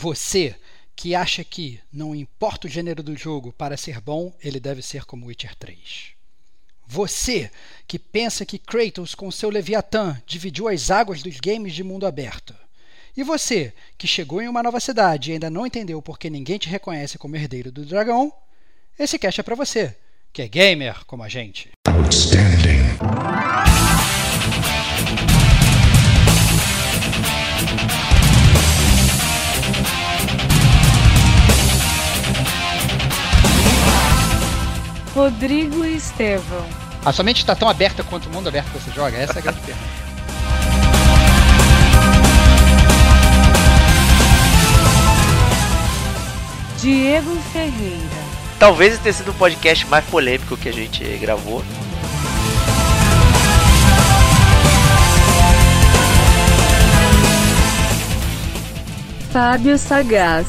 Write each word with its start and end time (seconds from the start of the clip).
Você 0.00 0.56
que 0.96 1.14
acha 1.14 1.44
que, 1.44 1.78
não 1.92 2.14
importa 2.14 2.66
o 2.66 2.70
gênero 2.70 3.02
do 3.02 3.14
jogo, 3.14 3.52
para 3.52 3.76
ser 3.76 4.00
bom, 4.00 4.32
ele 4.42 4.58
deve 4.58 4.80
ser 4.80 5.04
como 5.04 5.26
Witcher 5.26 5.54
3. 5.56 6.12
Você 6.86 7.50
que 7.86 7.98
pensa 7.98 8.46
que 8.46 8.58
Kratos, 8.58 9.14
com 9.14 9.30
seu 9.30 9.50
Leviatã, 9.50 10.18
dividiu 10.26 10.68
as 10.68 10.90
águas 10.90 11.22
dos 11.22 11.38
games 11.38 11.74
de 11.74 11.84
mundo 11.84 12.06
aberto. 12.06 12.54
E 13.14 13.22
você 13.22 13.74
que 13.98 14.06
chegou 14.06 14.40
em 14.40 14.48
uma 14.48 14.62
nova 14.62 14.80
cidade 14.80 15.28
e 15.28 15.32
ainda 15.34 15.50
não 15.50 15.66
entendeu 15.66 16.00
porque 16.00 16.30
ninguém 16.30 16.56
te 16.56 16.70
reconhece 16.70 17.18
como 17.18 17.36
herdeiro 17.36 17.70
do 17.70 17.84
dragão, 17.84 18.32
esse 18.98 19.18
cast 19.18 19.38
é 19.38 19.44
para 19.44 19.54
você, 19.54 19.94
que 20.32 20.40
é 20.40 20.48
gamer 20.48 21.04
como 21.04 21.22
a 21.22 21.28
gente. 21.28 21.68
Outstanding. 21.86 22.96
Rodrigo 35.20 35.84
e 35.84 35.96
Estevão. 35.96 36.66
A 37.04 37.12
sua 37.12 37.22
mente 37.22 37.40
está 37.40 37.54
tão 37.54 37.68
aberta 37.68 38.02
quanto 38.02 38.30
o 38.30 38.32
mundo 38.32 38.48
aberto 38.48 38.70
que 38.70 38.78
você 38.78 38.90
joga? 38.90 39.18
Essa 39.18 39.34
é 39.34 39.38
a 39.38 39.42
grande 39.42 39.60
pergunta. 39.60 39.86
Diego 46.78 47.36
Ferreira. 47.52 48.00
Talvez 48.58 48.98
tenha 48.98 49.12
sido 49.12 49.32
o 49.32 49.34
podcast 49.34 49.86
mais 49.88 50.06
polêmico 50.06 50.56
que 50.56 50.70
a 50.70 50.72
gente 50.72 51.04
gravou. 51.18 51.62
Fábio 59.30 59.76
Sagaz. 59.76 60.46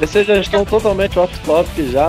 Vocês 0.00 0.26
já 0.26 0.36
estão 0.38 0.64
totalmente 0.64 1.16
off-topic 1.20 1.92
já. 1.92 2.08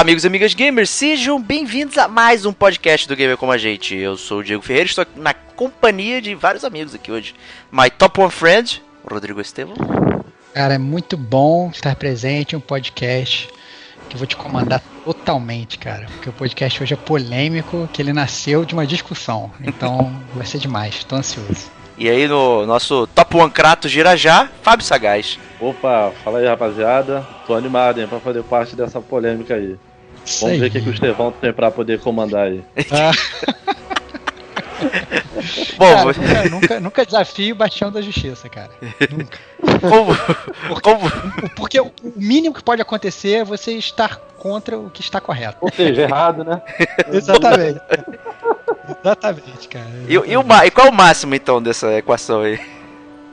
Amigos 0.00 0.24
e 0.24 0.26
amigas 0.26 0.54
gamers, 0.54 0.88
sejam 0.88 1.38
bem-vindos 1.38 1.98
a 1.98 2.08
mais 2.08 2.46
um 2.46 2.54
podcast 2.54 3.06
do 3.06 3.14
Gamer 3.14 3.36
Como 3.36 3.52
a 3.52 3.58
Gente. 3.58 3.94
Eu 3.94 4.16
sou 4.16 4.38
o 4.38 4.42
Diego 4.42 4.62
Ferreira, 4.62 4.86
estou 4.88 5.04
na 5.14 5.34
companhia 5.34 6.22
de 6.22 6.34
vários 6.34 6.64
amigos 6.64 6.94
aqui 6.94 7.12
hoje. 7.12 7.34
My 7.70 7.90
top 7.90 8.18
one 8.18 8.30
friend, 8.30 8.82
Rodrigo 9.06 9.42
Estevam. 9.42 9.76
Cara, 10.54 10.72
é 10.72 10.78
muito 10.78 11.18
bom 11.18 11.68
estar 11.70 11.94
presente 11.96 12.54
em 12.54 12.56
um 12.56 12.62
podcast 12.62 13.50
que 14.08 14.16
eu 14.16 14.18
vou 14.18 14.26
te 14.26 14.36
comandar 14.36 14.82
totalmente, 15.04 15.76
cara. 15.76 16.06
Porque 16.06 16.30
o 16.30 16.32
podcast 16.32 16.82
hoje 16.82 16.94
é 16.94 16.96
polêmico, 16.96 17.86
que 17.92 18.00
ele 18.00 18.14
nasceu 18.14 18.64
de 18.64 18.72
uma 18.72 18.86
discussão. 18.86 19.52
Então 19.60 20.18
vai 20.34 20.46
ser 20.46 20.56
demais, 20.56 20.94
estou 20.94 21.18
ansioso. 21.18 21.70
E 22.00 22.08
aí 22.08 22.26
no 22.26 22.64
nosso 22.64 23.06
Top 23.08 23.36
One 23.36 23.50
Kratos 23.50 23.92
já, 23.92 24.48
Fábio 24.62 24.86
Sagaz. 24.86 25.38
Opa, 25.60 26.10
fala 26.24 26.38
aí 26.38 26.46
rapaziada. 26.46 27.26
Tô 27.46 27.54
animado, 27.54 28.00
hein, 28.00 28.06
pra 28.08 28.18
fazer 28.18 28.42
parte 28.42 28.74
dessa 28.74 29.02
polêmica 29.02 29.54
aí. 29.54 29.76
Isso 30.24 30.46
Vamos 30.46 30.54
aí. 30.54 30.60
ver 30.60 30.66
o 30.68 30.70
que, 30.70 30.80
que 30.80 30.88
o 30.88 30.94
Estevão 30.94 31.30
tem 31.30 31.52
pra 31.52 31.70
poder 31.70 32.00
comandar 32.00 32.46
aí. 32.46 32.64
Ah. 32.90 33.10
Bom, 35.76 35.94
cara, 35.94 36.04
nunca, 36.04 36.48
nunca, 36.48 36.80
nunca, 36.80 37.04
desafio 37.04 37.54
o 37.54 37.58
Bastião 37.58 37.92
da 37.92 38.00
Justiça, 38.00 38.48
cara. 38.48 38.70
Nunca. 39.10 39.38
Como? 39.86 40.16
Porque, 40.68 40.80
Como? 40.80 41.10
porque 41.54 41.80
o 41.80 41.92
mínimo 42.16 42.54
que 42.54 42.62
pode 42.62 42.80
acontecer 42.80 43.40
é 43.40 43.44
você 43.44 43.72
estar 43.72 44.16
contra 44.38 44.78
o 44.78 44.88
que 44.88 45.02
está 45.02 45.20
correto. 45.20 45.58
Ou 45.60 45.70
seja, 45.70 46.02
errado, 46.02 46.44
né? 46.44 46.62
Exatamente. 47.12 47.80
Exatamente, 49.02 49.68
cara. 49.68 49.86
E, 50.08 50.12
e, 50.12 50.36
o, 50.36 50.44
e 50.64 50.70
qual 50.70 50.86
é 50.86 50.90
o 50.90 50.92
máximo, 50.92 51.34
então, 51.34 51.62
dessa 51.62 51.96
equação 51.96 52.42
aí? 52.42 52.60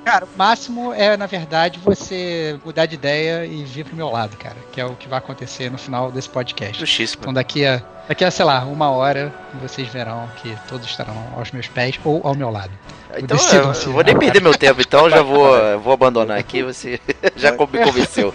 Cara, 0.08 0.24
o 0.24 0.38
máximo 0.38 0.94
é, 0.94 1.18
na 1.18 1.26
verdade, 1.26 1.82
você 1.84 2.58
mudar 2.64 2.86
de 2.86 2.96
ideia 2.96 3.46
e 3.46 3.66
vir 3.66 3.84
pro 3.84 3.94
meu 3.94 4.10
lado, 4.10 4.38
cara. 4.38 4.56
Que 4.72 4.80
é 4.80 4.86
o 4.86 4.96
que 4.96 5.06
vai 5.06 5.20
acontecer 5.20 5.70
no 5.70 5.78
final 5.78 6.10
desse 6.10 6.30
podcast. 6.30 6.80
Justíssimo. 6.80 7.24
Então 7.24 7.34
daqui 7.34 7.66
a, 7.66 7.84
daqui 8.08 8.24
a, 8.24 8.32
sei 8.32 8.46
lá, 8.46 8.64
uma 8.64 8.90
hora, 8.90 9.34
vocês 9.62 9.86
verão 9.90 10.30
que 10.38 10.58
todos 10.70 10.88
estarão 10.88 11.14
aos 11.36 11.52
meus 11.52 11.68
pés 11.68 12.00
ou 12.06 12.26
ao 12.26 12.34
meu 12.34 12.50
lado. 12.50 12.72
Então, 13.18 13.38
eu, 13.52 13.74
eu 13.74 13.92
vou 13.92 14.02
nem 14.02 14.18
perder 14.18 14.42
meu 14.42 14.54
tempo, 14.58 14.80
então 14.80 15.10
já 15.10 15.22
vou, 15.22 15.78
vou 15.82 15.92
abandonar 15.92 16.40
aqui, 16.40 16.64
você 16.64 17.02
já 17.36 17.52
me 17.52 17.58
convenceu. 17.58 18.34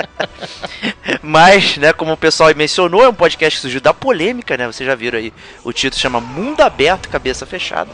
Mas, 1.22 1.78
né, 1.78 1.94
como 1.94 2.12
o 2.12 2.18
pessoal 2.18 2.54
mencionou, 2.54 3.02
é 3.02 3.08
um 3.08 3.14
podcast 3.14 3.56
que 3.56 3.62
surgiu 3.62 3.80
da 3.80 3.94
polêmica, 3.94 4.58
né? 4.58 4.66
Vocês 4.66 4.86
já 4.86 4.94
viram 4.94 5.18
aí, 5.18 5.32
o 5.64 5.72
título 5.72 5.98
chama 5.98 6.20
Mundo 6.20 6.60
Aberto, 6.60 7.08
Cabeça 7.08 7.46
Fechada. 7.46 7.90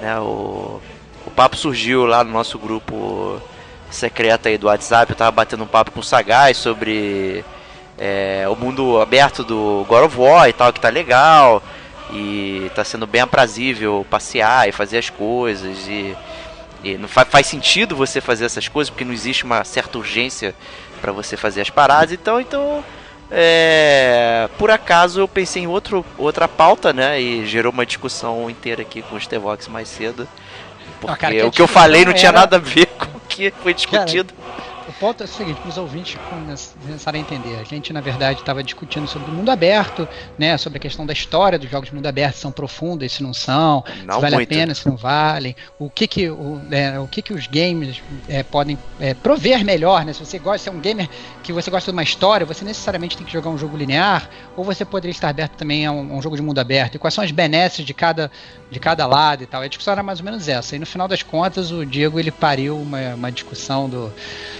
Né, 0.00 0.20
o 0.20 0.80
o 0.95 0.95
papo 1.36 1.56
surgiu 1.56 2.06
lá 2.06 2.24
no 2.24 2.32
nosso 2.32 2.58
grupo 2.58 3.40
secreto 3.90 4.48
aí 4.48 4.56
do 4.56 4.68
WhatsApp. 4.68 5.12
Eu 5.12 5.16
tava 5.16 5.30
batendo 5.30 5.64
um 5.64 5.66
papo 5.66 5.90
com 5.90 6.00
o 6.00 6.02
Sagaz 6.02 6.56
sobre 6.56 7.44
é, 7.98 8.46
o 8.48 8.56
mundo 8.56 8.98
aberto 9.00 9.44
do 9.44 9.84
God 9.86 10.06
of 10.06 10.18
War 10.18 10.48
e 10.48 10.52
tal, 10.54 10.72
que 10.72 10.80
tá 10.80 10.88
legal. 10.88 11.62
E 12.10 12.70
tá 12.74 12.82
sendo 12.84 13.06
bem 13.06 13.20
aprazível 13.20 14.06
passear 14.08 14.68
e 14.68 14.72
fazer 14.72 14.98
as 14.98 15.10
coisas. 15.10 15.86
E, 15.86 16.16
e 16.82 16.96
não 16.96 17.08
faz, 17.08 17.28
faz 17.28 17.46
sentido 17.46 17.94
você 17.94 18.20
fazer 18.20 18.46
essas 18.46 18.66
coisas 18.66 18.88
porque 18.90 19.04
não 19.04 19.12
existe 19.12 19.44
uma 19.44 19.62
certa 19.62 19.98
urgência 19.98 20.54
para 21.02 21.12
você 21.12 21.36
fazer 21.36 21.60
as 21.60 21.70
paradas. 21.70 22.12
Então, 22.12 22.40
então 22.40 22.82
é, 23.30 24.48
por 24.56 24.70
acaso 24.70 25.20
eu 25.20 25.28
pensei 25.28 25.64
em 25.64 25.66
outro, 25.66 26.04
outra 26.16 26.48
pauta, 26.48 26.92
né? 26.92 27.20
E 27.20 27.44
gerou 27.44 27.72
uma 27.72 27.84
discussão 27.84 28.48
inteira 28.48 28.82
aqui 28.82 29.02
com 29.02 29.16
o 29.16 29.20
Stevox 29.20 29.68
mais 29.68 29.88
cedo. 29.88 30.26
Porque 31.06 31.26
não, 31.26 31.32
cara, 31.32 31.46
o 31.46 31.50
que 31.50 31.62
eu 31.62 31.68
falei 31.68 32.04
não 32.04 32.12
tinha 32.12 32.32
nada 32.32 32.56
a 32.56 32.60
ver 32.60 32.86
com 32.86 33.16
o 33.16 33.20
que 33.28 33.52
foi 33.62 33.72
discutido. 33.74 34.32
Cara, 34.34 34.75
ponto 34.98 35.22
é 35.22 35.24
o 35.24 35.28
seguinte, 35.28 35.60
para 35.60 35.68
os 35.68 35.76
ouvintes 35.76 36.18
começarem 36.28 37.20
a 37.20 37.22
entender, 37.22 37.58
a 37.58 37.64
gente 37.64 37.92
na 37.92 38.00
verdade 38.00 38.40
estava 38.40 38.62
discutindo 38.62 39.06
sobre 39.06 39.30
o 39.30 39.34
mundo 39.34 39.50
aberto, 39.50 40.08
né, 40.38 40.56
sobre 40.56 40.78
a 40.78 40.80
questão 40.80 41.04
da 41.04 41.12
história 41.12 41.58
dos 41.58 41.70
jogos 41.70 41.88
de 41.88 41.94
mundo 41.94 42.06
aberto, 42.06 42.34
se 42.34 42.40
são 42.40 42.52
profundas, 42.52 43.12
se 43.12 43.22
não 43.22 43.34
são, 43.34 43.84
não 44.04 44.14
se 44.14 44.20
vale 44.20 44.36
muito. 44.36 44.52
a 44.52 44.56
pena, 44.56 44.74
se 44.74 44.86
não 44.88 44.96
valem, 44.96 45.54
o 45.78 45.90
que 45.90 46.06
que, 46.06 46.30
o, 46.30 46.60
é, 46.70 46.98
o 46.98 47.06
que, 47.06 47.20
que 47.20 47.32
os 47.32 47.46
games 47.46 48.02
é, 48.28 48.42
podem 48.42 48.78
é, 48.98 49.12
prover 49.12 49.64
melhor, 49.64 50.04
né, 50.04 50.12
se 50.12 50.24
você 50.24 50.38
gosta, 50.38 50.58
se 50.58 50.68
é 50.68 50.72
um 50.72 50.80
gamer 50.80 51.08
que 51.42 51.52
você 51.52 51.70
gosta 51.70 51.90
de 51.90 51.96
uma 51.96 52.02
história, 52.02 52.46
você 52.46 52.64
necessariamente 52.64 53.16
tem 53.16 53.26
que 53.26 53.32
jogar 53.32 53.50
um 53.50 53.58
jogo 53.58 53.76
linear, 53.76 54.28
ou 54.56 54.64
você 54.64 54.84
poderia 54.84 55.12
estar 55.12 55.28
aberto 55.28 55.52
também 55.52 55.84
a 55.84 55.92
um, 55.92 56.16
um 56.16 56.22
jogo 56.22 56.36
de 56.36 56.42
mundo 56.42 56.58
aberto, 56.58 56.94
e 56.94 56.98
quais 56.98 57.12
são 57.12 57.22
as 57.22 57.30
benesses 57.30 57.84
de 57.84 57.92
cada, 57.92 58.30
de 58.70 58.80
cada 58.80 59.06
lado 59.06 59.42
e 59.42 59.46
tal, 59.46 59.60
a 59.60 59.68
discussão 59.68 59.92
era 59.92 60.02
mais 60.02 60.20
ou 60.20 60.24
menos 60.24 60.48
essa, 60.48 60.74
e 60.74 60.78
no 60.78 60.86
final 60.86 61.06
das 61.06 61.22
contas 61.22 61.70
o 61.70 61.84
Diego 61.84 62.18
ele 62.18 62.30
pariu 62.30 62.80
uma, 62.80 63.14
uma 63.14 63.30
discussão 63.30 63.88
do, 63.88 64.12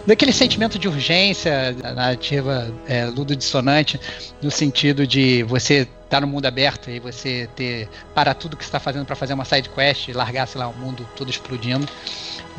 do 0.07 0.13
aquele 0.27 0.33
sentimento 0.33 0.77
de 0.77 0.89
urgência 0.89 1.73
da 1.73 1.95
narrativa 1.95 2.73
é, 2.89 3.05
ludo-dissonante, 3.05 4.01
no 4.43 4.51
sentido 4.51 5.07
de 5.07 5.45
você 5.45 5.75
estar 5.83 5.91
tá 6.09 6.21
no 6.21 6.27
mundo 6.27 6.47
aberto 6.47 6.91
e 6.91 6.99
você 6.99 7.49
ter 7.55 7.89
para 8.13 8.35
tudo 8.35 8.57
que 8.57 8.65
você 8.65 8.69
está 8.69 8.81
fazendo 8.81 9.07
para 9.07 9.15
fazer 9.15 9.35
uma 9.35 9.45
side 9.45 9.69
quest 9.69 10.09
e 10.09 10.13
largar, 10.13 10.49
sei 10.49 10.61
lá, 10.61 10.67
o 10.67 10.75
mundo 10.75 11.09
todo 11.15 11.31
explodindo. 11.31 11.87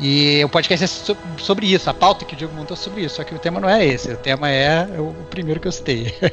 E 0.00 0.42
o 0.44 0.48
podcast 0.48 0.84
é 0.84 1.16
sobre 1.38 1.66
isso, 1.66 1.90
a 1.90 1.94
pauta 1.94 2.24
que 2.24 2.32
o 2.32 2.36
Diego 2.36 2.54
montou 2.54 2.74
é 2.74 2.80
sobre 2.80 3.02
isso, 3.02 3.16
só 3.16 3.24
que 3.24 3.34
o 3.34 3.38
tema 3.38 3.60
não 3.60 3.68
é 3.68 3.84
esse, 3.84 4.10
o 4.12 4.16
tema 4.16 4.48
é 4.48 4.86
o 4.98 5.12
primeiro 5.28 5.60
que 5.60 5.68
eu 5.68 5.72
citei. 5.72 6.14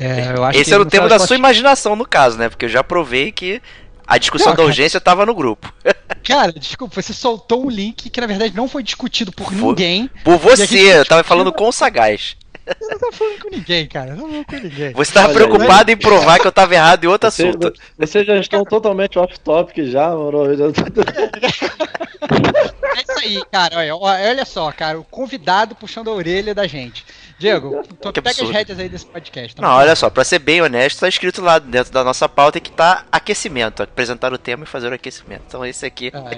É, 0.00 0.34
eu 0.36 0.60
esse 0.60 0.72
era 0.72 0.82
o 0.82 0.86
tema 0.86 1.08
da 1.08 1.18
sua 1.20 1.36
imaginação, 1.36 1.94
no 1.94 2.04
caso, 2.04 2.36
né? 2.36 2.48
Porque 2.48 2.64
eu 2.64 2.68
já 2.68 2.82
provei 2.82 3.30
que 3.30 3.62
A 4.06 4.18
discussão 4.18 4.50
não, 4.50 4.56
da 4.56 4.64
urgência 4.64 4.98
estava 4.98 5.24
no 5.24 5.34
grupo. 5.34 5.72
Cara, 6.24 6.52
desculpa, 6.52 7.00
você 7.00 7.12
soltou 7.12 7.66
um 7.66 7.70
link 7.70 8.10
que 8.10 8.20
na 8.20 8.26
verdade 8.26 8.54
não 8.54 8.68
foi 8.68 8.82
discutido 8.82 9.32
por, 9.32 9.46
por 9.46 9.54
ninguém. 9.54 10.10
Por 10.22 10.38
você, 10.38 10.98
eu 10.98 11.04
tava 11.04 11.24
falando 11.24 11.52
com 11.52 11.68
o 11.68 11.72
Sagaz. 11.72 12.36
Eu 12.64 12.76
não 12.80 12.98
tava 12.98 13.12
falando 13.12 13.40
com 13.40 13.50
ninguém, 13.50 13.88
cara. 13.88 14.14
Não 14.14 14.28
falando 14.28 14.44
com 14.44 14.56
ninguém. 14.56 14.92
Você 14.92 15.12
tava 15.12 15.28
Olha, 15.28 15.34
preocupado 15.34 15.90
em 15.90 15.96
provar 15.96 16.38
que 16.38 16.46
eu 16.46 16.52
tava 16.52 16.74
errado 16.74 17.04
em 17.04 17.08
outro 17.08 17.30
você, 17.30 17.48
assunto. 17.48 17.72
Vocês 17.98 18.24
já 18.24 18.36
estão 18.36 18.64
totalmente 18.64 19.18
off-topic 19.18 19.84
já, 19.86 20.10
mano. 20.10 20.44
É 22.96 23.02
isso 23.02 23.18
aí, 23.18 23.44
cara. 23.50 23.76
Olha, 23.76 23.96
olha 23.96 24.44
só, 24.44 24.70
cara. 24.72 24.98
O 24.98 25.04
convidado 25.04 25.74
puxando 25.74 26.08
a 26.08 26.12
orelha 26.12 26.54
da 26.54 26.66
gente. 26.66 27.04
Diego, 27.38 27.82
tu 28.00 28.12
pega 28.12 28.30
absurdo. 28.30 28.50
as 28.50 28.56
rédeas 28.56 28.78
aí 28.78 28.88
desse 28.88 29.06
podcast. 29.06 29.56
Tá 29.56 29.62
não, 29.62 29.70
olha 29.70 29.96
só, 29.96 30.08
pra 30.08 30.24
ser 30.24 30.38
bem 30.38 30.62
honesto, 30.62 31.00
tá 31.00 31.08
escrito 31.08 31.42
lá 31.42 31.58
dentro 31.58 31.92
da 31.92 32.04
nossa 32.04 32.28
pauta 32.28 32.60
que 32.60 32.70
tá 32.70 33.04
aquecimento. 33.10 33.82
Apresentar 33.82 34.32
o 34.32 34.38
tema 34.38 34.64
e 34.64 34.66
fazer 34.66 34.90
o 34.90 34.94
aquecimento. 34.94 35.42
Então 35.48 35.64
esse 35.64 35.84
aqui 35.84 36.12
ah, 36.14 36.30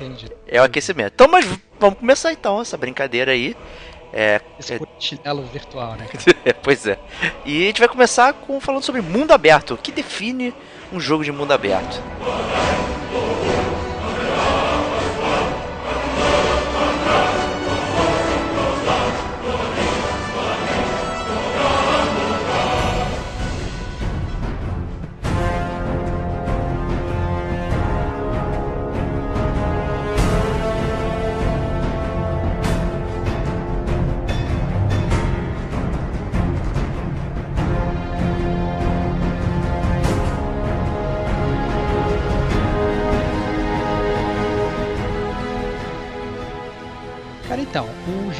é 0.48 0.60
o 0.60 0.64
aquecimento. 0.64 1.12
Então, 1.14 1.28
mas 1.28 1.46
vamos 1.78 1.98
começar 1.98 2.32
então 2.32 2.60
essa 2.60 2.76
brincadeira 2.76 3.32
aí. 3.32 3.56
É, 4.12 4.42
Esse 4.58 4.74
é... 4.74 4.80
chinelo 4.98 5.42
virtual, 5.46 5.94
né? 5.96 6.06
pois 6.62 6.86
é. 6.86 6.98
E 7.46 7.62
a 7.62 7.66
gente 7.66 7.78
vai 7.78 7.88
começar 7.88 8.32
com 8.34 8.60
falando 8.60 8.82
sobre 8.82 9.00
mundo 9.00 9.32
aberto. 9.32 9.74
O 9.74 9.78
que 9.78 9.90
define 9.90 10.54
um 10.92 11.00
jogo 11.00 11.24
de 11.24 11.32
mundo 11.32 11.52
aberto? 11.52 11.98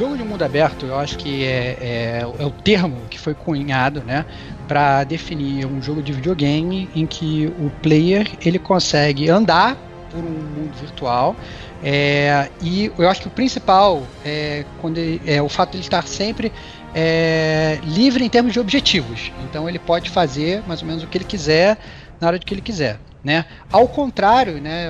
Jogo 0.03 0.17
de 0.17 0.23
mundo 0.23 0.43
aberto, 0.43 0.85
eu 0.85 0.99
acho 0.99 1.17
que 1.17 1.45
é, 1.45 1.77
é, 1.79 2.27
é 2.39 2.45
o 2.45 2.51
termo 2.51 2.97
que 3.09 3.17
foi 3.17 3.33
cunhado, 3.33 4.01
né, 4.01 4.25
para 4.67 5.05
definir 5.05 5.65
um 5.65 5.81
jogo 5.81 6.03
de 6.03 6.11
videogame 6.11 6.89
em 6.93 7.05
que 7.05 7.47
o 7.57 7.69
player 7.81 8.29
ele 8.45 8.59
consegue 8.59 9.29
andar 9.29 9.77
por 10.11 10.19
um 10.19 10.29
mundo 10.29 10.73
virtual 10.77 11.35
é, 11.81 12.49
e 12.61 12.91
eu 12.97 13.09
acho 13.09 13.21
que 13.21 13.27
o 13.27 13.31
principal 13.31 14.03
é, 14.25 14.65
quando 14.81 14.97
ele, 14.97 15.21
é 15.25 15.41
o 15.41 15.47
fato 15.47 15.71
de 15.71 15.77
ele 15.77 15.83
estar 15.85 16.05
sempre 16.05 16.51
é, 16.93 17.79
livre 17.83 18.25
em 18.25 18.29
termos 18.29 18.51
de 18.51 18.59
objetivos. 18.59 19.31
Então 19.45 19.69
ele 19.69 19.79
pode 19.79 20.09
fazer 20.09 20.61
mais 20.67 20.81
ou 20.81 20.87
menos 20.87 21.03
o 21.03 21.07
que 21.07 21.17
ele 21.17 21.25
quiser 21.25 21.77
na 22.19 22.27
hora 22.27 22.37
de 22.37 22.45
que 22.45 22.53
ele 22.53 22.61
quiser. 22.61 22.99
Né? 23.23 23.45
Ao 23.71 23.87
contrário, 23.87 24.59
né, 24.59 24.89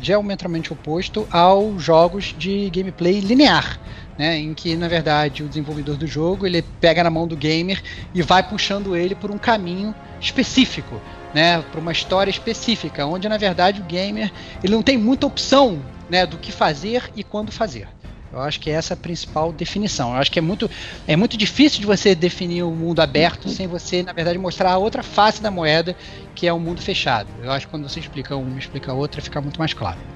diametralmente 0.00 0.72
oposto 0.72 1.28
aos 1.30 1.82
jogos 1.82 2.34
de 2.38 2.70
gameplay 2.70 3.20
linear, 3.20 3.78
né, 4.18 4.38
em 4.38 4.54
que 4.54 4.76
na 4.76 4.88
verdade 4.88 5.42
o 5.42 5.48
desenvolvedor 5.48 5.96
do 5.96 6.06
jogo 6.06 6.46
ele 6.46 6.62
pega 6.62 7.02
na 7.02 7.10
mão 7.10 7.26
do 7.26 7.36
gamer 7.36 7.82
e 8.14 8.22
vai 8.22 8.42
puxando 8.42 8.96
ele 8.96 9.14
por 9.14 9.30
um 9.30 9.38
caminho 9.38 9.94
específico, 10.20 11.00
né, 11.32 11.62
para 11.70 11.80
uma 11.80 11.92
história 11.92 12.30
específica, 12.30 13.06
onde 13.06 13.28
na 13.28 13.36
verdade 13.36 13.80
o 13.80 13.84
gamer 13.84 14.32
ele 14.62 14.74
não 14.74 14.82
tem 14.82 14.96
muita 14.96 15.26
opção 15.26 15.80
né, 16.08 16.26
do 16.26 16.38
que 16.38 16.52
fazer 16.52 17.10
e 17.16 17.24
quando 17.24 17.50
fazer. 17.50 17.88
Eu 18.32 18.40
acho 18.40 18.58
que 18.58 18.68
essa 18.68 18.94
é 18.94 18.96
a 18.96 18.98
principal 18.98 19.52
definição. 19.52 20.12
Eu 20.12 20.16
acho 20.16 20.30
que 20.30 20.40
é 20.40 20.42
muito, 20.42 20.68
é 21.06 21.14
muito 21.14 21.36
difícil 21.36 21.80
de 21.80 21.86
você 21.86 22.16
definir 22.16 22.64
o 22.64 22.68
um 22.68 22.74
mundo 22.74 22.98
aberto 22.98 23.48
sem 23.48 23.68
você, 23.68 24.02
na 24.02 24.12
verdade, 24.12 24.36
mostrar 24.38 24.72
a 24.72 24.78
outra 24.78 25.04
face 25.04 25.40
da 25.40 25.52
moeda, 25.52 25.96
que 26.34 26.44
é 26.44 26.52
o 26.52 26.56
um 26.56 26.60
mundo 26.60 26.82
fechado. 26.82 27.28
Eu 27.40 27.52
acho 27.52 27.66
que 27.66 27.70
quando 27.70 27.88
você 27.88 28.00
explica 28.00 28.34
uma 28.34 28.58
explica 28.58 28.90
a 28.90 28.94
outra, 28.94 29.22
fica 29.22 29.40
muito 29.40 29.58
mais 29.58 29.72
claro. 29.72 30.13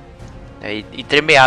É, 0.61 0.75
e 0.75 1.07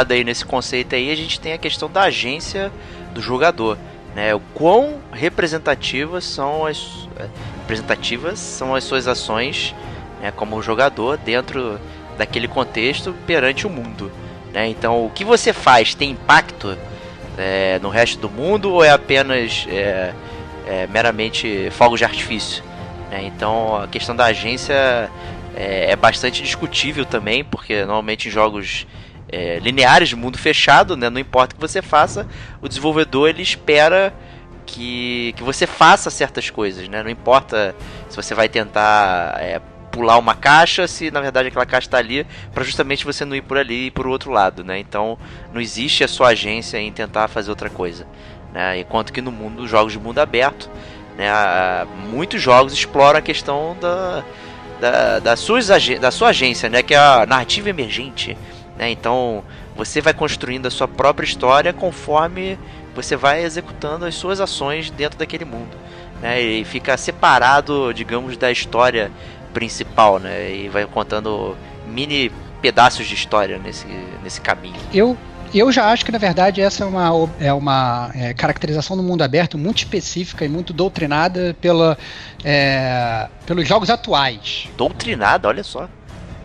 aí 0.09 0.23
nesse 0.23 0.45
conceito 0.45 0.95
aí, 0.95 1.11
a 1.11 1.15
gente 1.15 1.39
tem 1.39 1.53
a 1.53 1.57
questão 1.57 1.89
da 1.89 2.03
agência 2.03 2.71
do 3.13 3.21
jogador. 3.21 3.77
Né? 4.15 4.33
O 4.33 4.39
quão 4.53 4.99
representativas 5.11 6.23
são 6.23 6.65
as 6.65 7.07
é, 7.17 7.27
representativas 7.59 8.39
são 8.39 8.75
as 8.75 8.83
suas 8.83 9.07
ações 9.07 9.73
né, 10.21 10.31
como 10.31 10.61
jogador 10.61 11.17
dentro 11.17 11.79
daquele 12.17 12.47
contexto 12.47 13.13
perante 13.25 13.65
o 13.65 13.69
mundo. 13.69 14.11
Né? 14.53 14.67
Então, 14.67 15.05
o 15.05 15.09
que 15.09 15.23
você 15.23 15.53
faz 15.53 15.95
tem 15.95 16.11
impacto 16.11 16.77
é, 17.37 17.79
no 17.79 17.89
resto 17.89 18.19
do 18.19 18.29
mundo 18.29 18.71
ou 18.71 18.83
é 18.83 18.89
apenas 18.89 19.65
é, 19.69 20.13
é, 20.67 20.87
meramente 20.87 21.69
fogos 21.71 21.99
de 21.99 22.05
artifício? 22.05 22.63
Né? 23.09 23.23
Então, 23.23 23.81
a 23.81 23.87
questão 23.87 24.15
da 24.15 24.25
agência 24.25 25.09
é, 25.55 25.91
é, 25.91 25.95
bastante 25.95 26.43
discutível 26.43 27.05
também, 27.05 27.43
porque 27.43 27.79
normalmente 27.79 28.27
em 28.27 28.31
jogos 28.31 28.85
é, 29.31 29.59
lineares 29.59 30.09
de 30.09 30.15
mundo 30.15 30.37
fechado, 30.37 30.97
né, 30.97 31.09
não 31.09 31.19
importa 31.19 31.53
o 31.53 31.55
que 31.55 31.61
você 31.61 31.81
faça, 31.81 32.27
o 32.61 32.67
desenvolvedor 32.67 33.29
ele 33.29 33.41
espera 33.41 34.13
que, 34.65 35.33
que 35.35 35.43
você 35.43 35.65
faça 35.65 36.09
certas 36.09 36.49
coisas, 36.49 36.87
né? 36.87 37.03
Não 37.03 37.09
importa 37.09 37.75
se 38.09 38.15
você 38.15 38.33
vai 38.33 38.47
tentar 38.47 39.35
é, 39.39 39.59
pular 39.91 40.17
uma 40.17 40.33
caixa 40.33 40.87
se 40.87 41.11
na 41.11 41.19
verdade 41.19 41.49
aquela 41.49 41.65
caixa 41.65 41.87
está 41.87 41.97
ali 41.97 42.25
para 42.53 42.63
justamente 42.63 43.03
você 43.03 43.25
não 43.25 43.35
ir 43.35 43.41
por 43.41 43.57
ali 43.57 43.87
e 43.87 43.91
por 43.91 44.07
outro 44.07 44.31
lado, 44.31 44.63
né? 44.63 44.79
Então 44.79 45.17
não 45.53 45.59
existe 45.59 46.03
a 46.03 46.07
sua 46.07 46.29
agência 46.29 46.77
em 46.77 46.91
tentar 46.91 47.27
fazer 47.27 47.49
outra 47.49 47.69
coisa, 47.69 48.07
né? 48.53 48.79
Enquanto 48.79 49.11
que 49.11 49.21
no 49.21 49.31
mundo 49.31 49.57
dos 49.57 49.69
jogos 49.69 49.91
de 49.91 49.99
mundo 49.99 50.19
aberto, 50.19 50.69
né, 51.17 51.29
muitos 52.09 52.41
jogos 52.41 52.73
exploram 52.73 53.19
a 53.19 53.21
questão 53.21 53.75
da, 53.79 54.23
da, 54.79 55.19
da, 55.19 55.35
suas, 55.35 55.67
da 55.99 56.11
sua 56.11 56.29
agência, 56.29 56.69
né? 56.69 56.81
Que 56.81 56.93
é 56.93 56.97
a 56.97 57.25
narrativa 57.25 57.69
emergente, 57.69 58.37
né? 58.81 58.89
Então 58.89 59.43
você 59.75 60.01
vai 60.01 60.11
construindo 60.11 60.65
a 60.65 60.71
sua 60.71 60.87
própria 60.87 61.23
história 61.23 61.71
conforme 61.71 62.57
você 62.95 63.15
vai 63.15 63.43
executando 63.43 64.05
as 64.05 64.15
suas 64.15 64.41
ações 64.41 64.89
dentro 64.89 65.19
daquele 65.19 65.45
mundo. 65.45 65.77
Né, 66.19 66.39
e 66.41 66.65
fica 66.65 66.97
separado, 66.97 67.93
digamos, 67.93 68.37
da 68.37 68.51
história 68.51 69.11
principal, 69.53 70.19
né? 70.19 70.53
E 70.53 70.69
vai 70.69 70.85
contando 70.85 71.55
mini 71.87 72.31
pedaços 72.61 73.07
de 73.07 73.15
história 73.15 73.57
nesse, 73.57 73.87
nesse 74.23 74.39
caminho. 74.39 74.79
Eu 74.93 75.17
eu 75.53 75.69
já 75.69 75.91
acho 75.91 76.05
que 76.05 76.11
na 76.13 76.17
verdade 76.17 76.61
essa 76.61 76.85
é 76.85 76.87
uma, 76.87 77.29
é 77.37 77.51
uma 77.51 78.09
é, 78.15 78.33
caracterização 78.33 78.95
do 78.95 79.03
mundo 79.03 79.21
aberto 79.21 79.57
muito 79.57 79.79
específica 79.79 80.45
e 80.45 80.47
muito 80.47 80.71
doutrinada 80.71 81.53
pela, 81.59 81.97
é, 82.41 83.27
pelos 83.45 83.67
jogos 83.67 83.89
atuais. 83.89 84.69
Doutrinada, 84.77 85.49
olha 85.49 85.63
só. 85.63 85.89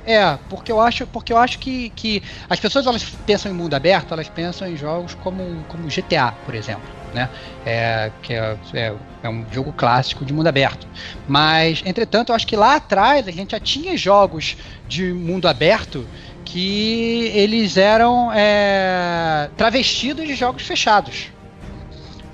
É, 0.06 0.38
porque 0.48 0.70
eu 0.70 0.80
acho, 0.80 1.06
porque 1.06 1.32
eu 1.32 1.38
acho 1.38 1.58
que, 1.58 1.90
que 1.90 2.22
as 2.48 2.60
pessoas 2.60 2.86
elas 2.86 3.02
pensam 3.26 3.50
em 3.50 3.54
mundo 3.54 3.75
aberto, 3.75 4.12
elas 4.14 4.28
pensam 4.28 4.68
em 4.68 4.76
jogos 4.76 5.14
como, 5.14 5.64
como 5.68 5.88
GTA, 5.88 6.32
por 6.44 6.54
exemplo 6.54 6.96
né? 7.16 7.30
É, 7.64 8.10
que 8.22 8.34
é, 8.34 8.56
é, 8.75 8.94
é, 9.22 9.28
um 9.28 9.44
jogo 9.50 9.72
clássico 9.72 10.25
de 10.25 10.32
mundo 10.32 10.46
aberto. 10.46 10.86
Mas, 11.26 11.82
entretanto, 11.84 12.30
eu 12.30 12.36
acho 12.36 12.46
que 12.46 12.54
lá 12.54 12.76
atrás 12.76 13.26
a 13.26 13.30
gente 13.30 13.52
já 13.52 13.60
tinha 13.60 13.96
jogos 13.96 14.56
de 14.86 15.12
mundo 15.12 15.48
aberto 15.48 16.06
que 16.44 17.32
eles 17.34 17.76
eram 17.76 18.30
é, 18.32 19.50
travestidos 19.56 20.26
de 20.26 20.34
jogos 20.34 20.62
fechados. 20.62 21.32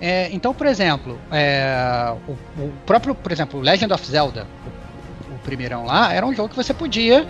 É, 0.01 0.29
então, 0.33 0.53
por 0.53 0.67
exemplo, 0.67 1.19
é, 1.31 2.13
o, 2.27 2.33
o, 2.61 2.73
próprio, 2.85 3.15
por 3.15 3.31
exemplo, 3.31 3.61
Legend 3.61 3.93
of 3.93 4.05
Zelda, 4.05 4.47
o, 5.31 5.35
o 5.35 5.39
primeirão 5.39 5.87
lá, 5.87 6.13
era 6.13 6.27
um 6.27 6.35
jogo 6.35 6.49
que 6.49 6.57
você 6.57 6.75
podia 6.75 7.27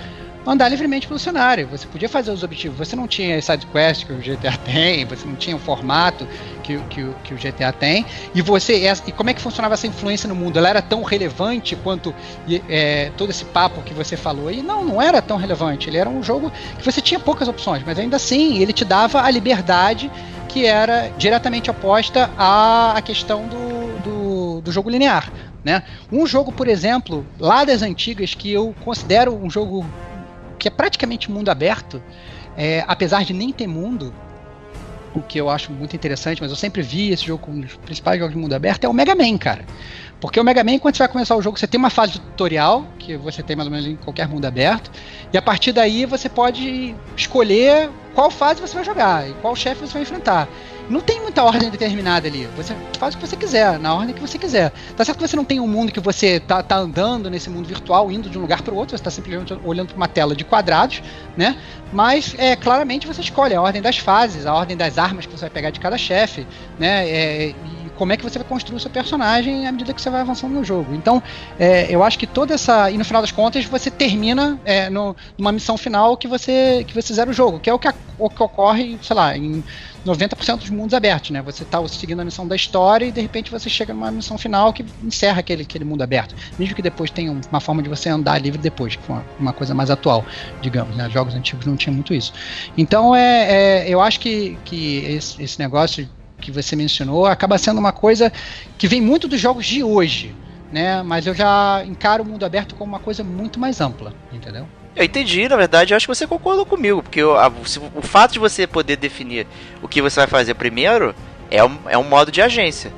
andar 0.47 0.69
livremente 0.69 1.07
pelo 1.07 1.19
cenário. 1.19 1.69
Você 1.69 1.87
podia 1.87 2.09
fazer 2.09 2.31
os 2.31 2.43
objetivos. 2.43 2.79
Você 2.79 2.97
não 2.97 3.07
tinha 3.07 3.37
as 3.37 3.45
sidequests 3.45 4.05
que 4.05 4.13
o 4.13 4.19
GTA 4.19 4.57
tem, 4.65 5.05
você 5.05 5.27
não 5.27 5.37
tinha 5.37 5.57
o 5.57 5.59
formato 5.59 6.27
que, 6.63 6.79
que, 6.91 7.07
que 7.25 7.35
o 7.35 7.37
GTA 7.37 7.73
tem. 7.73 8.05
E 8.35 8.43
você. 8.43 8.93
E 9.07 9.13
como 9.13 9.31
é 9.31 9.35
que 9.35 9.41
funcionava 9.41 9.75
essa 9.75 9.87
influência 9.87 10.29
no 10.29 10.35
mundo? 10.35 10.59
Ela 10.59 10.69
era 10.69 10.83
tão 10.83 11.03
relevante 11.03 11.77
quanto 11.77 12.15
é, 12.69 13.11
todo 13.17 13.31
esse 13.31 13.45
papo 13.45 13.83
que 13.83 13.95
você 13.95 14.17
falou 14.17 14.49
aí? 14.49 14.63
Não, 14.63 14.85
não 14.85 15.01
era 15.01 15.23
tão 15.23 15.37
relevante. 15.37 15.89
Ele 15.89 15.99
era 15.99 16.09
um 16.09 16.23
jogo 16.23 16.53
que 16.79 16.85
você 16.85 17.01
tinha 17.01 17.21
poucas 17.21 17.49
opções, 17.49 17.83
mas 17.85 17.99
ainda 17.99 18.17
assim 18.17 18.59
ele 18.59 18.73
te 18.73 18.85
dava 18.85 19.23
a 19.23 19.31
liberdade 19.31 20.11
que 20.49 20.67
era 20.67 21.09
diretamente 21.17 21.71
oposta 21.71 22.31
à, 22.37 22.93
à 22.97 23.03
questão 23.03 23.47
do, 23.47 24.01
do, 24.03 24.61
do 24.61 24.73
jogo 24.73 24.91
linear. 24.91 25.33
Né? 25.65 25.83
Um 26.11 26.27
jogo, 26.27 26.53
por 26.53 26.69
exemplo, 26.69 27.25
lá 27.39 27.65
das 27.65 27.83
antigas, 27.83 28.35
que 28.35 28.53
eu 28.53 28.75
considero 28.85 29.35
um 29.35 29.49
jogo 29.49 29.87
que 30.63 30.69
é 30.69 30.71
praticamente 30.71 31.29
mundo 31.29 31.49
aberto, 31.49 32.01
é, 32.57 32.85
apesar 32.87 33.25
de 33.25 33.33
nem 33.33 33.53
ter 33.53 33.67
mundo, 33.67 34.15
o 35.13 35.21
que 35.21 35.37
eu 35.37 35.51
acho 35.51 35.73
muito 35.73 35.97
interessante, 35.97 36.41
mas 36.41 36.53
eu 36.53 36.57
sempre 36.57 36.83
vi 36.83 37.11
esse 37.11 37.27
jogo 37.27 37.43
como 37.43 37.57
um 37.59 37.61
dos 37.63 37.75
principais 37.75 38.17
jogos 38.21 38.33
de 38.33 38.41
mundo 38.41 38.53
aberto, 38.53 38.85
é 38.85 38.89
o 38.89 38.93
Mega 38.93 39.13
Man, 39.13 39.37
cara. 39.39 39.65
Porque 40.21 40.39
o 40.39 40.45
Mega 40.45 40.63
Man, 40.63 40.79
quando 40.79 40.95
você 40.95 41.03
vai 41.03 41.09
começar 41.09 41.35
o 41.35 41.43
jogo, 41.43 41.59
você 41.59 41.67
tem 41.67 41.81
uma 41.81 41.91
fase 41.91 42.13
de 42.13 42.21
tutorial, 42.21 42.87
que 42.97 43.17
você 43.17 43.43
tem 43.43 43.57
mais 43.57 43.67
ou 43.67 43.73
menos 43.73 43.89
em 43.89 43.97
qualquer 43.97 44.29
mundo 44.29 44.45
aberto, 44.45 44.89
e 45.33 45.37
a 45.37 45.43
partir 45.43 45.73
daí 45.73 46.07
você 46.07 46.29
pode 46.29 46.95
escolher 47.17 47.91
qual 48.15 48.31
fase 48.31 48.61
você 48.61 48.77
vai 48.77 48.85
jogar 48.85 49.29
e 49.29 49.33
qual 49.43 49.57
chefe 49.57 49.81
você 49.81 49.95
vai 49.95 50.03
enfrentar. 50.03 50.49
Não 50.93 51.01
tem 51.01 51.23
muita 51.23 51.43
ordem 51.43 51.71
determinada 51.71 52.29
ali. 52.29 52.47
Você 52.55 52.77
faz 52.99 53.15
o 53.15 53.19
que 53.19 53.27
você 53.27 53.35
quiser, 53.35 53.79
na 53.79 53.95
ordem 53.95 54.15
que 54.15 54.21
você 54.21 54.37
quiser. 54.37 54.71
Tá 54.95 55.03
certo 55.03 55.17
que 55.17 55.27
você 55.27 55.35
não 55.35 55.45
tem 55.45 55.59
um 55.59 55.67
mundo 55.67 55.91
que 55.91 55.99
você 55.99 56.39
tá, 56.39 56.63
tá 56.63 56.77
andando 56.77 57.31
nesse 57.31 57.49
mundo 57.49 57.67
virtual, 57.67 58.13
indo 58.13 58.29
de 58.29 58.37
um 58.37 58.43
lugar 58.43 58.61
para 58.61 58.75
o 58.75 58.77
outro, 58.77 58.91
você 58.91 59.01
está 59.01 59.11
simplesmente 59.11 59.59
olhando 59.65 59.89
para 59.89 59.97
uma 59.97 60.07
tela 60.07 60.37
de 60.37 60.45
quadrados, 60.45 61.03
né? 61.35 61.57
Mas 61.91 62.35
é, 62.37 62.55
claramente 62.57 63.07
você 63.07 63.23
escolhe 63.23 63.55
a 63.55 63.63
ordem 63.63 63.81
das 63.81 63.97
fases, 63.97 64.45
a 64.45 64.53
ordem 64.53 64.77
das 64.77 64.99
armas 64.99 65.25
que 65.25 65.33
você 65.33 65.47
vai 65.47 65.51
pegar 65.51 65.71
de 65.71 65.81
cada 65.81 65.97
chefe, 65.97 66.47
né? 66.79 67.09
É, 67.09 67.55
como 67.97 68.13
é 68.13 68.17
que 68.17 68.23
você 68.23 68.39
vai 68.39 68.49
construir 68.49 68.77
o 68.77 68.81
seu 68.81 68.91
personagem 68.91 69.67
à 69.67 69.73
medida 69.73 69.93
que 69.93 70.01
você 70.01 70.11
vai 70.11 70.21
avançando 70.21 70.53
no 70.53 70.65
jogo. 70.65 70.95
Então, 70.95 71.23
é, 71.59 71.87
eu 71.91 72.03
acho 72.03 72.19
que 72.19 72.27
toda 72.27 72.55
essa. 72.55 72.91
E 72.91 72.99
no 72.99 73.05
final 73.05 73.23
das 73.23 73.33
contas, 73.33 73.65
você 73.65 73.91
termina 73.91 74.59
é, 74.65 74.89
no, 74.91 75.15
numa 75.37 75.53
missão 75.53 75.77
final 75.77 76.17
que 76.17 76.27
você, 76.27 76.85
que 76.87 76.95
você 76.95 77.13
zera 77.15 77.31
o 77.31 77.33
jogo, 77.33 77.61
que 77.61 77.69
é 77.69 77.75
o 77.75 77.79
que, 77.79 77.89
o 78.19 78.31
que 78.31 78.43
ocorre, 78.43 78.99
sei 79.03 79.17
lá, 79.17 79.37
em 79.37 79.63
90% 80.07 80.59
dos 80.59 80.71
mundos 80.71 80.95
abertos, 80.95 81.31
né? 81.31 81.41
Você 81.43 81.63
está 81.63 81.87
seguindo 81.89 82.21
a 82.21 82.25
missão 82.25 82.47
da 82.47 82.57
história 82.57 83.07
e 83.07 83.13
de 83.13 83.21
repente 83.21 83.51
você 83.51 83.71
chega 83.71 83.95
numa 83.95 84.11
missão 84.11 84.37
final 84.37 84.73
que 84.73 84.85
encerra 85.03 85.41
aquele, 85.41 85.63
aquele 85.63 85.85
mundo 85.85 86.03
aberto. 86.03 86.35
Mesmo 86.59 86.75
que 86.75 86.83
depois 86.83 87.11
tenha 87.11 87.33
uma 87.33 87.61
forma 87.61 87.83
de 87.83 87.89
você 87.89 88.09
andar 88.09 88.41
livre 88.41 88.59
depois, 88.61 88.97
que 88.97 89.03
foi 89.03 89.17
uma, 89.17 89.25
uma 89.39 89.53
coisa 89.53 89.75
mais 89.75 89.91
atual, 89.91 90.25
digamos, 90.61 90.97
né? 90.97 91.09
Jogos 91.11 91.35
antigos 91.35 91.67
não 91.67 91.77
tinham 91.77 91.95
muito 91.95 92.13
isso. 92.13 92.33
Então 92.77 93.15
é, 93.15 93.83
é 93.83 93.89
eu 93.89 94.01
acho 94.01 94.19
que, 94.19 94.59
que 94.65 94.99
esse, 95.05 95.43
esse 95.43 95.59
negócio 95.59 96.09
que 96.43 96.51
você 96.51 96.77
mencionou 96.77 97.25
acaba 97.25 97.57
sendo 97.57 97.79
uma 97.79 97.93
coisa 97.93 98.31
que 98.77 98.87
vem 98.87 99.01
muito 99.01 99.27
dos 99.27 99.41
jogos 99.41 99.65
de 99.65 99.83
hoje, 99.83 100.35
né? 100.71 101.03
Mas 101.03 101.27
eu 101.27 101.35
já 101.35 101.83
encaro 101.87 102.23
o 102.23 102.27
mundo 102.27 102.45
aberto 102.45 102.75
como 102.75 102.93
uma 102.93 102.99
coisa 102.99 103.25
muito 103.25 103.59
mais 103.59 103.81
ampla, 103.81 104.13
entendeu? 104.33 104.67
Eu 104.95 105.05
entendi, 105.05 105.49
na 105.49 105.57
verdade, 105.57 105.95
eu 105.95 105.97
acho 105.97 106.07
que 106.07 106.15
você 106.15 106.27
concordou 106.27 106.67
comigo, 106.67 107.03
porque 107.03 107.23
o, 107.23 107.35
a, 107.35 107.51
o 107.95 108.03
fato 108.03 108.33
de 108.33 108.39
você 108.39 108.67
poder 108.67 108.97
definir 108.97 109.47
o 109.81 109.89
que 109.89 110.03
você 110.03 110.21
vai 110.21 110.27
fazer 110.27 110.55
primeiro 110.55 111.15
é 111.51 111.65
um, 111.65 111.79
é 111.87 111.97
um 111.97 112.05
modo 112.05 112.31
de 112.31 112.43
agência. 112.43 112.93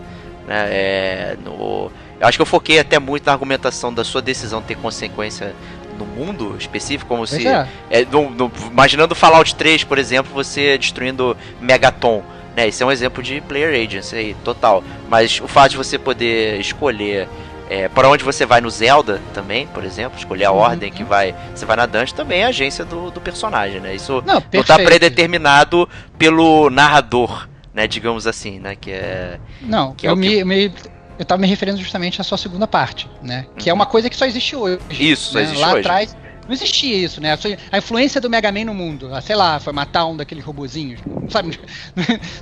Né? 0.48 0.68
É, 0.70 1.36
no, 1.44 1.92
eu 2.20 2.26
acho 2.26 2.38
que 2.38 2.42
eu 2.42 2.46
foquei 2.46 2.78
até 2.78 2.98
muito 2.98 3.26
na 3.26 3.32
argumentação 3.32 3.92
da 3.92 4.02
sua 4.02 4.22
decisão 4.22 4.62
ter 4.62 4.76
consequência 4.76 5.54
no 5.98 6.04
mundo 6.04 6.56
específico, 6.58 7.08
como 7.08 7.26
se. 7.26 7.46
É. 7.46 7.68
É, 7.90 8.04
no, 8.04 8.30
no, 8.30 8.50
imaginando 8.70 9.14
Fallout 9.14 9.54
3, 9.54 9.84
por 9.84 9.98
exemplo, 9.98 10.32
você 10.32 10.76
destruindo 10.76 11.36
Megaton. 11.60 12.22
Né? 12.56 12.68
Esse 12.68 12.82
é 12.82 12.87
um 12.87 12.92
exemplo 12.92 13.23
de 13.23 13.40
player 13.40 13.84
agency 13.84 14.16
aí, 14.16 14.37
total. 14.44 14.82
Mas 15.08 15.40
o 15.40 15.49
fato 15.49 15.73
de 15.73 15.76
você 15.76 15.99
poder 15.99 16.61
escolher 16.61 17.28
é, 17.68 17.88
para 17.88 18.08
onde 18.08 18.23
você 18.23 18.44
vai 18.44 18.61
no 18.61 18.70
Zelda 18.70 19.20
também, 19.32 19.66
por 19.66 19.84
exemplo, 19.84 20.18
escolher 20.18 20.44
a 20.44 20.52
uhum. 20.52 20.58
ordem 20.58 20.92
que 20.92 21.02
vai. 21.02 21.34
Você 21.54 21.64
vai 21.64 21.76
na 21.76 21.87
dungeon 21.87 22.14
também 22.14 22.40
é 22.40 22.44
a 22.44 22.49
agência 22.49 22.84
do, 22.84 23.11
do 23.11 23.20
personagem, 23.20 23.80
né? 23.80 23.94
Isso 23.94 24.23
não, 24.26 24.42
não 24.52 24.62
tá 24.62 24.78
predeterminado 24.78 25.88
pelo 26.18 26.68
narrador, 26.70 27.49
né? 27.73 27.87
Digamos 27.87 28.26
assim, 28.26 28.58
né? 28.58 28.76
Que 28.76 28.92
é. 28.92 29.40
Não, 29.62 29.94
que 29.94 30.06
é 30.06 30.11
eu, 30.11 30.16
me, 30.16 30.28
que... 30.28 30.44
me, 30.44 30.73
eu 31.18 31.25
tava 31.25 31.40
me 31.40 31.46
referindo 31.46 31.78
justamente 31.78 32.20
à 32.20 32.25
sua 32.25 32.37
segunda 32.37 32.66
parte, 32.66 33.08
né? 33.23 33.46
Que 33.56 33.70
é 33.70 33.73
uhum. 33.73 33.78
é 33.78 33.80
uma 33.80 33.87
coisa 33.87 34.11
que 34.11 34.16
só 34.16 34.26
existe 34.26 34.54
hoje. 34.54 34.78
Isso, 34.90 35.34
né? 35.34 35.42
existe 35.42 35.61
Lá 35.61 35.73
hoje. 35.73 35.80
atrás 35.80 36.16
não 36.46 36.52
existia 36.52 36.96
isso, 36.96 37.20
né? 37.20 37.36
A 37.72 37.78
influência 37.78 38.20
do 38.20 38.28
Mega 38.28 38.52
Man 38.52 38.64
no 38.64 38.74
mundo, 38.74 39.10
ah, 39.12 39.20
sei 39.20 39.34
lá, 39.34 39.58
foi 39.58 39.72
matar 39.72 40.06
um 40.06 40.16
daqueles 40.16 40.44
robozinhos, 40.44 41.00
sabe? 41.28 41.58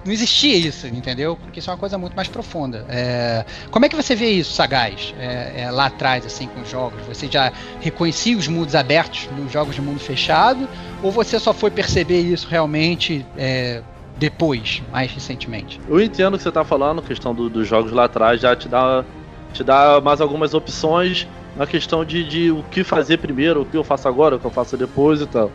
Não 0.04 0.12
existia 0.12 0.56
isso, 0.56 0.86
entendeu? 0.86 1.36
Porque 1.36 1.60
isso 1.60 1.70
é 1.70 1.72
uma 1.72 1.78
coisa 1.78 1.96
muito 1.96 2.14
mais 2.14 2.28
profunda. 2.28 2.84
É... 2.88 3.44
Como 3.70 3.84
é 3.84 3.88
que 3.88 3.96
você 3.96 4.14
vê 4.14 4.30
isso, 4.30 4.52
Sagaz? 4.52 5.14
É, 5.18 5.62
é, 5.62 5.70
lá 5.70 5.86
atrás, 5.86 6.26
assim, 6.26 6.46
com 6.48 6.60
os 6.60 6.70
jogos? 6.70 7.00
Você 7.06 7.28
já 7.30 7.52
reconhecia 7.80 8.36
os 8.36 8.48
mundos 8.48 8.74
abertos 8.74 9.28
nos 9.36 9.52
jogos 9.52 9.74
de 9.74 9.80
mundo 9.80 10.00
fechado? 10.00 10.68
Ou 11.02 11.10
você 11.10 11.38
só 11.38 11.52
foi 11.52 11.70
perceber 11.70 12.20
isso 12.20 12.48
realmente 12.48 13.24
é, 13.36 13.82
depois, 14.18 14.82
mais 14.90 15.10
recentemente? 15.12 15.80
Eu 15.88 16.00
entendo 16.00 16.34
o 16.34 16.36
que 16.36 16.42
você 16.42 16.48
está 16.48 16.64
falando, 16.64 17.00
a 17.00 17.02
questão 17.02 17.34
do, 17.34 17.48
dos 17.48 17.68
jogos 17.68 17.92
lá 17.92 18.04
atrás 18.04 18.40
já 18.40 18.54
te 18.56 18.68
dá, 18.68 19.04
te 19.52 19.62
dá 19.62 20.00
mais 20.00 20.20
algumas 20.20 20.54
opções 20.54 21.26
na 21.56 21.66
questão 21.66 22.04
de, 22.04 22.24
de 22.24 22.50
o 22.50 22.62
que 22.70 22.82
fazer 22.82 23.18
primeiro, 23.18 23.62
o 23.62 23.64
que 23.66 23.76
eu 23.76 23.84
faço 23.84 24.08
agora, 24.08 24.36
o 24.36 24.38
que 24.38 24.44
eu 24.44 24.50
faço 24.50 24.76
depois 24.76 25.20
e 25.20 25.26
tal. 25.26 25.50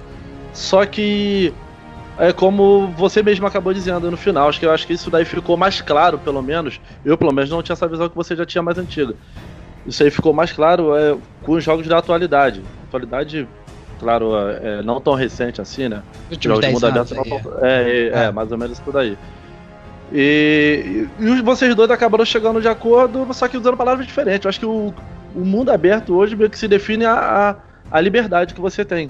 Só 0.53 0.85
que 0.85 1.53
é 2.17 2.33
como 2.33 2.87
você 2.97 3.21
mesmo 3.21 3.45
acabou 3.45 3.73
dizendo 3.73 4.09
no 4.09 4.17
final, 4.17 4.49
acho 4.49 4.59
que 4.59 4.65
eu 4.65 4.71
acho 4.71 4.87
que 4.87 4.93
isso 4.93 5.09
daí 5.09 5.25
ficou 5.25 5.55
mais 5.55 5.81
claro, 5.81 6.17
pelo 6.17 6.41
menos. 6.41 6.79
Eu 7.05 7.17
pelo 7.17 7.31
menos 7.31 7.49
não 7.49 7.61
tinha 7.61 7.73
essa 7.73 7.87
visão 7.87 8.09
que 8.09 8.15
você 8.15 8.35
já 8.35 8.45
tinha 8.45 8.61
mais 8.61 8.77
antiga. 8.77 9.13
Isso 9.85 10.03
aí 10.03 10.11
ficou 10.11 10.33
mais 10.33 10.51
claro 10.51 10.95
é, 10.95 11.15
com 11.43 11.53
os 11.53 11.63
jogos 11.63 11.87
da 11.87 11.97
atualidade. 11.97 12.61
Atualidade, 12.87 13.47
claro, 13.99 14.35
é, 14.35 14.81
não 14.81 14.99
tão 14.99 15.13
recente 15.13 15.61
assim, 15.61 15.87
né? 15.87 16.01
Jogos 16.39 16.65
de 16.65 16.71
mundo 16.71 16.87
aberto 16.87 17.13
é. 17.13 17.19
É, 17.61 18.07
é, 18.07 18.23
é, 18.25 18.31
mais 18.31 18.51
ou 18.51 18.57
menos 18.57 18.79
isso 18.79 18.91
daí. 18.91 19.17
E, 20.11 21.07
e, 21.19 21.23
e 21.23 21.41
vocês 21.41 21.75
dois 21.75 21.91
acabaram 21.91 22.25
chegando 22.25 22.61
de 22.61 22.67
acordo, 22.67 23.27
só 23.33 23.47
que 23.47 23.57
usando 23.57 23.77
palavras 23.77 24.05
diferentes. 24.05 24.45
Eu 24.45 24.49
acho 24.49 24.59
que 24.59 24.65
o, 24.65 24.93
o 25.35 25.39
mundo 25.39 25.71
aberto 25.71 26.15
hoje 26.15 26.35
meio 26.35 26.49
que 26.49 26.57
se 26.57 26.67
define 26.67 27.05
a, 27.05 27.55
a, 27.91 27.97
a 27.97 28.01
liberdade 28.01 28.53
que 28.53 28.61
você 28.61 28.83
tem. 28.83 29.09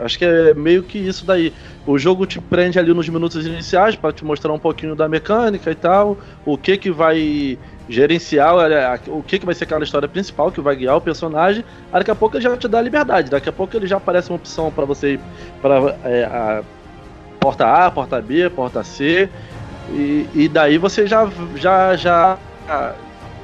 Acho 0.00 0.18
que 0.18 0.24
é 0.24 0.54
meio 0.54 0.82
que 0.82 0.98
isso 0.98 1.24
daí. 1.26 1.52
O 1.86 1.98
jogo 1.98 2.26
te 2.26 2.40
prende 2.40 2.78
ali 2.78 2.92
nos 2.92 3.08
minutos 3.08 3.46
iniciais 3.46 3.94
para 3.94 4.12
te 4.12 4.24
mostrar 4.24 4.52
um 4.52 4.58
pouquinho 4.58 4.96
da 4.96 5.08
mecânica 5.08 5.70
e 5.70 5.74
tal, 5.74 6.16
o 6.44 6.56
que 6.56 6.76
que 6.78 6.90
vai 6.90 7.58
gerenciar, 7.88 8.54
o 9.06 9.22
que 9.22 9.38
que 9.38 9.46
vai 9.46 9.54
ser 9.54 9.64
aquela 9.64 9.84
história 9.84 10.08
principal 10.08 10.50
que 10.50 10.60
vai 10.60 10.74
guiar 10.76 10.96
o 10.96 11.00
personagem. 11.00 11.64
Daqui 11.92 12.10
a 12.10 12.14
pouco 12.14 12.36
ele 12.36 12.44
já 12.44 12.56
te 12.56 12.66
dá 12.66 12.80
liberdade. 12.80 13.30
Daqui 13.30 13.48
a 13.48 13.52
pouco 13.52 13.76
ele 13.76 13.86
já 13.86 13.98
aparece 13.98 14.30
uma 14.30 14.36
opção 14.36 14.72
para 14.72 14.84
você 14.84 15.14
ir 15.14 15.20
para 15.60 15.96
é, 16.04 16.24
a 16.24 16.62
porta 17.38 17.66
A, 17.66 17.90
porta 17.90 18.20
B, 18.20 18.48
porta 18.50 18.82
C. 18.82 19.28
E, 19.90 20.26
e 20.34 20.48
daí 20.48 20.78
você 20.78 21.06
já 21.06 21.30
já 21.54 21.94
já 21.96 22.38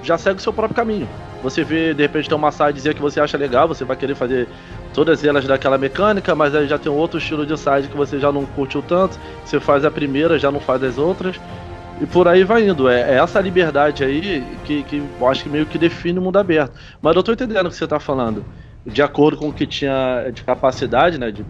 já 0.03 0.19
segue 0.19 0.39
o 0.39 0.43
seu 0.43 0.53
próprio 0.53 0.75
caminho. 0.75 1.09
Você 1.43 1.65
vê, 1.65 1.93
de 1.93 2.03
repente, 2.03 2.29
tem 2.29 2.39
uma 2.39 2.53
side 2.53 2.73
dizer 2.73 2.95
que 2.95 3.03
você 3.03 3.21
acha 3.21 3.37
legal, 3.37 3.67
você 3.67 3.85
vai 3.85 3.97
querer 3.97 4.15
fazer 4.15 4.47
todas 4.95 5.25
elas 5.25 5.45
daquela 5.45 5.77
mecânica, 5.77 6.35
mas 6.35 6.55
aí 6.55 6.69
já 6.69 6.79
tem 6.79 6.91
outro 6.91 7.19
estilo 7.19 7.45
de 7.45 7.59
side 7.59 7.89
que 7.89 7.97
você 7.97 8.21
já 8.21 8.31
não 8.31 8.47
curtiu 8.47 8.81
tanto. 8.81 9.19
Você 9.45 9.59
faz 9.59 9.85
a 9.85 9.91
primeira, 9.91 10.39
já 10.39 10.51
não 10.51 10.61
faz 10.61 10.83
as 10.85 10.99
outras. 10.99 11.41
E 12.01 12.07
por 12.07 12.29
aí 12.29 12.45
vai 12.45 12.69
indo. 12.69 12.89
É, 12.89 13.15
é 13.15 13.15
essa 13.19 13.41
liberdade 13.41 14.05
aí 14.05 14.45
que, 14.65 14.83
que 14.85 15.03
eu 15.21 15.29
acho 15.29 15.43
que 15.43 15.49
meio 15.49 15.67
que 15.67 15.79
define 15.79 16.19
o 16.19 16.23
mundo 16.23 16.39
aberto. 16.39 16.73
Mas 17.01 17.17
eu 17.17 17.23
tô 17.23 17.33
entendendo 17.33 17.67
o 17.67 17.71
que 17.71 17.77
você 17.77 17.87
tá 17.87 17.99
falando. 17.99 18.45
De 18.87 19.03
acordo 19.03 19.37
com 19.37 19.49
o 19.49 19.53
que 19.53 19.67
tinha 19.67 20.31
de 20.33 20.43
capacidade, 20.43 21.19
né? 21.19 21.31
De, 21.31 21.45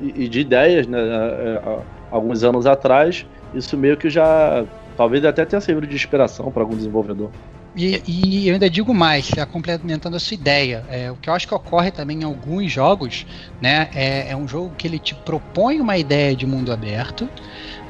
e, 0.00 0.24
e 0.24 0.28
de 0.28 0.40
ideias, 0.40 0.86
né? 0.86 0.98
É, 0.98 1.60
é, 1.64 1.78
alguns 2.10 2.44
anos 2.44 2.66
atrás, 2.66 3.26
isso 3.54 3.76
meio 3.76 3.96
que 3.96 4.08
já. 4.08 4.64
Talvez 4.96 5.24
até 5.24 5.44
tenha 5.44 5.60
servido 5.60 5.86
de 5.86 5.94
inspiração 5.94 6.50
para 6.50 6.62
algum 6.62 6.76
desenvolvedor. 6.76 7.30
E, 7.76 8.02
e, 8.06 8.48
eu 8.48 8.54
ainda 8.54 8.70
digo 8.70 8.94
mais, 8.94 9.26
já 9.26 9.44
complementando 9.44 10.16
a 10.16 10.20
sua 10.20 10.34
ideia, 10.34 10.82
é, 10.88 11.10
o 11.10 11.16
que 11.16 11.28
eu 11.28 11.34
acho 11.34 11.46
que 11.46 11.54
ocorre 11.54 11.90
também 11.90 12.22
em 12.22 12.24
alguns 12.24 12.72
jogos, 12.72 13.26
né, 13.60 13.90
é, 13.94 14.30
é, 14.30 14.36
um 14.36 14.48
jogo 14.48 14.74
que 14.78 14.86
ele 14.86 14.98
te 14.98 15.14
propõe 15.14 15.78
uma 15.78 15.98
ideia 15.98 16.34
de 16.34 16.46
mundo 16.46 16.72
aberto, 16.72 17.28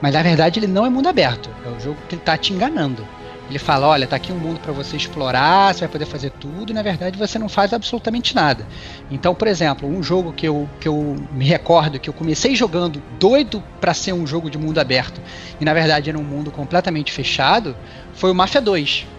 mas 0.03 0.13
na 0.13 0.25
verdade 0.25 0.59
ele 0.59 0.67
não 0.67 0.85
é 0.85 0.91
mundo 0.91 1.09
aberto, 1.09 1.49
é 1.65 1.69
um 1.69 1.79
jogo 1.79 1.99
que 2.09 2.17
ele 2.17 2.23
está 2.23 2.37
te 2.37 2.53
enganando. 2.53 3.07
Ele 3.49 3.61
fala, 3.61 3.87
olha, 3.87 4.09
tá 4.09 4.17
aqui 4.17 4.33
um 4.33 4.39
mundo 4.39 4.59
para 4.59 4.73
você 4.73 4.97
explorar, 4.97 5.73
você 5.73 5.83
vai 5.83 5.89
poder 5.89 6.07
fazer 6.07 6.31
tudo, 6.31 6.73
e 6.73 6.75
na 6.75 6.83
verdade 6.83 7.17
você 7.17 7.39
não 7.39 7.49
faz 7.49 7.73
absolutamente 7.73 8.35
nada. 8.35 8.67
Então, 9.09 9.37
por 9.37 9.47
exemplo, 9.47 9.89
um 9.89 10.03
jogo 10.03 10.33
que 10.33 10.49
eu, 10.49 10.69
que 10.81 10.89
eu 10.89 11.15
me 11.31 11.45
recordo 11.45 12.01
que 12.01 12.11
eu 12.11 12.13
comecei 12.13 12.57
jogando 12.57 13.01
doido 13.21 13.63
para 13.81 13.95
ser 13.95 14.13
um 14.13 14.27
jogo 14.27 14.51
de 14.51 14.59
mundo 14.59 14.81
aberto, 14.81 15.21
e 15.61 15.65
na 15.65 15.73
verdade 15.73 16.11
era 16.11 16.19
um 16.19 16.25
mundo 16.25 16.51
completamente 16.51 17.13
fechado, 17.13 17.77
foi 18.15 18.33
o 18.33 18.35
Mafia 18.35 18.61
2 18.61 19.15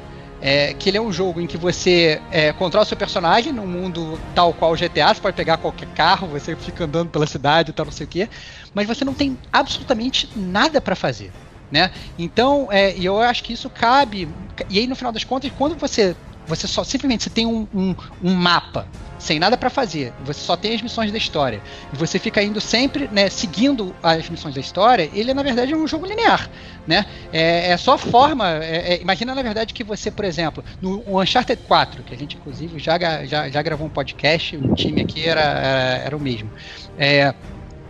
é, 0.47 0.73
que 0.73 0.89
ele 0.89 0.97
é 0.97 1.01
um 1.01 1.11
jogo 1.11 1.41
em 1.41 1.45
que 1.45 1.57
você 1.57 2.21
é, 2.31 2.53
controla 2.53 2.85
seu 2.85 2.95
personagem 2.95 3.51
num 3.51 3.67
mundo 3.67 4.17
tal 4.33 4.53
qual 4.53 4.71
o 4.71 4.77
GTA, 4.77 5.13
você 5.13 5.19
pode 5.19 5.35
pegar 5.35 5.57
qualquer 5.57 5.89
carro, 5.93 6.25
você 6.29 6.55
fica 6.55 6.85
andando 6.85 7.09
pela 7.09 7.27
cidade 7.27 7.71
e 7.71 7.73
tal, 7.73 7.85
não 7.85 7.91
sei 7.91 8.05
o 8.05 8.07
quê, 8.07 8.29
mas 8.73 8.87
você 8.87 9.03
não 9.03 9.13
tem 9.13 9.37
absolutamente 9.51 10.29
nada 10.37 10.79
para 10.79 10.95
fazer. 10.95 11.33
Né? 11.69 11.91
Então, 12.17 12.69
é, 12.71 12.97
eu 12.97 13.19
acho 13.19 13.43
que 13.43 13.51
isso 13.51 13.69
cabe. 13.69 14.33
E 14.69 14.79
aí, 14.79 14.87
no 14.87 14.95
final 14.95 15.11
das 15.11 15.25
contas, 15.25 15.51
quando 15.51 15.75
você 15.75 16.15
você 16.47 16.67
só 16.67 16.83
simplesmente 16.83 17.23
você 17.23 17.29
tem 17.29 17.45
um, 17.45 17.67
um, 17.73 17.95
um 18.23 18.33
mapa 18.33 18.87
sem 19.19 19.39
nada 19.39 19.57
para 19.57 19.69
fazer. 19.69 20.13
Você 20.23 20.39
só 20.39 20.55
tem 20.55 20.75
as 20.75 20.81
missões 20.81 21.11
da 21.11 21.17
história. 21.17 21.61
E 21.91 21.97
você 21.97 22.19
fica 22.19 22.41
indo 22.41 22.61
sempre, 22.61 23.09
né, 23.11 23.29
seguindo 23.29 23.93
as 24.01 24.29
missões 24.29 24.55
da 24.55 24.61
história. 24.61 25.09
Ele, 25.13 25.33
na 25.33 25.43
verdade, 25.43 25.73
é 25.73 25.75
um 25.75 25.87
jogo 25.87 26.05
linear, 26.05 26.49
né? 26.85 27.05
É, 27.33 27.71
é 27.71 27.77
só 27.77 27.97
forma... 27.97 28.63
É, 28.63 28.93
é, 28.93 29.01
imagina, 29.01 29.33
na 29.35 29.41
verdade, 29.41 29.73
que 29.73 29.83
você, 29.83 30.09
por 30.11 30.23
exemplo, 30.23 30.63
no 30.81 31.03
Uncharted 31.19 31.61
4, 31.67 32.03
que 32.03 32.13
a 32.13 32.17
gente, 32.17 32.37
inclusive, 32.37 32.79
já, 32.79 32.97
já, 33.25 33.49
já 33.49 33.61
gravou 33.61 33.87
um 33.87 33.89
podcast, 33.89 34.55
o 34.55 34.73
time 34.75 35.01
aqui 35.01 35.27
era, 35.27 35.41
era, 35.41 36.03
era 36.05 36.17
o 36.17 36.19
mesmo. 36.19 36.49
É, 36.97 37.33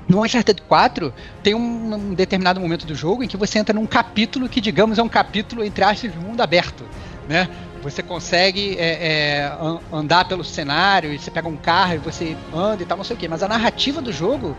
No 0.07 0.23
Uncharted 0.23 0.61
4, 0.61 1.13
tem 1.43 1.53
um, 1.53 1.93
um, 1.93 2.13
determinado 2.13 2.59
momento 2.59 2.85
do 2.85 2.95
jogo 2.95 3.23
em 3.23 3.27
que 3.27 3.35
você 3.35 3.59
entra 3.59 3.75
num 3.75 3.85
capítulo 3.85 4.47
que, 4.47 4.61
digamos, 4.61 4.97
é 4.97 5.03
um 5.03 5.09
capítulo, 5.09 5.63
entre 5.63 5.83
aspas, 5.83 6.11
de 6.11 6.17
mundo 6.17 6.41
aberto, 6.41 6.85
né? 7.27 7.49
Você 7.81 8.01
consegue 8.01 8.75
é, 8.77 8.85
é, 8.85 9.51
andar 9.91 10.25
pelo 10.25 10.43
cenário, 10.43 11.13
e 11.13 11.19
você 11.19 11.29
pega 11.31 11.47
um 11.47 11.57
carro 11.57 11.95
e 11.95 11.97
você 11.97 12.35
anda 12.53 12.83
e 12.83 12.85
tal, 12.85 12.97
não 12.97 13.03
sei 13.03 13.15
o 13.15 13.19
que. 13.19 13.27
Mas 13.27 13.43
a 13.43 13.47
narrativa 13.47 14.01
do 14.01 14.11
jogo, 14.11 14.55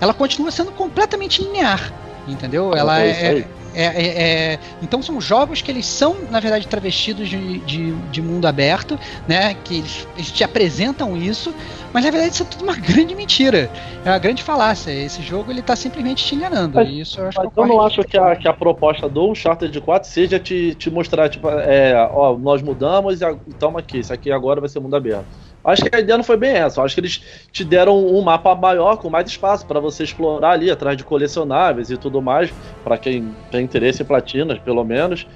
ela 0.00 0.14
continua 0.14 0.50
sendo 0.50 0.72
completamente 0.72 1.42
linear, 1.42 1.92
entendeu? 2.26 2.74
Ela 2.74 3.00
é, 3.00 3.44
é, 3.74 3.84
é, 3.84 4.22
é, 4.52 4.58
então 4.82 5.02
são 5.02 5.20
jogos 5.20 5.62
que 5.62 5.70
eles 5.70 5.86
são, 5.86 6.16
na 6.30 6.40
verdade, 6.40 6.66
travestidos 6.66 7.28
de, 7.28 7.58
de, 7.60 7.92
de 7.92 8.22
mundo 8.22 8.46
aberto, 8.46 8.98
né? 9.28 9.54
Que 9.64 9.78
eles, 9.78 10.08
eles, 10.16 10.30
te 10.30 10.42
apresentam 10.42 11.16
isso, 11.16 11.54
mas 11.92 12.04
na 12.04 12.10
verdade 12.10 12.34
isso 12.34 12.42
é 12.42 12.46
tudo 12.46 12.64
uma 12.64 12.74
grande 12.76 13.14
mentira. 13.14 13.70
É 14.04 14.10
uma 14.10 14.18
grande 14.18 14.42
falácia. 14.42 14.90
Esse 14.90 15.22
jogo 15.22 15.50
ele 15.50 15.62
tá 15.62 15.76
simplesmente 15.76 16.24
te 16.24 16.34
enganando. 16.34 16.76
Mas, 16.76 16.88
isso 16.90 17.20
eu 17.20 17.28
acho 17.28 17.38
mas 17.38 17.52
que 17.52 17.60
eu 17.60 17.66
não 17.66 17.80
acho 17.80 18.04
que 18.04 18.18
a, 18.18 18.36
que 18.36 18.48
a 18.48 18.52
proposta 18.52 19.08
do 19.08 19.30
Uncharted 19.30 19.80
4 19.80 20.08
seja 20.08 20.38
te, 20.38 20.74
te 20.74 20.90
mostrar, 20.90 21.28
tipo, 21.28 21.48
é, 21.48 21.94
ó, 22.12 22.36
nós 22.36 22.62
mudamos 22.62 23.20
e 23.20 23.54
toma 23.58 23.80
aqui, 23.80 23.98
isso 23.98 24.12
aqui 24.12 24.30
agora 24.32 24.60
vai 24.60 24.68
ser 24.68 24.80
mundo 24.80 24.96
aberto. 24.96 25.26
Acho 25.64 25.84
que 25.84 25.94
a 25.94 26.00
ideia 26.00 26.16
não 26.16 26.24
foi 26.24 26.36
bem 26.36 26.52
essa. 26.52 26.82
Acho 26.82 26.94
que 26.94 27.00
eles 27.00 27.22
te 27.52 27.64
deram 27.64 27.98
um 27.98 28.22
mapa 28.22 28.54
maior, 28.54 28.96
com 28.96 29.10
mais 29.10 29.28
espaço 29.28 29.66
para 29.66 29.78
você 29.78 30.04
explorar 30.04 30.52
ali, 30.52 30.70
atrás 30.70 30.96
de 30.96 31.04
colecionáveis 31.04 31.90
e 31.90 31.96
tudo 31.96 32.22
mais, 32.22 32.52
para 32.82 32.96
quem 32.96 33.34
tem 33.50 33.62
interesse 33.62 34.02
em 34.02 34.06
platinas, 34.06 34.58
pelo 34.58 34.84
menos. 34.84 35.26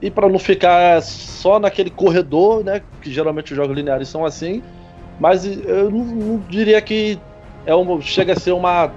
E 0.00 0.10
para 0.10 0.28
não 0.28 0.38
ficar 0.38 1.02
só 1.02 1.58
naquele 1.58 1.90
corredor, 1.90 2.64
né? 2.64 2.82
Que 3.02 3.12
geralmente 3.12 3.52
os 3.52 3.56
jogos 3.56 3.76
lineares 3.76 4.08
são 4.08 4.24
assim. 4.24 4.62
Mas 5.20 5.44
eu 5.44 5.90
não, 5.90 6.04
não 6.04 6.38
diria 6.48 6.80
que 6.80 7.18
é 7.66 7.74
um, 7.74 8.00
chega 8.00 8.32
a 8.32 8.36
ser 8.36 8.52
uma, 8.52 8.90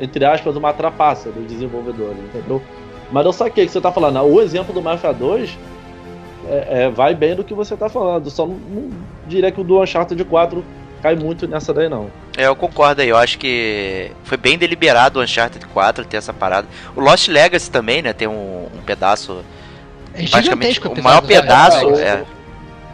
entre 0.00 0.24
aspas, 0.24 0.56
uma 0.56 0.72
trapaça 0.72 1.30
do 1.30 1.44
desenvolvedor, 1.46 2.14
entendeu? 2.18 2.62
Mas 3.10 3.26
eu 3.26 3.32
saquei 3.32 3.66
que 3.66 3.72
você 3.72 3.80
tá 3.80 3.92
falando. 3.92 4.20
O 4.22 4.40
exemplo 4.40 4.72
do 4.72 4.80
Mafia 4.80 5.12
2 5.12 5.58
é, 6.48 6.84
é, 6.84 6.90
vai 6.90 7.14
bem 7.14 7.34
do 7.34 7.44
que 7.44 7.54
você 7.54 7.76
tá 7.76 7.88
falando. 7.88 8.30
Só 8.30 8.46
não, 8.46 8.54
não 8.54 8.90
diria 9.26 9.50
que 9.50 9.60
o 9.60 9.64
do 9.64 9.80
Uncharted 9.82 10.22
4 10.24 10.64
cai 11.02 11.16
muito 11.16 11.46
nessa 11.48 11.74
daí, 11.74 11.88
não. 11.88 12.10
É, 12.36 12.46
eu 12.46 12.56
concordo 12.56 13.02
aí. 13.02 13.08
Eu 13.08 13.16
acho 13.16 13.38
que 13.38 14.10
foi 14.24 14.36
bem 14.36 14.56
deliberado 14.56 15.18
o 15.18 15.22
Uncharted 15.22 15.66
4 15.66 16.04
ter 16.04 16.16
essa 16.16 16.32
parada. 16.32 16.66
O 16.94 17.00
Lost 17.00 17.28
Legacy 17.28 17.70
também, 17.70 18.02
né? 18.02 18.12
Tem 18.12 18.28
um, 18.28 18.68
um 18.74 18.82
pedaço. 18.84 19.44
É 20.14 20.26
praticamente 20.28 20.80
o 20.86 21.02
maior 21.02 21.22
pedaço. 21.22 21.90
É, 21.96 22.24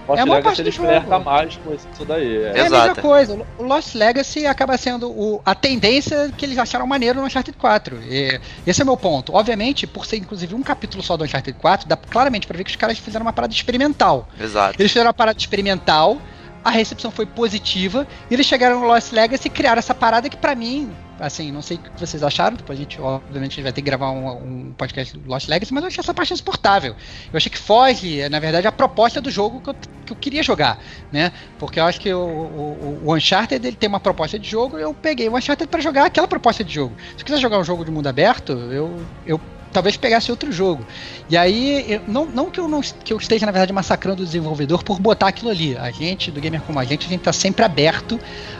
Lost 0.08 0.20
é 0.20 0.24
uma 0.24 0.34
Legacy 0.36 0.62
ele 0.62 0.72
flerta 0.72 1.18
mais 1.18 1.56
com 1.56 1.74
isso 1.74 2.04
daí. 2.06 2.44
É. 2.44 2.58
é 2.58 2.66
a 2.66 2.70
mesma 2.70 2.94
coisa. 2.94 3.46
O 3.58 3.62
Lost 3.62 3.94
Legacy 3.94 4.46
acaba 4.46 4.76
sendo 4.78 5.10
o, 5.10 5.42
a 5.44 5.54
tendência 5.54 6.32
que 6.36 6.46
eles 6.46 6.56
acharam 6.56 6.86
maneiro 6.86 7.20
no 7.20 7.26
Uncharted 7.26 7.56
4. 7.58 7.98
E 8.02 8.40
esse 8.66 8.80
é 8.80 8.84
o 8.84 8.86
meu 8.86 8.96
ponto. 8.96 9.34
Obviamente, 9.34 9.86
por 9.86 10.06
ser 10.06 10.16
inclusive 10.16 10.54
um 10.54 10.62
capítulo 10.62 11.02
só 11.02 11.16
do 11.16 11.24
Uncharted 11.24 11.58
4, 11.58 11.86
dá 11.86 11.96
claramente 11.96 12.46
para 12.46 12.56
ver 12.56 12.64
que 12.64 12.70
os 12.70 12.76
caras 12.76 12.98
fizeram 12.98 13.26
uma 13.26 13.32
parada 13.32 13.52
experimental. 13.52 14.28
Exato. 14.40 14.80
Eles 14.80 14.90
fizeram 14.90 15.08
uma 15.08 15.14
parada 15.14 15.38
experimental, 15.38 16.18
a 16.64 16.70
recepção 16.70 17.10
foi 17.10 17.26
positiva, 17.26 18.06
e 18.30 18.34
eles 18.34 18.46
chegaram 18.46 18.80
no 18.80 18.86
Lost 18.86 19.12
Legacy 19.12 19.48
e 19.48 19.50
criaram 19.50 19.78
essa 19.78 19.94
parada 19.94 20.28
que 20.28 20.36
para 20.36 20.54
mim 20.54 20.90
assim, 21.20 21.50
não 21.50 21.62
sei 21.62 21.76
o 21.76 21.80
que 21.80 22.00
vocês 22.00 22.22
acharam, 22.22 22.56
depois 22.56 22.78
a 22.78 22.82
gente, 22.82 23.00
obviamente, 23.00 23.60
vai 23.60 23.72
ter 23.72 23.82
que 23.82 23.86
gravar 23.86 24.10
um, 24.10 24.28
um 24.28 24.72
podcast 24.76 25.16
do 25.16 25.28
Lost 25.28 25.48
Legacy, 25.48 25.74
mas 25.74 25.82
eu 25.82 25.88
achei 25.88 26.00
essa 26.00 26.14
parte 26.14 26.32
insuportável. 26.32 26.94
Eu 27.32 27.36
achei 27.36 27.50
que 27.50 27.58
foge, 27.58 28.28
na 28.28 28.38
verdade, 28.38 28.66
a 28.66 28.72
proposta 28.72 29.20
do 29.20 29.30
jogo 29.30 29.60
que 29.60 29.70
eu, 29.70 29.76
que 30.06 30.12
eu 30.12 30.16
queria 30.16 30.42
jogar, 30.42 30.78
né? 31.10 31.32
Porque 31.58 31.80
eu 31.80 31.84
acho 31.84 32.00
que 32.00 32.12
o, 32.12 32.18
o, 32.18 33.02
o 33.04 33.14
Uncharted 33.14 33.66
ele 33.66 33.76
tem 33.76 33.88
uma 33.88 34.00
proposta 34.00 34.38
de 34.38 34.48
jogo, 34.48 34.78
eu 34.78 34.94
peguei 34.94 35.28
o 35.28 35.36
Uncharted 35.36 35.68
para 35.68 35.80
jogar 35.80 36.06
aquela 36.06 36.28
proposta 36.28 36.62
de 36.62 36.72
jogo. 36.72 36.94
Se 37.16 37.24
quiser 37.24 37.40
jogar 37.40 37.58
um 37.58 37.64
jogo 37.64 37.84
de 37.84 37.90
mundo 37.90 38.06
aberto, 38.06 38.52
eu, 38.52 39.04
eu 39.26 39.40
talvez 39.72 39.96
pegasse 39.96 40.30
outro 40.30 40.50
jogo. 40.50 40.84
E 41.28 41.36
aí, 41.36 42.00
não, 42.06 42.24
não, 42.26 42.50
que 42.50 42.60
eu 42.60 42.68
não 42.68 42.80
que 42.80 43.12
eu 43.12 43.18
esteja, 43.18 43.46
na 43.46 43.52
verdade, 43.52 43.72
massacrando 43.72 44.22
o 44.22 44.26
desenvolvedor 44.26 44.82
por 44.82 44.98
botar 44.98 45.28
aquilo 45.28 45.50
ali. 45.50 45.76
A 45.76 45.90
gente, 45.90 46.30
do 46.30 46.40
Gamer 46.40 46.60
Como 46.62 46.78
a 46.78 46.84
gente, 46.84 47.06
a 47.06 47.08
gente 47.08 47.20
está 47.20 47.32
sempre 47.32 47.64
aberto 47.64 48.18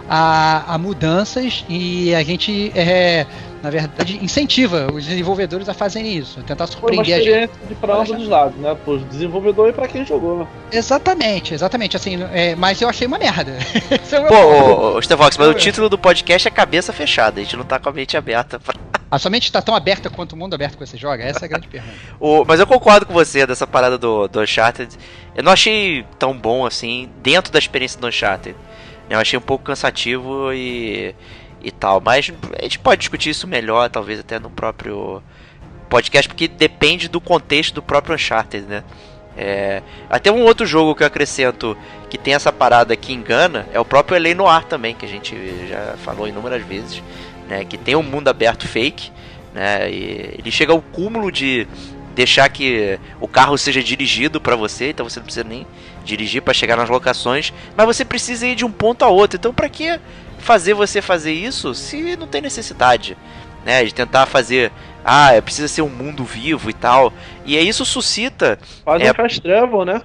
a, 0.09 0.75
a, 0.75 0.79
mudanças 0.79 1.65
e 1.69 2.15
a 2.15 2.23
gente, 2.23 2.73
é, 2.75 3.27
na 3.63 3.71
verdade, 3.71 4.19
incentiva 4.23 4.89
os 4.93 5.05
desenvolvedores 5.05 5.69
a 5.69 5.75
fazerem 5.75 6.17
isso, 6.17 6.41
a 6.41 6.43
tentar 6.43 6.67
surpreender 6.67 7.05
Foi 7.05 7.15
uma 7.15 7.19
experiência 7.19 7.77
para 7.81 7.95
ambos 7.97 8.11
os 8.11 8.29
lados, 8.29 8.57
né? 8.59 8.75
Para 8.75 8.95
o 8.95 8.99
desenvolvedor 8.99 9.69
e 9.69 9.73
para 9.73 9.89
quem 9.89 10.05
jogou. 10.05 10.47
Exatamente, 10.71 11.55
exatamente. 11.55 11.97
Assim, 11.97 12.19
é, 12.33 12.55
mas 12.55 12.81
eu 12.81 12.89
achei 12.89 13.07
uma 13.07 13.19
merda. 13.19 13.53
é 13.91 14.21
Pô, 14.29 15.01
Stevox, 15.03 15.37
mas 15.37 15.49
o 15.49 15.55
título 15.55 15.89
do 15.89 15.99
podcast 15.99 16.47
é 16.47 16.51
cabeça 16.51 16.93
fechada, 16.93 17.41
a 17.41 17.45
gente 17.45 17.57
não 17.57 17.65
tá 17.65 17.79
com 17.79 17.89
a 17.89 17.93
mente 17.93 18.17
aberta 18.17 18.59
pra... 18.61 18.75
A 19.11 19.19
sua 19.19 19.31
mente 19.31 19.45
está 19.45 19.63
tão 19.63 19.75
aberta 19.75 20.11
quanto 20.11 20.35
o 20.35 20.37
mundo 20.37 20.53
aberto 20.53 20.77
que 20.77 20.87
você 20.87 20.99
joga? 20.99 21.25
Essa 21.25 21.45
é 21.45 21.47
a 21.47 21.49
grande 21.49 21.67
pergunta. 21.67 21.95
o, 22.21 22.45
mas 22.45 22.61
eu 22.61 22.67
concordo 22.67 23.07
com 23.07 23.13
você 23.13 23.47
dessa 23.47 23.67
parada 23.67 23.97
do, 23.97 24.29
do 24.29 24.41
Uncharted. 24.41 24.95
Eu 25.35 25.43
não 25.43 25.51
achei 25.51 26.05
tão 26.19 26.37
bom 26.37 26.67
assim 26.67 27.09
dentro 27.23 27.51
da 27.51 27.59
experiência 27.59 27.99
do 27.99 28.07
Uncharted. 28.07 28.55
Eu 29.09 29.19
achei 29.19 29.39
um 29.39 29.43
pouco 29.43 29.65
cansativo 29.65 30.53
e, 30.53 31.15
e 31.63 31.71
tal. 31.71 32.01
Mas 32.01 32.33
a 32.59 32.63
gente 32.63 32.79
pode 32.79 33.01
discutir 33.01 33.31
isso 33.31 33.47
melhor, 33.47 33.89
talvez 33.91 34.21
até 34.21 34.39
no 34.39 34.51
próprio 34.51 35.23
podcast, 35.89 36.29
porque 36.29 36.49
depende 36.49 37.09
do 37.09 37.21
contexto 37.21 37.75
do 37.75 37.83
próprio 37.83 38.15
Uncharted, 38.15 38.67
né? 38.67 38.85
É, 39.37 39.83
até 40.11 40.33
um 40.33 40.43
outro 40.43 40.67
jogo 40.67 40.97
que 40.97 41.03
eu 41.05 41.07
acrescento 41.07 41.77
que 42.11 42.19
tem 42.19 42.35
essa 42.35 42.53
parada 42.53 42.97
que 42.97 43.13
engana 43.13 43.69
é 43.73 43.79
o 43.79 43.85
próprio 43.85 44.17
Elei 44.17 44.35
Noir 44.35 44.65
também, 44.65 44.97
que 44.97 45.07
a 45.07 45.09
gente 45.09 45.37
já 45.69 45.95
falou 45.99 46.27
inúmeras 46.27 46.63
vezes, 46.65 47.03
né? 47.49 47.65
Que 47.65 47.79
tem 47.79 47.95
um 47.95 48.03
mundo 48.03 48.29
aberto 48.29 48.67
fake, 48.67 49.13
né? 49.55 49.91
E 49.91 50.35
ele 50.39 50.51
chega 50.51 50.73
ao 50.73 50.83
cúmulo 50.83 51.31
de 51.31 51.69
deixar 52.17 52.49
que 52.49 52.99
o 53.21 53.29
carro 53.29 53.57
seja 53.57 53.81
dirigido 53.81 54.41
para 54.41 54.57
você, 54.57 54.91
então 54.91 55.09
você 55.09 55.21
não 55.21 55.25
precisa 55.25 55.47
nem 55.47 55.65
dirigir 56.05 56.43
para 56.43 56.53
chegar 56.53 56.77
nas 56.77 56.89
locações, 56.89 57.53
mas 57.77 57.87
você 57.87 58.05
precisa 58.05 58.45
ir 58.45 58.57
de 58.57 58.65
um 58.65 58.73
ponto 58.73 59.05
a 59.05 59.09
outro. 59.09 59.37
Então, 59.37 59.55
para 59.55 59.69
que 59.69 60.01
fazer 60.49 60.73
você 60.73 61.03
fazer 61.03 61.35
isso 61.35 61.75
se 61.75 62.17
não 62.17 62.27
tem 62.27 62.41
necessidade, 62.41 63.19
né? 63.67 63.85
De 63.85 63.93
tentar 63.93 64.25
fazer, 64.25 64.73
ah, 65.05 65.35
é, 65.35 65.43
precisa 65.43 65.69
ser 65.69 65.83
um 65.83 65.91
mundo 65.91 66.25
vivo 66.25 66.71
e 66.71 66.73
tal. 66.73 67.13
E 67.45 67.55
aí 67.59 67.69
isso 67.69 67.85
suscita. 67.85 68.59
Faz 68.83 69.03
é, 69.03 69.11
um 69.11 69.15
fast 69.15 69.43
travel, 69.43 69.85
né? 69.85 70.01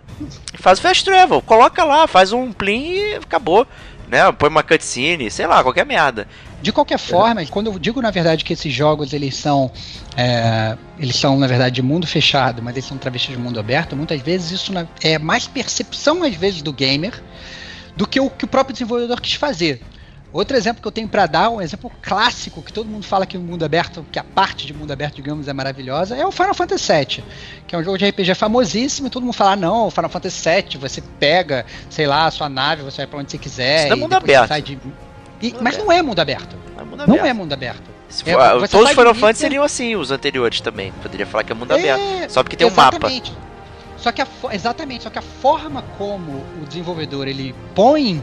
Faz 0.56 0.82
fast 0.82 1.06
travel, 1.06 1.42
coloca 1.42 1.82
lá, 1.86 2.08
faz 2.08 2.34
um 2.34 2.52
plim 2.52 2.92
e 2.92 3.16
acabou. 3.16 3.66
Né? 4.10 4.30
Põe 4.34 4.50
uma 4.50 4.64
cutscene, 4.64 5.32
sei 5.32 5.48
lá, 5.48 5.64
qualquer 5.64 5.86
merda. 5.86 6.28
De 6.62 6.74
qualquer 6.74 7.00
forma, 7.00 7.46
quando 7.46 7.68
eu 7.68 7.80
digo 7.80 8.02
na 8.02 8.12
verdade 8.12 8.44
que 8.44 8.52
esses 8.52 8.72
jogos 8.72 9.14
eles 9.14 9.38
são 9.38 9.72
é, 10.18 10.78
eles 11.00 11.16
são 11.16 11.40
na 11.40 11.48
verdade 11.48 11.76
de 11.76 11.82
mundo 11.82 12.06
fechado, 12.06 12.62
mas 12.62 12.76
eles 12.76 12.86
são 12.86 12.98
travestis 12.98 13.36
de 13.36 13.42
mundo 13.42 13.62
aberto, 13.62 13.96
muitas 13.96 14.22
vezes 14.22 14.52
isso 14.52 14.74
é 15.02 15.18
mais 15.18 15.48
percepção 15.48 16.22
às 16.24 16.36
vezes 16.36 16.62
do 16.62 16.72
gamer 16.72 17.14
do 17.96 18.08
que 18.08 18.20
o 18.20 18.30
que 18.30 18.46
o 18.46 18.48
próprio 18.48 18.74
desenvolvedor 18.74 19.20
quis 19.22 19.34
fazer. 19.34 19.82
Outro 20.34 20.58
exemplo 20.58 20.82
que 20.82 20.88
eu 20.88 20.92
tenho 20.92 21.08
para 21.08 21.28
dar, 21.28 21.52
um 21.52 21.62
exemplo 21.62 21.92
clássico 22.02 22.64
que 22.64 22.74
todo 22.74 22.90
mundo 22.90 23.06
fala 23.06 23.24
que 23.24 23.38
o 23.38 23.40
mundo 23.40 23.64
aberto, 23.64 24.04
que 24.12 24.18
a 24.18 24.24
parte 24.24 24.66
de 24.66 24.74
mundo 24.74 24.92
aberto, 24.92 25.16
digamos, 25.16 25.48
é 25.48 25.54
maravilhosa, 25.54 26.16
é 26.16 26.26
o 26.26 26.32
Final 26.32 26.56
Fantasy 26.56 26.92
VII, 26.92 27.24
que 27.68 27.76
é 27.76 27.78
um 27.78 27.84
jogo 27.84 28.00
de 28.00 28.10
RPG 28.10 28.34
famosíssimo, 28.34 29.08
e 29.08 29.10
todo 29.12 29.22
mundo 29.22 29.36
fala, 29.36 29.56
não, 29.56 29.86
o 29.86 29.92
Final 29.92 30.10
Fantasy 30.10 30.50
VII, 30.50 30.78
você 30.80 31.02
pega, 31.20 31.68
sei 31.88 32.08
lá, 32.08 32.26
a 32.26 32.32
sua 32.32 32.50
nave, 32.50 32.82
você 32.82 32.98
vai 32.98 33.08
para 33.08 33.20
onde 33.20 33.30
você 33.30 33.38
quiser, 33.38 33.84
Isso 33.84 33.94
é 33.94 33.96
mundo 33.96 34.14
aberto. 34.14 34.62
De... 34.64 34.80
E, 35.40 35.56
mas 35.62 35.78
não 35.78 35.92
é 35.92 36.02
mundo 36.02 36.20
aberto. 36.20 36.56
É 36.80 36.84
mundo 36.84 37.08
não 37.08 37.26
é 37.26 37.34
mundo 37.34 37.54
aberto. 37.54 37.94
For, 38.10 38.30
é, 38.30 38.68
todos 38.68 38.90
os 38.90 38.96
Final 38.96 39.14
Fantasy 39.14 39.40
seriam 39.40 39.64
assim, 39.64 39.96
os 39.96 40.10
anteriores 40.12 40.62
também. 40.62 40.92
Poderia 41.02 41.26
falar 41.26 41.44
que 41.44 41.52
é 41.52 41.56
mundo 41.56 41.74
é, 41.74 41.92
aberto. 41.92 42.32
Só 42.32 42.44
porque 42.44 42.56
tem 42.56 42.68
exatamente. 42.68 43.32
um 43.32 43.34
mapa. 43.34 43.44
Só 43.98 44.12
que 44.12 44.22
a, 44.22 44.28
exatamente, 44.52 45.04
só 45.04 45.10
que 45.10 45.18
a 45.18 45.22
forma 45.22 45.84
como 45.98 46.44
o 46.62 46.66
desenvolvedor 46.68 47.28
ele 47.28 47.56
põe 47.74 48.22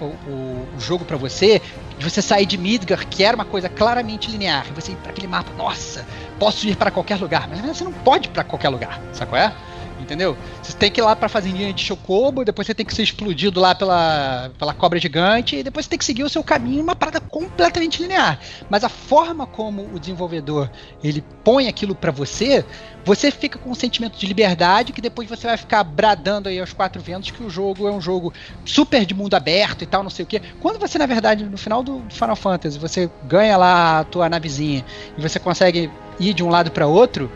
o, 0.00 0.04
o, 0.04 0.80
jogo 0.80 1.04
para 1.04 1.16
você, 1.16 1.60
de 1.98 2.08
você 2.08 2.22
sair 2.22 2.46
de 2.46 2.56
Midgar, 2.56 3.06
que 3.06 3.22
era 3.22 3.34
uma 3.36 3.44
coisa 3.44 3.68
claramente 3.68 4.30
linear, 4.30 4.66
você 4.74 4.92
ir 4.92 4.96
para 4.96 5.10
aquele 5.10 5.26
mapa, 5.26 5.52
nossa, 5.56 6.06
posso 6.38 6.66
ir 6.66 6.76
para 6.76 6.90
qualquer 6.90 7.18
lugar, 7.20 7.48
mas 7.48 7.60
você 7.60 7.84
não 7.84 7.92
pode 7.92 8.28
ir 8.28 8.30
para 8.30 8.44
qualquer 8.44 8.68
lugar, 8.68 9.00
sabe 9.12 9.30
qual 9.30 9.42
é? 9.42 9.52
Entendeu? 10.00 10.36
Você 10.62 10.72
tem 10.72 10.90
que 10.90 11.00
ir 11.00 11.04
lá 11.04 11.14
pra 11.14 11.28
fazendinha 11.28 11.72
de 11.72 11.82
Chocobo, 11.82 12.44
depois 12.44 12.66
você 12.66 12.74
tem 12.74 12.84
que 12.84 12.94
ser 12.94 13.02
explodido 13.02 13.60
lá 13.60 13.74
pela, 13.74 14.50
pela 14.58 14.74
cobra 14.74 14.98
gigante, 14.98 15.56
e 15.56 15.62
depois 15.62 15.86
você 15.86 15.90
tem 15.90 15.98
que 15.98 16.04
seguir 16.04 16.24
o 16.24 16.28
seu 16.28 16.42
caminho, 16.42 16.82
uma 16.82 16.96
parada 16.96 17.20
completamente 17.20 18.02
linear. 18.02 18.38
Mas 18.68 18.84
a 18.84 18.88
forma 18.88 19.46
como 19.46 19.88
o 19.94 19.98
desenvolvedor 19.98 20.70
ele 21.02 21.24
põe 21.44 21.68
aquilo 21.68 21.94
para 21.94 22.10
você, 22.10 22.64
você 23.04 23.30
fica 23.30 23.58
com 23.58 23.70
um 23.70 23.74
sentimento 23.74 24.18
de 24.18 24.26
liberdade 24.26 24.92
que 24.92 25.00
depois 25.00 25.28
você 25.28 25.46
vai 25.46 25.56
ficar 25.56 25.84
bradando 25.84 26.48
aí 26.48 26.58
aos 26.58 26.72
quatro 26.72 27.00
ventos 27.00 27.30
que 27.30 27.42
o 27.42 27.48
jogo 27.48 27.86
é 27.86 27.92
um 27.92 28.00
jogo 28.00 28.32
super 28.64 29.06
de 29.06 29.14
mundo 29.14 29.34
aberto 29.34 29.82
e 29.82 29.86
tal, 29.86 30.02
não 30.02 30.10
sei 30.10 30.24
o 30.24 30.26
que. 30.26 30.40
Quando 30.60 30.78
você, 30.78 30.98
na 30.98 31.06
verdade, 31.06 31.44
no 31.44 31.56
final 31.56 31.82
do 31.82 32.02
Final 32.10 32.36
Fantasy, 32.36 32.78
você 32.78 33.10
ganha 33.24 33.56
lá 33.56 34.00
a 34.00 34.04
tua 34.04 34.28
navezinha 34.28 34.84
e 35.16 35.22
você 35.22 35.38
consegue 35.38 35.90
ir 36.18 36.34
de 36.34 36.42
um 36.42 36.48
lado 36.48 36.70
para 36.70 36.86
outro, 36.86 37.30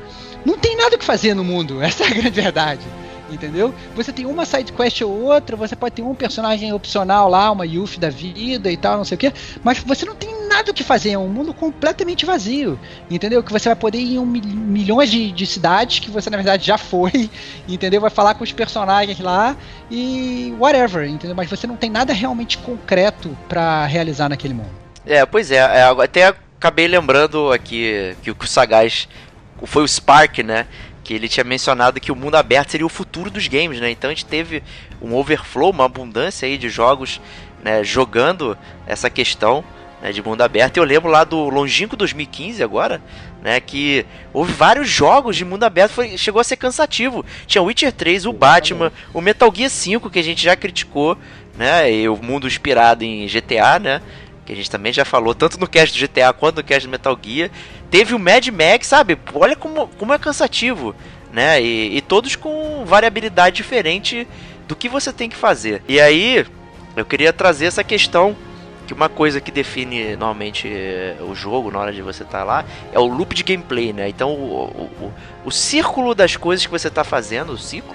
não 0.44 0.58
tem 0.58 0.76
nada 0.76 0.96
que 0.98 1.04
fazer 1.04 1.34
no 1.34 1.44
mundo, 1.44 1.80
essa 1.82 2.04
é 2.04 2.06
a 2.06 2.10
grande 2.10 2.30
verdade. 2.30 2.80
Entendeu? 3.30 3.72
Você 3.94 4.12
tem 4.12 4.26
uma 4.26 4.44
side 4.44 4.72
quest 4.72 5.02
ou 5.02 5.22
outra, 5.22 5.56
você 5.56 5.76
pode 5.76 5.94
ter 5.94 6.02
um 6.02 6.16
personagem 6.16 6.72
opcional 6.72 7.28
lá, 7.28 7.50
uma 7.52 7.64
Yuffie 7.64 8.00
da 8.00 8.10
vida 8.10 8.72
e 8.72 8.76
tal, 8.76 8.96
não 8.96 9.04
sei 9.04 9.14
o 9.14 9.18
que, 9.18 9.32
mas 9.62 9.78
você 9.78 10.04
não 10.04 10.16
tem 10.16 10.48
nada 10.48 10.72
o 10.72 10.74
que 10.74 10.82
fazer, 10.82 11.10
é 11.10 11.18
um 11.18 11.28
mundo 11.28 11.54
completamente 11.54 12.26
vazio, 12.26 12.78
entendeu? 13.08 13.40
Que 13.40 13.52
você 13.52 13.68
vai 13.68 13.76
poder 13.76 13.98
ir 13.98 14.14
em 14.14 14.18
um, 14.18 14.26
milhões 14.26 15.10
de, 15.10 15.30
de 15.30 15.46
cidades 15.46 16.00
que 16.00 16.10
você 16.10 16.28
na 16.28 16.36
verdade 16.36 16.66
já 16.66 16.76
foi, 16.76 17.30
entendeu? 17.68 18.00
Vai 18.00 18.10
falar 18.10 18.34
com 18.34 18.42
os 18.42 18.50
personagens 18.50 19.20
lá 19.20 19.56
e 19.88 20.52
whatever, 20.58 21.08
entendeu? 21.08 21.36
Mas 21.36 21.48
você 21.48 21.68
não 21.68 21.76
tem 21.76 21.88
nada 21.88 22.12
realmente 22.12 22.58
concreto 22.58 23.36
para 23.48 23.86
realizar 23.86 24.28
naquele 24.28 24.54
mundo. 24.54 24.70
É, 25.06 25.24
pois 25.24 25.52
é, 25.52 25.58
é, 25.58 25.82
até 25.84 26.34
acabei 26.58 26.86
lembrando 26.86 27.52
aqui 27.52 28.14
que 28.22 28.30
o 28.30 28.36
Sagaz 28.44 29.08
foi 29.66 29.82
o 29.82 29.88
Spark, 29.88 30.38
né? 30.38 30.66
que 31.02 31.14
ele 31.14 31.28
tinha 31.28 31.42
mencionado 31.42 31.98
que 31.98 32.12
o 32.12 32.14
mundo 32.14 32.36
aberto 32.36 32.70
seria 32.70 32.86
o 32.86 32.88
futuro 32.88 33.30
dos 33.30 33.48
games, 33.48 33.80
né? 33.80 33.90
Então 33.90 34.10
a 34.10 34.12
gente 34.12 34.26
teve 34.26 34.62
um 35.00 35.14
overflow, 35.14 35.70
uma 35.70 35.86
abundância 35.86 36.46
aí 36.46 36.58
de 36.58 36.68
jogos 36.68 37.20
né, 37.62 37.82
jogando 37.82 38.56
essa 38.86 39.10
questão 39.10 39.64
né, 40.02 40.12
de 40.12 40.22
mundo 40.22 40.42
aberto. 40.42 40.76
Eu 40.76 40.84
lembro 40.84 41.10
lá 41.10 41.24
do 41.24 41.48
longínquo 41.48 41.96
2015 41.96 42.62
agora, 42.62 43.00
né, 43.42 43.60
que 43.60 44.04
houve 44.32 44.52
vários 44.52 44.88
jogos 44.88 45.36
de 45.36 45.44
mundo 45.44 45.64
aberto, 45.64 45.92
foi, 45.92 46.16
chegou 46.16 46.40
a 46.40 46.44
ser 46.44 46.56
cansativo. 46.56 47.24
Tinha 47.46 47.62
o 47.62 47.66
Witcher 47.66 47.92
3, 47.92 48.26
o 48.26 48.32
Batman, 48.32 48.92
o 49.12 49.20
Metal 49.20 49.52
Gear 49.54 49.70
5 49.70 50.10
que 50.10 50.18
a 50.18 50.24
gente 50.24 50.42
já 50.42 50.56
criticou, 50.56 51.16
né, 51.56 51.92
e 51.92 52.08
o 52.08 52.16
mundo 52.16 52.46
inspirado 52.46 53.04
em 53.04 53.26
GTA, 53.26 53.78
né? 53.78 54.00
Que 54.46 54.52
a 54.52 54.56
gente 54.56 54.70
também 54.70 54.92
já 54.92 55.04
falou, 55.04 55.34
tanto 55.34 55.60
no 55.60 55.68
cast 55.68 55.96
do 55.96 56.08
GTA 56.08 56.32
quanto 56.32 56.56
no 56.56 56.64
cast 56.64 56.86
do 56.86 56.90
Metal 56.90 57.18
Gear. 57.22 57.50
Teve 57.90 58.14
o 58.14 58.18
Mad 58.18 58.46
Max, 58.48 58.86
sabe? 58.86 59.18
Olha 59.34 59.56
como, 59.56 59.88
como 59.98 60.12
é 60.12 60.18
cansativo, 60.18 60.94
né? 61.32 61.60
E, 61.60 61.96
e 61.96 62.00
todos 62.00 62.36
com 62.36 62.84
variabilidade 62.84 63.56
diferente 63.56 64.26
do 64.68 64.76
que 64.76 64.88
você 64.88 65.12
tem 65.12 65.28
que 65.28 65.36
fazer. 65.36 65.82
E 65.88 66.00
aí, 66.00 66.46
eu 66.96 67.04
queria 67.04 67.32
trazer 67.32 67.66
essa 67.66 67.82
questão 67.82 68.36
que 68.90 68.94
uma 68.94 69.08
coisa 69.08 69.40
que 69.40 69.52
define 69.52 70.16
normalmente 70.16 70.66
eh, 70.66 71.16
o 71.20 71.32
jogo 71.32 71.70
na 71.70 71.78
hora 71.78 71.92
de 71.92 72.02
você 72.02 72.24
estar 72.24 72.38
tá 72.38 72.44
lá 72.44 72.64
é 72.92 72.98
o 72.98 73.06
loop 73.06 73.34
de 73.36 73.44
gameplay, 73.44 73.92
né? 73.92 74.08
Então 74.08 74.34
o, 74.34 74.90
o, 75.00 75.12
o, 75.44 75.50
círculo 75.52 76.12
das 76.12 76.36
coisas 76.36 76.66
que 76.66 76.72
você 76.72 76.88
está 76.88 77.04
fazendo, 77.04 77.52
o 77.52 77.58
ciclo, 77.58 77.94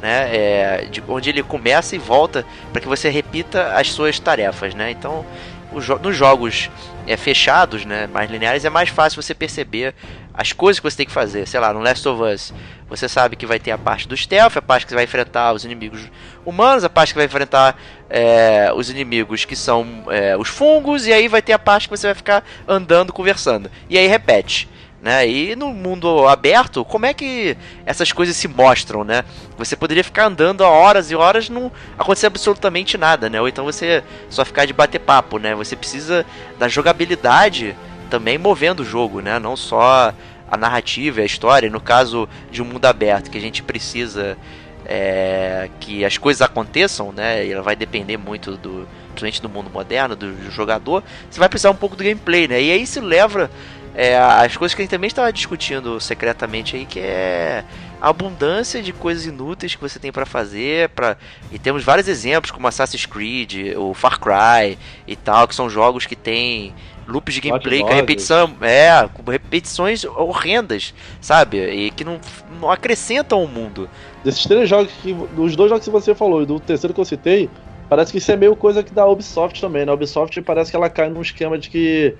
né? 0.00 0.34
É, 0.34 0.88
de 0.90 1.02
onde 1.06 1.28
ele 1.28 1.42
começa 1.42 1.94
e 1.94 1.98
volta 1.98 2.46
para 2.72 2.80
que 2.80 2.88
você 2.88 3.10
repita 3.10 3.74
as 3.74 3.92
suas 3.92 4.18
tarefas, 4.18 4.74
né? 4.74 4.90
Então 4.90 5.26
nos 5.72 6.16
jogos 6.16 6.70
é, 7.06 7.16
fechados, 7.16 7.84
né, 7.84 8.06
mais 8.06 8.30
lineares, 8.30 8.64
é 8.64 8.70
mais 8.70 8.88
fácil 8.88 9.22
você 9.22 9.34
perceber 9.34 9.94
as 10.34 10.52
coisas 10.52 10.80
que 10.80 10.90
você 10.90 10.96
tem 10.96 11.06
que 11.06 11.12
fazer. 11.12 11.46
Sei 11.46 11.60
lá, 11.60 11.72
no 11.72 11.80
Last 11.80 12.06
of 12.08 12.22
Us, 12.22 12.52
você 12.88 13.08
sabe 13.08 13.36
que 13.36 13.46
vai 13.46 13.58
ter 13.58 13.70
a 13.70 13.78
parte 13.78 14.08
do 14.08 14.16
stealth, 14.16 14.56
a 14.56 14.62
parte 14.62 14.86
que 14.86 14.90
você 14.90 14.94
vai 14.96 15.04
enfrentar 15.04 15.52
os 15.52 15.64
inimigos 15.64 16.10
humanos, 16.44 16.82
a 16.82 16.88
parte 16.88 17.12
que 17.12 17.18
vai 17.18 17.26
enfrentar 17.26 17.78
é, 18.08 18.72
os 18.74 18.90
inimigos 18.90 19.44
que 19.44 19.54
são 19.54 20.04
é, 20.08 20.36
os 20.36 20.48
fungos, 20.48 21.06
e 21.06 21.12
aí 21.12 21.28
vai 21.28 21.42
ter 21.42 21.52
a 21.52 21.58
parte 21.58 21.88
que 21.88 21.96
você 21.96 22.08
vai 22.08 22.14
ficar 22.14 22.44
andando, 22.66 23.12
conversando. 23.12 23.70
E 23.88 23.96
aí 23.96 24.06
repete. 24.06 24.68
Né? 25.02 25.26
E 25.26 25.56
no 25.56 25.72
mundo 25.72 26.28
aberto, 26.28 26.84
como 26.84 27.06
é 27.06 27.14
que 27.14 27.56
essas 27.86 28.12
coisas 28.12 28.36
se 28.36 28.46
mostram, 28.46 29.02
né? 29.02 29.24
Você 29.56 29.74
poderia 29.74 30.04
ficar 30.04 30.26
andando 30.26 30.60
horas 30.60 31.10
e 31.10 31.14
horas 31.14 31.48
não 31.48 31.72
acontecer 31.98 32.26
absolutamente 32.26 32.98
nada, 32.98 33.30
né? 33.30 33.40
Ou 33.40 33.48
então 33.48 33.64
você 33.64 34.04
só 34.28 34.44
ficar 34.44 34.66
de 34.66 34.74
bater 34.74 34.98
papo, 34.98 35.38
né? 35.38 35.54
Você 35.54 35.74
precisa 35.74 36.26
da 36.58 36.68
jogabilidade 36.68 37.74
também 38.10 38.36
movendo 38.36 38.80
o 38.80 38.84
jogo, 38.84 39.20
né? 39.20 39.38
Não 39.38 39.56
só 39.56 40.12
a 40.50 40.56
narrativa 40.56 41.22
a 41.22 41.24
história. 41.24 41.70
No 41.70 41.80
caso 41.80 42.28
de 42.50 42.60
um 42.60 42.66
mundo 42.66 42.84
aberto, 42.84 43.30
que 43.30 43.38
a 43.38 43.40
gente 43.40 43.62
precisa 43.62 44.36
é, 44.84 45.70
que 45.78 46.04
as 46.04 46.18
coisas 46.18 46.42
aconteçam, 46.42 47.12
né? 47.12 47.46
E 47.46 47.52
ela 47.52 47.62
vai 47.62 47.76
depender 47.76 48.16
muito 48.16 48.56
do, 48.56 48.86
principalmente 49.10 49.40
do 49.40 49.48
mundo 49.48 49.70
moderno, 49.70 50.16
do, 50.16 50.32
do 50.32 50.50
jogador. 50.50 51.02
Você 51.30 51.38
vai 51.38 51.48
precisar 51.48 51.70
um 51.70 51.76
pouco 51.76 51.96
do 51.96 52.02
gameplay, 52.02 52.48
né? 52.48 52.60
E 52.60 52.70
aí 52.72 52.82
isso 52.82 53.00
leva 53.00 53.50
é, 53.94 54.16
as 54.16 54.56
coisas 54.56 54.74
que 54.74 54.82
a 54.82 54.84
gente 54.84 54.90
também 54.90 55.08
estava 55.08 55.32
discutindo 55.32 56.00
secretamente 56.00 56.76
aí, 56.76 56.86
que 56.86 57.00
é 57.00 57.64
a 58.00 58.08
abundância 58.08 58.82
de 58.82 58.92
coisas 58.92 59.26
inúteis 59.26 59.74
que 59.74 59.80
você 59.80 59.98
tem 59.98 60.12
para 60.12 60.24
fazer, 60.24 60.88
para 60.90 61.16
e 61.50 61.58
temos 61.58 61.84
vários 61.84 62.08
exemplos 62.08 62.50
como 62.50 62.66
Assassin's 62.66 63.04
Creed, 63.04 63.76
o 63.76 63.92
Far 63.92 64.18
Cry 64.20 64.78
e 65.06 65.16
tal, 65.16 65.46
que 65.46 65.54
são 65.54 65.68
jogos 65.68 66.06
que 66.06 66.16
tem 66.16 66.72
loops 67.06 67.34
de 67.34 67.40
gameplay 67.40 67.80
com 67.80 67.92
repetição, 67.92 68.54
é, 68.60 69.08
com 69.12 69.28
repetições 69.28 70.04
horrendas, 70.04 70.94
sabe? 71.20 71.58
E 71.58 71.90
que 71.90 72.04
não, 72.04 72.20
não 72.60 72.70
acrescentam 72.70 73.42
o 73.42 73.48
mundo. 73.48 73.90
Desses 74.24 74.44
três 74.44 74.68
jogos 74.68 74.92
que 75.02 75.12
dos 75.12 75.56
dois 75.56 75.68
jogos 75.68 75.84
que 75.84 75.90
você 75.90 76.14
falou 76.14 76.42
e 76.42 76.46
do 76.46 76.60
terceiro 76.60 76.94
que 76.94 77.00
eu 77.00 77.04
citei, 77.04 77.50
parece 77.88 78.12
que 78.12 78.18
isso 78.18 78.30
é 78.30 78.36
meio 78.36 78.54
coisa 78.54 78.82
que 78.84 78.94
da 78.94 79.04
Ubisoft 79.06 79.60
também, 79.60 79.84
né? 79.84 79.90
A 79.90 79.94
Ubisoft 79.94 80.40
parece 80.42 80.70
que 80.70 80.76
ela 80.76 80.88
cai 80.88 81.10
num 81.10 81.20
esquema 81.20 81.58
de 81.58 81.68
que 81.68 82.14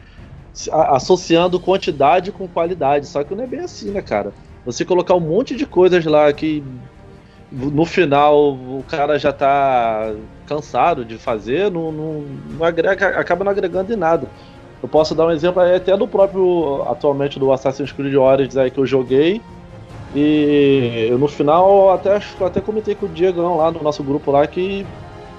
associando 0.70 1.60
quantidade 1.60 2.32
com 2.32 2.48
qualidade. 2.48 3.06
Só 3.06 3.22
que 3.22 3.34
não 3.34 3.44
é 3.44 3.46
bem 3.46 3.60
assim, 3.60 3.90
né, 3.90 4.02
cara? 4.02 4.32
Você 4.64 4.84
colocar 4.84 5.14
um 5.14 5.20
monte 5.20 5.56
de 5.56 5.66
coisas 5.66 6.04
lá 6.04 6.32
que 6.32 6.62
no 7.50 7.84
final 7.84 8.52
o 8.52 8.84
cara 8.88 9.18
já 9.18 9.32
tá 9.32 10.12
cansado 10.46 11.04
de 11.04 11.18
fazer, 11.18 11.70
não, 11.70 11.90
não, 11.90 12.24
não 12.58 12.64
agrega, 12.64 13.08
acaba 13.18 13.44
não 13.44 13.50
agregando 13.50 13.92
em 13.92 13.96
nada. 13.96 14.28
Eu 14.82 14.88
posso 14.88 15.14
dar 15.14 15.26
um 15.26 15.30
exemplo 15.30 15.60
até 15.60 15.96
do 15.96 16.08
próprio, 16.08 16.82
atualmente, 16.88 17.38
do 17.38 17.52
Assassin's 17.52 17.92
Creed 17.92 18.14
Origins 18.14 18.56
aí 18.56 18.70
que 18.70 18.78
eu 18.78 18.86
joguei. 18.86 19.40
E 20.14 21.06
eu, 21.10 21.18
no 21.18 21.28
final 21.28 21.92
até, 21.92 22.20
até 22.40 22.60
comentei 22.60 22.94
com 22.94 23.06
o 23.06 23.08
Diego 23.08 23.56
lá 23.56 23.70
no 23.70 23.82
nosso 23.82 24.02
grupo 24.02 24.30
lá 24.30 24.46
que 24.46 24.86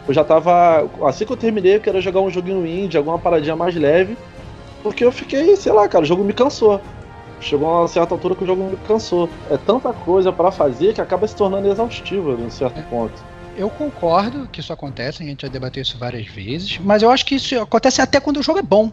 eu 0.07 0.13
já 0.13 0.23
tava. 0.23 0.87
Assim 1.03 1.25
que 1.25 1.31
eu 1.31 1.37
terminei, 1.37 1.75
eu 1.75 1.81
queria 1.81 2.01
jogar 2.01 2.21
um 2.21 2.29
joguinho 2.29 2.65
indie, 2.65 2.97
alguma 2.97 3.19
paradinha 3.19 3.55
mais 3.55 3.75
leve. 3.75 4.17
Porque 4.81 5.03
eu 5.03 5.11
fiquei, 5.11 5.55
sei 5.55 5.71
lá, 5.71 5.87
cara, 5.87 6.03
o 6.03 6.07
jogo 6.07 6.23
me 6.23 6.33
cansou. 6.33 6.81
Chegou 7.39 7.67
a 7.67 7.81
uma 7.81 7.87
certa 7.87 8.13
altura 8.13 8.35
que 8.35 8.43
o 8.43 8.47
jogo 8.47 8.63
me 8.63 8.77
cansou. 8.87 9.29
É 9.49 9.57
tanta 9.57 9.91
coisa 9.93 10.31
para 10.31 10.51
fazer 10.51 10.93
que 10.93 11.01
acaba 11.01 11.27
se 11.27 11.35
tornando 11.35 11.67
exaustivo 11.67 12.33
em 12.39 12.49
certo 12.49 12.79
é. 12.79 12.83
ponto. 12.83 13.13
Eu 13.55 13.69
concordo 13.69 14.47
que 14.47 14.61
isso 14.61 14.71
acontece, 14.71 15.21
a 15.21 15.25
gente 15.25 15.41
já 15.41 15.47
debateu 15.47 15.81
isso 15.81 15.97
várias 15.97 16.25
vezes, 16.25 16.77
mas 16.77 17.03
eu 17.03 17.11
acho 17.11 17.25
que 17.25 17.35
isso 17.35 17.59
acontece 17.59 18.01
até 18.01 18.17
quando 18.19 18.37
o 18.37 18.43
jogo 18.43 18.59
é 18.59 18.63
bom. 18.63 18.89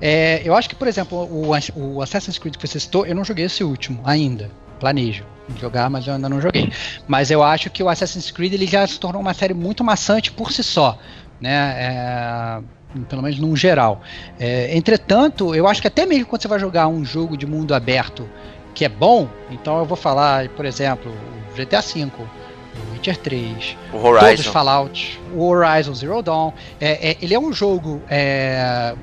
É, 0.00 0.42
eu 0.44 0.54
acho 0.54 0.68
que, 0.68 0.76
por 0.76 0.86
exemplo, 0.86 1.18
o, 1.18 1.50
o 1.74 2.02
Assassin's 2.02 2.38
Creed 2.38 2.56
que 2.56 2.66
você 2.66 2.78
citou, 2.78 3.04
eu 3.04 3.14
não 3.14 3.24
joguei 3.24 3.46
esse 3.46 3.64
último 3.64 4.00
ainda. 4.04 4.50
Planejo 4.78 5.24
jogar, 5.58 5.88
mas 5.88 6.06
eu 6.06 6.14
ainda 6.14 6.28
não 6.28 6.40
joguei. 6.40 6.72
Mas 7.06 7.30
eu 7.30 7.42
acho 7.42 7.70
que 7.70 7.82
o 7.82 7.88
Assassin's 7.88 8.30
Creed 8.30 8.52
ele 8.52 8.66
já 8.66 8.86
se 8.86 8.98
tornou 8.98 9.20
uma 9.20 9.34
série 9.34 9.54
muito 9.54 9.84
maçante 9.84 10.32
por 10.32 10.52
si 10.52 10.62
só. 10.62 10.98
Né? 11.40 11.74
É, 11.78 12.60
pelo 13.04 13.22
menos 13.22 13.38
num 13.38 13.56
geral. 13.56 14.00
É, 14.38 14.76
entretanto, 14.76 15.54
eu 15.54 15.66
acho 15.66 15.80
que 15.80 15.88
até 15.88 16.06
mesmo 16.06 16.26
quando 16.26 16.42
você 16.42 16.48
vai 16.48 16.58
jogar 16.58 16.88
um 16.88 17.04
jogo 17.04 17.36
de 17.36 17.46
mundo 17.46 17.74
aberto 17.74 18.28
que 18.74 18.84
é 18.84 18.88
bom, 18.88 19.26
então 19.50 19.78
eu 19.78 19.86
vou 19.86 19.96
falar, 19.96 20.50
por 20.50 20.66
exemplo, 20.66 21.10
o 21.10 21.56
GTA 21.56 21.80
V, 21.80 22.04
o 22.04 22.92
Witcher 22.92 23.16
3, 23.16 23.76
o 23.90 23.96
Horizon. 23.96 24.26
todos 24.26 24.40
os 24.40 24.46
Fallout, 24.46 25.20
o 25.34 25.48
Horizon 25.48 25.94
Zero 25.94 26.22
Dawn, 26.22 26.52
é, 26.78 27.10
é, 27.10 27.16
ele 27.22 27.32
é 27.32 27.40
um 27.40 27.54
jogo 27.54 28.02
é, 28.10 28.94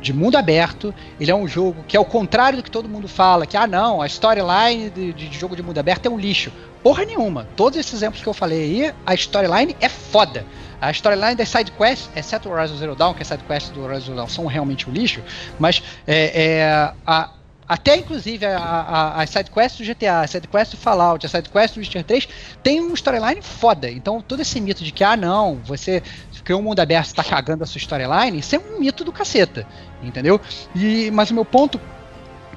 de 0.00 0.12
mundo 0.12 0.36
aberto, 0.36 0.94
ele 1.18 1.30
é 1.30 1.34
um 1.34 1.46
jogo 1.46 1.84
que 1.86 1.96
é 1.96 2.00
o 2.00 2.04
contrário 2.04 2.58
do 2.58 2.62
que 2.62 2.70
todo 2.70 2.88
mundo 2.88 3.06
fala, 3.06 3.46
que 3.46 3.56
ah 3.56 3.66
não, 3.66 4.00
a 4.00 4.06
storyline 4.06 4.90
de, 4.90 5.12
de 5.12 5.38
jogo 5.38 5.54
de 5.54 5.62
mundo 5.62 5.78
aberto 5.78 6.06
é 6.06 6.10
um 6.10 6.18
lixo. 6.18 6.52
Porra 6.82 7.04
nenhuma. 7.04 7.46
Todos 7.56 7.78
esses 7.78 7.92
exemplos 7.92 8.22
que 8.22 8.28
eu 8.28 8.32
falei 8.32 8.62
aí, 8.62 8.94
a 9.04 9.14
storyline 9.14 9.76
é 9.80 9.88
foda. 9.88 10.46
A 10.80 10.90
storyline 10.90 11.34
das 11.34 11.50
side 11.50 11.70
quests, 11.72 12.08
exceto 12.16 12.48
o 12.48 12.52
Horizon 12.52 12.76
Zero 12.76 12.96
Dawn, 12.96 13.12
que 13.12 13.22
a 13.22 13.26
side 13.26 13.44
quests 13.44 13.70
do 13.70 13.82
Horizon 13.82 14.06
Zero 14.06 14.16
Dawn 14.16 14.28
são 14.28 14.46
realmente 14.46 14.88
um 14.88 14.92
lixo, 14.92 15.22
mas 15.58 15.82
é, 16.06 16.42
é, 16.42 16.92
a, 17.06 17.30
até 17.70 17.96
inclusive 17.96 18.44
a, 18.44 18.58
a, 18.58 19.22
a 19.22 19.26
sidequest 19.28 19.78
do 19.78 19.84
GTA, 19.84 20.22
a 20.22 20.26
sidequest 20.26 20.72
do 20.72 20.76
Fallout, 20.76 21.24
a 21.24 21.28
sidequest 21.28 21.74
do 21.74 21.78
Witcher 21.78 22.02
3 22.02 22.28
tem 22.64 22.80
um 22.80 22.92
storyline 22.94 23.40
foda. 23.40 23.88
Então 23.88 24.20
todo 24.20 24.40
esse 24.40 24.60
mito 24.60 24.82
de 24.82 24.90
que, 24.90 25.04
ah 25.04 25.16
não, 25.16 25.54
você 25.64 26.02
criou 26.44 26.60
um 26.60 26.64
mundo 26.64 26.80
aberto 26.80 27.06
está 27.06 27.24
cagando 27.24 27.64
a 27.64 27.66
sua 27.66 27.78
storyline, 27.78 28.38
isso 28.38 28.54
é 28.54 28.58
um 28.58 28.80
mito 28.80 29.04
do 29.04 29.12
caceta. 29.12 29.66
Entendeu? 30.02 30.40
E, 30.74 31.10
mas 31.10 31.30
o 31.30 31.34
meu 31.34 31.44
ponto 31.44 31.80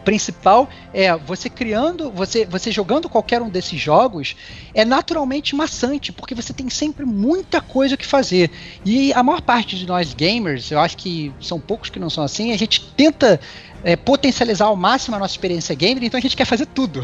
principal 0.03 0.69
é 0.93 1.15
você 1.15 1.49
criando, 1.49 2.11
você, 2.11 2.45
você 2.45 2.71
jogando 2.71 3.09
qualquer 3.09 3.41
um 3.41 3.49
desses 3.49 3.79
jogos 3.79 4.35
é 4.73 4.85
naturalmente 4.85 5.55
maçante, 5.55 6.11
porque 6.11 6.35
você 6.35 6.53
tem 6.53 6.69
sempre 6.69 7.05
muita 7.05 7.61
coisa 7.61 7.97
que 7.97 8.05
fazer. 8.05 8.51
E 8.85 9.13
a 9.13 9.23
maior 9.23 9.41
parte 9.41 9.77
de 9.77 9.87
nós 9.87 10.13
gamers, 10.13 10.69
eu 10.71 10.79
acho 10.79 10.97
que 10.97 11.33
são 11.39 11.59
poucos 11.59 11.89
que 11.89 11.99
não 11.99 12.09
são 12.09 12.23
assim, 12.23 12.51
a 12.51 12.57
gente 12.57 12.81
tenta 12.95 13.39
é, 13.83 13.95
potencializar 13.95 14.65
ao 14.65 14.75
máximo 14.75 15.15
a 15.15 15.19
nossa 15.19 15.33
experiência 15.33 15.75
gamer, 15.75 16.03
então 16.03 16.17
a 16.17 16.21
gente 16.21 16.37
quer 16.37 16.45
fazer 16.45 16.65
tudo. 16.67 17.01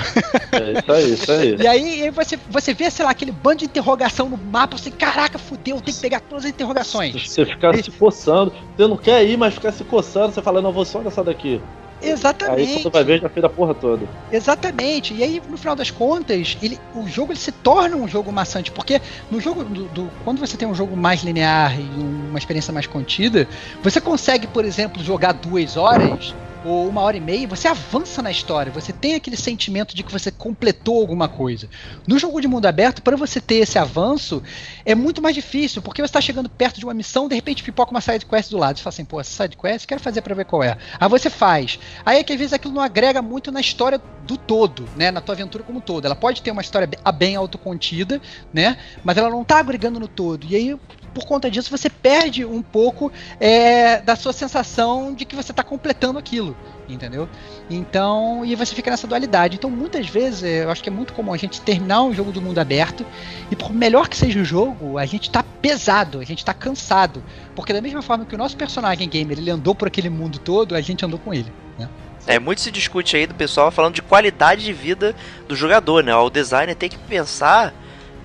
É 0.51 0.79
isso 0.79 0.91
aí, 0.91 1.13
isso 1.13 1.31
aí. 1.31 1.55
e 1.59 1.67
aí 1.67 2.09
você, 2.09 2.39
você 2.49 2.73
vê, 2.73 2.89
sei 2.89 3.03
lá, 3.03 3.11
aquele 3.11 3.31
bando 3.31 3.57
de 3.57 3.65
interrogação 3.65 4.29
no 4.29 4.37
mapa, 4.37 4.77
você, 4.77 4.89
caraca, 4.89 5.37
fudeu, 5.37 5.81
tem 5.81 5.93
que 5.93 5.99
pegar 5.99 6.21
todas 6.21 6.45
as 6.45 6.51
interrogações. 6.51 7.27
Você 7.27 7.45
ficar 7.45 7.75
e... 7.75 7.83
se 7.83 7.91
coçando, 7.91 8.53
você 8.75 8.87
não 8.87 8.97
quer 8.97 9.25
ir, 9.25 9.37
mas 9.37 9.53
ficar 9.53 9.71
se 9.71 9.83
coçando, 9.83 10.33
você 10.33 10.41
fala, 10.41 10.61
não, 10.61 10.71
vou 10.71 10.85
só 10.85 11.01
nessa 11.01 11.23
daqui. 11.23 11.61
Exatamente. 12.01 12.61
Aí 12.61 12.81
quando 12.81 12.93
vai 12.93 13.03
ver, 13.03 13.21
já 13.21 13.29
fez 13.29 13.43
a 13.43 13.49
porra 13.49 13.73
toda. 13.73 14.07
Exatamente. 14.31 15.13
E 15.13 15.23
aí, 15.23 15.41
no 15.49 15.57
final 15.57 15.75
das 15.75 15.91
contas, 15.91 16.57
ele, 16.61 16.79
o 16.95 17.07
jogo 17.07 17.33
ele 17.33 17.39
se 17.39 17.51
torna 17.51 17.95
um 17.97 18.07
jogo 18.07 18.31
maçante. 18.31 18.71
Porque 18.71 19.01
no 19.29 19.39
jogo. 19.39 19.63
Do, 19.63 19.83
do, 19.89 20.09
quando 20.23 20.39
você 20.39 20.55
tem 20.55 20.67
um 20.67 20.75
jogo 20.75 20.95
mais 20.95 21.23
linear 21.23 21.77
e 21.77 21.83
uma 22.29 22.39
experiência 22.39 22.73
mais 22.73 22.87
contida, 22.87 23.47
você 23.83 23.99
consegue, 23.99 24.47
por 24.47 24.63
exemplo, 24.63 25.03
jogar 25.03 25.33
duas 25.33 25.75
horas 25.75 26.33
ou 26.63 26.87
uma 26.87 27.01
hora 27.01 27.17
e 27.17 27.21
meia, 27.21 27.47
você 27.47 27.67
avança 27.67 28.21
na 28.21 28.31
história, 28.31 28.71
você 28.71 28.91
tem 28.91 29.15
aquele 29.15 29.37
sentimento 29.37 29.95
de 29.95 30.03
que 30.03 30.11
você 30.11 30.31
completou 30.31 30.99
alguma 30.99 31.27
coisa. 31.27 31.69
No 32.07 32.19
jogo 32.19 32.41
de 32.41 32.47
mundo 32.47 32.65
aberto, 32.65 33.01
para 33.01 33.15
você 33.15 33.39
ter 33.39 33.55
esse 33.55 33.77
avanço, 33.77 34.43
é 34.85 34.93
muito 34.93 35.21
mais 35.21 35.35
difícil, 35.35 35.81
porque 35.81 36.01
você 36.01 36.07
está 36.07 36.21
chegando 36.21 36.49
perto 36.49 36.79
de 36.79 36.85
uma 36.85 36.93
missão, 36.93 37.27
de 37.27 37.35
repente 37.35 37.63
pipoca 37.63 37.91
uma 37.91 38.01
side 38.01 38.25
quest 38.25 38.49
do 38.49 38.57
lado. 38.57 38.77
Você 38.77 38.83
fala 38.83 38.93
assim, 38.93 39.05
pô, 39.05 39.19
essa 39.19 39.43
side 39.43 39.57
quest 39.57 39.85
quero 39.85 40.01
fazer 40.01 40.21
para 40.21 40.35
ver 40.35 40.45
qual 40.45 40.63
é. 40.63 40.77
Aí 40.99 41.09
você 41.09 41.29
faz. 41.29 41.79
Aí 42.05 42.19
é 42.19 42.23
que 42.23 42.33
às 42.33 42.39
vezes 42.39 42.53
aquilo 42.53 42.73
não 42.73 42.81
agrega 42.81 43.21
muito 43.21 43.51
na 43.51 43.61
história 43.61 44.01
do 44.23 44.37
todo, 44.37 44.87
né? 44.95 45.11
Na 45.11 45.21
tua 45.21 45.33
aventura 45.33 45.63
como 45.63 45.79
um 45.79 45.81
todo. 45.81 46.05
Ela 46.05 46.15
pode 46.15 46.41
ter 46.41 46.51
uma 46.51 46.61
história 46.61 46.89
bem 47.17 47.35
autocontida, 47.35 48.21
né? 48.53 48.77
Mas 49.03 49.17
ela 49.17 49.29
não 49.29 49.41
está 49.41 49.59
agregando 49.59 49.99
no 49.99 50.07
todo. 50.07 50.45
E 50.49 50.55
aí 50.55 50.79
por 51.09 51.25
conta 51.25 51.49
disso 51.49 51.69
você 51.69 51.89
perde 51.89 52.45
um 52.45 52.61
pouco 52.61 53.11
é, 53.39 53.99
da 54.01 54.15
sua 54.15 54.33
sensação 54.33 55.13
de 55.13 55.25
que 55.25 55.35
você 55.35 55.51
está 55.51 55.63
completando 55.63 56.19
aquilo, 56.19 56.55
entendeu? 56.87 57.27
Então, 57.69 58.43
e 58.45 58.55
você 58.55 58.73
fica 58.73 58.89
nessa 58.89 59.07
dualidade. 59.07 59.55
Então, 59.55 59.69
muitas 59.69 60.07
vezes, 60.07 60.43
é, 60.43 60.63
eu 60.63 60.71
acho 60.71 60.81
que 60.81 60.89
é 60.89 60.91
muito 60.91 61.13
comum 61.13 61.33
a 61.33 61.37
gente 61.37 61.61
terminar 61.61 62.03
um 62.03 62.13
jogo 62.13 62.31
de 62.31 62.39
mundo 62.39 62.59
aberto 62.59 63.05
e 63.51 63.55
por 63.55 63.73
melhor 63.73 64.07
que 64.07 64.17
seja 64.17 64.39
o 64.39 64.45
jogo, 64.45 64.97
a 64.97 65.05
gente 65.05 65.23
está 65.23 65.43
pesado, 65.43 66.19
a 66.19 66.23
gente 66.23 66.39
está 66.39 66.53
cansado, 66.53 67.23
porque 67.55 67.73
da 67.73 67.81
mesma 67.81 68.01
forma 68.01 68.25
que 68.25 68.35
o 68.35 68.37
nosso 68.37 68.55
personagem 68.55 69.07
gamer 69.09 69.37
ele 69.37 69.51
andou 69.51 69.75
por 69.75 69.87
aquele 69.87 70.09
mundo 70.09 70.39
todo, 70.39 70.75
a 70.75 70.81
gente 70.81 71.03
andou 71.05 71.19
com 71.19 71.33
ele, 71.33 71.51
né? 71.77 71.89
É, 72.27 72.37
muito 72.37 72.61
se 72.61 72.69
discute 72.69 73.15
aí 73.15 73.25
do 73.25 73.33
pessoal 73.33 73.71
falando 73.71 73.95
de 73.95 74.01
qualidade 74.01 74.63
de 74.63 74.73
vida 74.73 75.15
do 75.47 75.55
jogador, 75.55 76.03
né? 76.03 76.15
O 76.15 76.29
designer 76.29 76.75
tem 76.75 76.89
que 76.89 76.97
pensar 76.97 77.73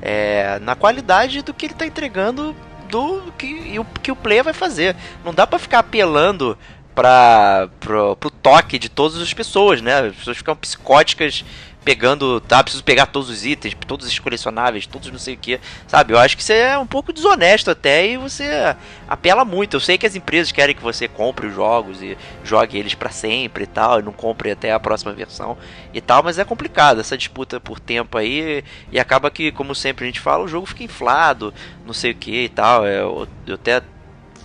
é, 0.02 0.58
na 0.60 0.74
qualidade 0.74 1.40
do 1.42 1.54
que 1.54 1.66
ele 1.66 1.72
está 1.72 1.86
entregando 1.86 2.54
do 2.94 3.32
que, 3.36 3.76
o, 3.76 3.84
que 4.00 4.12
o 4.12 4.16
player 4.16 4.44
vai 4.44 4.52
fazer. 4.52 4.94
Não 5.24 5.34
dá 5.34 5.46
para 5.46 5.58
ficar 5.58 5.80
apelando 5.80 6.56
para 6.94 7.68
pro, 7.80 8.14
pro 8.14 8.30
toque 8.30 8.78
de 8.78 8.88
todas 8.88 9.20
as 9.20 9.34
pessoas, 9.34 9.82
né? 9.82 9.98
As 9.98 10.14
pessoas 10.14 10.36
ficam 10.36 10.54
psicóticas 10.54 11.44
pegando, 11.84 12.40
tá, 12.40 12.62
preciso 12.62 12.82
pegar 12.82 13.06
todos 13.06 13.28
os 13.28 13.44
itens, 13.44 13.76
todos 13.86 14.06
os 14.06 14.18
colecionáveis, 14.18 14.86
todos 14.86 15.10
não 15.10 15.18
sei 15.18 15.34
o 15.34 15.38
que, 15.38 15.60
sabe? 15.86 16.14
Eu 16.14 16.18
acho 16.18 16.36
que 16.36 16.42
isso 16.42 16.52
é 16.52 16.78
um 16.78 16.86
pouco 16.86 17.12
desonesto 17.12 17.70
até 17.70 18.06
e 18.06 18.16
você 18.16 18.74
apela 19.08 19.44
muito. 19.44 19.76
Eu 19.76 19.80
sei 19.80 19.98
que 19.98 20.06
as 20.06 20.16
empresas 20.16 20.50
querem 20.50 20.74
que 20.74 20.82
você 20.82 21.06
compre 21.06 21.46
os 21.46 21.54
jogos 21.54 22.02
e 22.02 22.16
jogue 22.42 22.78
eles 22.78 22.94
para 22.94 23.10
sempre 23.10 23.64
e 23.64 23.66
tal, 23.66 24.00
e 24.00 24.02
não 24.02 24.12
compre 24.12 24.50
até 24.50 24.72
a 24.72 24.80
próxima 24.80 25.12
versão 25.12 25.56
e 25.92 26.00
tal, 26.00 26.22
mas 26.22 26.38
é 26.38 26.44
complicado 26.44 27.00
essa 27.00 27.16
disputa 27.18 27.60
por 27.60 27.78
tempo 27.78 28.16
aí 28.16 28.64
e 28.90 28.98
acaba 28.98 29.30
que, 29.30 29.52
como 29.52 29.74
sempre 29.74 30.04
a 30.04 30.06
gente 30.06 30.20
fala, 30.20 30.44
o 30.44 30.48
jogo 30.48 30.66
fica 30.66 30.84
inflado, 30.84 31.52
não 31.86 31.92
sei 31.92 32.12
o 32.12 32.14
que 32.14 32.44
e 32.44 32.48
tal. 32.48 32.86
Eu, 32.86 33.28
eu 33.46 33.54
até 33.54 33.82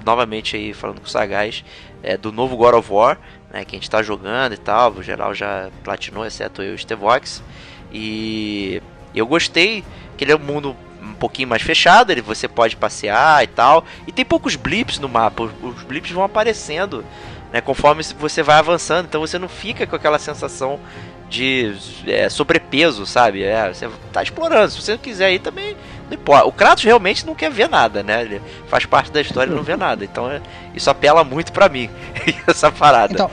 novamente 0.05 0.55
aí 0.55 0.73
falando 0.73 0.99
com 0.99 1.07
o 1.07 1.09
Sagaz 1.09 1.63
é, 2.01 2.17
do 2.17 2.31
novo 2.31 2.55
God 2.55 2.75
of 2.75 2.91
War 2.91 3.17
né, 3.51 3.65
que 3.65 3.75
a 3.75 3.77
gente 3.77 3.83
está 3.83 4.01
jogando 4.01 4.53
e 4.53 4.57
tal, 4.57 4.91
o 4.91 5.03
geral 5.03 5.33
já 5.33 5.69
platinou, 5.83 6.25
exceto 6.25 6.61
eu 6.61 6.71
e 6.71 6.75
o 6.75 6.77
Stevox. 6.77 7.43
E 7.91 8.81
eu 9.13 9.25
gostei 9.25 9.83
que 10.17 10.23
ele 10.23 10.31
é 10.31 10.35
um 10.35 10.39
mundo 10.39 10.75
um 11.01 11.13
pouquinho 11.13 11.47
mais 11.47 11.61
fechado, 11.61 12.11
ele 12.11 12.21
você 12.21 12.47
pode 12.47 12.75
passear 12.75 13.43
e 13.43 13.47
tal. 13.47 13.83
E 14.07 14.11
tem 14.11 14.25
poucos 14.25 14.55
blips 14.55 14.99
no 14.99 15.09
mapa, 15.09 15.43
os 15.43 15.83
blips 15.83 16.11
vão 16.11 16.23
aparecendo 16.23 17.03
né, 17.51 17.61
conforme 17.61 18.03
você 18.03 18.43
vai 18.43 18.57
avançando, 18.57 19.07
então 19.07 19.21
você 19.21 19.39
não 19.39 19.49
fica 19.49 19.85
com 19.87 19.95
aquela 19.95 20.19
sensação 20.19 20.79
de 21.29 21.75
é, 22.07 22.29
sobrepeso, 22.29 23.05
sabe? 23.05 23.43
É, 23.43 23.71
você 23.71 23.89
tá 24.11 24.23
explorando, 24.23 24.71
se 24.71 24.81
você 24.81 24.97
quiser 24.97 25.31
ir 25.33 25.39
também, 25.39 25.75
não 26.09 26.15
importa. 26.15 26.47
O 26.47 26.51
Kratos 26.51 26.83
realmente 26.83 27.25
não 27.25 27.35
quer 27.35 27.51
ver 27.51 27.69
nada, 27.69 28.01
né? 28.03 28.21
Ele 28.23 28.41
faz 28.67 28.85
parte 28.85 29.11
da 29.11 29.21
história 29.21 29.51
e 29.51 29.55
não 29.55 29.63
vê 29.63 29.75
nada. 29.75 30.03
Então 30.03 30.29
é, 30.29 30.41
isso 30.73 30.89
apela 30.89 31.23
muito 31.23 31.51
para 31.51 31.69
mim, 31.69 31.89
essa 32.47 32.71
parada. 32.71 33.13
Então, 33.13 33.31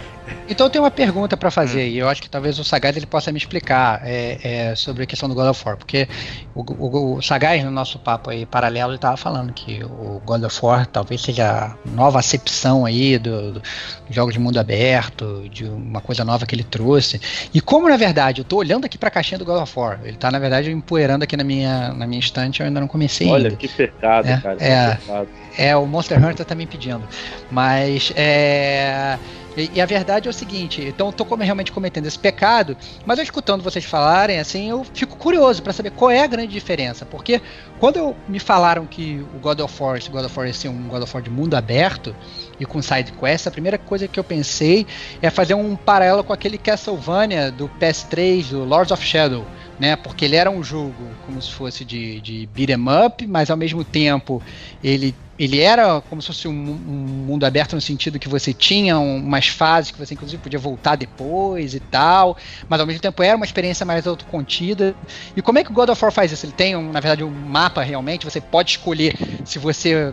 então 0.48 0.66
eu 0.66 0.70
tenho 0.70 0.84
uma 0.84 0.90
pergunta 0.90 1.36
para 1.36 1.50
fazer 1.50 1.84
hum. 1.84 1.88
e 1.88 1.98
eu 1.98 2.08
acho 2.08 2.22
que 2.22 2.28
talvez 2.28 2.58
o 2.58 2.64
Sagaz 2.64 2.96
ele 2.96 3.06
possa 3.06 3.32
me 3.32 3.38
explicar 3.38 4.00
é, 4.04 4.38
é, 4.42 4.74
sobre 4.74 5.04
a 5.04 5.06
questão 5.06 5.28
do 5.28 5.34
God 5.34 5.48
of 5.48 5.62
War, 5.64 5.76
porque 5.76 6.08
o, 6.54 6.60
o, 6.60 7.16
o 7.16 7.22
Sagaz 7.22 7.64
no 7.64 7.70
nosso 7.70 7.98
papo 7.98 8.30
aí 8.30 8.46
paralelo 8.46 8.90
ele 8.90 8.96
estava 8.96 9.16
falando 9.16 9.52
que 9.52 9.82
o 9.84 10.20
God 10.24 10.44
of 10.44 10.58
War 10.62 10.86
talvez 10.86 11.20
seja 11.20 11.46
a 11.46 11.76
nova 11.90 12.18
acepção 12.18 12.84
aí 12.84 13.18
do, 13.18 13.52
do 13.52 13.62
jogos 14.10 14.34
de 14.34 14.40
mundo 14.40 14.58
aberto, 14.58 15.48
de 15.50 15.64
uma 15.64 16.00
coisa 16.00 16.24
nova 16.24 16.46
que 16.46 16.54
ele 16.54 16.64
trouxe. 16.64 17.20
E 17.52 17.60
como 17.60 17.88
na 17.88 17.96
verdade 17.96 18.40
eu 18.40 18.42
estou 18.42 18.58
olhando 18.58 18.84
aqui 18.84 18.98
para 18.98 19.08
a 19.08 19.12
caixinha 19.12 19.38
do 19.38 19.44
God 19.44 19.62
of 19.62 19.78
War, 19.78 20.00
ele 20.02 20.14
está 20.14 20.30
na 20.30 20.38
verdade 20.38 20.70
empoeirando 20.70 21.24
aqui 21.24 21.36
na 21.36 21.44
minha 21.44 21.92
na 21.92 22.06
minha 22.06 22.20
estante, 22.20 22.60
eu 22.60 22.66
ainda 22.66 22.80
não 22.80 22.88
comecei 22.88 23.28
Olha 23.28 23.48
ainda. 23.48 23.56
que 23.56 23.68
pecado, 23.68 24.26
é, 24.26 24.40
cara. 24.40 24.56
É, 24.60 25.68
é, 25.68 25.76
o 25.76 25.86
Monster 25.86 26.22
Hunter 26.24 26.44
tá 26.44 26.54
me 26.54 26.66
pedindo. 26.66 27.02
Mas 27.50 28.12
é 28.16 29.18
e, 29.56 29.70
e, 29.74 29.80
a 29.80 29.86
verdade 29.86 30.28
é 30.28 30.30
o 30.30 30.34
seguinte, 30.34 30.82
então 30.82 31.10
tô 31.10 31.24
realmente 31.36 31.72
cometendo 31.72 32.06
esse 32.06 32.18
pecado, 32.18 32.76
mas 33.04 33.18
eu 33.18 33.24
escutando 33.24 33.62
vocês 33.62 33.84
falarem, 33.84 34.38
assim, 34.38 34.68
eu 34.70 34.84
fico 34.84 35.16
curioso 35.16 35.62
para 35.62 35.72
saber 35.72 35.90
qual 35.90 36.10
é 36.10 36.22
a 36.22 36.26
grande 36.26 36.52
diferença, 36.52 37.06
porque 37.06 37.40
quando 37.78 37.96
eu, 37.96 38.16
me 38.28 38.38
falaram 38.38 38.86
que 38.86 39.24
o 39.34 39.38
God 39.38 39.60
of 39.60 39.82
War, 39.82 39.98
God 40.10 40.24
of 40.24 40.38
War 40.38 40.46
ia 40.46 40.52
ser 40.52 40.68
um 40.68 40.88
God 40.88 41.02
of 41.02 41.14
War 41.14 41.22
de 41.22 41.30
mundo 41.30 41.54
aberto 41.54 42.14
e 42.60 42.66
com 42.66 42.80
side 42.82 43.12
quest, 43.12 43.46
a 43.46 43.50
primeira 43.50 43.78
coisa 43.78 44.06
que 44.06 44.18
eu 44.18 44.24
pensei 44.24 44.86
é 45.20 45.30
fazer 45.30 45.54
um 45.54 45.76
paralelo 45.76 46.24
com 46.24 46.32
aquele 46.32 46.58
Castlevania 46.58 47.50
do 47.50 47.68
PS3, 47.80 48.50
do 48.50 48.64
Lords 48.64 48.90
of 48.90 49.04
Shadow, 49.04 49.44
né? 49.78 49.96
Porque 49.96 50.24
ele 50.24 50.36
era 50.36 50.50
um 50.50 50.62
jogo 50.62 50.94
como 51.24 51.40
se 51.40 51.50
fosse 51.52 51.84
de, 51.84 52.20
de 52.20 52.48
beat 52.54 52.70
'em 52.70 53.06
up, 53.06 53.26
mas 53.26 53.50
ao 53.50 53.56
mesmo 53.56 53.84
tempo 53.84 54.42
ele 54.82 55.14
ele 55.38 55.60
era 55.60 56.00
como 56.00 56.20
se 56.22 56.28
fosse 56.28 56.48
um, 56.48 56.52
um, 56.52 57.26
mundo 57.26 57.44
aberto 57.44 57.74
no 57.74 57.80
sentido 57.80 58.18
que 58.18 58.28
você 58.28 58.52
tinha 58.52 58.98
umas 58.98 59.48
fases 59.48 59.90
que 59.90 59.98
você 59.98 60.14
inclusive 60.14 60.42
podia 60.42 60.58
voltar 60.58 60.96
depois 60.96 61.74
e 61.74 61.80
tal, 61.80 62.36
mas 62.68 62.80
ao 62.80 62.86
mesmo 62.86 63.00
tempo 63.00 63.22
era 63.22 63.36
uma 63.36 63.44
experiência 63.44 63.84
mais 63.84 64.06
autocontida. 64.06 64.94
E 65.36 65.42
como 65.42 65.58
é 65.58 65.64
que 65.64 65.70
o 65.70 65.74
God 65.74 65.90
of 65.90 66.02
War 66.02 66.12
faz 66.12 66.32
isso? 66.32 66.46
Ele 66.46 66.52
tem, 66.52 66.76
um, 66.76 66.90
na 66.90 67.00
verdade, 67.00 67.22
um 67.22 67.30
mapa 67.30 67.82
realmente, 67.82 68.24
você 68.24 68.40
pode 68.40 68.70
escolher 68.70 69.14
se 69.44 69.58
você 69.58 70.12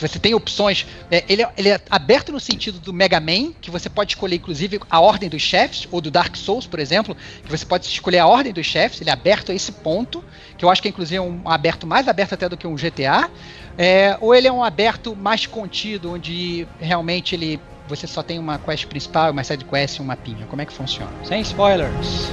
você 0.00 0.18
tem 0.18 0.34
opções. 0.34 0.86
É, 1.10 1.24
ele, 1.28 1.42
é, 1.42 1.52
ele, 1.56 1.68
é 1.70 1.80
aberto 1.90 2.32
no 2.32 2.40
sentido 2.40 2.78
do 2.78 2.92
Mega 2.92 3.20
Man, 3.20 3.52
que 3.60 3.70
você 3.70 3.88
pode 3.88 4.12
escolher, 4.12 4.36
inclusive, 4.36 4.80
a 4.90 5.00
ordem 5.00 5.28
dos 5.28 5.42
chefes, 5.42 5.88
ou 5.90 6.00
do 6.00 6.10
Dark 6.10 6.36
Souls, 6.36 6.66
por 6.66 6.78
exemplo, 6.78 7.16
que 7.44 7.50
você 7.50 7.64
pode 7.64 7.86
escolher 7.86 8.18
a 8.18 8.26
ordem 8.26 8.52
dos 8.52 8.66
chefes. 8.66 9.00
Ele 9.00 9.10
é 9.10 9.12
aberto 9.12 9.52
a 9.52 9.54
esse 9.54 9.72
ponto, 9.72 10.22
que 10.56 10.64
eu 10.64 10.70
acho 10.70 10.82
que 10.82 10.88
é, 10.88 10.90
inclusive, 10.90 11.20
um 11.20 11.48
aberto 11.48 11.86
mais 11.86 12.08
aberto 12.08 12.34
até 12.34 12.48
do 12.48 12.56
que 12.56 12.66
um 12.66 12.74
GTA. 12.74 13.30
É, 13.78 14.16
ou 14.20 14.34
ele 14.34 14.48
é 14.48 14.52
um 14.52 14.64
aberto 14.64 15.14
mais 15.14 15.46
contido, 15.46 16.12
onde 16.12 16.66
realmente 16.80 17.34
ele 17.34 17.60
você 17.88 18.06
só 18.06 18.22
tem 18.22 18.38
uma 18.38 18.58
quest 18.58 18.86
principal, 18.86 19.30
uma 19.30 19.44
side 19.44 19.64
quest 19.64 19.98
e 19.98 20.02
um 20.02 20.04
mapinha. 20.04 20.46
Como 20.46 20.60
é 20.60 20.66
que 20.66 20.72
funciona? 20.72 21.12
Sem 21.24 21.40
spoilers. 21.40 22.30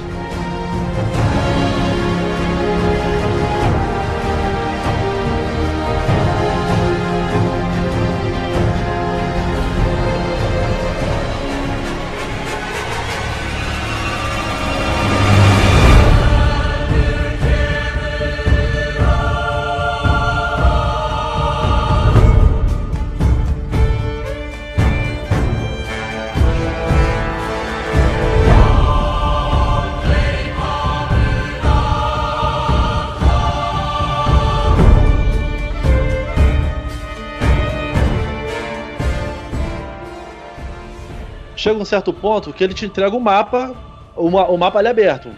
Chega 41.64 41.80
um 41.80 41.84
certo 41.84 42.12
ponto 42.12 42.52
que 42.52 42.62
ele 42.62 42.74
te 42.74 42.84
entrega 42.84 43.16
um 43.16 43.20
mapa, 43.20 43.74
uma, 44.14 44.46
o 44.48 44.58
mapa 44.58 44.78
ali 44.78 44.88
aberto, 44.88 45.30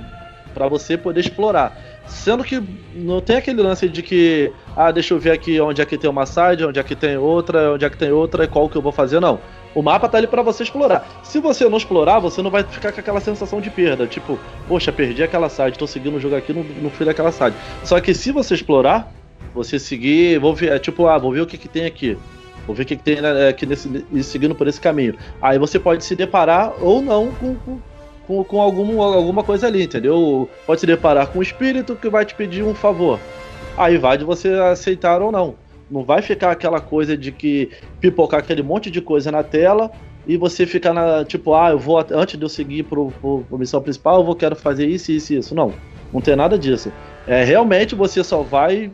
para 0.53 0.67
você 0.67 0.99
poder 0.99 1.21
explorar. 1.21 1.77
Sendo 2.09 2.43
que 2.43 2.61
não 2.95 3.21
tem 3.21 3.37
aquele 3.37 3.63
lance 3.63 3.89
de 3.89 4.03
que, 4.03 4.53
ah, 4.77 4.91
deixa 4.91 5.15
eu 5.15 5.21
ver 5.21 5.31
aqui 5.31 5.61
onde 5.61 5.81
é 5.81 5.85
que 5.85 5.97
tem 5.97 6.11
uma 6.11 6.27
side, 6.27 6.65
onde 6.65 6.81
é 6.81 6.83
que 6.83 6.97
tem 6.97 7.17
outra, 7.17 7.75
onde 7.75 7.85
é 7.85 7.91
que 7.91 7.97
tem 7.97 8.11
outra 8.11 8.45
e 8.45 8.49
qual 8.49 8.69
que 8.69 8.77
eu 8.77 8.83
vou 8.83 8.91
fazer, 8.91 9.21
não. 9.21 9.39
O 9.73 9.83
mapa 9.83 10.09
tá 10.09 10.19
ali 10.19 10.27
para 10.27 10.43
você 10.43 10.65
explorar. 10.65 11.07
Se 11.23 11.39
você 11.39 11.69
não 11.69 11.79
explorar, 11.79 12.19
você 12.19 12.43
não 12.43 12.51
vai 12.51 12.65
ficar 12.65 12.91
com 12.93 12.99
aquela 12.99 13.21
sensação 13.21 13.61
de 13.61 13.71
perda. 13.71 14.07
Tipo, 14.07 14.39
poxa, 14.67 14.91
perdi 14.91 15.23
aquela 15.23 15.49
side, 15.49 15.79
tô 15.79 15.87
seguindo 15.87 16.17
o 16.17 16.21
jogo 16.21 16.35
aqui, 16.35 16.53
não, 16.53 16.65
não 16.83 16.91
fui 16.91 17.07
daquela 17.07 17.31
side. 17.31 17.55
Só 17.85 18.01
que 18.01 18.15
se 18.15 18.33
você 18.33 18.55
explorar, 18.55 19.13
você 19.55 19.79
seguir, 19.79 20.39
vou 20.39 20.55
ver, 20.55 20.73
é 20.73 20.79
tipo, 20.79 21.07
ah, 21.07 21.19
vou 21.19 21.33
ver 21.33 21.43
o 21.43 21.47
que, 21.47 21.59
que 21.59 21.69
tem 21.69 21.85
aqui. 21.85 22.17
Vou 22.67 22.75
ver 22.75 22.83
o 22.83 22.87
que, 22.87 22.97
que 22.97 23.03
tem 23.03 23.21
né, 23.21 23.49
aqui 23.49 23.65
nesse, 23.65 24.05
seguindo 24.23 24.55
por 24.55 24.67
esse 24.67 24.81
caminho. 24.81 25.15
Aí 25.41 25.59
você 25.59 25.79
pode 25.79 26.05
se 26.05 26.17
deparar 26.17 26.73
ou 26.83 27.01
não 27.01 27.33
com, 27.33 27.57
com, 28.27 28.45
com, 28.45 28.61
algum, 28.61 29.01
alguma 29.01 29.45
coisa 29.45 29.67
ali, 29.67 29.85
entendeu? 29.85 30.49
Pode 30.67 30.81
se 30.81 30.87
deparar 30.87 31.29
com 31.29 31.39
um 31.39 31.43
espírito 31.43 31.95
que 31.95 32.09
vai 32.09 32.25
te 32.25 32.35
pedir 32.35 32.63
um 32.63 32.75
favor. 32.75 33.21
Aí 33.77 33.97
vai 33.97 34.19
de 34.19 34.25
você 34.25 34.49
aceitar 34.49 35.23
ou 35.23 35.31
não. 35.31 35.55
Não 35.91 36.03
vai 36.03 36.21
ficar 36.23 36.51
aquela 36.51 36.81
coisa 36.81 37.17
de 37.17 37.31
que 37.31 37.71
pipocar 38.01 38.41
aquele 38.41 38.63
monte 38.63 38.91
de 38.91 39.01
coisa 39.01 39.31
na 39.31 39.43
tela 39.43 39.91
e 40.27 40.37
você 40.37 40.67
ficar 40.67 40.93
na, 40.93 41.25
tipo, 41.25 41.55
ah, 41.55 41.71
eu 41.71 41.79
vou, 41.79 42.05
antes 42.11 42.37
de 42.37 42.45
eu 42.45 42.49
seguir 42.49 42.83
pro, 42.83 43.13
pro 43.21 43.59
missão 43.59 43.81
principal, 43.81 44.19
eu 44.19 44.25
vou 44.25 44.35
quero 44.35 44.57
fazer 44.57 44.87
isso, 44.87 45.13
isso 45.13 45.35
isso. 45.35 45.55
Não, 45.55 45.73
não 46.13 46.21
tem 46.21 46.35
nada 46.35 46.59
disso. 46.59 46.93
É, 47.27 47.45
realmente 47.45 47.95
você 47.95 48.25
só 48.25 48.43
vai. 48.43 48.91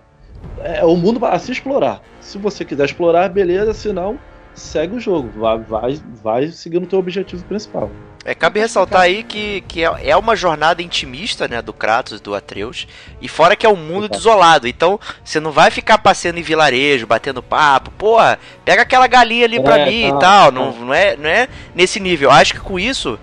É 0.63 0.85
o 0.85 0.97
mundo 0.97 1.19
para 1.19 1.39
se 1.39 1.53
explorar. 1.53 2.01
Se 2.21 2.39
você 2.39 2.65
quiser 2.65 2.85
explorar, 2.85 3.29
beleza, 3.29 3.75
se 3.75 3.93
não, 3.93 4.19
segue 4.55 4.97
o 4.97 5.01
jogo, 5.01 5.31
vai, 5.41 5.59
vai, 5.59 6.01
vai 6.23 6.49
seguindo 6.49 6.85
o 6.85 6.87
teu 6.87 6.99
objetivo 6.99 7.45
principal. 7.45 7.91
É, 8.25 8.37
cabe 8.37 8.61
ressaltar 8.61 9.01
aí 9.01 9.25
que, 9.25 9.63
que 9.63 9.85
é, 9.85 10.11
é 10.11 10.17
uma 10.17 10.37
jornada 10.37 10.81
intimista, 10.81 11.49
né, 11.49 11.61
do 11.61 11.73
Kratos, 11.73 12.21
do 12.21 12.37
Atreus, 12.37 12.87
e 13.21 13.27
fora 13.27 13.57
que 13.57 13.67
é 13.67 13.69
um 13.69 13.75
mundo 13.75 14.09
desolado, 14.09 14.69
então 14.69 15.01
você 15.25 15.41
não 15.41 15.51
vai 15.51 15.73
ficar 15.73 15.99
passeando 15.99 16.39
em 16.39 16.43
vilarejo, 16.43 17.05
batendo 17.05 17.43
papo, 17.43 17.91
porra, 17.91 18.39
pega 18.65 18.83
aquela 18.83 19.09
galinha 19.09 19.45
ali 19.45 19.61
pra 19.61 19.81
é, 19.81 19.87
mim 19.87 20.03
tá, 20.03 20.07
e 20.07 20.21
tal, 20.21 20.21
tá. 20.21 20.51
Não, 20.53 20.73
não, 20.73 20.95
é, 20.95 21.17
não 21.17 21.29
é 21.29 21.49
nesse 21.75 21.99
nível. 21.99 22.31
Acho 22.31 22.55
que 22.55 22.61
com 22.61 22.79
isso, 22.79 23.19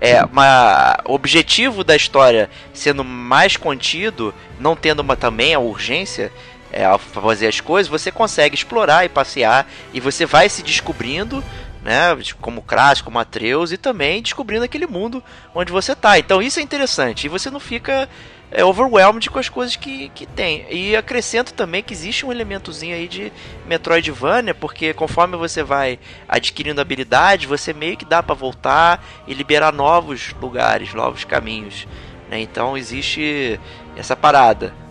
é, 0.00 0.24
uma, 0.24 0.98
o 1.04 1.14
objetivo 1.14 1.84
da 1.84 1.94
história 1.94 2.50
sendo 2.74 3.04
mais 3.04 3.56
contido, 3.56 4.34
não 4.58 4.74
tendo 4.74 4.98
uma 4.98 5.14
também 5.14 5.54
a 5.54 5.60
urgência, 5.60 6.32
é, 6.72 6.98
fazer 6.98 7.46
as 7.46 7.60
coisas, 7.60 7.90
você 7.90 8.10
consegue 8.10 8.54
explorar 8.54 9.04
e 9.04 9.08
passear 9.08 9.70
e 9.92 10.00
você 10.00 10.24
vai 10.24 10.48
se 10.48 10.62
descobrindo, 10.62 11.44
né, 11.82 12.16
como 12.40 12.62
Crash, 12.62 13.02
como 13.02 13.18
Atreus 13.18 13.72
e 13.72 13.76
também 13.76 14.22
descobrindo 14.22 14.64
aquele 14.64 14.86
mundo 14.86 15.22
onde 15.54 15.70
você 15.70 15.94
tá. 15.94 16.18
Então 16.18 16.40
isso 16.40 16.58
é 16.58 16.62
interessante 16.62 17.26
e 17.26 17.28
você 17.28 17.50
não 17.50 17.60
fica 17.60 18.08
é, 18.50 18.64
overwhelmed 18.64 19.28
com 19.28 19.38
as 19.38 19.50
coisas 19.50 19.76
que, 19.76 20.08
que 20.10 20.24
tem. 20.24 20.64
E 20.70 20.96
acrescento 20.96 21.52
também 21.52 21.82
que 21.82 21.92
existe 21.92 22.24
um 22.24 22.32
elementozinho 22.32 22.96
aí 22.96 23.06
de 23.06 23.30
Metroidvania, 23.66 24.54
porque 24.54 24.94
conforme 24.94 25.36
você 25.36 25.62
vai 25.62 25.98
adquirindo 26.26 26.80
habilidade, 26.80 27.46
você 27.46 27.74
meio 27.74 27.98
que 27.98 28.04
dá 28.06 28.22
para 28.22 28.34
voltar 28.34 29.04
e 29.26 29.34
liberar 29.34 29.72
novos 29.72 30.34
lugares, 30.40 30.94
novos 30.94 31.24
caminhos. 31.24 31.86
Né? 32.30 32.40
Então 32.40 32.78
existe 32.78 33.60
essa 33.94 34.16
parada 34.16 34.81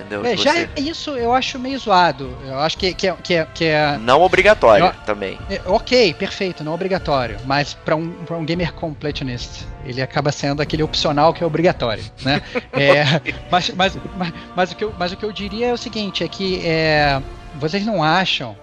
entendeu? 0.00 0.24
É, 0.24 0.36
já 0.36 0.52
você... 0.52 0.68
isso 0.76 1.10
eu 1.16 1.32
acho 1.32 1.58
meio 1.58 1.78
zoado. 1.78 2.36
Eu 2.44 2.58
acho 2.58 2.76
que, 2.76 2.92
que, 2.94 3.08
é, 3.08 3.16
que, 3.22 3.34
é, 3.34 3.46
que 3.54 3.64
é. 3.64 3.98
Não 3.98 4.22
obrigatório 4.22 4.86
eu, 4.86 4.92
também. 5.04 5.38
É, 5.48 5.60
ok, 5.66 6.14
perfeito, 6.14 6.64
não 6.64 6.74
obrigatório. 6.74 7.38
Mas 7.44 7.74
para 7.74 7.96
um, 7.96 8.10
pra 8.24 8.36
um 8.36 8.44
gamer 8.44 8.72
completionist, 8.72 9.64
ele 9.84 10.02
acaba 10.02 10.32
sendo 10.32 10.62
aquele 10.62 10.82
opcional 10.82 11.32
que 11.32 11.42
é 11.42 11.46
obrigatório, 11.46 12.04
né? 12.22 12.42
é, 12.72 13.04
mas, 13.50 13.70
mas, 13.70 13.98
mas, 14.16 14.32
mas, 14.56 14.72
o 14.72 14.76
que 14.76 14.84
eu, 14.84 14.94
mas 14.98 15.12
o 15.12 15.16
que 15.16 15.24
eu 15.24 15.32
diria 15.32 15.68
é 15.68 15.72
o 15.72 15.78
seguinte: 15.78 16.24
é 16.24 16.28
que 16.28 16.66
é, 16.66 17.20
vocês 17.56 17.84
não 17.84 18.02
acham. 18.02 18.56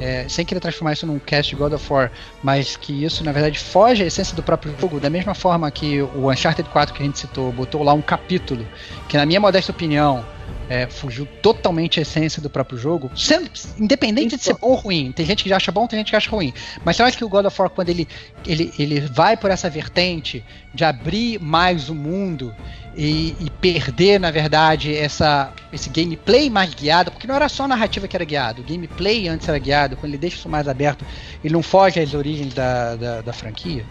É, 0.00 0.28
sem 0.28 0.44
querer 0.44 0.60
transformar 0.60 0.92
isso 0.92 1.04
num 1.06 1.18
cast 1.18 1.50
de 1.50 1.60
God 1.60 1.72
of 1.72 1.92
War, 1.92 2.12
mas 2.40 2.76
que 2.76 3.04
isso 3.04 3.24
na 3.24 3.32
verdade 3.32 3.58
foge 3.58 4.04
à 4.04 4.06
essência 4.06 4.36
do 4.36 4.44
próprio 4.44 4.72
jogo, 4.78 5.00
da 5.00 5.10
mesma 5.10 5.34
forma 5.34 5.68
que 5.72 6.00
o 6.00 6.30
Uncharted 6.30 6.68
4 6.68 6.94
que 6.94 7.02
a 7.02 7.06
gente 7.06 7.18
citou 7.18 7.50
botou 7.50 7.82
lá 7.82 7.92
um 7.94 8.02
capítulo, 8.02 8.64
que 9.08 9.16
na 9.16 9.26
minha 9.26 9.40
modesta 9.40 9.72
opinião 9.72 10.24
é, 10.68 10.86
fugiu 10.86 11.26
totalmente 11.42 11.98
a 11.98 12.02
essência 12.02 12.42
do 12.42 12.50
próprio 12.50 12.78
jogo, 12.78 13.10
sendo 13.16 13.50
independente 13.78 14.36
de 14.36 14.42
ser 14.42 14.54
bom 14.54 14.68
ou 14.68 14.74
ruim. 14.74 15.12
Tem 15.12 15.24
gente 15.24 15.42
que 15.42 15.52
acha 15.52 15.72
bom, 15.72 15.86
tem 15.86 15.98
gente 15.98 16.10
que 16.10 16.16
acha 16.16 16.30
ruim. 16.30 16.52
Mas 16.84 16.98
eu 16.98 17.06
acho 17.06 17.16
que 17.16 17.24
o 17.24 17.28
God 17.28 17.46
of 17.46 17.60
War, 17.60 17.70
quando 17.70 17.88
ele, 17.88 18.06
ele, 18.46 18.72
ele 18.78 19.00
vai 19.00 19.36
por 19.36 19.50
essa 19.50 19.70
vertente 19.70 20.44
de 20.74 20.84
abrir 20.84 21.40
mais 21.40 21.88
o 21.88 21.94
mundo 21.94 22.54
e, 22.96 23.34
e, 23.40 23.50
perder, 23.60 24.18
na 24.18 24.30
verdade, 24.30 24.94
essa, 24.94 25.52
esse 25.72 25.88
gameplay 25.88 26.50
mais 26.50 26.74
guiado, 26.74 27.10
porque 27.12 27.26
não 27.26 27.34
era 27.34 27.48
só 27.48 27.64
a 27.64 27.68
narrativa 27.68 28.08
que 28.08 28.16
era 28.16 28.24
guiado, 28.24 28.60
o 28.60 28.64
gameplay 28.64 29.28
antes 29.28 29.48
era 29.48 29.58
guiado, 29.58 29.96
quando 29.96 30.10
ele 30.10 30.18
deixa 30.18 30.36
isso 30.36 30.48
mais 30.48 30.66
aberto, 30.66 31.04
ele 31.42 31.54
não 31.54 31.62
foge 31.62 32.00
às 32.00 32.12
origens 32.12 32.52
da, 32.52 32.96
da, 32.96 33.20
da 33.20 33.32
franquia. 33.32 33.84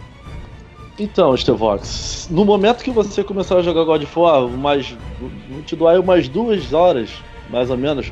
Então, 0.99 1.37
Stevox, 1.37 2.27
no 2.31 2.43
momento 2.43 2.83
que 2.83 2.89
você 2.89 3.23
começar 3.23 3.57
a 3.57 3.61
jogar 3.61 3.83
God 3.83 4.03
of 4.03 4.19
War, 4.19 4.45
umas, 4.45 4.95
vou 5.19 5.61
te 5.61 5.75
doar 5.75 5.99
umas 5.99 6.27
duas 6.27 6.73
horas, 6.73 7.11
mais 7.51 7.69
ou 7.69 7.77
menos, 7.77 8.11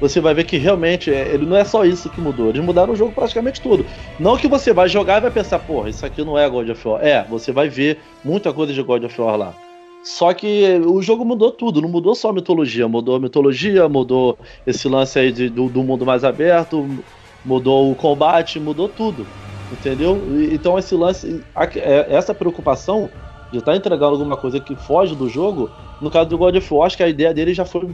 você 0.00 0.18
vai 0.18 0.32
ver 0.32 0.44
que 0.44 0.56
realmente 0.56 1.12
é, 1.12 1.34
ele 1.34 1.44
não 1.44 1.56
é 1.56 1.64
só 1.64 1.84
isso 1.84 2.08
que 2.08 2.20
mudou. 2.20 2.48
Eles 2.48 2.64
mudaram 2.64 2.94
o 2.94 2.96
jogo 2.96 3.12
praticamente 3.12 3.60
tudo. 3.60 3.84
Não 4.18 4.36
que 4.36 4.48
você 4.48 4.72
vai 4.72 4.88
jogar 4.88 5.18
e 5.18 5.20
vai 5.20 5.30
pensar, 5.30 5.58
porra, 5.58 5.90
isso 5.90 6.06
aqui 6.06 6.24
não 6.24 6.38
é 6.38 6.48
God 6.48 6.70
of 6.70 6.88
War. 6.88 7.04
É, 7.04 7.22
você 7.24 7.52
vai 7.52 7.68
ver 7.68 7.98
muita 8.24 8.52
coisa 8.52 8.72
de 8.72 8.82
God 8.82 9.04
of 9.04 9.20
War 9.20 9.36
lá. 9.36 9.54
Só 10.02 10.32
que 10.32 10.80
o 10.86 11.00
jogo 11.00 11.24
mudou 11.24 11.52
tudo, 11.52 11.80
não 11.80 11.88
mudou 11.88 12.14
só 12.14 12.30
a 12.30 12.32
mitologia, 12.32 12.88
mudou 12.88 13.16
a 13.16 13.20
mitologia, 13.20 13.88
mudou 13.88 14.36
esse 14.66 14.88
lance 14.88 15.18
aí 15.18 15.30
de, 15.30 15.48
do, 15.48 15.68
do 15.68 15.82
mundo 15.84 16.04
mais 16.04 16.24
aberto, 16.24 17.04
mudou 17.44 17.92
o 17.92 17.94
combate, 17.94 18.58
mudou 18.58 18.88
tudo. 18.88 19.28
Entendeu? 19.72 20.20
Então 20.52 20.78
esse 20.78 20.94
lance, 20.94 21.42
é, 21.76 22.14
essa 22.14 22.34
preocupação 22.34 23.08
de 23.50 23.58
estar 23.58 23.72
tá 23.72 23.76
entregando 23.76 24.12
alguma 24.12 24.36
coisa 24.36 24.60
que 24.60 24.76
foge 24.76 25.16
do 25.16 25.28
jogo, 25.28 25.70
no 26.00 26.10
caso 26.10 26.28
do 26.28 26.36
God 26.36 26.56
of 26.56 26.74
War, 26.74 26.86
acho 26.86 26.96
que 26.96 27.02
a 27.02 27.08
ideia 27.08 27.32
dele 27.32 27.54
já 27.54 27.64
foi, 27.64 27.88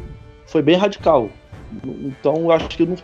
foi 0.47 0.61
bem 0.61 0.77
radical. 0.77 1.31
Então 1.85 2.51
acho 2.51 2.69
que 2.69 2.85
não, 2.85 2.97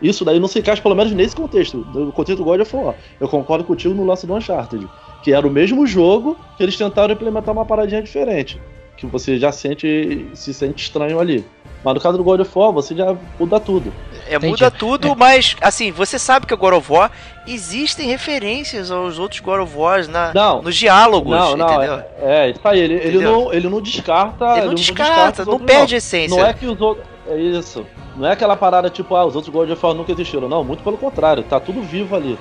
isso 0.00 0.24
daí 0.24 0.38
não 0.38 0.48
se 0.48 0.58
encaixa, 0.58 0.82
pelo 0.82 0.94
menos 0.94 1.12
nesse 1.12 1.34
contexto, 1.34 1.78
no 1.78 2.12
contexto 2.12 2.38
do 2.38 2.44
God 2.44 2.60
of 2.60 2.76
War. 2.76 2.94
Eu 3.20 3.28
concordo 3.28 3.64
contigo 3.64 3.94
no 3.94 4.04
lance 4.04 4.26
do 4.26 4.34
Uncharted, 4.34 4.86
que 5.22 5.32
era 5.32 5.46
o 5.46 5.50
mesmo 5.50 5.86
jogo 5.86 6.36
que 6.56 6.62
eles 6.62 6.76
tentaram 6.76 7.14
implementar 7.14 7.52
uma 7.52 7.64
paradinha 7.64 8.02
diferente, 8.02 8.60
que 8.96 9.06
você 9.06 9.38
já 9.38 9.50
sente 9.50 10.28
se 10.34 10.54
sente 10.54 10.84
estranho 10.84 11.18
ali. 11.18 11.44
Mas 11.84 11.94
no 11.94 12.00
caso 12.00 12.16
do 12.16 12.24
God 12.24 12.40
of 12.40 12.50
War, 12.54 12.72
você 12.72 12.94
já 12.94 13.16
muda 13.38 13.58
tudo. 13.58 13.92
É, 14.28 14.38
muda 14.38 14.70
tudo, 14.70 15.08
é. 15.08 15.14
mas 15.16 15.56
assim, 15.60 15.90
você 15.90 16.18
sabe 16.18 16.46
que 16.46 16.54
o 16.54 16.56
God 16.56 16.74
of 16.74 16.92
War 16.92 17.10
existem 17.46 18.06
referências 18.08 18.90
aos 18.90 19.18
outros 19.18 19.40
God 19.40 19.60
of 19.60 19.76
Wars 19.76 20.06
na, 20.06 20.32
não, 20.32 20.62
nos 20.62 20.76
diálogos, 20.76 21.36
não, 21.36 21.56
não, 21.56 21.66
entendeu? 21.66 21.94
É, 22.20 22.46
é 22.46 22.50
isso 22.50 22.60
aí, 22.62 22.78
ele, 22.78 22.94
ele, 22.94 23.18
não, 23.18 23.52
ele 23.52 23.68
não 23.68 23.80
descarta. 23.80 24.44
Ele 24.44 24.60
não, 24.60 24.66
ele 24.66 24.74
descarta, 24.76 25.14
não, 25.14 25.26
descarta 25.26 25.44
não 25.50 25.58
perde 25.58 25.94
a 25.96 25.98
essência. 25.98 26.36
Não 26.36 26.46
é 26.46 26.54
que 26.54 26.66
os 26.66 26.80
outros. 26.80 27.06
É 27.26 27.36
isso. 27.36 27.86
Não 28.16 28.28
é 28.28 28.32
aquela 28.32 28.56
parada 28.56 28.90
tipo, 28.90 29.14
ah, 29.14 29.24
os 29.24 29.34
outros 29.34 29.52
God 29.52 29.70
of 29.70 29.84
War 29.84 29.94
nunca 29.94 30.12
existiram. 30.12 30.48
Não, 30.48 30.62
muito 30.62 30.82
pelo 30.82 30.96
contrário, 30.96 31.42
tá 31.42 31.58
tudo 31.58 31.82
vivo 31.82 32.14
ali. 32.14 32.38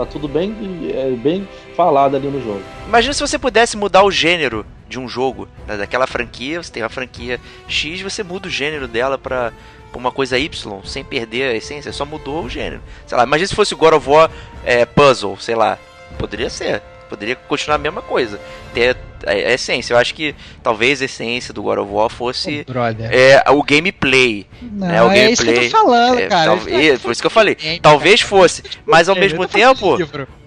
Tá 0.00 0.06
tudo 0.06 0.26
bem, 0.26 0.56
é, 0.94 1.10
bem 1.10 1.46
falado 1.76 2.16
ali 2.16 2.26
no 2.26 2.42
jogo. 2.42 2.62
Imagina 2.86 3.12
se 3.12 3.20
você 3.20 3.38
pudesse 3.38 3.76
mudar 3.76 4.02
o 4.02 4.10
gênero 4.10 4.64
de 4.88 4.98
um 4.98 5.06
jogo, 5.06 5.46
né, 5.66 5.76
daquela 5.76 6.06
franquia, 6.06 6.62
você 6.62 6.72
tem 6.72 6.82
uma 6.82 6.88
franquia 6.88 7.38
X, 7.68 8.00
você 8.00 8.22
muda 8.22 8.48
o 8.48 8.50
gênero 8.50 8.88
dela 8.88 9.18
pra, 9.18 9.52
uma 9.92 10.10
coisa 10.10 10.38
Y, 10.38 10.80
sem 10.84 11.04
perder 11.04 11.50
a 11.50 11.54
essência, 11.54 11.92
só 11.92 12.06
mudou 12.06 12.44
o 12.44 12.48
gênero. 12.48 12.80
Sei 13.06 13.14
lá, 13.14 13.24
imagina 13.24 13.48
se 13.48 13.54
fosse 13.54 13.74
God 13.74 13.92
of 13.92 14.08
War 14.08 14.30
é, 14.64 14.86
Puzzle, 14.86 15.36
sei 15.38 15.54
lá, 15.54 15.78
poderia 16.18 16.48
ser. 16.48 16.82
Poderia 17.10 17.36
continuar 17.36 17.74
a 17.74 17.78
mesma 17.78 18.00
coisa. 18.00 18.40
Ter 18.72 18.96
a, 19.26 19.34
essência. 19.34 19.92
Eu 19.92 19.98
acho 19.98 20.14
que 20.14 20.34
talvez 20.62 21.02
a 21.02 21.04
essência 21.04 21.52
do 21.52 21.62
God 21.62 21.78
of 21.78 21.92
War 21.92 22.08
fosse 22.08 22.64
oh, 22.68 23.04
é, 23.12 23.42
o 23.50 23.62
gameplay. 23.62 24.46
Não, 24.62 24.86
né? 24.86 25.02
o 25.02 25.08
gameplay, 25.08 25.28
é 25.28 25.32
isso 25.32 25.44
que 25.44 25.50
eu 25.50 25.64
tô 25.64 25.70
falando, 25.70 26.18
é, 26.20 26.28
cara. 26.28 26.46
Talvez, 26.46 27.02
por 27.02 27.12
isso 27.12 27.20
que 27.20 27.26
eu 27.26 27.30
falei. 27.30 27.56
talvez 27.82 28.20
fosse. 28.20 28.62
Mas 28.86 29.08
ao 29.08 29.16
mesmo 29.18 29.46
tempo, 29.46 29.98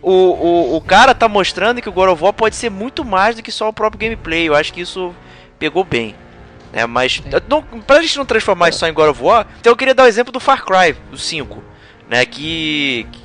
o, 0.02 0.12
o, 0.12 0.78
o 0.78 0.82
cara 0.82 1.14
tá 1.14 1.28
mostrando 1.28 1.82
que 1.82 1.90
o 1.90 1.94
God 1.94 2.10
of 2.10 2.24
War 2.24 2.34
pode 2.34 2.56
ser 2.56 2.72
muito 2.72 3.04
mais 3.04 3.36
do 3.36 3.44
que 3.44 3.52
só 3.52 3.70
o 3.70 3.74
próprio 3.74 4.00
gameplay. 4.00 4.48
Eu 4.48 4.56
acho 4.56 4.74
que 4.74 4.82
isso 4.82 5.14
pegou 5.60 5.84
bem. 5.84 6.16
É, 6.74 6.88
mas 6.88 7.22
não, 7.48 7.62
pra 7.62 8.02
gente 8.02 8.18
não 8.18 8.26
transformar 8.26 8.70
isso 8.70 8.80
só 8.80 8.88
em 8.88 8.94
God 8.94 9.12
of 9.12 9.22
War, 9.22 9.46
então 9.60 9.72
eu 9.72 9.78
queria 9.78 9.94
dar 9.94 10.06
o 10.06 10.08
exemplo 10.08 10.34
do 10.34 10.40
Far 10.40 10.66
Cry, 10.66 10.96
do 11.12 11.18
5. 11.18 11.64
Né, 12.10 12.26
que, 12.26 13.08
que, 13.12 13.23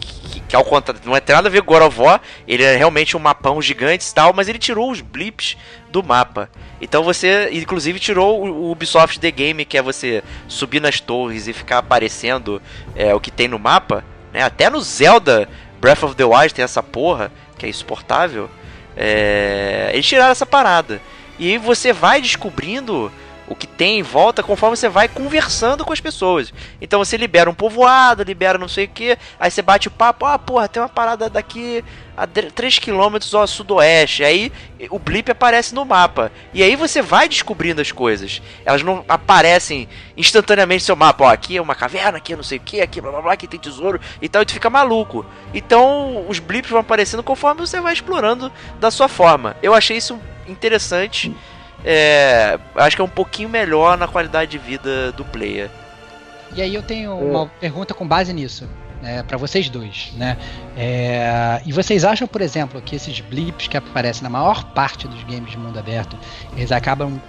que 0.48 0.56
ao 0.56 0.64
contrário, 0.64 1.00
não 1.04 1.16
é 1.16 1.20
tem 1.20 1.34
nada 1.34 1.48
a 1.48 1.50
ver 1.50 1.62
com 1.62 1.72
God 1.72 1.82
of 1.82 2.00
War, 2.00 2.20
ele 2.46 2.62
é 2.62 2.76
realmente 2.76 3.16
um 3.16 3.20
mapão 3.20 3.60
gigante 3.60 4.08
e 4.08 4.14
tal, 4.14 4.32
mas 4.32 4.48
ele 4.48 4.58
tirou 4.58 4.90
os 4.90 5.00
blips 5.00 5.56
do 5.90 6.02
mapa. 6.02 6.50
Então 6.80 7.02
você, 7.02 7.48
inclusive, 7.52 7.98
tirou 7.98 8.44
o 8.44 8.70
Ubisoft 8.70 9.18
The 9.18 9.30
Game, 9.30 9.64
que 9.64 9.76
é 9.76 9.82
você 9.82 10.22
subir 10.46 10.80
nas 10.80 11.00
torres 11.00 11.48
e 11.48 11.52
ficar 11.52 11.78
aparecendo 11.78 12.62
é, 12.94 13.14
o 13.14 13.20
que 13.20 13.30
tem 13.30 13.48
no 13.48 13.58
mapa. 13.58 14.04
Né? 14.32 14.42
Até 14.42 14.70
no 14.70 14.80
Zelda 14.80 15.48
Breath 15.80 16.02
of 16.02 16.14
the 16.14 16.24
Wild 16.24 16.54
tem 16.54 16.64
essa 16.64 16.82
porra, 16.82 17.32
que 17.56 17.66
é 17.66 17.68
insuportável. 17.68 18.48
É... 18.96 19.90
Eles 19.92 20.06
tiraram 20.06 20.32
essa 20.32 20.46
parada. 20.46 21.00
E 21.38 21.56
você 21.56 21.92
vai 21.92 22.20
descobrindo 22.20 23.12
o 23.48 23.54
que 23.54 23.66
tem 23.66 23.98
em 23.98 24.02
volta 24.02 24.42
conforme 24.42 24.76
você 24.76 24.88
vai 24.88 25.08
conversando 25.08 25.84
com 25.84 25.92
as 25.92 26.00
pessoas. 26.00 26.52
Então 26.80 27.02
você 27.02 27.16
libera 27.16 27.48
um 27.48 27.54
povoado, 27.54 28.22
libera 28.22 28.58
não 28.58 28.68
sei 28.68 28.84
o 28.84 28.88
que, 28.88 29.16
aí 29.38 29.50
você 29.50 29.62
bate 29.62 29.88
o 29.88 29.90
papo, 29.90 30.26
ah, 30.26 30.38
porra, 30.38 30.68
tem 30.68 30.82
uma 30.82 30.88
parada 30.88 31.30
daqui 31.30 31.84
a 32.16 32.26
3km 32.26 33.38
ao 33.38 33.46
sudoeste. 33.46 34.24
Aí 34.24 34.52
o 34.90 34.98
blip 34.98 35.30
aparece 35.30 35.74
no 35.74 35.84
mapa. 35.84 36.32
E 36.52 36.62
aí 36.62 36.74
você 36.74 37.00
vai 37.00 37.28
descobrindo 37.28 37.80
as 37.80 37.92
coisas. 37.92 38.42
Elas 38.64 38.82
não 38.82 39.04
aparecem 39.08 39.88
instantaneamente 40.16 40.82
no 40.82 40.86
seu 40.86 40.96
mapa. 40.96 41.24
Ó, 41.24 41.28
aqui 41.28 41.56
é 41.56 41.62
uma 41.62 41.74
caverna, 41.74 42.18
aqui 42.18 42.32
é 42.32 42.36
não 42.36 42.42
sei 42.42 42.58
o 42.58 42.60
que, 42.60 42.80
aqui 42.80 43.00
blá 43.00 43.12
blá 43.12 43.22
blá, 43.22 43.32
aqui 43.32 43.46
tem 43.46 43.60
tesouro 43.60 44.00
e 44.20 44.28
tal, 44.28 44.42
e 44.42 44.46
tu 44.46 44.52
fica 44.52 44.68
maluco. 44.68 45.24
Então 45.54 46.26
os 46.28 46.38
blips 46.38 46.70
vão 46.70 46.80
aparecendo 46.80 47.22
conforme 47.22 47.60
você 47.60 47.80
vai 47.80 47.92
explorando 47.92 48.52
da 48.80 48.90
sua 48.90 49.08
forma. 49.08 49.56
Eu 49.62 49.72
achei 49.72 49.96
isso 49.96 50.18
interessante. 50.48 51.34
É, 51.84 52.58
acho 52.74 52.96
que 52.96 53.02
é 53.02 53.04
um 53.04 53.08
pouquinho 53.08 53.48
melhor 53.48 53.96
na 53.96 54.08
qualidade 54.08 54.50
de 54.50 54.58
vida 54.58 55.12
do 55.12 55.24
player. 55.24 55.70
E 56.54 56.62
aí 56.62 56.74
eu 56.74 56.82
tenho 56.82 57.16
uma 57.16 57.46
pergunta 57.60 57.94
com 57.94 58.06
base 58.06 58.32
nisso 58.32 58.68
é, 59.02 59.22
para 59.22 59.36
vocês 59.36 59.68
dois, 59.68 60.12
né? 60.16 60.36
É, 60.76 61.60
e 61.64 61.72
vocês 61.72 62.04
acham, 62.04 62.26
por 62.26 62.40
exemplo, 62.40 62.80
que 62.80 62.96
esses 62.96 63.20
blips 63.20 63.68
que 63.68 63.76
aparecem 63.76 64.22
na 64.22 64.30
maior 64.30 64.64
parte 64.72 65.06
dos 65.06 65.22
games 65.24 65.50
de 65.50 65.58
mundo 65.58 65.78
aberto, 65.78 66.16
eles 66.56 66.72
acabam 66.72 67.20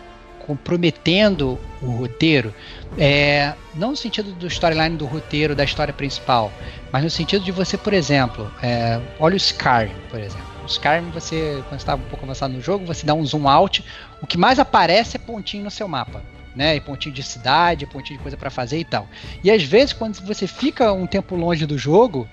comprometendo 0.45 1.59
o 1.79 1.91
roteiro, 1.91 2.53
é, 2.97 3.53
não 3.75 3.91
no 3.91 3.95
sentido 3.95 4.31
do 4.31 4.47
storyline 4.47 4.97
do 4.97 5.05
roteiro 5.05 5.55
da 5.55 5.63
história 5.63 5.93
principal, 5.93 6.51
mas 6.91 7.03
no 7.03 7.09
sentido 7.09 7.45
de 7.45 7.51
você, 7.51 7.77
por 7.77 7.93
exemplo, 7.93 8.51
é, 8.63 8.99
olha 9.19 9.35
o 9.35 9.37
Skyrim, 9.37 9.93
por 10.09 10.19
exemplo. 10.19 10.47
O 10.63 10.65
Skyrim, 10.65 11.11
você, 11.11 11.63
quando 11.69 11.79
está 11.79 11.93
um 11.93 11.99
pouco 11.99 12.25
avançado 12.25 12.51
no 12.51 12.61
jogo, 12.61 12.83
você 12.83 13.05
dá 13.05 13.13
um 13.13 13.23
zoom 13.23 13.47
out, 13.47 13.85
o 14.21 14.27
que 14.27 14.37
mais 14.37 14.59
aparece 14.59 15.17
é 15.17 15.19
pontinho 15.19 15.63
no 15.63 15.71
seu 15.71 15.87
mapa 15.87 16.21
né? 16.55 16.75
E 16.75 16.81
pontinho 16.81 17.13
de 17.13 17.23
cidade, 17.23 17.85
pontinho 17.85 18.17
de 18.17 18.23
coisa 18.23 18.35
para 18.35 18.49
fazer 18.49 18.79
e 18.79 18.83
tal. 18.83 19.07
E 19.43 19.51
às 19.51 19.63
vezes, 19.63 19.93
quando 19.93 20.19
você 20.25 20.47
fica 20.47 20.91
um 20.91 21.07
tempo 21.07 21.35
longe 21.35 21.65
do 21.65 21.77
jogo, 21.77 22.27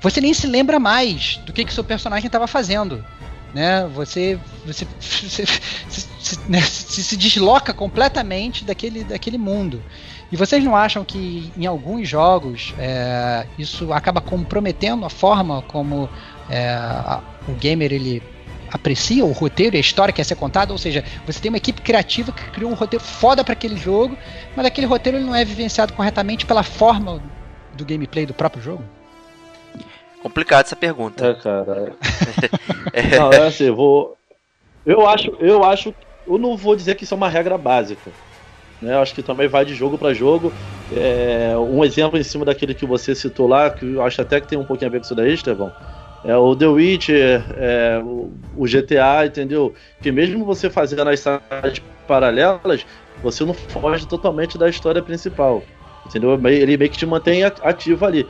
você 0.00 0.20
nem 0.20 0.34
se 0.34 0.46
lembra 0.46 0.78
mais 0.78 1.38
do 1.46 1.52
que, 1.52 1.64
que 1.64 1.72
seu 1.72 1.84
personagem 1.84 2.26
estava 2.26 2.46
fazendo. 2.46 3.04
Né? 3.54 3.86
Você, 3.94 4.38
você, 4.64 4.86
você 5.00 5.46
se, 5.78 6.38
né? 6.48 6.60
se, 6.62 7.04
se, 7.04 7.16
desloca 7.16 7.72
completamente 7.74 8.64
daquele, 8.64 9.04
daquele 9.04 9.38
mundo. 9.38 9.82
E 10.30 10.36
vocês 10.36 10.64
não 10.64 10.74
acham 10.74 11.04
que 11.04 11.52
em 11.56 11.66
alguns 11.66 12.08
jogos 12.08 12.74
é, 12.78 13.46
isso 13.58 13.92
acaba 13.92 14.20
comprometendo 14.22 15.04
a 15.04 15.10
forma 15.10 15.60
como 15.62 16.08
é, 16.48 16.70
a, 16.70 17.22
o 17.46 17.52
gamer 17.52 17.92
ele 17.92 18.22
aprecia 18.72 19.24
o 19.24 19.32
roteiro 19.32 19.76
e 19.76 19.78
a 19.78 19.80
história 19.80 20.12
que 20.12 20.16
quer 20.16 20.24
ser 20.24 20.34
contada, 20.34 20.72
ou 20.72 20.78
seja, 20.78 21.04
você 21.26 21.38
tem 21.38 21.50
uma 21.50 21.58
equipe 21.58 21.82
criativa 21.82 22.32
que 22.32 22.50
criou 22.50 22.70
um 22.70 22.74
roteiro 22.74 23.04
foda 23.04 23.44
para 23.44 23.52
aquele 23.52 23.76
jogo, 23.76 24.16
mas 24.56 24.64
aquele 24.64 24.86
roteiro 24.86 25.18
ele 25.18 25.26
não 25.26 25.34
é 25.34 25.44
vivenciado 25.44 25.92
corretamente 25.92 26.46
pela 26.46 26.62
forma 26.62 27.22
do 27.74 27.84
gameplay 27.84 28.24
do 28.24 28.32
próprio 28.32 28.62
jogo? 28.62 28.82
Complicado 30.22 30.64
essa 30.64 30.76
pergunta. 30.76 31.26
É, 31.26 31.34
cara. 31.34 31.94
É. 32.94 33.18
não, 33.18 33.30
é 33.30 33.46
assim, 33.46 33.64
eu 33.64 33.76
vou. 33.76 34.16
Eu 34.86 35.06
acho, 35.06 35.36
eu 35.40 35.62
acho. 35.64 35.94
Eu 36.26 36.38
não 36.38 36.56
vou 36.56 36.74
dizer 36.74 36.94
que 36.94 37.04
isso 37.04 37.12
é 37.12 37.16
uma 37.16 37.28
regra 37.28 37.58
básica. 37.58 38.10
Né? 38.80 38.94
Eu 38.94 39.00
acho 39.00 39.14
que 39.14 39.22
também 39.22 39.48
vai 39.48 39.64
de 39.64 39.74
jogo 39.74 39.98
para 39.98 40.14
jogo. 40.14 40.52
É, 40.92 41.54
um 41.58 41.84
exemplo 41.84 42.18
em 42.18 42.22
cima 42.22 42.44
daquele 42.44 42.74
que 42.74 42.86
você 42.86 43.14
citou 43.14 43.48
lá, 43.48 43.68
que 43.70 43.94
eu 43.94 44.02
acho 44.02 44.20
até 44.22 44.40
que 44.40 44.46
tem 44.46 44.58
um 44.58 44.64
pouquinho 44.64 44.88
a 44.88 44.92
ver 44.92 44.98
com 44.98 45.04
isso 45.04 45.14
daí, 45.14 45.34
Estevão 45.34 45.72
é, 46.24 46.36
o 46.36 46.54
The 46.54 46.66
Witcher, 46.66 47.44
é, 47.56 48.00
o, 48.56 48.64
GTA, 48.64 49.26
entendeu? 49.26 49.74
Que 50.00 50.12
mesmo 50.12 50.44
você 50.44 50.70
fazendo 50.70 51.08
as 51.08 51.20
sagas 51.20 51.82
paralelas, 52.06 52.86
você 53.22 53.44
não 53.44 53.54
foge 53.54 54.06
totalmente 54.06 54.56
da 54.56 54.68
história 54.68 55.02
principal, 55.02 55.62
entendeu? 56.06 56.38
Ele 56.48 56.76
meio 56.76 56.90
que 56.90 56.98
te 56.98 57.06
mantém 57.06 57.42
ativo 57.44 58.04
ali. 58.04 58.26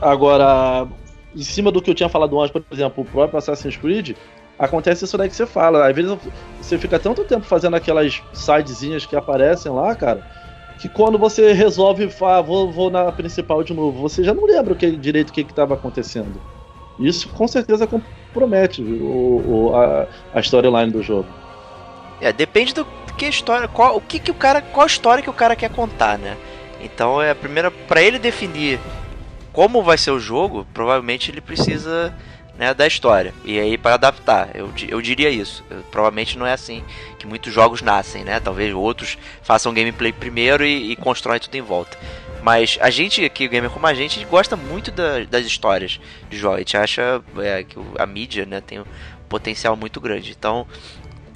Agora, 0.00 0.86
em 1.34 1.42
cima 1.42 1.70
do 1.70 1.82
que 1.82 1.90
eu 1.90 1.94
tinha 1.94 2.08
falado 2.08 2.40
antes, 2.40 2.52
por 2.52 2.64
exemplo, 2.72 3.04
o 3.04 3.06
próprio 3.06 3.38
Assassin's 3.38 3.76
Creed, 3.76 4.16
acontece 4.58 5.04
isso 5.04 5.18
daí 5.18 5.28
que 5.28 5.36
você 5.36 5.46
fala. 5.46 5.86
Às 5.86 5.94
vezes 5.94 6.16
você 6.60 6.78
fica 6.78 6.98
tanto 6.98 7.24
tempo 7.24 7.44
fazendo 7.44 7.76
aquelas 7.76 8.22
sidezinhas 8.32 9.04
que 9.04 9.16
aparecem 9.16 9.70
lá, 9.72 9.94
cara, 9.94 10.26
que 10.78 10.88
quando 10.88 11.18
você 11.18 11.52
resolve, 11.52 12.08
ah, 12.22 12.40
vou, 12.40 12.70
vou 12.70 12.90
na 12.90 13.10
principal 13.12 13.62
de 13.62 13.72
novo, 13.72 14.00
você 14.00 14.22
já 14.22 14.34
não 14.34 14.44
lembra 14.44 14.72
o 14.72 14.76
que, 14.76 14.90
direito 14.90 15.30
o 15.30 15.32
que 15.32 15.42
estava 15.42 15.74
acontecendo. 15.74 16.40
Isso 16.98 17.28
com 17.28 17.46
certeza 17.48 17.86
compromete 17.86 18.82
o, 18.82 19.70
o 19.70 19.76
a, 19.76 20.06
a 20.34 20.40
storyline 20.40 20.90
do 20.90 21.02
jogo. 21.02 21.28
É, 22.20 22.32
depende 22.32 22.74
do 22.74 22.86
que 23.16 23.26
história, 23.26 23.68
qual, 23.68 23.96
o 23.96 24.00
que, 24.00 24.18
que 24.18 24.30
o 24.30 24.34
cara, 24.34 24.60
qual 24.60 24.86
história 24.86 25.22
que 25.22 25.30
o 25.30 25.34
cara 25.34 25.56
quer 25.56 25.70
contar, 25.70 26.18
né? 26.18 26.36
Então 26.80 27.20
é 27.20 27.30
a 27.30 27.34
primeira 27.34 27.70
para 27.70 28.02
ele 28.02 28.18
definir 28.18 28.78
como 29.52 29.82
vai 29.82 29.96
ser 29.96 30.10
o 30.10 30.18
jogo, 30.18 30.66
provavelmente 30.74 31.30
ele 31.30 31.40
precisa 31.40 32.12
né, 32.58 32.72
da 32.72 32.86
história. 32.86 33.34
E 33.44 33.58
aí 33.58 33.76
para 33.76 33.94
adaptar, 33.94 34.50
eu, 34.54 34.72
eu 34.88 35.00
diria 35.02 35.30
isso. 35.30 35.64
Eu, 35.70 35.82
provavelmente 35.90 36.38
não 36.38 36.46
é 36.46 36.52
assim 36.52 36.82
que 37.18 37.26
muitos 37.26 37.52
jogos 37.52 37.82
nascem, 37.82 38.24
né? 38.24 38.40
Talvez 38.40 38.72
outros 38.72 39.18
façam 39.42 39.74
gameplay 39.74 40.12
primeiro 40.12 40.64
e, 40.64 40.92
e 40.92 40.96
constroem 40.96 41.40
tudo 41.40 41.54
em 41.54 41.62
volta. 41.62 41.98
Mas 42.42 42.78
a 42.80 42.90
gente 42.90 43.24
aqui, 43.24 43.48
gamer 43.48 43.70
como 43.70 43.86
a 43.86 43.94
gente, 43.94 44.18
a 44.18 44.20
gente 44.20 44.30
gosta 44.30 44.54
muito 44.54 44.90
da, 44.90 45.24
das 45.24 45.46
histórias 45.46 45.98
de 46.28 46.36
jogos. 46.36 46.56
A 46.56 46.58
gente 46.60 46.76
acha 46.76 47.22
é, 47.38 47.64
que 47.64 47.76
a 47.98 48.04
mídia 48.04 48.44
né, 48.44 48.60
tem 48.60 48.80
um 48.80 48.84
potencial 49.28 49.74
muito 49.74 49.98
grande. 49.98 50.30
Então, 50.30 50.66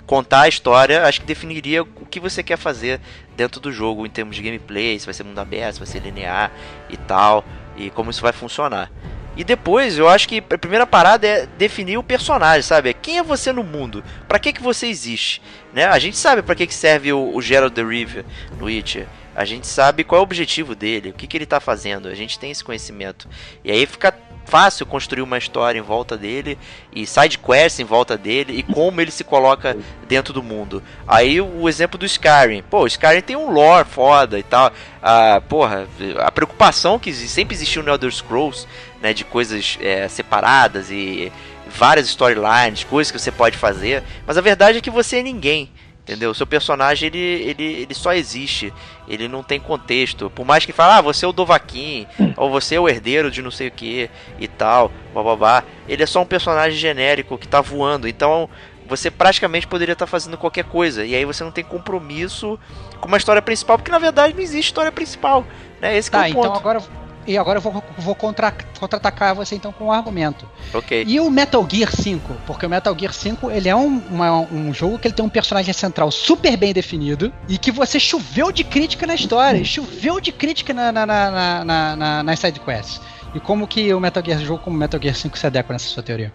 contar 0.07 0.43
a 0.43 0.49
história, 0.49 1.05
acho 1.07 1.23
que 1.23 1.27
definiria 1.27 1.83
o 1.83 2.07
que 2.07 2.21
você 2.21 2.43
quer 2.43 2.59
fazer 2.59 3.01
dentro 3.35 3.61
do 3.61 3.73
jogo 3.73 4.05
em 4.05 4.11
termos 4.11 4.37
de 4.37 4.43
gameplay, 4.43 4.99
se 4.99 5.07
vai 5.07 5.15
ser 5.15 5.25
mundo 5.25 5.39
aberto, 5.39 5.75
se 5.75 5.79
vai 5.81 5.87
ser 5.87 6.01
linear 6.01 6.53
e 6.91 6.97
tal, 6.97 7.45
e 7.77 7.89
como 7.89 8.11
isso 8.11 8.21
vai 8.21 8.33
funcionar. 8.33 8.91
E 9.39 9.45
depois, 9.45 9.97
eu 9.97 10.09
acho 10.09 10.29
que 10.29 10.39
a 10.39 10.59
primeira 10.59 10.85
parada 10.85 11.25
é 11.25 11.47
definir 11.47 11.97
o 11.97 12.03
personagem, 12.03 12.63
sabe? 12.63 12.93
Quem 12.93 13.19
é 13.19 13.23
você 13.23 13.53
no 13.53 13.63
mundo? 13.63 14.03
Para 14.27 14.41
que 14.41 14.53
que 14.53 14.61
você 14.61 14.89
existe? 14.89 15.41
Né? 15.73 15.87
A 15.87 15.97
gente 16.01 16.17
sabe 16.17 16.43
para 16.43 16.57
que 16.57 16.67
que 16.67 16.75
serve 16.75 17.13
o, 17.13 17.33
o 17.33 17.41
Gerald 17.41 17.73
the 17.73 17.85
River 17.85 18.25
no 18.59 18.67
Witcher. 18.67 19.07
A 19.37 19.45
gente 19.45 19.69
sabe 19.69 20.03
qual 20.03 20.19
é 20.19 20.21
o 20.21 20.25
objetivo 20.25 20.75
dele, 20.75 21.11
o 21.11 21.13
que, 21.13 21.29
que 21.29 21.37
ele 21.37 21.45
está 21.45 21.61
fazendo, 21.61 22.09
a 22.09 22.15
gente 22.15 22.37
tem 22.37 22.51
esse 22.51 22.65
conhecimento. 22.65 23.29
E 23.65 23.71
aí 23.71 23.87
fica 23.87 24.13
fácil 24.49 24.87
construir 24.87 25.23
uma 25.23 25.37
história 25.37 25.79
em 25.79 25.83
volta 25.83 26.17
dele 26.17 26.59
e 26.93 27.07
side 27.07 27.39
quests 27.39 27.79
em 27.79 27.85
volta 27.85 28.17
dele 28.17 28.55
e 28.59 28.63
como 28.63 29.01
ele 29.01 29.11
se 29.11 29.23
coloca 29.23 29.77
dentro 30.09 30.33
do 30.33 30.43
mundo. 30.43 30.83
Aí 31.07 31.41
o 31.41 31.69
exemplo 31.69 31.99
do 31.99 32.07
Skyrim. 32.07 32.63
Pô, 32.63 32.83
o 32.83 32.87
Skyrim 32.87 33.21
tem 33.21 33.37
um 33.37 33.51
lore 33.51 33.87
foda 33.87 34.39
e 34.39 34.43
tal. 34.43 34.73
Ah, 35.03 35.41
porra, 35.49 35.87
a 36.19 36.33
preocupação 36.33 36.99
que 36.99 37.13
sempre 37.13 37.55
existiu 37.55 37.83
no 37.83 37.91
Elder 37.91 38.11
Scrolls, 38.11 38.67
né, 39.03 39.13
de 39.13 39.25
coisas 39.25 39.79
é, 39.81 40.09
separadas 40.09 40.91
e 40.91 41.33
várias 41.69 42.09
storylines, 42.09 42.85
coisas 42.85 43.11
que 43.11 43.19
você 43.19 43.31
pode 43.31 43.57
fazer, 43.57 44.03
mas 44.27 44.37
a 44.39 44.41
verdade 44.41 44.79
é 44.79 44.81
que 44.81 44.91
você 44.91 45.19
é 45.19 45.23
ninguém. 45.23 45.71
Entendeu? 46.09 46.31
O 46.31 46.35
seu 46.35 46.47
personagem 46.47 47.09
ele, 47.09 47.19
ele, 47.19 47.65
ele 47.65 47.95
só 47.95 48.15
existe, 48.15 48.73
ele 49.07 49.29
não 49.29 49.43
tem 49.43 49.61
contexto. 49.61 50.31
Por 50.31 50.47
mais 50.47 50.65
que 50.65 50.73
fale, 50.73 50.95
ah, 50.95 51.03
você 51.03 51.27
é 51.27 51.29
o 51.29 51.35
Dovaquim, 51.35 52.07
ou 52.35 52.51
você 52.51 52.77
é 52.77 52.81
o 52.81 52.89
herdeiro 52.89 53.31
de 53.31 53.43
não 53.43 53.51
sei 53.51 53.69
o 53.69 53.71
que 53.71 54.09
e 54.41 54.49
tal, 54.49 54.91
bababá. 55.13 55.63
Ele 55.87 56.03
é 56.03 56.07
só 56.07 56.23
um 56.23 56.25
personagem 56.25 56.79
genérico 56.79 57.37
que 57.37 57.47
tá 57.47 57.61
voando. 57.61 58.09
Então 58.09 58.49
você 58.89 59.11
praticamente 59.11 59.67
poderia 59.67 59.93
estar 59.93 60.07
tá 60.07 60.11
fazendo 60.11 60.39
qualquer 60.39 60.65
coisa. 60.65 61.05
E 61.05 61.15
aí 61.15 61.27
você 61.27 61.45
não 61.45 61.51
tem 61.51 61.63
compromisso 61.63 62.59
com 63.03 63.07
uma 63.07 63.19
história 63.19 63.43
principal, 63.43 63.77
porque 63.77 63.93
na 63.93 63.99
verdade 63.99 64.33
não 64.33 64.41
existe 64.41 64.69
história 64.69 64.91
principal. 64.91 65.45
Né? 65.79 65.95
Esse 65.99 66.11
tá, 66.11 66.27
é 66.27 66.31
o 66.31 66.35
ponto. 66.35 66.47
Então 66.47 66.57
agora 66.57 66.83
e 67.29 67.37
agora 67.37 67.59
eu 67.59 67.63
vou, 67.63 67.85
vou 67.99 68.15
contra, 68.15 68.51
contra-atacar 68.81 69.35
você 69.35 69.55
então 69.55 69.71
com 69.71 69.85
um 69.85 69.93
argumento. 69.93 70.49
Ok. 70.73 71.05
E 71.07 71.21
o 71.21 71.31
Metal 71.31 71.65
Gear 71.71 71.95
5? 71.95 72.35
Porque 72.47 72.65
o 72.65 72.71
Metal 72.71 72.97
Gear 72.99 73.13
5 73.13 73.51
ele 73.51 73.69
é 73.69 73.77
um, 73.77 73.99
uma, 74.11 74.41
um 74.41 74.73
jogo 74.73 74.99
que 74.99 75.09
ele 75.09 75.15
tem 75.15 75.25
um 75.25 75.29
personagem 75.29 75.75
central 75.75 76.11
super 76.11 76.57
bem 76.57 76.73
definido 76.73 77.31
e 77.47 77.59
que 77.59 77.71
você 77.71 78.01
choveu 78.01 78.51
de 78.51 78.65
crítica 78.65 79.07
na 79.07 79.15
história, 79.15 79.63
choveu 79.63 80.19
de 80.21 80.33
crítica 80.33 80.73
na, 80.73 80.91
na, 80.91 81.05
na, 81.05 81.65
na, 81.65 81.97
na, 81.97 82.23
nas 82.23 82.39
sidequests. 82.39 83.01
E 83.35 83.41
como 83.41 83.67
que 83.67 83.93
o 83.93 84.01
Metal 84.01 84.23
Gear 84.25 84.41
jogo 84.41 84.63
como 84.65 84.77
Metal 84.77 85.01
Gear 85.01 85.15
5 85.15 85.39
se 85.39 85.47
adequa 85.47 85.75
nessa 85.75 85.87
sua 85.87 86.03
teoria? 86.03 86.33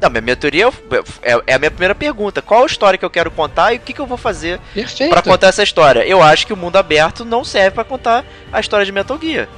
Não, 0.00 0.10
minha, 0.10 0.20
minha 0.20 0.34
teoria 0.34 0.68
é, 1.22 1.40
é, 1.46 1.54
a 1.54 1.58
minha 1.60 1.70
primeira 1.70 1.94
pergunta. 1.94 2.42
Qual 2.42 2.64
a 2.64 2.66
história 2.66 2.98
que 2.98 3.04
eu 3.04 3.10
quero 3.10 3.30
contar 3.30 3.72
e 3.72 3.76
o 3.76 3.80
que, 3.80 3.92
que 3.92 4.00
eu 4.00 4.06
vou 4.06 4.18
fazer 4.18 4.58
para 5.08 5.22
contar 5.22 5.46
essa 5.46 5.62
história? 5.62 6.04
Eu 6.04 6.20
acho 6.20 6.44
que 6.44 6.52
o 6.52 6.56
mundo 6.56 6.76
aberto 6.76 7.24
não 7.24 7.44
serve 7.44 7.70
para 7.70 7.84
contar 7.84 8.24
a 8.52 8.58
história 8.58 8.84
de 8.84 8.90
Metal 8.90 9.16
Gear. 9.20 9.48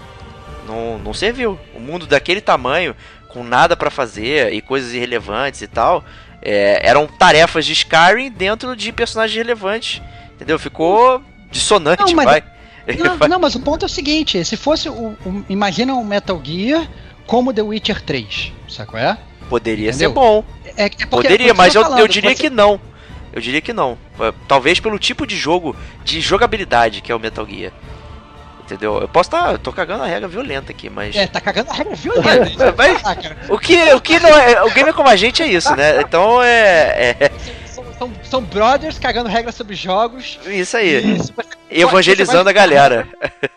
Não, 0.66 0.98
não 0.98 1.14
serviu. 1.14 1.58
O 1.74 1.80
mundo 1.80 2.06
daquele 2.06 2.40
tamanho, 2.40 2.94
com 3.28 3.44
nada 3.44 3.76
para 3.76 3.90
fazer 3.90 4.52
e 4.52 4.60
coisas 4.60 4.92
irrelevantes 4.92 5.62
e 5.62 5.66
tal, 5.66 6.04
é, 6.42 6.80
eram 6.82 7.06
tarefas 7.06 7.64
de 7.64 7.72
Skyrim 7.72 8.30
dentro 8.30 8.76
de 8.76 8.92
personagens 8.92 9.36
relevantes. 9.36 10.02
Entendeu? 10.34 10.58
Ficou 10.58 11.22
dissonante, 11.50 12.02
não, 12.04 12.14
mas, 12.14 12.24
vai. 12.24 12.44
Não, 12.98 13.16
não, 13.28 13.40
mas 13.40 13.54
o 13.54 13.60
ponto 13.60 13.84
é 13.84 13.86
o 13.86 13.88
seguinte: 13.88 14.44
se 14.44 14.58
fosse 14.58 14.90
o, 14.90 15.16
o, 15.24 15.44
Imagina 15.48 15.94
um 15.94 16.04
Metal 16.04 16.38
Gear 16.44 16.86
como 17.26 17.50
The 17.50 17.62
Witcher 17.62 18.02
3, 18.02 18.52
sacou? 18.68 19.00
É? 19.00 19.16
Poderia 19.48 19.88
Entendeu? 19.88 20.10
ser 20.10 20.14
bom. 20.14 20.44
É, 20.76 20.84
é 20.84 20.88
porque, 20.90 21.06
Poderia, 21.06 21.54
mas 21.54 21.74
eu, 21.74 21.82
eu 21.96 22.06
diria 22.06 22.34
que 22.34 22.50
não. 22.50 22.78
Eu 23.32 23.40
diria 23.40 23.60
que 23.60 23.72
não. 23.72 23.98
Talvez 24.46 24.78
pelo 24.78 24.98
tipo 24.98 25.26
de 25.26 25.36
jogo, 25.36 25.74
de 26.04 26.20
jogabilidade 26.20 27.00
que 27.00 27.10
é 27.10 27.14
o 27.14 27.18
Metal 27.18 27.46
Gear. 27.48 27.72
Entendeu? 28.64 28.98
Eu 28.98 29.08
posso 29.08 29.28
estar. 29.28 29.52
Tá, 29.52 29.58
tô 29.58 29.70
cagando 29.70 30.04
a 30.04 30.06
regra 30.06 30.26
violenta 30.26 30.72
aqui, 30.72 30.88
mas. 30.88 31.14
É, 31.14 31.26
tá 31.26 31.38
cagando 31.38 31.70
a 31.70 31.74
regra 31.74 31.94
violenta. 31.94 32.72
mas, 32.76 33.02
o, 33.50 33.58
que, 33.58 33.92
o 33.92 34.00
que 34.00 34.18
não 34.18 34.30
é. 34.30 34.62
O 34.62 34.70
gamer 34.70 34.94
como 34.94 35.08
a 35.08 35.16
gente 35.16 35.42
é 35.42 35.46
isso, 35.46 35.74
né? 35.76 36.00
Então 36.00 36.42
é. 36.42 37.16
é... 37.20 37.30
São, 37.66 37.84
são, 37.98 38.12
são, 38.22 38.42
brothers 38.42 38.98
cagando 38.98 39.28
regras 39.28 39.54
sobre 39.54 39.74
jogos. 39.74 40.38
Isso 40.46 40.78
aí. 40.78 41.18
E 41.70 41.82
evangelizando 41.82 42.48
a 42.48 42.52
galera. 42.52 43.06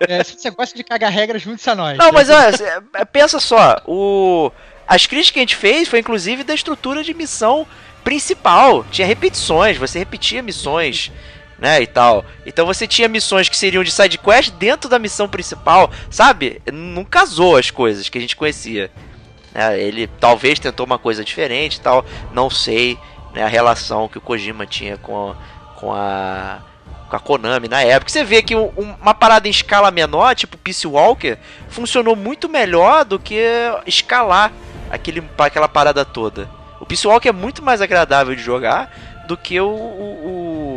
É, 0.01 0.21
se 0.25 0.37
você 0.37 0.49
gosta 0.49 0.75
de 0.75 0.83
cagar 0.83 1.11
regras, 1.11 1.41
junte-se 1.41 1.69
a 1.69 1.75
nós. 1.75 1.97
Não, 1.97 2.11
mas 2.11 2.29
olha, 2.29 2.81
é, 2.95 3.05
pensa 3.05 3.39
só. 3.39 3.81
O... 3.85 4.51
As 4.85 5.05
críticas 5.05 5.31
que 5.31 5.39
a 5.39 5.41
gente 5.41 5.55
fez 5.55 5.87
foi 5.87 5.99
inclusive 5.99 6.43
da 6.43 6.53
estrutura 6.53 7.01
de 7.01 7.13
missão 7.13 7.65
principal. 8.03 8.83
Tinha 8.91 9.07
repetições, 9.07 9.77
você 9.77 9.99
repetia 9.99 10.41
missões 10.41 11.11
né, 11.59 11.81
e 11.81 11.87
tal. 11.87 12.25
Então 12.45 12.65
você 12.65 12.87
tinha 12.87 13.07
missões 13.07 13.49
que 13.49 13.57
seriam 13.57 13.83
de 13.83 13.91
side 13.91 14.17
quest 14.17 14.51
dentro 14.51 14.89
da 14.89 14.99
missão 14.99 15.27
principal, 15.27 15.91
sabe? 16.09 16.61
Não 16.71 17.03
casou 17.03 17.57
as 17.57 17.71
coisas 17.71 18.09
que 18.09 18.17
a 18.17 18.21
gente 18.21 18.35
conhecia. 18.35 18.91
É, 19.53 19.79
ele 19.79 20.07
talvez 20.19 20.59
tentou 20.59 20.85
uma 20.85 20.99
coisa 20.99 21.23
diferente 21.23 21.81
tal, 21.81 22.05
não 22.31 22.49
sei 22.49 22.97
né, 23.33 23.43
a 23.43 23.47
relação 23.47 24.07
que 24.07 24.17
o 24.17 24.21
Kojima 24.21 24.67
tinha 24.67 24.97
com, 24.97 25.35
com 25.75 25.93
a 25.93 26.59
com 27.09 27.15
a 27.15 27.19
Konami 27.19 27.67
na 27.67 27.81
época. 27.81 28.11
Você 28.11 28.23
vê 28.23 28.41
que 28.41 28.55
um, 28.55 28.67
uma 29.01 29.13
parada 29.13 29.47
em 29.47 29.51
escala 29.51 29.89
menor, 29.91 30.35
tipo 30.35 30.57
Peace 30.57 30.85
Walker, 30.85 31.37
funcionou 31.69 32.15
muito 32.15 32.49
melhor 32.49 33.05
do 33.05 33.17
que 33.17 33.41
escalar 33.85 34.51
aquele, 34.91 35.23
aquela 35.37 35.67
parada 35.67 36.03
toda. 36.03 36.49
O 36.79 36.85
Peace 36.85 37.07
Walker 37.07 37.29
é 37.29 37.31
muito 37.31 37.63
mais 37.63 37.81
agradável 37.81 38.35
de 38.35 38.41
jogar 38.41 38.93
do 39.27 39.35
que 39.35 39.59
o, 39.59 39.67
o, 39.67 40.76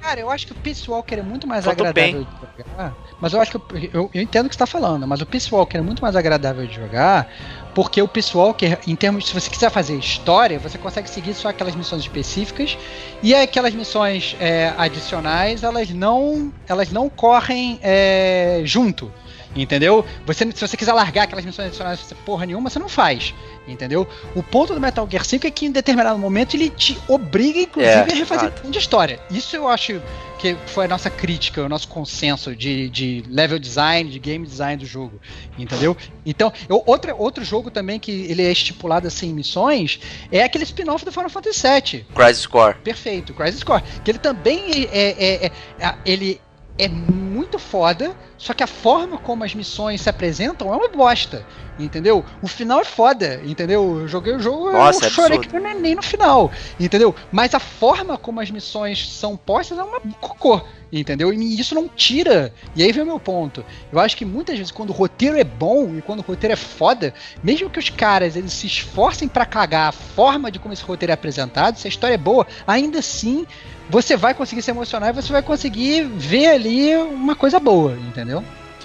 Cara, 0.00 0.20
eu 0.20 0.30
acho 0.30 0.46
que 0.46 0.52
o 0.52 0.56
Peace 0.56 0.90
Walker 0.90 1.16
é 1.16 1.22
muito 1.22 1.46
mais 1.46 1.64
Faltou 1.64 1.86
agradável 1.86 2.24
bem. 2.24 2.28
de 2.56 2.64
jogar. 2.64 2.96
Mas 3.20 3.32
eu 3.32 3.40
acho 3.40 3.50
que 3.50 3.56
eu, 3.56 3.90
eu, 3.92 4.10
eu 4.14 4.22
entendo 4.22 4.46
o 4.46 4.48
que 4.48 4.54
você 4.54 4.62
está 4.62 4.66
falando, 4.66 5.06
mas 5.06 5.20
o 5.20 5.26
Peace 5.26 5.52
Walker 5.54 5.76
é 5.76 5.82
muito 5.82 6.00
mais 6.00 6.16
agradável 6.16 6.66
de 6.66 6.74
jogar 6.74 7.30
porque 7.74 8.02
o 8.02 8.08
Peace 8.08 8.36
Walker, 8.36 8.78
em 8.86 8.96
termos, 8.96 9.26
se 9.26 9.34
você 9.34 9.48
quiser 9.48 9.70
fazer 9.70 9.96
história, 9.96 10.58
você 10.58 10.76
consegue 10.76 11.08
seguir 11.08 11.34
só 11.34 11.48
aquelas 11.48 11.74
missões 11.74 12.02
específicas 12.02 12.76
e 13.22 13.34
aquelas 13.34 13.74
missões 13.74 14.36
é, 14.40 14.72
adicionais, 14.76 15.62
elas 15.62 15.90
não, 15.90 16.52
elas 16.68 16.90
não 16.90 17.08
correm 17.08 17.78
é, 17.82 18.62
junto. 18.64 19.12
Entendeu? 19.54 20.04
Você, 20.26 20.44
se 20.52 20.60
você 20.60 20.76
quiser 20.76 20.92
largar 20.92 21.24
aquelas 21.24 21.44
missões 21.44 21.68
adicionais 21.68 22.00
porra 22.24 22.46
nenhuma, 22.46 22.70
você 22.70 22.78
não 22.78 22.88
faz. 22.88 23.34
Entendeu? 23.70 24.06
O 24.34 24.42
ponto 24.42 24.74
do 24.74 24.80
Metal 24.80 25.06
Gear 25.10 25.24
5 25.24 25.46
é 25.46 25.50
que 25.50 25.66
em 25.66 25.70
determinado 25.70 26.18
momento 26.18 26.54
ele 26.54 26.68
te 26.70 26.98
obriga, 27.08 27.60
inclusive, 27.60 27.94
é, 27.94 28.12
a 28.12 28.14
refazer 28.14 28.52
de 28.64 28.78
história. 28.78 29.20
Isso 29.30 29.54
eu 29.56 29.68
acho 29.68 30.00
que 30.38 30.56
foi 30.66 30.86
a 30.86 30.88
nossa 30.88 31.10
crítica, 31.10 31.62
o 31.62 31.68
nosso 31.68 31.86
consenso 31.86 32.56
de, 32.56 32.88
de 32.88 33.22
level 33.28 33.58
design, 33.58 34.10
de 34.10 34.18
game 34.18 34.46
design 34.46 34.78
do 34.78 34.86
jogo. 34.86 35.20
Entendeu? 35.58 35.96
Então, 36.24 36.52
eu, 36.68 36.82
outro, 36.86 37.14
outro 37.16 37.44
jogo 37.44 37.70
também 37.70 37.98
que 37.98 38.10
ele 38.10 38.42
é 38.42 38.50
estipulado 38.50 39.06
assim 39.06 39.28
em 39.28 39.34
missões 39.34 40.00
é 40.32 40.42
aquele 40.42 40.64
spin-off 40.64 41.04
do 41.04 41.12
Final 41.12 41.28
Fantasy 41.28 41.62
VII. 41.62 42.06
Crisis 42.14 42.46
Core. 42.46 42.76
Perfeito, 42.82 43.34
Crisis 43.34 43.62
Core. 43.62 43.82
Que 44.02 44.10
ele 44.10 44.18
também 44.18 44.88
é, 44.90 45.10
é, 45.10 45.46
é, 45.46 45.52
é 45.78 45.94
ele 46.04 46.40
é 46.80 46.88
muito 46.88 47.58
foda, 47.58 48.16
só 48.38 48.54
que 48.54 48.62
a 48.62 48.66
forma 48.66 49.18
como 49.18 49.44
as 49.44 49.54
missões 49.54 50.00
se 50.00 50.08
apresentam 50.08 50.72
é 50.72 50.76
uma 50.76 50.88
bosta, 50.88 51.46
entendeu? 51.78 52.24
O 52.40 52.48
final 52.48 52.80
é 52.80 52.84
foda, 52.84 53.38
entendeu? 53.44 54.00
Eu 54.00 54.08
joguei 54.08 54.34
o 54.34 54.40
jogo, 54.40 54.72
Nossa, 54.72 55.04
eu 55.04 55.08
é 55.08 55.10
chorei 55.10 55.38
que 55.38 55.60
nem, 55.60 55.78
nem 55.78 55.94
no 55.94 56.02
final, 56.02 56.50
entendeu? 56.78 57.14
Mas 57.30 57.54
a 57.54 57.60
forma 57.60 58.16
como 58.16 58.40
as 58.40 58.50
missões 58.50 59.06
são 59.06 59.36
postas 59.36 59.78
é 59.78 59.82
uma 59.82 60.00
cocô, 60.20 60.62
entendeu? 60.90 61.34
E 61.34 61.60
isso 61.60 61.74
não 61.74 61.86
tira. 61.86 62.52
E 62.74 62.82
aí 62.82 62.92
vem 62.92 63.02
o 63.02 63.06
meu 63.06 63.20
ponto. 63.20 63.62
Eu 63.92 64.00
acho 64.00 64.16
que 64.16 64.24
muitas 64.24 64.56
vezes 64.56 64.72
quando 64.72 64.88
o 64.88 64.94
roteiro 64.94 65.38
é 65.38 65.44
bom 65.44 65.96
e 65.98 66.00
quando 66.00 66.20
o 66.20 66.22
roteiro 66.22 66.54
é 66.54 66.56
foda, 66.56 67.12
mesmo 67.42 67.68
que 67.68 67.78
os 67.78 67.90
caras 67.90 68.36
eles 68.36 68.54
se 68.54 68.66
esforcem 68.66 69.28
para 69.28 69.44
cagar 69.44 69.90
a 69.90 69.92
forma 69.92 70.50
de 70.50 70.58
como 70.58 70.72
esse 70.72 70.82
roteiro 70.82 71.12
é 71.12 71.14
apresentado, 71.14 71.76
se 71.76 71.86
a 71.86 71.90
história 71.90 72.14
é 72.14 72.18
boa, 72.18 72.46
ainda 72.66 73.00
assim 73.00 73.46
você 73.90 74.16
vai 74.16 74.32
conseguir 74.32 74.62
se 74.62 74.70
emocionar 74.70 75.10
e 75.10 75.12
você 75.12 75.32
vai 75.32 75.42
conseguir 75.42 76.04
ver 76.04 76.48
ali 76.48 76.96
uma 76.96 77.34
coisa 77.34 77.58
boa, 77.58 77.92
entendeu? 77.92 78.44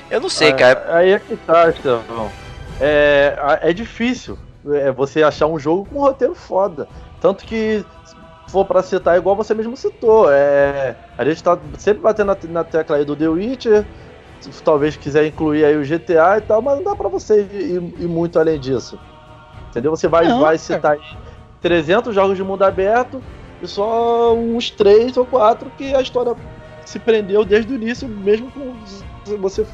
Eu 0.10 0.20
não 0.20 0.30
sei, 0.30 0.52
cara. 0.54 0.98
Aí 0.98 1.12
é 1.12 1.20
que 1.20 1.38
tá, 1.38 1.70
Estevão. 1.70 2.30
É, 2.80 3.60
é 3.62 3.74
difícil 3.74 4.38
é, 4.68 4.92
você 4.92 5.24
achar 5.24 5.48
um 5.48 5.60
jogo 5.60 5.86
com 5.86 6.00
um 6.00 6.02
roteiro 6.02 6.34
foda. 6.36 6.88
Tanto 7.22 7.46
que, 7.46 7.86
se 8.04 8.16
for 8.48 8.66
pra 8.66 8.84
citar, 8.84 9.18
igual 9.18 9.36
você 9.36 9.54
mesmo 9.54 9.78
citou, 9.78 10.32
é, 10.32 10.96
a 11.18 11.24
gente 11.24 11.44
tá 11.44 11.58
sempre 11.78 12.02
batendo 12.02 12.28
na, 12.28 12.38
na 12.50 12.64
tecla 12.64 12.98
aí 12.98 13.06
do 13.06 13.16
The 13.16 13.28
Witcher, 13.28 13.86
talvez 14.64 14.96
quiser 14.96 15.26
incluir 15.26 15.66
aí 15.66 15.78
o 15.78 15.86
GTA 15.86 16.38
e 16.38 16.42
tal, 16.42 16.62
mas 16.62 16.78
não 16.78 16.84
dá 16.84 16.96
pra 16.96 17.10
você 17.10 17.42
ir, 17.42 17.82
ir 18.00 18.08
muito 18.08 18.40
além 18.40 18.60
disso. 18.60 19.00
Entendeu? 19.70 19.92
Você 19.92 20.08
vai, 20.08 20.28
não, 20.28 20.40
vai 20.40 20.58
citar 20.58 20.94
aí 20.94 21.02
300 21.62 22.14
jogos 22.14 22.38
de 22.38 22.44
mundo 22.44 22.64
aberto, 22.64 23.22
e 23.62 23.68
só 23.68 24.34
uns 24.36 24.70
três 24.70 25.16
ou 25.18 25.26
quatro 25.26 25.72
que 25.78 25.94
a 25.94 26.02
história 26.02 26.36
se 26.86 27.00
prendeu 27.00 27.44
desde 27.44 27.74
o 27.74 27.76
início, 27.76 28.08
mesmo 28.08 28.52
com 28.52 28.76
você 29.38 29.66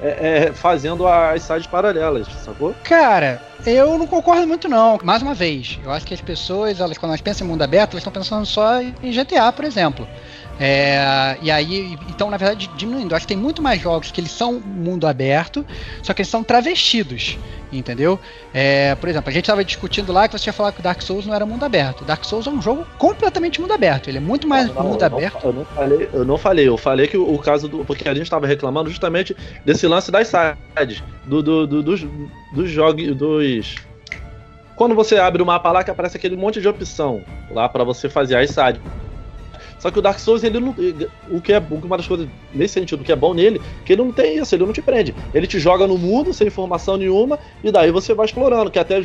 é, 0.00 0.46
é, 0.48 0.52
fazendo 0.52 1.06
as 1.06 1.42
sides 1.42 1.66
paralelas, 1.66 2.26
sacou? 2.42 2.74
Cara, 2.82 3.40
eu 3.66 3.98
não 3.98 4.06
concordo 4.06 4.46
muito 4.46 4.68
não. 4.68 4.98
Mais 5.02 5.20
uma 5.20 5.34
vez, 5.34 5.78
eu 5.84 5.90
acho 5.90 6.06
que 6.06 6.14
as 6.14 6.20
pessoas, 6.20 6.80
elas, 6.80 6.96
quando 6.96 7.10
elas 7.10 7.20
pensam 7.20 7.46
em 7.46 7.50
mundo 7.50 7.62
aberto, 7.62 7.92
elas 7.92 8.00
estão 8.00 8.12
pensando 8.12 8.46
só 8.46 8.80
em 8.80 9.12
GTA, 9.12 9.52
por 9.52 9.64
exemplo. 9.64 10.08
É, 10.62 11.38
e 11.40 11.50
aí, 11.50 11.98
então, 12.10 12.30
na 12.30 12.36
verdade, 12.36 12.70
diminuindo. 12.76 13.14
Acho 13.14 13.26
que 13.26 13.32
tem 13.32 13.42
muito 13.42 13.62
mais 13.62 13.80
jogos 13.80 14.12
que 14.12 14.20
eles 14.20 14.30
são 14.30 14.60
mundo 14.60 15.06
aberto, 15.06 15.64
só 16.02 16.12
que 16.12 16.20
eles 16.20 16.28
são 16.28 16.44
travestidos, 16.44 17.38
entendeu? 17.72 18.20
É, 18.52 18.94
por 18.96 19.08
exemplo, 19.08 19.30
a 19.30 19.32
gente 19.32 19.44
estava 19.44 19.64
discutindo 19.64 20.12
lá 20.12 20.28
que 20.28 20.36
você 20.36 20.42
tinha 20.42 20.52
falado 20.52 20.74
que 20.74 20.80
o 20.80 20.82
Dark 20.82 21.00
Souls 21.00 21.24
não 21.24 21.34
era 21.34 21.46
mundo 21.46 21.64
aberto. 21.64 22.04
Dark 22.04 22.22
Souls 22.26 22.46
é 22.46 22.50
um 22.50 22.60
jogo 22.60 22.86
completamente 22.98 23.58
mundo 23.58 23.72
aberto. 23.72 24.08
Ele 24.08 24.18
é 24.18 24.20
muito 24.20 24.46
mais 24.46 24.66
não, 24.66 24.74
não, 24.74 24.82
mundo 24.82 25.00
eu 25.00 25.06
aberto. 25.06 25.42
Não, 25.42 25.50
eu, 25.50 25.52
não 25.54 25.64
falei, 25.64 26.08
eu 26.12 26.24
não 26.26 26.36
falei, 26.36 26.68
eu 26.68 26.76
falei 26.76 27.06
que 27.06 27.16
o, 27.16 27.34
o 27.34 27.38
caso 27.38 27.66
do. 27.66 27.82
Porque 27.82 28.06
a 28.06 28.12
gente 28.12 28.24
estava 28.24 28.46
reclamando 28.46 28.90
justamente 28.90 29.34
desse 29.64 29.86
lance 29.86 30.10
das 30.10 30.28
sides, 30.28 31.02
do, 31.24 31.42
do, 31.42 31.66
do, 31.66 31.82
dos, 31.82 32.06
dos 32.52 32.70
jogos. 32.70 33.16
Dos, 33.16 33.76
quando 34.76 34.94
você 34.94 35.16
abre 35.16 35.42
o 35.42 35.46
mapa 35.46 35.72
lá 35.72 35.82
que 35.82 35.90
aparece 35.90 36.18
aquele 36.18 36.36
monte 36.36 36.60
de 36.60 36.68
opção 36.68 37.24
lá 37.50 37.66
para 37.66 37.82
você 37.82 38.10
fazer 38.10 38.36
as 38.36 38.50
sides. 38.50 38.82
Só 39.80 39.90
que 39.90 39.98
o 39.98 40.02
Dark 40.02 40.18
Souls, 40.18 40.44
ele 40.44 40.60
não. 40.60 40.74
O 41.30 41.40
que 41.40 41.52
é 41.52 41.58
uma 41.58 41.96
das 41.96 42.06
coisas, 42.06 42.28
nesse 42.54 42.74
sentido, 42.74 43.00
o 43.00 43.04
que 43.04 43.10
é 43.10 43.16
bom 43.16 43.32
nele, 43.32 43.60
que 43.84 43.94
ele 43.94 44.02
não 44.02 44.12
tem 44.12 44.36
isso, 44.36 44.54
ele 44.54 44.64
não 44.64 44.72
te 44.72 44.82
prende. 44.82 45.14
Ele 45.34 45.46
te 45.46 45.58
joga 45.58 45.86
no 45.86 45.96
mundo 45.96 46.32
sem 46.34 46.46
informação 46.46 46.98
nenhuma, 46.98 47.38
e 47.64 47.72
daí 47.72 47.90
você 47.90 48.12
vai 48.12 48.26
explorando, 48.26 48.70
que 48.70 48.78
até 48.78 49.00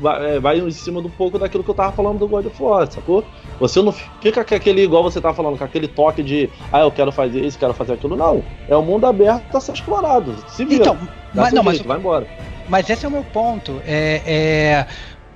vai, 0.00 0.36
é, 0.36 0.40
vai 0.40 0.58
em 0.58 0.70
cima 0.72 1.00
do 1.00 1.08
pouco 1.08 1.38
daquilo 1.38 1.62
que 1.62 1.70
eu 1.70 1.74
tava 1.74 1.92
falando 1.92 2.18
do 2.18 2.26
God 2.26 2.46
of 2.46 2.62
War, 2.62 2.90
sacou? 2.90 3.24
Você 3.60 3.80
não 3.80 3.92
fica 3.92 4.44
com 4.44 4.54
aquele, 4.54 4.82
igual 4.82 5.04
você 5.04 5.20
tava 5.20 5.34
falando, 5.34 5.56
com 5.56 5.64
aquele 5.64 5.86
toque 5.86 6.22
de 6.22 6.50
ah, 6.72 6.80
eu 6.80 6.90
quero 6.90 7.12
fazer 7.12 7.44
isso, 7.44 7.56
quero 7.56 7.72
fazer 7.72 7.92
aquilo. 7.92 8.16
Não. 8.16 8.42
É 8.68 8.76
um 8.76 8.82
mundo 8.82 9.06
aberto 9.06 9.56
a 9.56 9.60
ser 9.60 9.72
explorado. 9.72 10.34
Se 10.48 10.64
vira. 10.64 10.82
Então, 10.82 10.98
mas, 11.32 11.52
não, 11.52 11.62
jeito, 11.62 11.64
mas, 11.64 11.80
vai 11.82 11.98
embora. 11.98 12.26
Mas 12.68 12.90
esse 12.90 13.04
é 13.04 13.08
o 13.08 13.12
meu 13.12 13.24
ponto. 13.24 13.80
É, 13.86 14.22
é, 14.26 14.86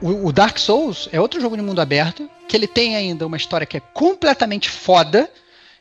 o, 0.01 0.27
o 0.27 0.33
Dark 0.33 0.59
Souls 0.59 1.09
é 1.13 1.21
outro 1.21 1.41
jogo 1.41 1.57
de 1.57 1.63
mundo 1.63 1.81
aberto 1.81 2.29
que 2.53 2.57
ele 2.59 2.67
tem 2.67 2.95
ainda 2.95 3.27
uma 3.27 3.39
história 3.39 3.67
que 3.67 3.79
é 3.79 3.83
completamente 3.95 4.69
foda, 4.69 5.27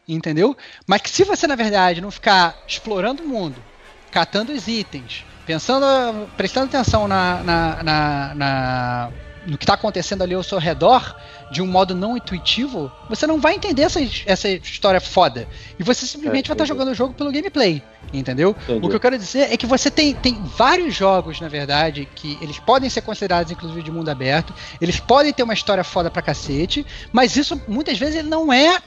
entendeu? 0.07 0.55
Mas 0.87 1.01
que 1.01 1.09
se 1.09 1.25
você, 1.25 1.45
na 1.45 1.53
verdade, 1.53 1.99
não 1.99 2.09
ficar 2.09 2.63
explorando 2.65 3.21
o 3.21 3.27
mundo, 3.27 3.61
catando 4.09 4.53
os 4.53 4.69
itens, 4.69 5.25
pensando, 5.45 6.29
prestando 6.37 6.67
atenção 6.67 7.09
na, 7.09 7.43
na, 7.43 7.83
na, 7.83 8.35
na 8.35 9.11
no 9.45 9.57
que 9.57 9.63
está 9.63 9.73
acontecendo 9.73 10.21
ali 10.21 10.33
ao 10.33 10.43
seu 10.43 10.57
redor, 10.57 11.15
de 11.51 11.61
um 11.61 11.67
modo 11.67 11.95
não 11.95 12.15
intuitivo, 12.15 12.91
você 13.09 13.25
não 13.25 13.39
vai 13.39 13.55
entender 13.55 13.83
essa, 13.83 13.99
essa 14.25 14.49
história 14.49 15.01
foda. 15.01 15.47
E 15.79 15.83
você 15.83 16.05
simplesmente 16.05 16.45
é, 16.45 16.49
vai 16.49 16.55
estar 16.55 16.63
tá 16.63 16.65
jogando 16.65 16.89
o 16.89 16.93
jogo 16.95 17.13
pelo 17.13 17.31
gameplay, 17.31 17.81
entendeu? 18.13 18.55
Entendi. 18.63 18.85
O 18.85 18.89
que 18.89 18.95
eu 18.95 18.99
quero 18.99 19.17
dizer 19.17 19.51
é 19.51 19.57
que 19.57 19.65
você 19.65 19.89
tem, 19.89 20.13
tem 20.13 20.41
vários 20.55 20.95
jogos, 20.95 21.41
na 21.41 21.47
verdade, 21.47 22.07
que 22.15 22.37
eles 22.41 22.59
podem 22.59 22.89
ser 22.89 23.01
considerados, 23.01 23.51
inclusive, 23.51 23.81
de 23.81 23.91
mundo 23.91 24.09
aberto, 24.09 24.53
eles 24.79 24.99
podem 24.99 25.33
ter 25.33 25.43
uma 25.43 25.53
história 25.53 25.83
foda 25.83 26.09
pra 26.09 26.21
cacete, 26.21 26.85
mas 27.11 27.35
isso, 27.35 27.59
muitas 27.67 27.97
vezes, 27.97 28.15
ele 28.15 28.29
não 28.29 28.51
é 28.51 28.79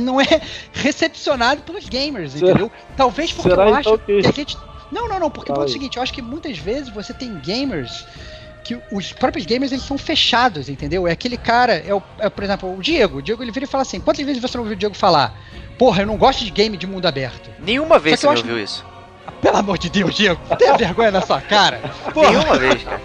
não 0.00 0.20
é 0.20 0.26
recepcionado 0.72 1.62
pelos 1.62 1.88
gamers, 1.88 2.34
entendeu? 2.34 2.70
Talvez 2.96 3.32
porque 3.32 3.50
Será 3.50 3.64
eu 3.64 3.78
então 3.78 3.94
acho 3.94 4.04
que... 4.04 4.22
que 4.22 4.26
a 4.26 4.32
gente. 4.32 4.56
Não, 4.90 5.08
não, 5.08 5.18
não, 5.18 5.30
porque 5.30 5.50
é 5.50 5.54
o 5.54 5.68
seguinte, 5.68 5.96
eu 5.96 6.02
acho 6.02 6.12
que 6.12 6.22
muitas 6.22 6.56
vezes 6.58 6.88
você 6.88 7.12
tem 7.12 7.34
gamers 7.40 8.06
que 8.66 8.80
os 8.90 9.12
próprios 9.12 9.46
gamers 9.46 9.70
eles 9.70 9.84
são 9.84 9.96
fechados, 9.96 10.68
entendeu? 10.68 11.06
É 11.06 11.12
aquele 11.12 11.36
cara, 11.36 11.74
é, 11.74 11.94
o, 11.94 12.02
é 12.18 12.28
por 12.28 12.42
exemplo, 12.42 12.76
o 12.76 12.82
Diego. 12.82 13.18
O 13.18 13.22
Diego 13.22 13.42
ele 13.42 13.52
vira 13.52 13.64
e 13.64 13.68
fala 13.68 13.82
assim: 13.82 14.00
quantas 14.00 14.24
vezes 14.26 14.42
você 14.42 14.56
não 14.56 14.64
ouviu 14.64 14.76
o 14.76 14.78
Diego 14.78 14.94
falar? 14.94 15.38
Porra, 15.78 16.02
eu 16.02 16.06
não 16.06 16.16
gosto 16.16 16.44
de 16.44 16.50
game 16.50 16.76
de 16.76 16.86
mundo 16.86 17.06
aberto. 17.06 17.48
Nenhuma 17.60 17.98
vez 17.98 18.18
você 18.18 18.26
ouviu 18.26 18.58
isso. 18.58 18.84
Pelo 19.40 19.58
amor 19.58 19.78
de 19.78 19.88
Deus, 19.88 20.14
Diego, 20.14 20.40
tenha 20.56 20.76
vergonha 20.76 21.10
na 21.10 21.20
sua 21.20 21.40
cara. 21.40 21.78
Porra. 22.12 22.30
Nenhuma 22.30 22.58
vez, 22.58 22.82
cara. 22.82 23.00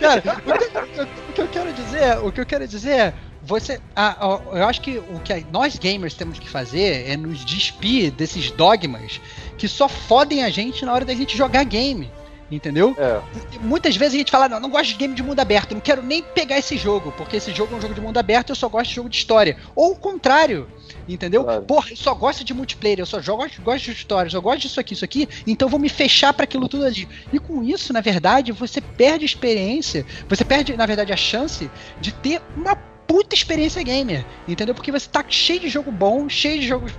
Cara, 0.00 0.22
o 0.44 0.58
que, 0.58 1.00
o 1.00 1.32
que, 1.34 1.40
eu 1.40 1.48
quero 1.48 1.72
dizer, 1.72 2.18
o 2.18 2.32
que 2.32 2.40
eu 2.40 2.46
quero 2.46 2.66
dizer 2.66 2.90
é, 2.90 3.14
você. 3.42 3.80
A, 3.94 4.26
a, 4.26 4.40
eu 4.58 4.66
acho 4.66 4.80
que 4.80 4.98
o 4.98 5.20
que 5.20 5.46
nós 5.52 5.78
gamers 5.78 6.14
temos 6.14 6.38
que 6.38 6.48
fazer 6.48 7.08
é 7.08 7.16
nos 7.16 7.44
despir 7.44 8.10
desses 8.10 8.50
dogmas 8.50 9.20
que 9.56 9.68
só 9.68 9.88
fodem 9.88 10.42
a 10.42 10.50
gente 10.50 10.84
na 10.84 10.92
hora 10.92 11.04
da 11.04 11.14
gente 11.14 11.36
jogar 11.36 11.62
game. 11.64 12.10
Entendeu? 12.50 12.94
É. 12.98 13.20
Muitas 13.60 13.96
vezes 13.96 14.14
a 14.14 14.18
gente 14.18 14.30
fala, 14.30 14.48
não, 14.48 14.60
não 14.60 14.70
gosto 14.70 14.90
de 14.90 14.94
game 14.94 15.14
de 15.14 15.22
mundo 15.22 15.40
aberto, 15.40 15.72
não 15.72 15.80
quero 15.80 16.02
nem 16.02 16.22
pegar 16.22 16.58
esse 16.58 16.76
jogo, 16.76 17.12
porque 17.16 17.36
esse 17.36 17.52
jogo 17.52 17.74
é 17.74 17.78
um 17.78 17.80
jogo 17.80 17.94
de 17.94 18.00
mundo 18.00 18.18
aberto, 18.18 18.50
eu 18.50 18.54
só 18.54 18.68
gosto 18.68 18.90
de 18.90 18.96
jogo 18.96 19.08
de 19.08 19.16
história. 19.16 19.56
Ou 19.74 19.92
o 19.92 19.96
contrário, 19.96 20.68
entendeu? 21.08 21.44
Claro. 21.44 21.62
Porra, 21.62 21.90
eu 21.90 21.96
só 21.96 22.14
gosto 22.14 22.44
de 22.44 22.52
multiplayer, 22.52 23.00
eu 23.00 23.06
só 23.06 23.20
jogo, 23.20 23.46
gosto 23.62 23.84
de 23.86 23.92
história, 23.92 24.28
eu 24.28 24.32
só 24.32 24.40
gosto 24.40 24.60
disso 24.60 24.78
aqui, 24.78 24.94
isso 24.94 25.04
aqui, 25.04 25.28
então 25.46 25.68
vou 25.68 25.80
me 25.80 25.88
fechar 25.88 26.32
para 26.34 26.44
aquilo 26.44 26.68
tudo 26.68 26.84
ali. 26.84 27.08
E 27.32 27.38
com 27.38 27.62
isso, 27.62 27.92
na 27.92 28.00
verdade, 28.00 28.52
você 28.52 28.80
perde 28.80 29.24
a 29.24 29.26
experiência, 29.26 30.04
você 30.28 30.44
perde, 30.44 30.76
na 30.76 30.86
verdade, 30.86 31.12
a 31.12 31.16
chance 31.16 31.70
de 32.00 32.12
ter 32.12 32.42
uma 32.56 32.76
puta 33.06 33.34
experiência 33.34 33.82
gamer, 33.82 34.24
entendeu? 34.46 34.74
Porque 34.74 34.92
você 34.92 35.08
tá 35.08 35.24
cheio 35.28 35.60
de 35.60 35.68
jogo 35.68 35.90
bom, 35.90 36.28
cheio 36.28 36.60
de 36.60 36.66
jogos 36.66 36.92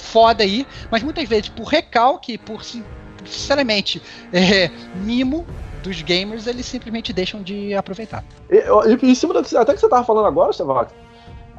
foda 0.00 0.42
aí, 0.42 0.66
mas 0.90 1.02
muitas 1.02 1.28
vezes 1.28 1.48
por 1.48 1.64
recalque, 1.64 2.38
por 2.38 2.62
sinceramente, 3.26 4.02
é, 4.32 4.70
mimo 4.96 5.46
dos 5.82 6.02
gamers, 6.02 6.46
eles 6.46 6.66
simplesmente 6.66 7.12
deixam 7.12 7.42
de 7.42 7.74
aproveitar. 7.74 8.24
E, 8.50 8.62
e 9.02 9.10
em 9.10 9.14
cima 9.14 9.34
do, 9.34 9.58
até 9.58 9.72
que 9.72 9.80
você 9.80 9.88
tava 9.88 10.04
falando 10.04 10.26
agora, 10.26 10.52
Stevac, 10.52 10.92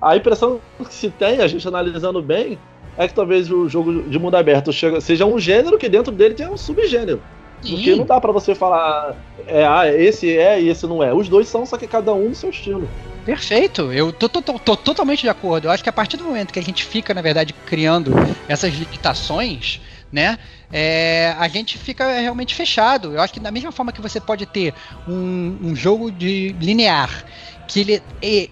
a 0.01 0.15
impressão 0.15 0.59
que 0.77 0.93
se 0.93 1.09
tem, 1.09 1.39
a 1.41 1.47
gente 1.47 1.67
analisando 1.67 2.21
bem, 2.21 2.57
é 2.97 3.07
que 3.07 3.13
talvez 3.13 3.51
o 3.51 3.69
jogo 3.69 4.03
de 4.03 4.19
mundo 4.19 4.35
aberto 4.35 4.71
seja 5.01 5.25
um 5.25 5.39
gênero 5.39 5.77
que 5.77 5.87
dentro 5.87 6.11
dele 6.11 6.33
tem 6.33 6.47
um 6.47 6.57
subgênero. 6.57 7.21
Sim. 7.61 7.75
Porque 7.75 7.95
não 7.95 8.05
dá 8.05 8.19
para 8.19 8.31
você 8.31 8.55
falar, 8.55 9.15
é, 9.47 9.65
ah, 9.65 9.87
esse 9.87 10.35
é 10.35 10.59
e 10.59 10.69
esse 10.69 10.87
não 10.87 11.03
é. 11.03 11.13
Os 11.13 11.29
dois 11.29 11.47
são, 11.47 11.65
só 11.65 11.77
que 11.77 11.87
cada 11.87 12.11
um 12.13 12.29
no 12.29 12.35
seu 12.35 12.49
estilo. 12.49 12.89
Perfeito, 13.23 13.93
eu 13.93 14.11
tô, 14.11 14.27
tô, 14.27 14.41
tô, 14.41 14.57
tô, 14.57 14.75
totalmente 14.75 15.21
de 15.21 15.29
acordo. 15.29 15.67
Eu 15.67 15.71
acho 15.71 15.83
que 15.83 15.89
a 15.89 15.93
partir 15.93 16.17
do 16.17 16.23
momento 16.23 16.51
que 16.51 16.57
a 16.57 16.63
gente 16.63 16.83
fica, 16.83 17.13
na 17.13 17.21
verdade, 17.21 17.53
criando 17.53 18.13
essas 18.47 18.73
limitações, 18.73 19.79
né? 20.11 20.37
É, 20.71 21.35
a 21.39 21.47
gente 21.47 21.77
fica 21.77 22.19
realmente 22.19 22.53
fechado. 22.53 23.13
Eu 23.13 23.21
acho 23.21 23.33
que 23.33 23.39
da 23.39 23.51
mesma 23.51 23.71
forma 23.71 23.91
que 23.91 24.01
você 24.01 24.19
pode 24.19 24.45
ter 24.45 24.73
um, 25.07 25.57
um 25.61 25.75
jogo 25.75 26.11
de 26.11 26.55
linear 26.59 27.25
que 27.67 27.79
ele, 27.79 28.03
ele, 28.21 28.51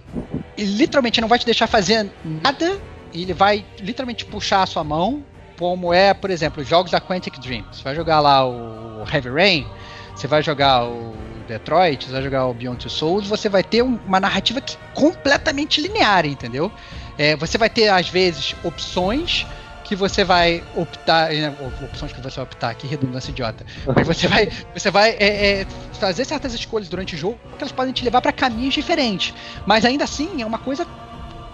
ele, 0.57 0.71
literalmente 0.77 1.19
não 1.19 1.27
vai 1.27 1.37
te 1.37 1.45
deixar 1.45 1.67
fazer 1.67 2.09
nada, 2.23 2.79
ele 3.13 3.33
vai 3.33 3.65
literalmente 3.79 4.23
puxar 4.23 4.63
a 4.63 4.65
sua 4.65 4.83
mão, 4.83 5.23
como 5.57 5.93
é, 5.93 6.13
por 6.13 6.29
exemplo, 6.29 6.63
jogos 6.63 6.91
da 6.91 7.01
Quantic 7.01 7.37
Dream. 7.37 7.65
Você 7.69 7.83
vai 7.83 7.93
jogar 7.93 8.21
lá 8.21 8.47
o 8.47 9.03
Heavy 9.11 9.29
Rain, 9.29 9.67
você 10.15 10.25
vai 10.25 10.41
jogar 10.41 10.85
o 10.85 11.13
Detroit, 11.49 12.05
você 12.05 12.13
vai 12.13 12.21
jogar 12.21 12.45
o 12.45 12.53
Beyond 12.53 12.79
Two 12.79 12.89
Souls, 12.89 13.27
você 13.27 13.49
vai 13.49 13.61
ter 13.61 13.81
uma 13.81 14.21
narrativa 14.21 14.61
que 14.61 14.77
completamente 14.93 15.81
linear, 15.81 16.25
entendeu? 16.25 16.71
É, 17.17 17.35
você 17.35 17.57
vai 17.57 17.69
ter, 17.69 17.89
às 17.89 18.07
vezes, 18.07 18.55
opções 18.63 19.45
que 19.89 19.95
você 19.95 20.23
vai 20.23 20.63
optar, 20.75 21.31
né, 21.31 21.51
opções 21.81 22.13
que 22.13 22.21
você 22.21 22.35
vai 22.35 22.43
optar, 22.43 22.75
que 22.75 22.85
redundância 22.85 23.31
idiota. 23.31 23.65
Mas 23.95 24.05
você 24.05 24.27
vai, 24.27 24.47
você 24.71 24.91
vai 24.91 25.09
é, 25.19 25.61
é, 25.61 25.67
fazer 25.93 26.25
certas 26.25 26.53
escolhas 26.53 26.87
durante 26.87 27.15
o 27.15 27.17
jogo 27.17 27.39
que 27.57 27.63
elas 27.63 27.71
podem 27.71 27.91
te 27.91 28.05
levar 28.05 28.21
para 28.21 28.31
caminhos 28.31 28.75
diferentes. 28.75 29.33
Mas 29.65 29.83
ainda 29.85 30.03
assim 30.03 30.43
é 30.43 30.45
uma 30.45 30.59
coisa 30.59 30.85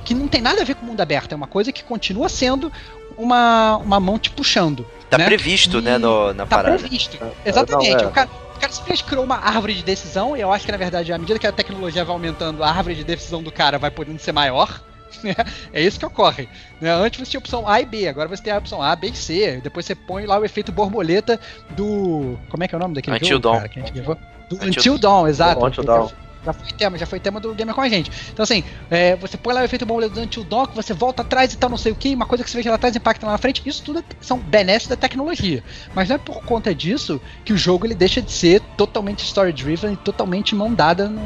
que 0.04 0.14
não 0.14 0.28
tem 0.28 0.42
nada 0.42 0.62
a 0.62 0.66
ver 0.66 0.76
com 0.76 0.86
o 0.86 0.90
mundo 0.90 1.00
aberto, 1.00 1.32
é 1.32 1.36
uma 1.36 1.48
coisa 1.48 1.72
que 1.72 1.82
continua 1.82 2.28
sendo 2.28 2.70
uma, 3.18 3.78
uma 3.78 4.02
mão 4.02 4.20
te 4.20 4.30
puxando. 4.30 4.86
Tá 5.10 5.18
né? 5.18 5.28
previsto, 5.28 5.82
né, 5.82 5.92
e 5.92 5.94
né, 5.94 5.98
no, 5.98 6.34
na 6.34 6.46
tá 6.46 6.58
parada. 6.58 6.76
Tá 6.76 6.80
previsto, 6.82 7.18
exatamente. 7.46 7.96
Não, 7.96 8.02
é. 8.02 8.08
o, 8.08 8.12
cara, 8.12 8.30
o 8.54 8.60
cara 8.60 8.74
simplesmente 8.74 9.04
criou 9.06 9.24
uma 9.24 9.38
árvore 9.38 9.76
de 9.76 9.84
decisão, 9.84 10.36
e 10.36 10.42
eu 10.42 10.52
acho 10.52 10.66
que 10.66 10.74
na 10.74 10.78
verdade, 10.78 11.14
à 11.14 11.18
medida 11.18 11.40
que 11.40 11.48
a 11.48 11.54
tecnologia 11.54 12.04
vai 12.04 12.14
aumentando, 12.14 12.62
a 12.66 12.68
árvore 12.68 12.96
de 12.96 13.06
decisão 13.06 13.42
do 13.42 13.50
cara 13.50 13.80
vai 13.80 13.90
podendo 13.90 14.20
ser 14.20 14.34
maior. 14.34 14.84
é 15.74 15.82
isso 15.82 16.00
que 16.00 16.06
ocorre. 16.06 16.48
Né? 16.80 16.92
Antes 16.92 17.20
você 17.20 17.32
tinha 17.32 17.40
a 17.40 17.42
opção 17.42 17.68
A 17.68 17.82
e 17.82 17.86
B, 17.86 18.08
agora 18.08 18.28
você 18.28 18.44
tem 18.44 18.54
a 18.54 18.58
opção 18.58 18.82
A, 18.82 18.96
B 18.96 19.08
e 19.08 19.16
C. 19.16 19.60
Depois 19.64 19.86
você 19.86 19.96
põe 19.96 20.26
lá 20.26 20.40
o 20.40 20.46
efeito 20.46 20.72
borboleta 20.72 21.40
do. 21.72 22.38
Como 22.50 22.64
é 22.64 22.68
que 22.68 22.76
é 22.76 22.78
o 22.78 22.82
nome 22.82 22.96
daquele 22.96 23.18
Until 23.18 23.30
jogo? 23.30 23.42
Dawn. 23.42 23.56
Cara, 23.56 23.70
que 23.70 23.80
a 23.80 23.86
gente 23.86 24.02
Do 24.02 24.56
Until, 24.56 24.68
Until 24.68 24.98
Dawn, 24.98 25.28
exato. 25.28 25.66
Until 25.66 25.84
Dawn. 25.84 26.25
Já 26.46 26.54
foi 26.54 26.68
tema, 26.72 26.98
já 26.98 27.06
foi 27.06 27.20
tema 27.20 27.40
do 27.40 27.54
Gamer 27.54 27.74
com 27.74 27.82
a 27.82 27.90
gente. 27.90 28.12
Então, 28.32 28.44
assim, 28.44 28.64
é, 28.90 29.16
você 29.16 29.38
põe 29.38 29.54
lá 29.54 29.62
o 29.62 29.64
efeito 29.64 29.86
borboleta 29.86 30.14
do 30.14 30.22
Until 30.22 30.44
Dawn, 30.44 30.68
você 30.74 30.94
volta 30.94 31.22
atrás 31.24 31.54
e 31.54 31.58
tal, 31.58 31.70
não 31.70 31.78
sei 31.78 31.92
o 31.92 31.96
que, 31.96 32.14
uma 32.14 32.26
coisa 32.26 32.44
que 32.44 32.50
você 32.50 32.62
vê 32.62 32.70
lá 32.70 32.76
atrás 32.76 32.96
impacta 32.96 33.26
lá 33.26 33.32
na 33.34 33.38
frente. 33.38 33.62
Isso 33.66 33.84
tudo 33.84 34.04
são 34.22 34.38
benesses 34.38 34.88
da 34.88 34.96
tecnologia. 34.96 35.64
Mas 35.94 36.10
não 36.10 36.16
é 36.16 36.20
por 36.20 36.44
conta 36.44 36.74
disso 36.74 37.20
que 37.44 37.54
o 37.54 37.58
jogo 37.58 37.86
ele 37.86 37.96
deixa 37.96 38.22
de 38.22 38.32
ser 38.32 38.62
totalmente 38.78 39.24
story-driven 39.24 39.94
e 39.94 39.98
totalmente 39.98 40.56
mão 40.56 40.74
dada 40.74 41.10
no, 41.10 41.22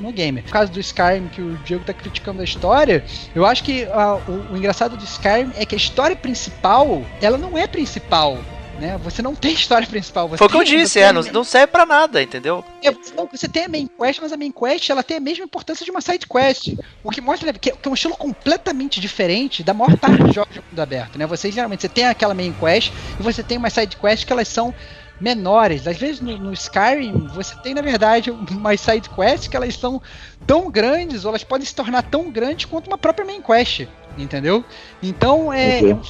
no 0.00 0.12
game. 0.12 0.42
No 0.42 0.48
caso 0.48 0.70
do 0.70 0.80
Skyrim, 0.80 1.28
que 1.28 1.40
o 1.40 1.56
Diego 1.64 1.84
tá 1.84 1.92
criticando 1.92 2.40
a 2.40 2.44
história, 2.44 3.04
eu 3.34 3.46
acho 3.46 3.64
que 3.64 3.84
uh, 3.84 4.30
o, 4.30 4.54
o 4.54 4.56
engraçado 4.56 4.96
do 4.96 5.04
Skyrim 5.04 5.52
é 5.56 5.64
que 5.64 5.74
a 5.74 5.78
história 5.78 6.16
principal, 6.16 7.02
ela 7.20 7.38
não 7.38 7.56
é 7.56 7.66
principal 7.66 8.38
né? 8.78 8.98
Você 9.02 9.20
não 9.20 9.34
tem 9.34 9.52
história 9.52 9.86
principal. 9.86 10.28
Você 10.28 10.38
Foi 10.38 10.46
o 10.46 10.50
que 10.50 10.56
eu 10.56 10.64
disse, 10.64 11.00
é, 11.00 11.12
não, 11.12 11.22
não 11.22 11.44
serve 11.44 11.68
pra 11.68 11.84
nada, 11.84 12.22
entendeu? 12.22 12.64
É, 12.82 12.90
você, 13.30 13.48
tem 13.48 13.64
a 13.64 13.68
main 13.68 13.88
quest, 13.88 14.20
mas 14.20 14.32
a 14.32 14.36
main 14.36 14.52
quest 14.52 14.88
ela 14.90 15.02
tem 15.02 15.16
a 15.16 15.20
mesma 15.20 15.44
importância 15.44 15.84
de 15.84 15.90
uma 15.90 16.00
side 16.00 16.26
quest. 16.26 16.74
O 17.02 17.10
que 17.10 17.20
mostra 17.20 17.52
que, 17.52 17.70
que 17.72 17.88
é 17.88 17.90
um 17.90 17.94
estilo 17.94 18.16
completamente 18.16 19.00
diferente 19.00 19.62
da 19.62 19.74
maior 19.74 19.96
parte 19.96 20.22
dos 20.22 20.34
jogos 20.34 20.54
de 20.54 20.60
mundo 20.60 20.80
aberto, 20.80 21.18
né? 21.18 21.26
Você 21.26 21.50
geralmente 21.50 21.82
você 21.82 21.88
tem 21.88 22.06
aquela 22.06 22.34
main 22.34 22.52
quest 22.52 22.92
e 23.18 23.22
você 23.22 23.42
tem 23.42 23.58
uma 23.58 23.70
side 23.70 23.96
quest 23.96 24.24
que 24.24 24.32
elas 24.32 24.48
são 24.48 24.74
menores. 25.20 25.86
Às 25.86 25.96
vezes 25.96 26.20
no, 26.20 26.36
no, 26.38 26.52
Skyrim 26.52 27.26
você 27.34 27.54
tem 27.56 27.74
na 27.74 27.82
verdade 27.82 28.30
umas 28.30 28.80
side 28.80 29.08
quests 29.10 29.48
que 29.48 29.56
elas 29.56 29.74
são 29.74 30.00
tão 30.46 30.70
grandes 30.70 31.24
ou 31.24 31.30
elas 31.30 31.44
podem 31.44 31.66
se 31.66 31.74
tornar 31.74 32.02
tão 32.02 32.30
grandes 32.30 32.66
quanto 32.66 32.86
uma 32.86 32.98
própria 32.98 33.26
main 33.26 33.42
quest, 33.42 33.86
entendeu? 34.16 34.64
Então 35.02 35.52
é, 35.52 35.80
é 35.80 35.94
um 35.94 36.00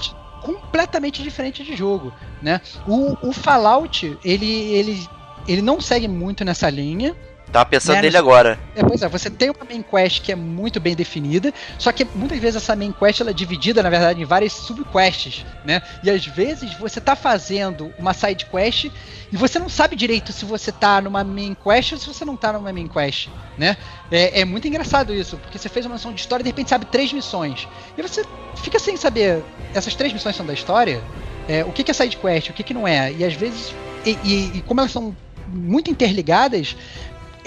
completamente 0.42 1.22
diferente 1.22 1.62
de 1.62 1.76
jogo, 1.76 2.12
né? 2.42 2.60
O, 2.86 3.28
o 3.28 3.32
Fallout 3.32 4.18
ele 4.24 4.46
ele 4.72 5.08
ele 5.46 5.62
não 5.62 5.80
segue 5.80 6.06
muito 6.06 6.44
nessa 6.44 6.68
linha, 6.68 7.16
Tava 7.52 7.64
pensando 7.64 7.96
né? 7.96 8.02
nele 8.02 8.16
agora. 8.16 8.58
É, 8.76 8.82
pois 8.82 9.00
é, 9.00 9.08
você 9.08 9.30
tem 9.30 9.50
uma 9.50 9.64
main 9.64 9.82
quest 9.82 10.20
que 10.22 10.30
é 10.30 10.36
muito 10.36 10.78
bem 10.78 10.94
definida, 10.94 11.52
só 11.78 11.90
que 11.92 12.06
muitas 12.14 12.38
vezes 12.38 12.56
essa 12.62 12.76
main 12.76 12.92
quest 12.92 13.20
ela 13.20 13.30
é 13.30 13.32
dividida, 13.32 13.82
na 13.82 13.88
verdade, 13.88 14.20
em 14.20 14.24
várias 14.24 14.52
subquests, 14.52 15.46
né? 15.64 15.82
E 16.02 16.10
às 16.10 16.24
vezes 16.26 16.74
você 16.74 17.00
tá 17.00 17.16
fazendo 17.16 17.92
uma 17.98 18.12
side 18.12 18.46
quest 18.46 18.90
e 19.32 19.36
você 19.36 19.58
não 19.58 19.68
sabe 19.68 19.96
direito 19.96 20.32
se 20.32 20.44
você 20.44 20.70
tá 20.70 21.00
numa 21.00 21.24
main 21.24 21.54
quest 21.54 21.92
ou 21.92 21.98
se 21.98 22.06
você 22.06 22.24
não 22.24 22.36
tá 22.36 22.52
numa 22.52 22.72
main 22.72 22.88
quest, 22.88 23.28
né? 23.56 23.76
É, 24.10 24.40
é 24.40 24.44
muito 24.44 24.68
engraçado 24.68 25.14
isso, 25.14 25.38
porque 25.38 25.58
você 25.58 25.68
fez 25.68 25.86
uma 25.86 25.94
missão 25.94 26.12
de 26.12 26.20
história 26.20 26.42
e 26.42 26.44
de 26.44 26.50
repente 26.50 26.68
sabe 26.68 26.84
três 26.86 27.12
missões. 27.12 27.66
E 27.96 28.02
você 28.02 28.24
fica 28.56 28.78
sem 28.78 28.96
saber, 28.96 29.42
essas 29.74 29.94
três 29.94 30.12
missões 30.12 30.36
são 30.36 30.44
da 30.44 30.52
história? 30.52 31.02
É, 31.48 31.64
o 31.64 31.72
que, 31.72 31.82
que 31.82 31.90
é 31.90 31.94
side 31.94 32.16
quest, 32.18 32.50
o 32.50 32.52
que, 32.52 32.62
que 32.62 32.74
não 32.74 32.86
é? 32.86 33.10
E 33.10 33.24
às 33.24 33.32
vezes, 33.32 33.74
e, 34.04 34.18
e, 34.22 34.58
e 34.58 34.62
como 34.66 34.80
elas 34.80 34.92
são 34.92 35.16
muito 35.48 35.90
interligadas, 35.90 36.76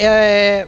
é, 0.05 0.67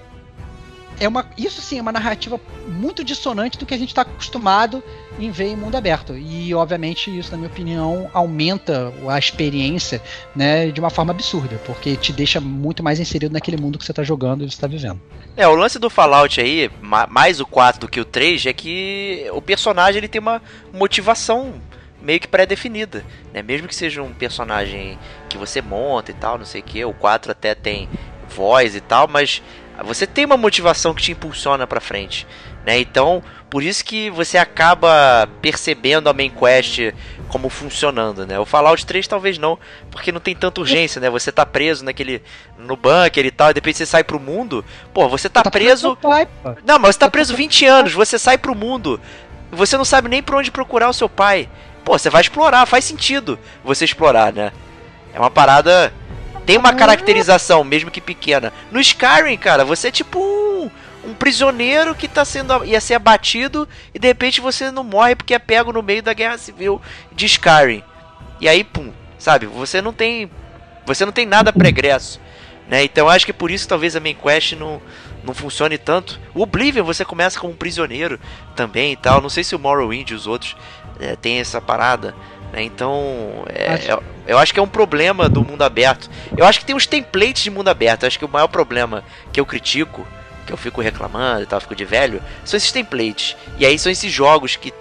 é 1.00 1.08
uma, 1.08 1.26
isso 1.38 1.62
sim 1.62 1.80
é 1.80 1.82
uma 1.82 1.92
narrativa 1.92 2.40
muito 2.68 3.04
dissonante 3.04 3.58
do 3.58 3.66
que 3.66 3.74
a 3.74 3.78
gente 3.78 3.90
está 3.90 4.04
acostumado 4.04 4.84
em 5.20 5.32
ver 5.32 5.48
em 5.48 5.56
mundo 5.56 5.76
aberto. 5.76 6.16
E, 6.16 6.54
obviamente, 6.54 7.16
isso, 7.18 7.32
na 7.32 7.38
minha 7.38 7.50
opinião, 7.50 8.10
aumenta 8.14 8.94
a 9.08 9.18
experiência 9.18 10.02
né, 10.36 10.68
de 10.68 10.80
uma 10.80 10.90
forma 10.90 11.12
absurda, 11.12 11.60
porque 11.66 11.96
te 11.96 12.14
deixa 12.14 12.40
muito 12.40 12.84
mais 12.84 13.00
inserido 13.00 13.34
naquele 13.34 13.58
mundo 13.58 13.78
que 13.78 13.86
você 13.86 13.92
está 13.92 14.04
jogando 14.04 14.44
e 14.44 14.50
você 14.50 14.56
está 14.56 14.68
vivendo. 14.68 15.02
É, 15.36 15.48
o 15.48 15.56
lance 15.56 15.80
do 15.80 15.90
Fallout 15.90 16.40
aí, 16.40 16.70
mais 17.10 17.40
o 17.40 17.46
4 17.46 17.82
do 17.82 17.88
que 17.88 18.00
o 18.00 18.06
3, 18.06 18.46
é 18.46 18.54
que 18.54 19.28
o 19.32 19.42
personagem 19.42 19.98
ele 19.98 20.08
tem 20.08 20.22
uma 20.22 20.42
motivação 20.72 21.54
meio 22.02 22.20
que 22.20 22.28
pré-definida, 22.28 23.04
né? 23.34 23.42
Mesmo 23.42 23.68
que 23.68 23.74
seja 23.74 24.04
um 24.04 24.14
personagem 24.14 25.00
que 25.30 25.38
você 25.38 25.62
monta 25.62 26.12
e 26.12 26.14
tal, 26.14 26.38
não 26.38 26.46
sei 26.46 26.60
o 26.60 26.64
que, 26.64 26.84
o 26.84 26.94
4 26.94 27.32
até 27.32 27.56
tem 27.56 27.88
voz 28.34 28.76
e 28.76 28.82
tal, 28.82 29.08
mas 29.08 29.42
você 29.84 30.06
tem 30.06 30.26
uma 30.26 30.38
motivação 30.38 30.94
que 30.94 31.02
te 31.02 31.12
impulsiona 31.12 31.66
para 31.66 31.82
frente, 31.82 32.28
né? 32.66 32.80
Então, 32.80 33.24
por 33.50 33.64
isso 33.64 33.84
que 33.84 34.10
você 34.10 34.38
acaba 34.38 35.28
percebendo 35.42 36.10
a 36.10 36.14
main 36.14 36.30
quest 36.30 36.94
como 37.28 37.50
funcionando, 37.50 38.26
né? 38.26 38.38
O 38.40 38.46
Fallout 38.46 38.86
3 38.86 39.08
talvez 39.08 39.38
não, 39.38 39.58
porque 39.90 40.12
não 40.12 40.20
tem 40.20 40.36
tanta 40.36 40.62
urgência, 40.62 41.02
né? 41.02 41.10
Você 41.10 41.32
tá 41.32 41.46
preso 41.46 41.84
naquele 41.84 42.22
no 42.58 42.76
bunker 42.76 43.26
e 43.26 43.32
tal, 43.32 43.50
e 43.50 43.54
depois 43.54 43.76
você 43.76 43.86
sai 43.86 44.04
pro 44.04 44.20
mundo. 44.20 44.64
Pô, 44.94 45.10
você 45.10 45.28
tá, 45.30 45.42
tá 45.42 45.50
preso 45.50 45.96
pai, 45.96 46.28
Não, 46.64 46.78
mas 46.78 46.96
você 46.96 47.00
tá 47.00 47.10
preso 47.10 47.36
20 47.36 47.66
anos, 47.66 47.94
você 47.94 48.20
sai 48.20 48.38
pro 48.38 48.56
mundo. 48.56 49.00
Você 49.52 49.78
não 49.78 49.86
sabe 49.86 50.10
nem 50.10 50.22
para 50.22 50.38
onde 50.38 50.52
procurar 50.52 50.90
o 50.90 50.94
seu 50.94 51.10
pai. 51.10 51.50
Pô, 51.84 51.98
você 51.98 52.10
vai 52.10 52.22
explorar, 52.22 52.66
faz 52.66 52.86
sentido 52.86 53.38
você 53.64 53.86
explorar, 53.86 54.32
né? 54.32 54.52
É 55.14 55.20
uma 55.20 55.30
parada 55.30 55.94
tem 56.46 56.58
uma 56.58 56.74
caracterização, 56.74 57.64
mesmo 57.64 57.92
que 57.92 58.02
pequena. 58.02 58.52
No 58.72 58.80
Skyrim, 58.80 59.38
cara, 59.38 59.64
você 59.64 59.88
é 59.88 59.92
tipo 59.92 60.20
um, 60.20 60.70
um 61.06 61.14
prisioneiro 61.14 61.96
que 61.96 62.08
tá 62.08 62.26
sendo 62.26 62.66
ia 62.66 62.82
ser 62.82 62.96
abatido 62.96 63.68
e 63.94 64.00
de 64.00 64.08
repente 64.08 64.42
você 64.42 64.72
não 64.72 64.84
morre 64.84 65.16
porque 65.16 65.34
é 65.34 65.40
pego 65.40 65.72
no 65.72 65.84
meio 65.84 66.04
da 66.04 66.14
guerra 66.14 66.38
civil 66.38 66.82
de 67.12 67.26
Skyrim. 67.26 67.84
E 68.40 68.48
aí, 68.48 68.64
pum, 68.64 68.92
sabe? 69.18 69.46
Você 69.46 69.82
não 69.82 69.94
tem 69.94 70.30
você 70.86 71.06
não 71.06 71.14
tem 71.14 71.26
nada 71.26 71.54
pregresso, 71.54 72.20
né? 72.68 72.84
Então 72.84 73.08
acho 73.08 73.26
que 73.26 73.32
por 73.32 73.50
isso 73.50 73.68
talvez 73.68 73.96
a 73.96 74.00
main 74.00 74.16
quest 74.16 74.54
não 74.54 74.82
não 75.24 75.34
funcione 75.34 75.78
tanto. 75.78 76.20
O 76.34 76.42
Oblivion 76.42 76.84
você 76.84 77.06
começa 77.06 77.40
como 77.40 77.54
um 77.54 77.56
prisioneiro 77.56 78.20
também 78.56 78.92
e 78.92 78.98
tal. 78.98 79.22
Não 79.22 79.30
sei 79.30 79.44
se 79.44 79.56
o 79.56 79.60
Morrowind 79.60 80.10
e 80.10 80.14
os 80.14 80.28
outros 80.28 80.58
é, 81.00 81.16
tem 81.16 81.40
essa 81.40 81.62
parada. 81.62 82.14
Né? 82.54 82.64
Então, 82.64 83.44
é, 83.50 83.74
acho... 83.74 83.92
eu, 83.92 84.04
eu, 84.28 84.38
acho 84.38 84.54
que 84.54 84.60
é 84.60 84.64
um 84.64 84.68
problema 84.68 85.28
do 85.28 85.44
mundo 85.44 85.64
aberto. 85.64 86.10
Eu 86.38 86.46
acho 86.46 86.60
que 86.60 86.66
tem 86.66 86.76
uns 86.76 86.86
templates 86.86 87.44
de 87.44 87.50
mundo 87.50 87.68
aberto. 87.68 88.04
Eu 88.04 88.08
acho 88.08 88.20
que 88.20 88.26
o 88.26 88.30
maior 88.30 88.48
problema 88.48 89.04
que 89.34 89.40
eu 89.40 89.46
critico, 89.46 90.08
que 90.46 90.54
eu 90.54 90.58
fico 90.58 90.80
reclamando 90.80 91.42
e 91.42 91.46
tal, 91.48 91.60
fico 91.60 91.76
de 91.76 91.84
velho, 91.84 92.22
são 92.46 92.56
esses 92.56 92.72
templates. 92.72 93.36
E 93.58 93.66
aí 93.66 93.78
são 93.80 93.92
esses 93.92 94.12
jogos 94.12 94.56
que 94.56 94.72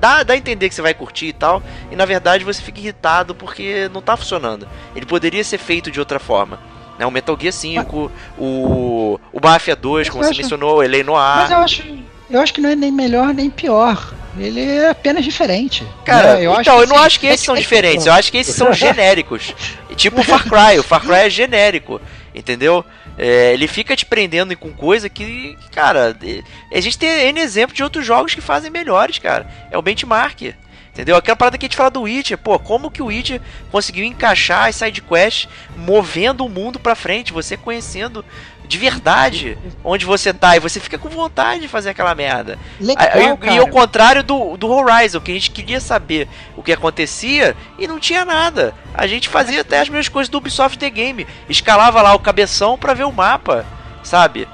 dá, 0.00 0.22
dá 0.22 0.34
a 0.34 0.36
entender 0.36 0.68
que 0.68 0.74
você 0.74 0.82
vai 0.82 0.94
curtir 0.94 1.26
e 1.26 1.32
tal, 1.32 1.62
e 1.90 1.96
na 1.96 2.04
verdade 2.04 2.44
você 2.44 2.62
fica 2.62 2.78
irritado 2.78 3.34
porque 3.34 3.90
não 3.92 4.00
tá 4.00 4.16
funcionando. 4.16 4.68
Ele 4.94 5.06
poderia 5.06 5.42
ser 5.42 5.58
feito 5.58 5.90
de 5.90 5.98
outra 5.98 6.20
forma. 6.20 6.58
Né? 6.98 7.04
O 7.04 7.10
Metal 7.10 7.36
Gear 7.38 7.52
5, 7.52 8.12
o, 8.38 9.20
o 9.32 9.40
Mafia 9.42 9.74
2, 9.76 10.08
como 10.08 10.22
você 10.22 10.30
acho... 10.30 10.40
mencionou, 10.40 10.76
o 10.76 10.82
Elei 10.82 11.02
Noir. 11.02 11.36
Mas 11.36 11.50
eu 11.50 11.58
acho, 11.58 11.82
eu 12.30 12.40
acho 12.40 12.54
que 12.54 12.60
não 12.60 12.70
é 12.70 12.76
nem 12.76 12.92
melhor 12.92 13.34
nem 13.34 13.50
pior. 13.50 14.14
Ele 14.38 14.60
é 14.60 14.90
apenas 14.90 15.24
diferente. 15.24 15.86
Cara, 16.04 16.36
né? 16.36 16.46
eu 16.46 16.60
então, 16.60 16.80
eu 16.80 16.86
não 16.86 16.98
acho 16.98 17.18
que 17.18 17.26
esses 17.26 17.42
é 17.42 17.46
são 17.46 17.56
é 17.56 17.58
diferentes, 17.58 18.06
eu 18.06 18.12
acho 18.12 18.30
que 18.30 18.38
esses 18.38 18.54
são 18.54 18.72
genéricos. 18.74 19.54
tipo 19.96 20.20
o 20.20 20.24
Far 20.24 20.44
Cry, 20.44 20.78
o 20.78 20.82
Far 20.82 21.00
Cry 21.00 21.14
é 21.14 21.30
genérico, 21.30 22.00
entendeu? 22.34 22.84
É, 23.18 23.52
ele 23.54 23.66
fica 23.66 23.96
te 23.96 24.04
prendendo 24.04 24.56
com 24.56 24.72
coisa 24.72 25.08
que, 25.08 25.56
cara, 25.72 26.14
a 26.72 26.80
gente 26.80 26.98
tem 26.98 27.28
N 27.28 27.40
exemplo 27.40 27.74
de 27.74 27.82
outros 27.82 28.04
jogos 28.04 28.34
que 28.34 28.42
fazem 28.42 28.70
melhores, 28.70 29.18
cara. 29.18 29.46
É 29.70 29.78
o 29.78 29.82
benchmark. 29.82 30.54
Entendeu? 30.92 31.14
Aquela 31.14 31.36
parada 31.36 31.58
que 31.58 31.66
a 31.66 31.68
gente 31.68 31.76
fala 31.76 31.90
do 31.90 32.02
Witcher, 32.02 32.38
pô, 32.38 32.58
como 32.58 32.90
que 32.90 33.02
o 33.02 33.06
Witcher 33.06 33.38
conseguiu 33.70 34.02
encaixar 34.02 34.66
as 34.66 34.76
sidequests 34.76 35.46
movendo 35.76 36.42
o 36.42 36.48
mundo 36.48 36.80
pra 36.80 36.94
frente, 36.94 37.34
você 37.34 37.54
conhecendo 37.54 38.24
de 38.66 38.78
verdade 38.78 39.56
onde 39.84 40.04
você 40.04 40.32
tá 40.34 40.56
e 40.56 40.60
você 40.60 40.80
fica 40.80 40.98
com 40.98 41.08
vontade 41.08 41.60
de 41.60 41.68
fazer 41.68 41.90
aquela 41.90 42.14
merda. 42.14 42.58
Legal, 42.80 43.38
e, 43.42 43.54
e 43.54 43.58
ao 43.58 43.68
contrário 43.68 44.22
do, 44.22 44.56
do 44.56 44.70
Horizon, 44.70 45.20
que 45.20 45.30
a 45.30 45.34
gente 45.34 45.50
queria 45.50 45.80
saber 45.80 46.28
o 46.56 46.62
que 46.62 46.72
acontecia 46.72 47.56
e 47.78 47.86
não 47.86 47.98
tinha 47.98 48.24
nada. 48.24 48.74
A 48.94 49.06
gente 49.06 49.28
fazia 49.28 49.60
até 49.60 49.80
as 49.80 49.88
mesmas 49.88 50.08
coisas 50.08 50.28
do 50.28 50.38
Ubisoft 50.38 50.78
The 50.78 50.90
Game, 50.90 51.26
escalava 51.48 52.02
lá 52.02 52.14
o 52.14 52.18
cabeção 52.18 52.76
para 52.76 52.94
ver 52.94 53.04
o 53.04 53.12
mapa, 53.12 53.64
sabe? 54.02 54.48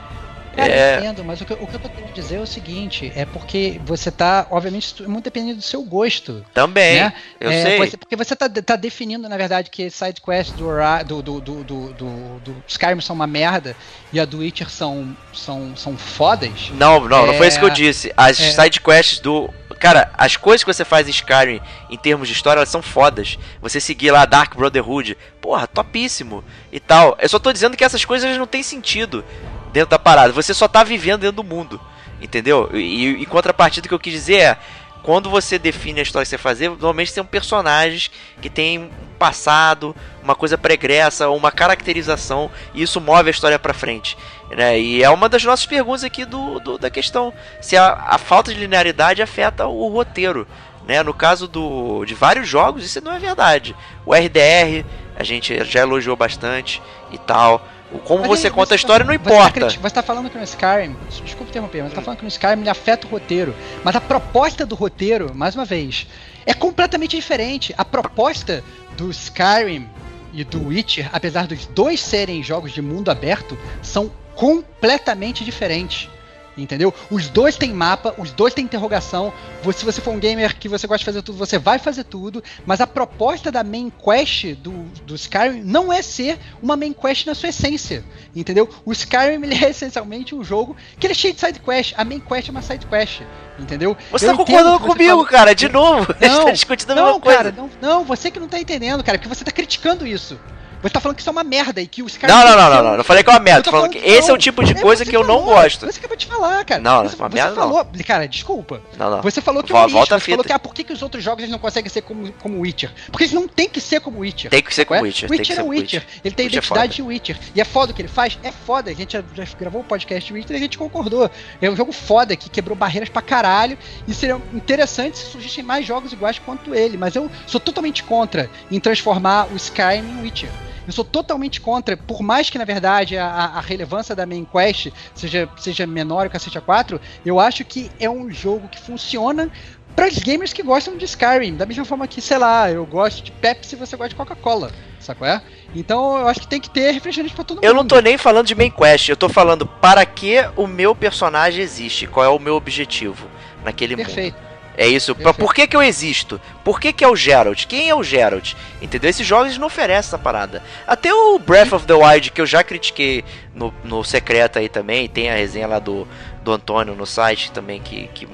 Cara, 0.54 0.72
é... 0.72 0.98
entendo, 0.98 1.24
mas 1.24 1.40
o 1.40 1.44
que, 1.44 1.52
o 1.54 1.66
que 1.66 1.74
eu 1.74 1.80
tô 1.80 1.88
querendo 1.88 2.12
dizer 2.12 2.36
é 2.36 2.40
o 2.40 2.46
seguinte, 2.46 3.12
é 3.14 3.24
porque 3.24 3.80
você 3.84 4.10
tá, 4.10 4.46
obviamente, 4.50 5.02
muito 5.04 5.24
dependendo 5.24 5.56
do 5.56 5.62
seu 5.62 5.82
gosto. 5.82 6.44
Também, 6.52 7.00
né? 7.00 7.12
eu 7.40 7.50
é, 7.50 7.62
sei. 7.62 7.78
Você, 7.78 7.96
porque 7.96 8.16
você 8.16 8.36
tá, 8.36 8.48
tá 8.48 8.76
definindo, 8.76 9.28
na 9.28 9.36
verdade, 9.36 9.70
que 9.70 9.90
side 9.90 10.20
quests 10.20 10.54
do, 10.54 10.68
do, 11.06 11.22
do, 11.22 11.40
do, 11.40 11.64
do, 11.64 11.92
do, 11.92 12.40
do 12.40 12.64
Skyrim 12.68 13.00
são 13.00 13.16
uma 13.16 13.26
merda 13.26 13.74
e 14.12 14.20
a 14.20 14.24
do 14.24 14.38
Witcher 14.38 14.70
são, 14.70 15.16
são, 15.32 15.74
são 15.76 15.96
fodas. 15.96 16.70
Não, 16.74 17.08
não, 17.08 17.24
é... 17.24 17.26
não 17.28 17.34
foi 17.34 17.48
isso 17.48 17.58
que 17.58 17.64
eu 17.64 17.70
é, 17.70 17.74
disse. 17.74 18.12
As 18.16 18.38
é... 18.38 18.50
side 18.50 18.80
quests 18.80 19.20
do 19.20 19.50
Cara, 19.82 20.12
as 20.16 20.36
coisas 20.36 20.62
que 20.62 20.72
você 20.72 20.84
faz 20.84 21.08
em 21.08 21.10
Skyrim 21.10 21.60
em 21.90 21.96
termos 21.96 22.28
de 22.28 22.34
história, 22.34 22.60
elas 22.60 22.68
são 22.68 22.80
fodas. 22.80 23.36
Você 23.60 23.80
seguir 23.80 24.12
lá 24.12 24.24
Dark 24.24 24.54
Brotherhood, 24.54 25.18
porra, 25.40 25.66
topíssimo 25.66 26.44
e 26.70 26.78
tal. 26.78 27.18
Eu 27.20 27.28
só 27.28 27.40
tô 27.40 27.52
dizendo 27.52 27.76
que 27.76 27.82
essas 27.82 28.04
coisas 28.04 28.38
não 28.38 28.46
têm 28.46 28.62
sentido 28.62 29.24
dentro 29.72 29.90
da 29.90 29.98
parada. 29.98 30.32
Você 30.32 30.52
só 30.52 30.68
tá 30.68 30.84
vivendo 30.84 31.22
dentro 31.22 31.36
do 31.36 31.44
mundo. 31.44 31.80
Entendeu? 32.20 32.70
E, 32.72 33.22
em 33.22 33.24
contrapartida, 33.24 33.88
que 33.88 33.94
eu 33.94 33.98
quis 33.98 34.12
dizer 34.12 34.36
é. 34.36 34.58
Quando 35.02 35.28
você 35.28 35.58
define 35.58 35.98
a 35.98 36.02
história 36.04 36.24
que 36.24 36.30
você 36.30 36.38
fazer, 36.38 36.68
normalmente 36.68 37.10
são 37.10 37.26
personagens 37.26 38.08
que 38.40 38.48
têm 38.48 38.78
um 38.78 38.90
passado, 39.18 39.96
uma 40.22 40.36
coisa 40.36 40.56
pregressa, 40.56 41.28
uma 41.28 41.50
caracterização, 41.50 42.48
e 42.72 42.82
isso 42.82 43.00
move 43.00 43.26
a 43.26 43.30
história 43.32 43.58
para 43.58 43.74
frente. 43.74 44.16
Né? 44.48 44.78
E 44.78 45.02
é 45.02 45.10
uma 45.10 45.28
das 45.28 45.42
nossas 45.42 45.66
perguntas 45.66 46.04
aqui 46.04 46.24
do, 46.24 46.60
do 46.60 46.78
da 46.78 46.88
questão: 46.88 47.32
se 47.60 47.76
a, 47.76 47.92
a, 48.10 48.16
falta 48.16 48.54
de 48.54 48.60
linearidade 48.60 49.20
afeta 49.20 49.66
o 49.66 49.88
roteiro. 49.88 50.46
Né? 50.86 51.02
No 51.02 51.14
caso 51.14 51.48
do, 51.48 52.04
de 52.04 52.14
vários 52.14 52.48
jogos, 52.48 52.84
isso 52.84 53.00
não 53.00 53.12
é 53.12 53.18
verdade. 53.18 53.74
O 54.06 54.14
RDR, 54.14 54.84
a 55.16 55.24
gente 55.24 55.64
já 55.64 55.80
elogiou 55.80 56.16
bastante 56.16 56.80
e 57.10 57.18
tal. 57.18 57.66
Como 58.00 58.20
mas 58.20 58.28
você 58.28 58.46
aí, 58.46 58.52
conta 58.52 58.74
a 58.74 58.76
história 58.76 59.04
não 59.04 59.14
importa. 59.14 59.68
Você 59.68 59.86
está 59.86 60.02
falando 60.02 60.30
que 60.30 60.38
no 60.38 60.44
Skyrim, 60.44 60.96
desculpa 61.24 61.50
interromper, 61.50 61.82
mas 61.82 61.90
você 61.90 61.96
tá 61.96 62.02
falando 62.02 62.18
que 62.18 62.24
no 62.24 62.28
Skyrim 62.28 62.60
ele 62.60 62.70
afeta 62.70 63.06
o 63.06 63.10
roteiro. 63.10 63.54
Mas 63.84 63.96
a 63.96 64.00
proposta 64.00 64.64
do 64.64 64.74
roteiro, 64.74 65.34
mais 65.34 65.54
uma 65.54 65.64
vez, 65.64 66.06
é 66.46 66.54
completamente 66.54 67.16
diferente. 67.16 67.74
A 67.76 67.84
proposta 67.84 68.64
do 68.96 69.10
Skyrim 69.10 69.88
e 70.32 70.44
do 70.44 70.68
Witcher, 70.68 71.10
apesar 71.12 71.46
dos 71.46 71.66
dois 71.66 72.00
serem 72.00 72.42
jogos 72.42 72.72
de 72.72 72.80
mundo 72.80 73.10
aberto, 73.10 73.58
são 73.82 74.10
completamente 74.34 75.44
diferentes. 75.44 76.08
Entendeu? 76.56 76.92
Os 77.10 77.28
dois 77.28 77.56
têm 77.56 77.72
mapa, 77.72 78.14
os 78.18 78.30
dois 78.30 78.52
têm 78.52 78.64
interrogação. 78.64 79.32
Se 79.74 79.84
você 79.84 80.00
for 80.00 80.12
um 80.12 80.18
gamer 80.18 80.56
que 80.58 80.68
você 80.68 80.86
gosta 80.86 80.98
de 80.98 81.04
fazer 81.04 81.22
tudo, 81.22 81.38
você 81.38 81.58
vai 81.58 81.78
fazer 81.78 82.04
tudo. 82.04 82.44
Mas 82.66 82.80
a 82.80 82.86
proposta 82.86 83.50
da 83.50 83.64
main 83.64 83.90
quest 83.90 84.54
do, 84.56 84.72
do 85.06 85.14
Skyrim 85.14 85.62
não 85.62 85.92
é 85.92 86.02
ser 86.02 86.38
uma 86.62 86.76
main 86.76 86.92
quest 86.92 87.26
na 87.26 87.34
sua 87.34 87.48
essência. 87.48 88.04
Entendeu? 88.36 88.68
O 88.84 88.92
Skyrim 88.92 89.40
é 89.64 89.70
essencialmente 89.70 90.34
um 90.34 90.44
jogo 90.44 90.76
que 90.98 91.06
ele 91.06 91.12
é 91.12 91.16
cheio 91.16 91.32
de 91.32 91.40
side 91.40 91.60
quest. 91.60 91.94
A 91.96 92.04
main 92.04 92.20
quest 92.20 92.48
é 92.48 92.50
uma 92.50 92.62
side 92.62 92.86
quest. 92.86 93.22
Entendeu? 93.58 93.96
Você 94.10 94.26
Eu 94.26 94.32
tá 94.32 94.36
concordando 94.36 94.80
comigo, 94.80 95.16
fala... 95.16 95.28
cara, 95.28 95.54
de 95.54 95.68
novo. 95.68 96.14
Não, 96.20 96.46
tá 96.46 96.50
discutindo 96.50 96.92
a 96.92 96.94
não, 96.94 97.20
cara, 97.20 97.52
não, 97.52 97.70
não, 97.80 98.04
você 98.04 98.30
que 98.30 98.40
não 98.40 98.48
tá 98.48 98.58
entendendo, 98.58 99.02
cara, 99.02 99.18
porque 99.18 99.28
você 99.28 99.44
tá 99.44 99.50
criticando 99.50 100.06
isso. 100.06 100.38
Você 100.82 100.90
tá 100.90 101.00
falando 101.00 101.16
que 101.16 101.22
isso 101.22 101.30
é 101.30 101.32
uma 101.32 101.44
merda 101.44 101.80
e 101.80 101.86
que 101.86 102.02
os 102.02 102.16
caras. 102.16 102.34
Não, 102.34 102.44
não, 102.44 102.56
não, 102.56 102.70
não, 102.70 102.90
não. 102.90 102.96
Não 102.96 103.04
falei 103.04 103.22
que 103.22 103.30
é 103.30 103.32
uma 103.32 103.38
merda. 103.38 103.60
Eu 103.60 103.64
tô 103.64 103.70
falando, 103.70 103.90
que, 103.90 103.98
esse 103.98 104.28
é 104.28 104.32
o 104.32 104.38
tipo 104.38 104.64
de 104.64 104.72
é, 104.72 104.80
coisa 104.80 105.04
que 105.04 105.16
eu 105.16 105.24
não 105.24 105.42
gosto. 105.44 105.86
Você 105.86 105.98
acabou 105.98 106.16
de 106.16 106.26
falar, 106.26 106.64
cara. 106.64 106.80
Não, 106.80 107.04
você, 107.04 107.14
uma 107.16 107.28
você 107.28 107.34
merda 107.34 107.54
falou, 107.54 107.86
não. 107.92 108.04
Cara, 108.04 108.26
desculpa. 108.26 108.82
Não, 108.98 109.10
não. 109.10 109.22
Você 109.22 109.40
falou 109.40 109.62
que 109.62 109.72
é 109.72 109.76
um 109.76 109.86
lixo. 109.86 110.06
Você 110.06 110.20
falou 110.20 110.44
que, 110.44 110.52
ah, 110.52 110.58
por 110.58 110.74
que, 110.74 110.82
que 110.82 110.92
os 110.92 111.00
outros 111.00 111.22
jogos 111.22 111.42
eles 111.42 111.52
não 111.52 111.58
conseguem 111.58 111.88
ser 111.88 112.02
como, 112.02 112.32
como 112.32 112.60
Witcher? 112.60 112.90
Porque 113.06 113.24
eles 113.24 113.32
não 113.32 113.46
tem 113.46 113.68
que 113.68 113.80
ser 113.80 114.00
como 114.00 114.18
Witcher. 114.20 114.50
Tem 114.50 114.62
que 114.62 114.74
ser 114.74 114.84
como 114.84 115.02
Witcher. 115.02 115.30
Witcher 115.30 115.58
é 115.58 115.62
Witcher. 115.62 116.06
Ele 116.24 116.34
tem 116.34 116.46
Witcher 116.46 116.58
é 116.58 116.64
identidade 116.64 116.96
de 116.96 117.02
Witcher. 117.02 117.38
E 117.54 117.60
é 117.60 117.64
foda 117.64 117.92
o 117.92 117.94
que 117.94 118.02
ele 118.02 118.08
faz? 118.08 118.36
É 118.42 118.50
foda. 118.50 118.90
A 118.90 118.94
gente 118.94 119.12
já, 119.12 119.22
gravou 119.58 119.82
o 119.82 119.84
um 119.84 119.86
podcast 119.86 120.26
de 120.26 120.32
Witcher 120.32 120.56
e 120.56 120.58
a 120.58 120.62
gente 120.62 120.76
concordou. 120.76 121.30
É 121.60 121.70
um 121.70 121.76
jogo 121.76 121.92
foda 121.92 122.34
que 122.34 122.50
quebrou 122.50 122.76
barreiras 122.76 123.08
pra 123.08 123.22
caralho. 123.22 123.78
E 124.08 124.12
seria 124.12 124.40
interessante 124.52 125.18
se 125.18 125.26
surgissem 125.26 125.62
mais 125.62 125.86
jogos 125.86 126.12
iguais 126.12 126.40
quanto 126.40 126.74
ele. 126.74 126.96
Mas 126.96 127.14
eu 127.14 127.30
sou 127.46 127.60
totalmente 127.60 128.02
contra 128.02 128.50
em 128.68 128.80
transformar 128.80 129.46
o 129.52 129.56
Skyrim 129.56 130.00
em 130.00 130.22
Witcher. 130.22 130.50
Eu 130.86 130.92
sou 130.92 131.04
totalmente 131.04 131.60
contra, 131.60 131.96
por 131.96 132.22
mais 132.22 132.50
que 132.50 132.58
na 132.58 132.64
verdade 132.64 133.16
a, 133.16 133.26
a 133.26 133.60
relevância 133.60 134.14
da 134.14 134.26
main 134.26 134.44
quest 134.44 134.88
seja, 135.14 135.48
seja 135.56 135.86
menor 135.86 136.28
que 136.28 136.36
a 136.36 136.40
City 136.40 136.60
4, 136.60 137.00
eu 137.24 137.38
acho 137.38 137.64
que 137.64 137.90
é 138.00 138.08
um 138.08 138.30
jogo 138.30 138.68
que 138.68 138.80
funciona 138.80 139.50
para 139.94 140.08
os 140.08 140.18
gamers 140.18 140.52
que 140.52 140.62
gostam 140.62 140.96
de 140.96 141.04
Skyrim, 141.04 141.54
da 141.54 141.66
mesma 141.66 141.84
forma 141.84 142.08
que, 142.08 142.20
sei 142.20 142.38
lá, 142.38 142.70
eu 142.70 142.84
gosto 142.86 143.22
de 143.22 143.30
Pepsi 143.30 143.74
e 143.74 143.78
você 143.78 143.96
gosta 143.96 144.10
de 144.10 144.14
Coca-Cola, 144.14 144.70
sacou 144.98 145.26
é? 145.26 145.42
Então 145.74 146.18
eu 146.18 146.28
acho 146.28 146.40
que 146.40 146.48
tem 146.48 146.60
que 146.60 146.70
ter 146.70 146.92
refrigerante 146.92 147.34
para 147.34 147.44
todo 147.44 147.56
mundo. 147.56 147.64
Eu 147.64 147.74
não 147.74 147.86
tô 147.86 148.00
nem 148.00 148.16
falando 148.16 148.46
de 148.46 148.54
main 148.54 148.70
quest, 148.70 149.08
eu 149.08 149.16
tô 149.16 149.28
falando 149.28 149.66
para 149.66 150.04
que 150.06 150.36
o 150.56 150.66
meu 150.66 150.94
personagem 150.94 151.62
existe, 151.62 152.06
qual 152.06 152.24
é 152.24 152.28
o 152.28 152.38
meu 152.38 152.54
objetivo 152.56 153.26
naquele 153.64 153.96
Perfeito. 153.96 154.34
mundo. 154.34 154.51
É 154.76 154.86
isso. 154.86 155.14
Pra, 155.14 155.34
por 155.34 155.54
que, 155.54 155.66
que 155.66 155.76
eu 155.76 155.82
existo? 155.82 156.40
Por 156.64 156.80
que, 156.80 156.92
que 156.92 157.04
é 157.04 157.08
o 157.08 157.16
Geralt? 157.16 157.66
Quem 157.66 157.88
é 157.88 157.94
o 157.94 158.02
Geralt? 158.02 158.54
Entendeu? 158.80 159.10
Esses 159.10 159.26
jogos 159.26 159.58
não 159.58 159.66
oferecem 159.66 159.98
essa 159.98 160.18
parada. 160.18 160.62
Até 160.86 161.12
o 161.12 161.38
Breath 161.38 161.72
of 161.72 161.86
the 161.86 161.94
Wild, 161.94 162.30
que 162.30 162.40
eu 162.40 162.46
já 162.46 162.64
critiquei 162.64 163.24
no, 163.54 163.72
no 163.84 164.02
secreto 164.02 164.58
aí 164.58 164.68
também, 164.68 165.08
tem 165.08 165.30
a 165.30 165.34
resenha 165.34 165.66
lá 165.66 165.78
do, 165.78 166.08
do 166.42 166.52
Antônio 166.52 166.94
no 166.94 167.06
site 167.06 167.52
também, 167.52 167.80
que, 167.80 168.08
que 168.08 168.26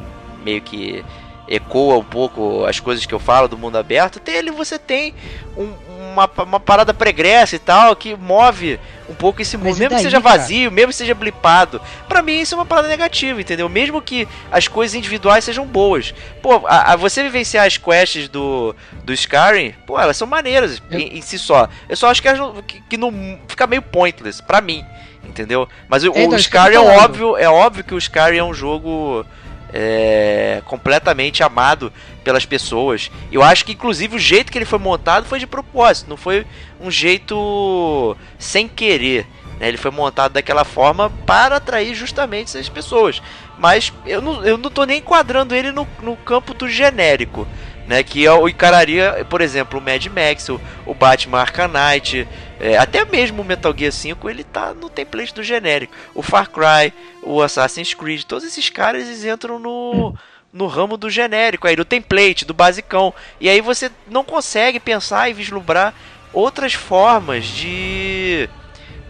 meio 0.45 0.62
que 0.62 1.05
ecoa 1.49 1.97
um 1.97 2.05
pouco 2.05 2.64
as 2.66 2.78
coisas 2.78 3.07
que 3.07 3.14
eu 3.14 3.18
falo 3.18 3.49
do 3.49 3.59
mundo 3.59 3.76
aberto. 3.76 4.18
Até 4.18 4.36
ele 4.36 4.51
você 4.51 4.78
tem 4.78 5.14
um, 5.57 5.72
uma, 6.12 6.30
uma 6.44 6.61
parada 6.61 6.92
pregressa 6.92 7.56
e 7.56 7.59
tal, 7.59 7.94
que 7.94 8.16
move 8.16 8.78
um 9.09 9.14
pouco 9.14 9.40
esse 9.40 9.56
mundo, 9.56 9.76
mesmo 9.76 9.88
daí, 9.88 9.98
que 9.98 10.02
seja 10.04 10.20
vazio, 10.20 10.64
cara? 10.64 10.74
mesmo 10.74 10.88
que 10.90 10.96
seja 10.96 11.14
blipado. 11.14 11.80
Para 12.09 12.22
mim 12.22 12.40
isso 12.40 12.54
é 12.54 12.59
uma 12.59 12.66
parada 12.66 12.88
negativa, 12.88 13.40
entendeu? 13.40 13.68
Mesmo 13.68 14.02
que 14.02 14.28
as 14.50 14.68
coisas 14.68 14.94
individuais 14.94 15.44
sejam 15.44 15.66
boas. 15.66 16.14
Pô, 16.42 16.66
a, 16.66 16.92
a 16.92 16.96
você 16.96 17.22
vivenciar 17.22 17.66
as 17.66 17.78
quests 17.78 18.28
do, 18.28 18.74
do 19.04 19.12
Skyrim, 19.12 19.74
pô, 19.86 19.98
elas 19.98 20.16
são 20.16 20.26
maneiras 20.26 20.82
eu... 20.90 20.98
em, 20.98 21.18
em, 21.18 21.22
si 21.22 21.38
só. 21.38 21.68
Eu 21.88 21.96
só 21.96 22.11
acho 22.11 22.20
que, 22.20 22.28
elas, 22.28 22.64
que, 22.66 22.80
que 22.82 22.96
não 22.96 23.38
fica 23.48 23.66
meio 23.66 23.82
pointless 23.82 24.42
para 24.42 24.61
mim, 24.61 24.84
entendeu? 25.24 25.68
Mas 25.88 26.04
o, 26.04 26.09
então, 26.09 26.28
o 26.30 26.36
Skyrim 26.36 26.74
é 26.74 26.80
óbvio, 26.80 27.36
é 27.36 27.48
óbvio 27.48 27.84
que 27.84 27.94
o 27.94 27.98
Skyrim 27.98 28.38
é 28.38 28.44
um 28.44 28.54
jogo 28.54 29.24
é, 29.72 30.62
completamente 30.64 31.42
amado 31.42 31.92
pelas 32.24 32.44
pessoas. 32.44 33.10
Eu 33.30 33.42
acho 33.42 33.64
que 33.64 33.72
inclusive 33.72 34.16
o 34.16 34.18
jeito 34.18 34.50
que 34.50 34.58
ele 34.58 34.64
foi 34.64 34.78
montado 34.78 35.26
foi 35.26 35.38
de 35.38 35.46
propósito, 35.46 36.08
não 36.08 36.16
foi 36.16 36.46
um 36.80 36.90
jeito 36.90 38.16
sem 38.38 38.68
querer. 38.68 39.26
Né? 39.58 39.68
Ele 39.68 39.76
foi 39.76 39.90
montado 39.90 40.32
daquela 40.32 40.64
forma 40.64 41.10
para 41.26 41.56
atrair 41.56 41.94
justamente 41.94 42.48
essas 42.48 42.68
pessoas. 42.68 43.20
Mas 43.58 43.92
eu 44.06 44.22
não, 44.22 44.44
eu 44.44 44.56
não 44.56 44.70
tô 44.70 44.84
nem 44.84 44.98
enquadrando 44.98 45.54
ele 45.54 45.72
no, 45.72 45.86
no 46.02 46.16
campo 46.16 46.54
do 46.54 46.68
genérico. 46.68 47.46
Né, 47.86 48.02
que 48.02 48.22
eu 48.22 48.46
encararia, 48.46 49.26
por 49.30 49.40
exemplo, 49.40 49.80
o 49.80 49.82
Mad 49.82 50.04
Max, 50.08 50.50
o, 50.50 50.60
o 50.84 50.92
Batman 50.92 51.38
Arkham 51.38 51.68
Knight, 51.68 52.28
É, 52.61 52.76
até 52.76 53.04
mesmo 53.04 53.42
o 53.42 53.44
Metal 53.44 53.74
Gear 53.76 53.92
5 53.92 54.28
ele 54.28 54.42
tá 54.42 54.74
no 54.74 54.90
template 54.90 55.34
do 55.34 55.42
genérico. 55.42 55.94
O 56.14 56.22
Far 56.22 56.50
Cry, 56.50 56.92
o 57.22 57.40
Assassin's 57.40 57.94
Creed, 57.94 58.24
todos 58.24 58.44
esses 58.44 58.68
caras 58.68 59.06
eles 59.06 59.24
entram 59.24 59.59
no, 59.59 60.14
no 60.52 60.66
ramo 60.66 60.96
do 60.96 61.09
genérico, 61.09 61.68
aí 61.68 61.76
do 61.76 61.84
template, 61.84 62.44
do 62.44 62.54
basicão. 62.54 63.14
E 63.40 63.48
aí 63.48 63.61
você 63.61 63.90
não 64.11 64.24
consegue 64.24 64.80
pensar 64.80 65.28
e 65.28 65.34
vislumbrar 65.34 65.94
outras 66.32 66.74
formas 66.74 67.44
de 67.46 68.48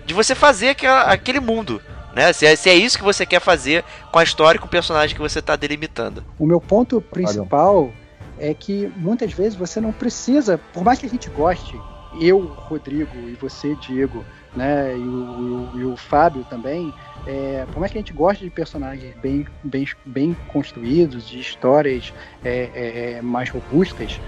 de 0.04 0.14
você 0.14 0.34
fazer 0.34 0.70
aquela, 0.70 1.02
aquele 1.02 1.38
mundo. 1.38 1.82
Né? 2.14 2.32
Se, 2.32 2.46
é, 2.46 2.56
se 2.56 2.70
é 2.70 2.74
isso 2.74 2.96
que 2.96 3.04
você 3.04 3.26
quer 3.26 3.40
fazer 3.40 3.84
com 4.10 4.18
a 4.18 4.22
história 4.22 4.56
e 4.56 4.60
com 4.60 4.66
o 4.66 4.70
personagem 4.70 5.14
que 5.14 5.20
você 5.20 5.38
está 5.38 5.54
delimitando. 5.54 6.24
O 6.38 6.46
meu 6.46 6.60
ponto 6.60 6.98
principal 7.00 7.92
é 8.38 8.54
que 8.54 8.90
muitas 8.96 9.32
vezes 9.32 9.54
você 9.54 9.80
não 9.80 9.92
precisa, 9.92 10.58
por 10.72 10.82
mais 10.82 10.98
que 10.98 11.04
a 11.04 11.08
gente 11.08 11.28
goste, 11.28 11.78
eu, 12.20 12.40
Rodrigo, 12.40 13.16
e 13.28 13.34
você, 13.34 13.74
Diego, 13.76 14.24
né, 14.54 14.96
e 14.96 15.00
o, 15.00 15.70
e 15.74 15.84
o, 15.84 15.96
Fábio 15.96 16.44
também, 16.48 16.92
é, 17.26 17.66
por 17.72 17.80
mais 17.80 17.92
que 17.92 17.98
a 17.98 18.00
gente 18.00 18.12
goste 18.12 18.44
de 18.44 18.50
personagens 18.50 19.14
bem, 19.16 19.46
bem, 19.62 19.86
bem 20.04 20.36
construídos, 20.48 21.28
de 21.28 21.38
histórias 21.38 22.12
é, 22.44 22.70
é, 22.74 23.12
é 23.12 23.22
mais 23.22 23.50
robustas, 23.50 24.20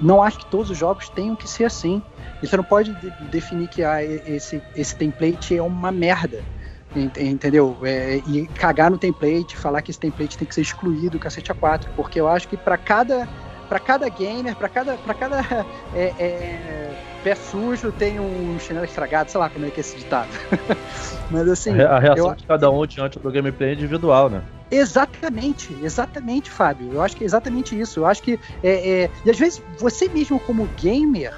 não 0.00 0.22
acho 0.22 0.38
que 0.38 0.46
todos 0.46 0.70
os 0.70 0.78
jogos 0.78 1.08
tenham 1.08 1.34
que 1.34 1.48
ser 1.48 1.64
assim. 1.64 2.02
Você 2.40 2.56
não 2.56 2.64
pode 2.64 2.94
de 2.94 3.10
definir 3.30 3.68
que 3.68 3.82
ah, 3.82 4.02
esse, 4.02 4.62
esse 4.74 4.94
template 4.96 5.56
é 5.56 5.62
uma 5.62 5.90
merda. 5.90 6.42
Entendeu? 6.94 7.76
É, 7.84 8.20
e 8.26 8.48
cagar 8.48 8.90
no 8.90 8.98
template, 8.98 9.56
falar 9.56 9.80
que 9.80 9.92
esse 9.92 10.00
template 10.00 10.36
tem 10.36 10.46
que 10.46 10.54
ser 10.54 10.62
excluído 10.62 11.10
do 11.10 11.18
cacete 11.20 11.52
A4, 11.52 11.86
porque 11.94 12.20
eu 12.20 12.26
acho 12.26 12.48
que 12.48 12.56
para 12.56 12.76
cada 12.76 13.28
para 13.70 13.78
cada 13.78 14.08
gamer, 14.08 14.56
para 14.56 14.68
cada 14.68 14.96
para 14.96 15.14
cada 15.14 15.66
é, 15.94 16.12
é, 16.18 16.90
pé 17.22 17.36
sujo 17.36 17.92
tem 17.92 18.18
um 18.18 18.58
chinelo 18.58 18.84
estragado, 18.84 19.30
sei 19.30 19.38
lá 19.38 19.48
como 19.48 19.64
é 19.64 19.70
que 19.70 19.78
é 19.78 19.82
esse 19.82 19.96
ditado. 19.96 20.28
Mas 21.30 21.48
assim, 21.48 21.80
a 21.80 22.00
reação 22.00 22.30
eu, 22.30 22.34
de 22.34 22.44
cada 22.44 22.68
um 22.68 22.84
diante 22.84 23.20
do 23.20 23.30
gameplay 23.30 23.70
é 23.70 23.72
individual, 23.74 24.28
né? 24.28 24.42
Exatamente, 24.72 25.76
exatamente, 25.82 26.50
Fábio. 26.50 26.92
Eu 26.92 27.00
acho 27.02 27.16
que 27.16 27.22
é 27.22 27.26
exatamente 27.26 27.78
isso. 27.78 28.00
Eu 28.00 28.06
acho 28.06 28.22
que 28.22 28.40
é, 28.62 29.02
é 29.02 29.10
e 29.24 29.30
às 29.30 29.38
vezes 29.38 29.62
você 29.78 30.08
mesmo 30.08 30.40
como 30.40 30.68
gamer 30.76 31.32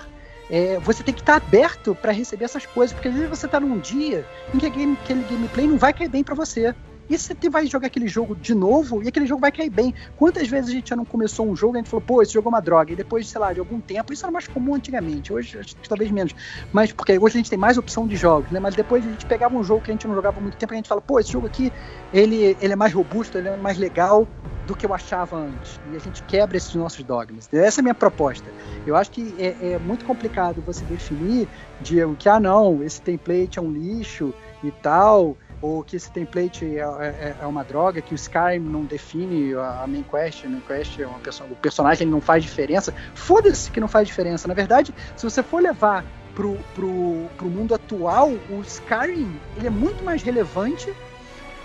é, 0.51 0.79
você 0.81 1.03
tem 1.03 1.15
que 1.15 1.21
estar 1.21 1.37
aberto 1.37 1.95
para 1.95 2.13
receber 2.13 2.47
essas 2.47 2.65
coisas, 2.65 2.95
porque 2.95 3.09
às 3.09 3.15
vezes 3.15 3.29
você 3.29 3.47
está 3.47 3.61
num 3.61 3.79
dia 3.79 4.27
em 4.55 4.59
que 4.59 4.71
game, 4.71 4.99
aquele 5.03 5.23
gameplay 5.25 5.67
não 5.67 5.77
vai 5.77 5.93
cair 5.93 6.09
bem 6.09 6.25
para 6.25 6.35
você. 6.35 6.75
E 7.09 7.19
você 7.19 7.35
vai 7.51 7.67
jogar 7.67 7.89
aquele 7.89 8.09
jogo 8.09 8.35
de 8.35 8.55
novo 8.55 9.03
e 9.03 9.09
aquele 9.09 9.27
jogo 9.27 9.41
vai 9.41 9.53
cair 9.53 9.71
bem. 9.71 9.95
Quantas 10.17 10.49
vezes 10.49 10.71
a 10.71 10.73
gente 10.73 10.91
já 10.91 10.97
não 10.97 11.05
começou 11.05 11.47
um 11.49 11.55
jogo 11.55 11.75
e 11.75 11.79
a 11.79 11.81
gente 11.81 11.91
falou, 11.91 12.05
pô, 12.05 12.23
esse 12.23 12.33
jogo 12.33 12.49
é 12.49 12.51
uma 12.51 12.61
droga. 12.61 12.93
E 12.93 12.97
depois, 12.97 13.29
sei 13.29 13.41
lá, 13.41 13.53
de 13.53 13.61
algum 13.61 13.81
tempo, 13.81 14.13
isso 14.13 14.25
era 14.25 14.33
mais 14.33 14.49
comum 14.49 14.75
antigamente. 14.75 15.33
Hoje, 15.33 15.61
talvez 15.89 16.11
menos. 16.11 16.35
Mas 16.73 16.93
porque 16.93 17.19
hoje 17.19 17.37
a 17.37 17.39
gente 17.39 17.51
tem 17.51 17.59
mais 17.59 17.77
opção 17.77 18.07
de 18.07 18.17
jogos, 18.17 18.51
né? 18.51 18.61
Mas 18.61 18.75
depois 18.75 19.07
a 19.07 19.11
gente 19.11 19.27
pegava 19.27 19.57
um 19.57 19.65
jogo 19.65 19.83
que 19.83 19.91
a 19.91 19.95
gente 19.95 20.07
não 20.07 20.15
jogava 20.15 20.41
muito 20.41 20.57
tempo 20.57 20.73
e 20.73 20.77
a 20.77 20.79
gente 20.79 20.89
fala, 20.89 21.01
pô, 21.01 21.19
esse 21.19 21.33
jogo 21.33 21.47
aqui, 21.47 21.73
ele, 22.13 22.57
ele 22.61 22.73
é 22.73 22.77
mais 22.77 22.93
robusto, 22.93 23.37
ele 23.39 23.49
é 23.49 23.57
mais 23.57 23.79
legal 23.79 24.27
do 24.67 24.77
que 24.77 24.87
eu 24.87 24.95
achava 24.95 25.37
antes. 25.37 25.81
E 25.93 25.97
a 25.97 25.99
gente 25.99 26.23
quebra 26.23 26.57
esses 26.57 26.75
nossos 26.75 27.03
dogmas. 27.03 27.49
Essa 27.53 27.81
é 27.81 27.83
a 27.83 27.85
minha 27.85 27.95
proposta. 27.95 28.49
Eu 28.87 28.97
acho 28.97 29.11
que 29.11 29.35
é, 29.39 29.73
é 29.73 29.79
muito 29.79 30.05
complicado 30.05 30.63
você 30.65 30.85
definir 30.85 31.49
de 31.81 31.97
que, 32.19 32.29
ah, 32.29 32.39
não, 32.39 32.83
esse 32.83 33.01
template 33.01 33.59
é 33.59 33.63
um 33.63 33.71
lixo 33.71 34.33
e 34.63 34.71
tal, 34.71 35.37
ou 35.63 35.85
que 35.85 35.95
esse 35.95 36.11
template 36.11 36.65
é, 36.67 36.81
é, 36.81 37.37
é 37.41 37.47
uma 37.47 37.63
droga, 37.63 38.03
que 38.03 38.13
o 38.13 38.17
Skyrim 38.17 38.59
não 38.59 38.85
define 38.85 39.55
a, 39.55 39.87
main 39.87 40.03
quest, 40.03 40.45
a 40.45 40.49
main 40.49 40.61
quest 40.61 40.99
é 40.99 41.07
uma 41.07 41.21
pessoa, 41.21 41.49
o 41.49 41.55
personagem 41.55 42.07
não 42.09 42.21
faz 42.21 42.43
diferença. 42.43 42.93
Foda-se 43.15 43.71
que 43.71 43.79
não 43.79 43.89
faz 43.89 44.09
diferença. 44.09 44.49
Na 44.49 44.55
verdade, 44.55 44.93
se 45.17 45.25
você 45.25 45.43
for 45.43 45.63
levar 45.63 46.05
pro, 46.35 46.59
pro, 46.75 47.29
pro 47.37 47.49
mundo 47.49 47.75
atual, 47.75 48.31
o 48.51 48.61
Skyrim 48.67 49.39
ele 49.57 49.69
é 49.69 49.71
muito 49.71 50.05
mais 50.05 50.23
relevante 50.23 50.93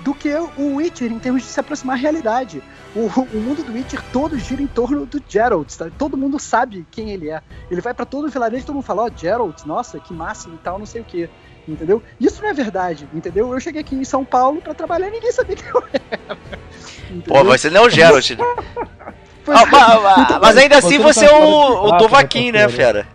do 0.01 0.13
que 0.13 0.31
o 0.57 0.75
Witcher 0.75 1.11
em 1.11 1.19
termos 1.19 1.41
de 1.41 1.47
se 1.47 1.59
aproximar 1.59 1.97
à 1.97 1.99
realidade. 1.99 2.61
O, 2.95 3.07
o 3.07 3.41
mundo 3.41 3.63
do 3.63 3.73
Witcher 3.73 4.01
todo 4.13 4.37
gira 4.37 4.61
em 4.61 4.67
torno 4.67 5.05
do 5.05 5.21
Geralt, 5.27 5.75
tá? 5.75 5.89
todo 5.97 6.15
mundo 6.15 6.39
sabe 6.39 6.85
quem 6.91 7.09
ele 7.09 7.29
é. 7.29 7.41
Ele 7.69 7.81
vai 7.81 7.93
para 7.93 8.05
todo 8.05 8.27
o 8.27 8.29
vilarejo 8.29 8.63
e 8.63 8.65
todo 8.65 8.75
mundo 8.75 8.85
fala, 8.85 9.03
ó, 9.03 9.07
oh, 9.07 9.17
Geralt, 9.17 9.65
nossa, 9.65 9.99
que 9.99 10.13
massa 10.13 10.49
e 10.49 10.57
tal, 10.57 10.77
não 10.77 10.85
sei 10.85 11.01
o 11.01 11.03
que. 11.03 11.29
Entendeu? 11.67 12.01
Isso 12.19 12.41
não 12.41 12.49
é 12.49 12.53
verdade, 12.53 13.07
entendeu? 13.13 13.51
Eu 13.51 13.59
cheguei 13.59 13.81
aqui 13.81 13.95
em 13.95 14.03
São 14.05 14.23
Paulo 14.23 14.61
para 14.61 14.73
trabalhar 14.73 15.09
e 15.09 15.11
ninguém 15.11 15.31
sabia 15.31 15.55
quem 15.55 15.67
eu 15.67 15.83
era. 15.91 16.37
Pô, 17.25 17.43
você 17.43 17.69
não 17.69 17.83
é 17.83 17.87
o 17.87 17.89
Geralt. 17.89 18.29
Né? 18.31 18.37
ah, 19.47 19.65
mas, 19.65 20.21
então, 20.21 20.39
mas, 20.41 20.57
ainda 20.57 20.77
assim 20.77 20.97
você, 20.97 21.25
é 21.25 21.33
o, 21.33 21.85
o 21.85 21.97
Dovaquim, 21.97 22.51
né, 22.51 22.69
fera? 22.69 23.07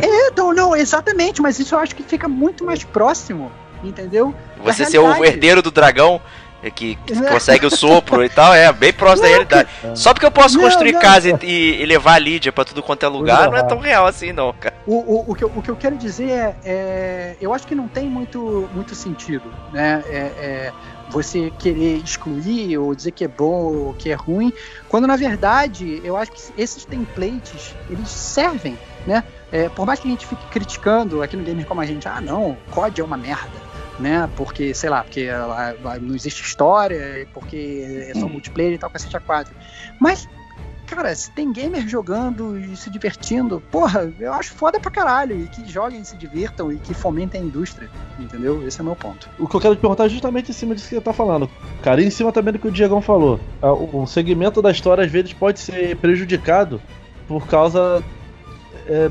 É, 0.00 0.28
então, 0.28 0.52
não, 0.52 0.76
exatamente, 0.76 1.42
mas 1.42 1.58
isso 1.58 1.74
eu 1.74 1.80
acho 1.80 1.96
que 1.96 2.02
fica 2.02 2.28
muito 2.28 2.64
mais 2.64 2.84
próximo 2.84 3.50
entendeu? 3.82 4.34
Você 4.62 4.84
ser 4.84 4.98
o 4.98 5.24
herdeiro 5.24 5.62
do 5.62 5.70
dragão 5.70 6.20
que, 6.68 6.96
que 6.96 7.14
consegue 7.30 7.64
o 7.64 7.70
sopro 7.70 8.24
e 8.24 8.28
tal, 8.28 8.52
é 8.52 8.70
bem 8.72 8.92
próximo 8.92 9.22
não, 9.22 9.28
da 9.28 9.28
realidade. 9.28 9.68
Que... 9.80 9.96
Só 9.96 10.12
porque 10.12 10.26
eu 10.26 10.30
posso 10.30 10.56
não, 10.56 10.64
construir 10.64 10.92
não, 10.92 11.00
casa 11.00 11.28
e, 11.42 11.80
e, 11.80 11.86
levar 11.86 12.14
a 12.14 12.18
Lídia 12.18 12.52
pra 12.52 12.64
tudo 12.64 12.82
quanto 12.82 13.04
é 13.04 13.08
lugar, 13.08 13.50
não 13.50 13.56
é 13.56 13.62
tão 13.62 13.78
real 13.78 14.06
assim, 14.06 14.32
não, 14.32 14.52
cara. 14.52 14.74
O, 14.86 14.96
o, 14.96 15.30
o, 15.30 15.34
que, 15.34 15.44
eu, 15.44 15.52
o 15.54 15.62
que 15.62 15.70
eu 15.70 15.76
quero 15.76 15.96
dizer 15.96 16.30
é, 16.30 16.56
é, 16.64 17.36
Eu 17.40 17.54
acho 17.54 17.66
que 17.66 17.74
não 17.74 17.86
tem 17.86 18.08
muito, 18.08 18.68
muito 18.74 18.94
sentido, 18.94 19.44
né? 19.72 20.02
É, 20.08 20.16
é, 20.16 20.72
você 21.10 21.52
querer 21.58 21.96
excluir 21.98 22.78
ou 22.78 22.94
dizer 22.94 23.10
que 23.10 23.24
é 23.24 23.28
bom 23.28 23.74
ou 23.74 23.94
que 23.94 24.10
é 24.10 24.14
ruim, 24.14 24.52
quando 24.88 25.06
na 25.06 25.16
verdade 25.16 26.00
eu 26.04 26.16
acho 26.16 26.30
que 26.30 26.40
esses 26.56 26.84
templates 26.84 27.74
eles 27.88 28.08
servem, 28.08 28.78
né? 29.06 29.24
É, 29.52 29.68
por 29.68 29.84
mais 29.84 29.98
que 29.98 30.06
a 30.06 30.10
gente 30.10 30.26
fique 30.26 30.46
criticando 30.46 31.22
aqui 31.22 31.36
no 31.36 31.42
Gamer 31.42 31.66
como 31.66 31.80
a 31.80 31.86
gente, 31.86 32.06
ah 32.06 32.20
não, 32.20 32.56
COD 32.70 33.00
é 33.00 33.04
uma 33.04 33.16
merda 33.16 33.69
né? 34.00 34.28
Porque, 34.36 34.74
sei 34.74 34.90
lá, 34.90 35.04
porque 35.04 35.28
não 36.00 36.14
existe 36.14 36.42
história, 36.42 37.28
porque 37.32 38.08
é 38.08 38.14
só 38.14 38.26
hum. 38.26 38.30
multiplayer 38.30 38.74
e 38.74 38.78
tal, 38.78 38.90
cacete 38.90 39.16
a 39.16 39.20
4. 39.20 39.54
Mas, 40.00 40.28
cara, 40.86 41.14
se 41.14 41.30
tem 41.30 41.52
gamer 41.52 41.86
jogando 41.86 42.58
e 42.58 42.76
se 42.76 42.90
divertindo, 42.90 43.62
porra, 43.70 44.12
eu 44.18 44.32
acho 44.32 44.52
foda 44.52 44.80
pra 44.80 44.90
caralho. 44.90 45.38
E 45.40 45.46
que 45.46 45.70
joguem, 45.70 46.02
se 46.02 46.16
divirtam 46.16 46.72
e 46.72 46.78
que 46.78 46.94
fomentem 46.94 47.40
a 47.40 47.44
indústria, 47.44 47.88
entendeu? 48.18 48.66
Esse 48.66 48.80
é 48.80 48.82
o 48.82 48.86
meu 48.86 48.96
ponto. 48.96 49.28
O 49.38 49.46
que 49.46 49.54
eu 49.54 49.60
quero 49.60 49.76
te 49.76 49.80
perguntar 49.80 50.06
é 50.06 50.08
justamente 50.08 50.50
em 50.50 50.54
cima 50.54 50.74
disso 50.74 50.88
que 50.88 50.94
você 50.94 51.00
tá 51.00 51.12
falando, 51.12 51.48
cara, 51.82 52.02
e 52.02 52.06
em 52.06 52.10
cima 52.10 52.32
também 52.32 52.52
do 52.52 52.58
que 52.58 52.68
o 52.68 52.72
Diegão 52.72 53.00
falou. 53.00 53.38
O 53.62 54.06
segmento 54.06 54.60
da 54.60 54.70
história, 54.70 55.04
às 55.04 55.10
vezes, 55.10 55.32
pode 55.32 55.60
ser 55.60 55.96
prejudicado 55.96 56.80
por 57.28 57.46
causa. 57.46 58.02
É, 58.86 59.10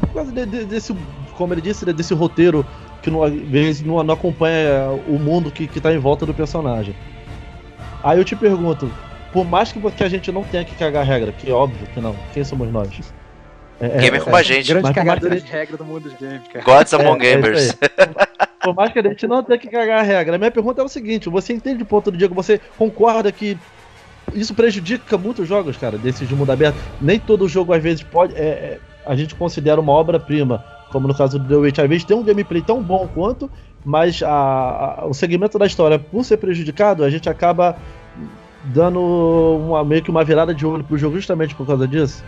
por 0.00 0.14
causa 0.14 0.32
de, 0.32 0.46
de, 0.46 0.64
desse, 0.64 0.96
como 1.36 1.52
ele 1.52 1.60
disse, 1.60 1.84
desse 1.92 2.14
roteiro 2.14 2.64
que 3.08 3.10
não, 3.10 3.22
às 3.22 3.32
vezes 3.32 3.82
não, 3.82 4.02
não 4.02 4.14
acompanha 4.14 4.90
o 5.06 5.18
mundo 5.18 5.50
que, 5.50 5.66
que 5.66 5.80
tá 5.80 5.92
em 5.92 5.98
volta 5.98 6.26
do 6.26 6.34
personagem. 6.34 6.94
Aí 8.02 8.18
eu 8.18 8.24
te 8.24 8.36
pergunto, 8.36 8.90
por 9.32 9.44
mais 9.44 9.72
que, 9.72 9.80
que 9.90 10.04
a 10.04 10.08
gente 10.08 10.30
não 10.30 10.44
tenha 10.44 10.64
que 10.64 10.74
cagar 10.74 11.04
regra, 11.04 11.32
que 11.32 11.50
é 11.50 11.52
óbvio 11.52 11.86
que 11.92 12.00
não, 12.00 12.14
quem 12.32 12.44
somos 12.44 12.70
nós? 12.70 13.12
É, 13.80 13.88
Gamer 14.00 14.20
é, 14.20 14.24
como 14.24 14.36
a 14.36 14.42
gente. 14.42 14.68
Grande 14.68 14.92
cagador 14.92 15.30
de 15.30 15.50
regra 15.50 15.76
do 15.76 15.84
mundo 15.84 16.10
dos 16.10 16.14
games, 16.14 16.48
cara. 16.52 16.64
Gods 16.64 16.92
Among 16.94 17.24
é, 17.24 17.30
é 17.30 17.34
Gamers. 17.36 17.76
por 18.60 18.74
mais 18.74 18.92
que 18.92 18.98
a 18.98 19.02
gente 19.02 19.26
não 19.26 19.42
tenha 19.42 19.58
que 19.58 19.68
cagar 19.68 20.00
a 20.00 20.02
regra, 20.02 20.34
a 20.34 20.38
minha 20.38 20.50
pergunta 20.50 20.82
é 20.82 20.84
o 20.84 20.88
seguinte: 20.88 21.28
você 21.28 21.52
entende 21.52 21.82
o 21.84 21.86
ponto 21.86 22.10
do 22.10 22.18
Diego? 22.18 22.34
Você 22.34 22.60
concorda 22.76 23.30
que 23.30 23.56
isso 24.34 24.52
prejudica 24.52 25.16
muitos 25.16 25.46
jogos, 25.48 25.76
cara, 25.76 25.96
desses 25.96 26.28
de 26.28 26.34
mundo 26.34 26.50
aberto? 26.50 26.76
Nem 27.00 27.20
todo 27.20 27.48
jogo, 27.48 27.72
às 27.72 27.82
vezes, 27.82 28.02
pode. 28.02 28.34
É, 28.34 28.40
é 28.40 28.78
a 29.06 29.14
gente 29.14 29.34
considera 29.36 29.80
uma 29.80 29.92
obra-prima 29.92 30.62
como 30.90 31.08
no 31.08 31.14
caso 31.14 31.38
do 31.38 31.48
The 31.48 31.56
Witch, 31.56 31.78
às 31.78 31.88
vezes 31.88 32.04
tem 32.04 32.16
um 32.16 32.22
gameplay 32.22 32.62
tão 32.62 32.82
bom 32.82 33.08
quanto, 33.14 33.50
mas 33.84 34.22
a, 34.22 34.30
a, 34.30 35.06
o 35.06 35.14
segmento 35.14 35.58
da 35.58 35.66
história, 35.66 35.98
por 35.98 36.24
ser 36.24 36.36
prejudicado, 36.38 37.04
a 37.04 37.10
gente 37.10 37.28
acaba 37.28 37.76
dando 38.64 39.00
uma, 39.00 39.84
meio 39.84 40.02
que 40.02 40.10
uma 40.10 40.24
virada 40.24 40.54
de 40.54 40.66
olho 40.66 40.84
pro 40.84 40.98
jogo 40.98 41.16
justamente 41.16 41.54
por 41.54 41.66
causa 41.66 41.86
disso. 41.86 42.24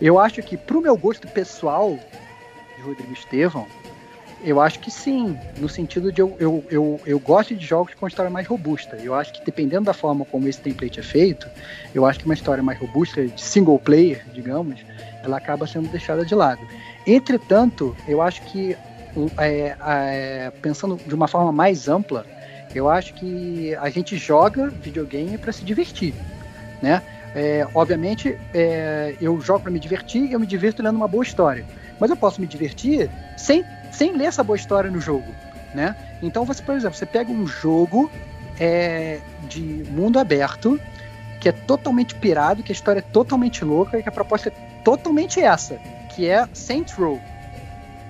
Eu 0.00 0.18
acho 0.18 0.42
que, 0.42 0.56
pro 0.56 0.80
meu 0.80 0.96
gosto 0.96 1.28
pessoal, 1.28 2.04
de 2.76 2.82
Rodrigo 2.82 3.12
Estevão, 3.12 3.72
Eu 4.42 4.60
acho 4.60 4.80
que 4.80 4.90
sim, 4.90 5.42
no 5.56 5.68
sentido 5.68 6.12
de 6.12 6.22
eu, 6.22 6.36
eu, 6.40 6.66
eu, 6.70 7.02
eu 7.06 7.20
gosto 7.20 7.54
de 7.56 7.66
jogos 7.66 7.94
com 7.94 8.08
história 8.08 8.30
mais 8.30 8.46
robusta. 8.48 8.96
Eu 8.98 9.14
acho 9.14 9.32
que 9.34 9.42
dependendo 9.44 9.84
da 9.86 9.94
forma 9.94 10.24
como 10.26 10.48
esse 10.48 10.60
template 10.62 11.00
é 11.00 11.02
feito, 11.02 11.52
eu 11.94 12.06
acho 12.06 12.20
que 12.20 12.26
uma 12.26 12.34
história 12.34 12.62
mais 12.62 12.78
robusta, 12.80 13.28
de 13.28 13.42
single 13.42 13.78
player, 13.80 14.24
digamos, 14.32 14.84
ela 15.22 15.36
acaba 15.38 15.66
sendo 15.66 15.88
deixada 15.90 16.24
de 16.24 16.34
lado. 16.34 16.66
Entretanto, 17.06 17.98
eu 18.06 18.22
acho 18.22 18.42
que, 18.44 18.78
é, 19.38 19.76
é, 19.80 20.52
pensando 20.62 21.02
de 21.06 21.14
uma 21.14 21.28
forma 21.28 21.52
mais 21.52 21.88
ampla, 21.88 22.26
eu 22.74 22.88
acho 22.88 23.14
que 23.14 23.74
a 23.76 23.90
gente 23.90 24.16
joga 24.16 24.70
videogame 24.70 25.38
para 25.38 25.52
se 25.52 25.64
divertir, 25.64 26.18
né? 26.80 27.02
É, 27.34 27.66
obviamente, 27.74 28.36
é, 28.52 29.16
eu 29.20 29.40
jogo 29.40 29.60
para 29.60 29.70
me 29.72 29.78
divertir 29.78 30.24
e 30.24 30.32
eu 30.32 30.40
me 30.40 30.46
divirto 30.46 30.82
lendo 30.82 30.96
uma 30.96 31.08
boa 31.08 31.22
história. 31.22 31.64
Mas 31.98 32.10
eu 32.10 32.16
posso 32.16 32.40
me 32.40 32.46
divertir 32.46 33.10
sem, 33.36 33.64
sem 33.90 34.16
ler 34.16 34.26
essa 34.26 34.42
boa 34.42 34.56
história 34.56 34.90
no 34.90 35.00
jogo, 35.00 35.34
né? 35.72 35.94
Então, 36.20 36.44
você, 36.44 36.62
por 36.62 36.74
exemplo, 36.74 36.96
você 36.96 37.06
pega 37.06 37.30
um 37.30 37.46
jogo 37.46 38.10
é, 38.58 39.20
de 39.38 39.84
mundo 39.84 40.18
aberto 40.18 40.80
que 41.40 41.48
é 41.48 41.52
totalmente 41.52 42.14
pirado, 42.16 42.62
que 42.62 42.70
a 42.70 42.74
história 42.74 43.00
é 43.00 43.02
totalmente 43.02 43.64
louca 43.64 43.98
e 43.98 44.02
que 44.02 44.08
a 44.08 44.12
proposta 44.12 44.50
é 44.50 44.52
totalmente 44.84 45.40
essa, 45.40 45.80
que 46.10 46.28
é 46.28 46.46
Saints 46.52 46.92
Row, 46.92 47.18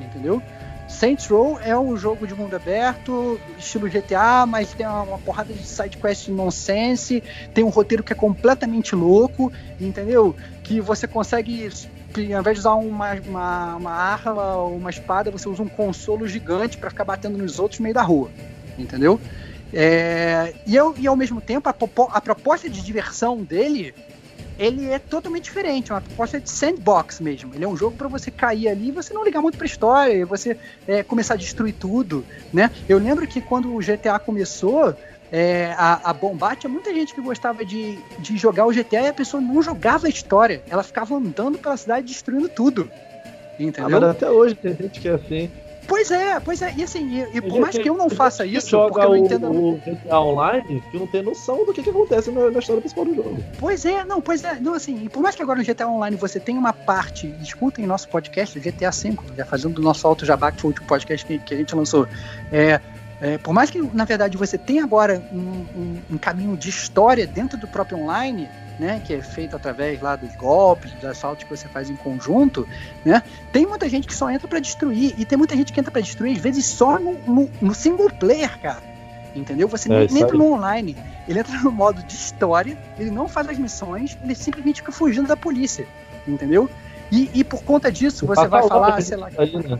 entendeu? 0.00 0.42
Saints 0.90 1.28
Row 1.28 1.58
é 1.60 1.78
um 1.78 1.96
jogo 1.96 2.26
de 2.26 2.34
mundo 2.34 2.54
aberto, 2.54 3.40
estilo 3.56 3.88
GTA, 3.88 4.44
mas 4.44 4.74
tem 4.74 4.86
uma, 4.86 5.18
porrada 5.18 5.54
de 5.54 5.62
side 5.62 5.96
quest 5.96 6.28
nonsense, 6.28 7.22
tem 7.54 7.62
um 7.62 7.68
roteiro 7.68 8.02
que 8.02 8.12
é 8.12 8.16
completamente 8.16 8.94
louco, 8.94 9.52
entendeu? 9.80 10.34
Que 10.64 10.80
você 10.80 11.06
consegue, 11.06 11.70
ao 12.34 12.40
invés 12.40 12.56
de 12.56 12.60
usar 12.60 12.74
uma, 12.74 13.14
uma, 13.14 13.76
uma 13.76 13.92
arma 13.92 14.56
ou 14.56 14.76
uma 14.76 14.90
espada, 14.90 15.30
você 15.30 15.48
usa 15.48 15.62
um 15.62 15.68
consolo 15.68 16.26
gigante 16.26 16.76
para 16.76 16.90
ficar 16.90 17.04
batendo 17.04 17.38
nos 17.38 17.58
outros 17.60 17.78
no 17.78 17.84
meio 17.84 17.94
da 17.94 18.02
rua, 18.02 18.30
entendeu? 18.76 19.18
É, 19.72 20.52
e, 20.66 20.74
eu, 20.74 20.94
e 20.98 21.06
ao 21.06 21.16
mesmo 21.16 21.40
tempo, 21.40 21.68
a, 21.68 21.74
a 22.12 22.20
proposta 22.20 22.68
de 22.68 22.82
diversão 22.82 23.42
dele 23.42 23.94
ele 24.60 24.90
é 24.90 24.98
totalmente 24.98 25.44
diferente, 25.44 25.90
é 25.90 25.94
uma 25.94 26.02
proposta 26.02 26.38
de 26.38 26.50
sandbox 26.50 27.18
mesmo. 27.18 27.54
Ele 27.54 27.64
é 27.64 27.68
um 27.68 27.74
jogo 27.74 27.96
para 27.96 28.08
você 28.08 28.30
cair 28.30 28.68
ali 28.68 28.88
e 28.88 28.92
você 28.92 29.14
não 29.14 29.24
ligar 29.24 29.40
muito 29.40 29.56
pra 29.56 29.66
história, 29.66 30.12
e 30.12 30.24
você 30.24 30.54
é, 30.86 31.02
começar 31.02 31.32
a 31.32 31.36
destruir 31.38 31.72
tudo, 31.72 32.26
né? 32.52 32.70
Eu 32.86 32.98
lembro 32.98 33.26
que 33.26 33.40
quando 33.40 33.74
o 33.74 33.78
GTA 33.78 34.18
começou, 34.18 34.94
é, 35.32 35.74
a, 35.78 36.10
a 36.10 36.12
Bombar 36.12 36.56
tinha 36.56 36.70
muita 36.70 36.92
gente 36.92 37.14
que 37.14 37.22
gostava 37.22 37.64
de, 37.64 37.98
de 38.18 38.36
jogar 38.36 38.66
o 38.66 38.72
GTA 38.72 39.00
e 39.00 39.08
a 39.08 39.14
pessoa 39.14 39.40
não 39.40 39.62
jogava 39.62 40.06
a 40.06 40.10
história, 40.10 40.62
ela 40.68 40.82
ficava 40.82 41.14
andando 41.14 41.58
pela 41.58 41.78
cidade 41.78 42.06
destruindo 42.06 42.48
tudo. 42.50 42.90
Entendeu? 43.58 43.96
Ah, 43.96 44.00
mas 44.00 44.10
até 44.10 44.30
hoje 44.30 44.54
tem 44.56 44.76
gente 44.76 45.00
que 45.00 45.08
é 45.08 45.14
assim. 45.14 45.50
Pois 45.90 46.08
é, 46.12 46.38
pois 46.38 46.62
é. 46.62 46.72
E 46.76 46.84
assim, 46.84 47.04
e, 47.18 47.38
e 47.38 47.40
por 47.40 47.58
mais 47.58 47.76
que 47.76 47.88
eu 47.88 47.96
não 47.96 48.08
faça 48.08 48.46
isso, 48.46 48.78
porque 48.78 49.00
eu 49.00 49.08
não 49.08 49.16
entendo. 49.16 49.50
O, 49.50 49.76
GTA 49.78 50.20
Online, 50.20 50.80
que 50.88 50.96
não 50.96 51.06
tem 51.08 51.20
noção 51.20 51.66
do 51.66 51.72
que, 51.72 51.82
que 51.82 51.90
acontece 51.90 52.30
na, 52.30 52.48
na, 52.48 52.60
história 52.60 52.80
principal 52.80 53.04
do 53.04 53.12
jogo. 53.12 53.42
Pois 53.58 53.84
é, 53.84 54.04
não, 54.04 54.20
pois 54.20 54.44
é. 54.44 54.60
Não, 54.60 54.74
assim, 54.74 55.08
por 55.08 55.20
mais 55.20 55.34
que 55.34 55.42
agora 55.42 55.58
no 55.58 55.64
GTA 55.64 55.88
Online 55.88 56.16
você 56.16 56.38
tenha 56.38 56.60
uma 56.60 56.72
parte, 56.72 57.34
escutem 57.42 57.88
nosso 57.88 58.08
podcast, 58.08 58.60
GTA 58.60 58.92
V, 58.92 59.16
já 59.36 59.44
fazendo 59.44 59.74
do 59.74 59.82
nosso 59.82 60.06
Alto 60.06 60.24
Jabá, 60.24 60.52
que 60.52 60.60
foi 60.60 60.68
o 60.68 60.70
último 60.70 60.86
podcast 60.86 61.26
que, 61.26 61.40
que 61.40 61.54
a 61.54 61.56
gente 61.56 61.74
lançou. 61.74 62.06
É, 62.52 62.80
é, 63.20 63.38
por 63.38 63.52
mais 63.52 63.68
que, 63.68 63.82
na 63.92 64.04
verdade, 64.04 64.36
você 64.36 64.56
tenha 64.56 64.84
agora 64.84 65.20
um, 65.32 65.38
um, 65.38 66.02
um, 66.12 66.18
caminho 66.18 66.56
de 66.56 66.68
história 66.68 67.26
dentro 67.26 67.58
do 67.58 67.66
próprio 67.66 67.98
online, 67.98 68.48
né, 68.80 69.00
que 69.04 69.12
é 69.12 69.20
feito 69.20 69.54
através 69.54 70.00
lá 70.00 70.16
dos 70.16 70.34
golpes, 70.34 70.90
dos 70.92 71.04
assaltos 71.04 71.44
que 71.44 71.50
você 71.50 71.68
faz 71.68 71.90
em 71.90 71.96
conjunto, 71.96 72.66
né, 73.04 73.22
tem 73.52 73.66
muita 73.66 73.86
gente 73.88 74.06
que 74.06 74.14
só 74.14 74.30
entra 74.30 74.48
para 74.48 74.58
destruir, 74.58 75.14
e 75.18 75.24
tem 75.26 75.36
muita 75.36 75.54
gente 75.54 75.70
que 75.70 75.78
entra 75.78 75.92
para 75.92 76.00
destruir, 76.00 76.34
às 76.34 76.42
vezes, 76.42 76.64
só 76.64 76.98
no, 76.98 77.12
no, 77.26 77.50
no 77.60 77.74
single 77.74 78.08
player, 78.08 78.58
cara. 78.58 78.82
Entendeu? 79.36 79.68
Você 79.68 79.92
é, 79.92 80.08
nem 80.10 80.22
entra 80.22 80.36
no 80.36 80.52
online, 80.52 80.96
ele 81.28 81.38
entra 81.38 81.56
no 81.58 81.70
modo 81.70 82.02
de 82.02 82.14
história, 82.14 82.76
ele 82.98 83.10
não 83.10 83.28
faz 83.28 83.48
as 83.48 83.58
missões, 83.58 84.18
ele 84.24 84.34
simplesmente 84.34 84.80
fica 84.80 84.90
fugindo 84.90 85.28
da 85.28 85.36
polícia. 85.36 85.86
Entendeu? 86.26 86.68
E, 87.12 87.30
e 87.34 87.44
por 87.44 87.62
conta 87.62 87.92
disso, 87.92 88.26
você 88.26 88.48
vai 88.48 88.66
falar, 88.66 89.00
sei 89.02 89.16
lá. 89.16 89.28
né? 89.30 89.78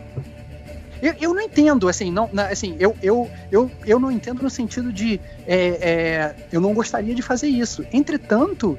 Eu, 1.01 1.15
eu 1.19 1.33
não 1.33 1.41
entendo, 1.41 1.87
assim, 1.87 2.11
não, 2.11 2.29
assim 2.49 2.75
eu, 2.79 2.95
eu, 3.01 3.29
eu, 3.51 3.71
eu 3.85 3.99
não 3.99 4.11
entendo 4.11 4.43
no 4.43 4.49
sentido 4.49 4.93
de 4.93 5.19
é, 5.47 5.55
é, 5.57 6.35
eu 6.51 6.61
não 6.61 6.73
gostaria 6.73 7.15
de 7.15 7.21
fazer 7.21 7.47
isso. 7.47 7.85
Entretanto, 7.91 8.77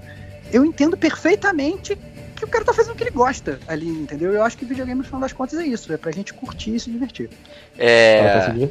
eu 0.53 0.65
entendo 0.65 0.97
perfeitamente 0.97 1.99
que 2.37 2.45
o 2.45 2.49
cara 2.49 2.65
tá 2.65 2.73
fazendo 2.73 2.95
o 2.95 2.97
que 2.97 3.05
ele 3.05 3.11
gosta 3.11 3.59
ali, 3.67 3.89
entendeu? 3.89 4.33
Eu 4.33 4.43
acho 4.43 4.57
que 4.57 4.65
videogame, 4.65 4.99
no 4.99 5.05
final 5.05 5.21
das 5.21 5.33
contas, 5.33 5.59
é 5.59 5.65
isso, 5.65 5.93
é 5.93 5.97
pra 5.97 6.13
gente 6.13 6.33
curtir 6.35 6.75
e 6.75 6.81
se 6.81 6.91
divertir. 6.91 7.31
É. 7.79 8.69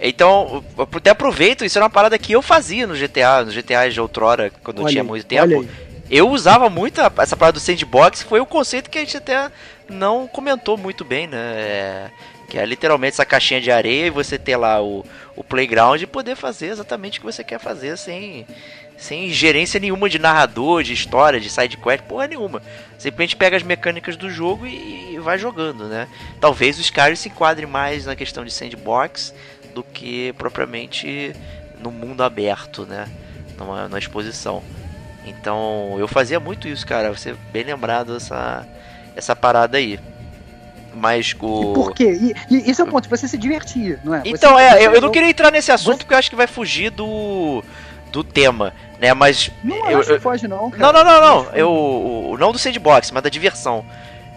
Então, 0.00 0.64
até 0.76 1.10
aproveito, 1.10 1.64
isso 1.64 1.78
era 1.78 1.84
uma 1.84 1.90
parada 1.90 2.18
que 2.18 2.32
eu 2.32 2.42
fazia 2.42 2.86
no 2.86 2.94
GTA, 2.94 3.44
no 3.44 3.52
GTA 3.52 3.88
de 3.88 4.00
outrora, 4.00 4.50
quando 4.64 4.80
olha 4.80 4.88
eu 4.88 4.90
tinha 4.90 5.04
muito 5.04 5.24
tempo. 5.24 5.64
Eu 6.10 6.28
usava 6.28 6.68
muito 6.68 7.00
essa 7.00 7.36
parada 7.36 7.54
do 7.54 7.60
sandbox, 7.60 8.22
foi 8.22 8.40
o 8.40 8.46
conceito 8.46 8.90
que 8.90 8.98
a 8.98 9.00
gente 9.00 9.16
até 9.16 9.50
não 9.88 10.26
comentou 10.26 10.76
muito 10.76 11.04
bem, 11.04 11.26
né? 11.26 11.38
É, 11.38 12.10
que 12.48 12.58
é 12.58 12.66
literalmente 12.66 13.14
essa 13.14 13.24
caixinha 13.24 13.60
de 13.60 13.70
areia 13.70 14.06
e 14.06 14.10
você 14.10 14.38
ter 14.38 14.56
lá 14.56 14.82
o, 14.82 15.04
o 15.34 15.42
playground 15.42 16.00
e 16.00 16.06
poder 16.06 16.36
fazer 16.36 16.66
exatamente 16.66 17.18
o 17.18 17.22
que 17.22 17.26
você 17.26 17.42
quer 17.42 17.58
fazer 17.58 17.96
sem, 17.96 18.46
sem 18.96 19.30
gerência 19.30 19.80
nenhuma 19.80 20.08
de 20.08 20.18
narrador, 20.18 20.82
de 20.82 20.92
história, 20.92 21.40
de 21.40 21.48
side 21.50 21.76
quest, 21.76 22.02
porra 22.02 22.26
nenhuma. 22.26 22.62
Simplesmente 22.98 23.36
pega 23.36 23.56
as 23.56 23.62
mecânicas 23.62 24.16
do 24.16 24.30
jogo 24.30 24.66
e, 24.66 25.14
e 25.14 25.18
vai 25.18 25.38
jogando, 25.38 25.88
né? 25.88 26.08
Talvez 26.40 26.78
o 26.78 26.80
Skyrim 26.80 27.16
se 27.16 27.28
enquadre 27.28 27.66
mais 27.66 28.06
na 28.06 28.14
questão 28.14 28.44
de 28.44 28.52
sandbox 28.52 29.34
do 29.74 29.82
que 29.82 30.32
propriamente 30.34 31.34
no 31.80 31.90
mundo 31.90 32.22
aberto, 32.22 32.86
né? 32.86 33.08
Numa, 33.58 33.88
numa 33.88 33.98
exposição. 33.98 34.62
Então 35.24 35.96
eu 35.98 36.08
fazia 36.08 36.38
muito 36.38 36.68
isso, 36.68 36.86
cara. 36.86 37.10
Você 37.12 37.34
bem 37.52 37.64
lembrado 37.64 38.16
essa, 38.16 38.66
essa 39.16 39.34
parada 39.34 39.78
aí. 39.78 39.98
Mas 40.94 41.34
o. 41.40 41.72
E 41.72 41.74
por 41.74 41.94
quê? 41.94 42.34
E, 42.50 42.54
e 42.54 42.70
esse 42.70 42.80
é 42.80 42.84
o 42.84 42.86
ponto, 42.86 43.08
você 43.08 43.26
se 43.26 43.38
divertir, 43.38 43.98
não 44.04 44.14
é? 44.14 44.22
Então, 44.24 44.54
você, 44.54 44.62
é, 44.62 44.70
você 44.70 44.86
eu, 44.86 44.94
eu 44.94 45.00
não 45.00 45.10
queria 45.10 45.30
entrar 45.30 45.50
nesse 45.50 45.72
assunto 45.72 45.94
você... 45.94 45.98
porque 45.98 46.14
eu 46.14 46.18
acho 46.18 46.30
que 46.30 46.36
vai 46.36 46.46
fugir 46.46 46.90
do, 46.90 47.64
do 48.10 48.22
tema, 48.22 48.74
né? 49.00 49.14
Mas. 49.14 49.50
Não 49.64 49.90
eu, 49.90 50.00
acho 50.00 50.12
que 50.12 50.20
foge, 50.20 50.46
não. 50.46 50.70
Cara. 50.70 50.92
Não, 50.92 50.92
não, 50.92 51.04
não, 51.04 51.20
não. 51.20 51.54
Eu, 51.54 52.36
não 52.38 52.52
do 52.52 52.58
sandbox, 52.58 53.10
mas 53.10 53.22
da 53.22 53.30
diversão. 53.30 53.84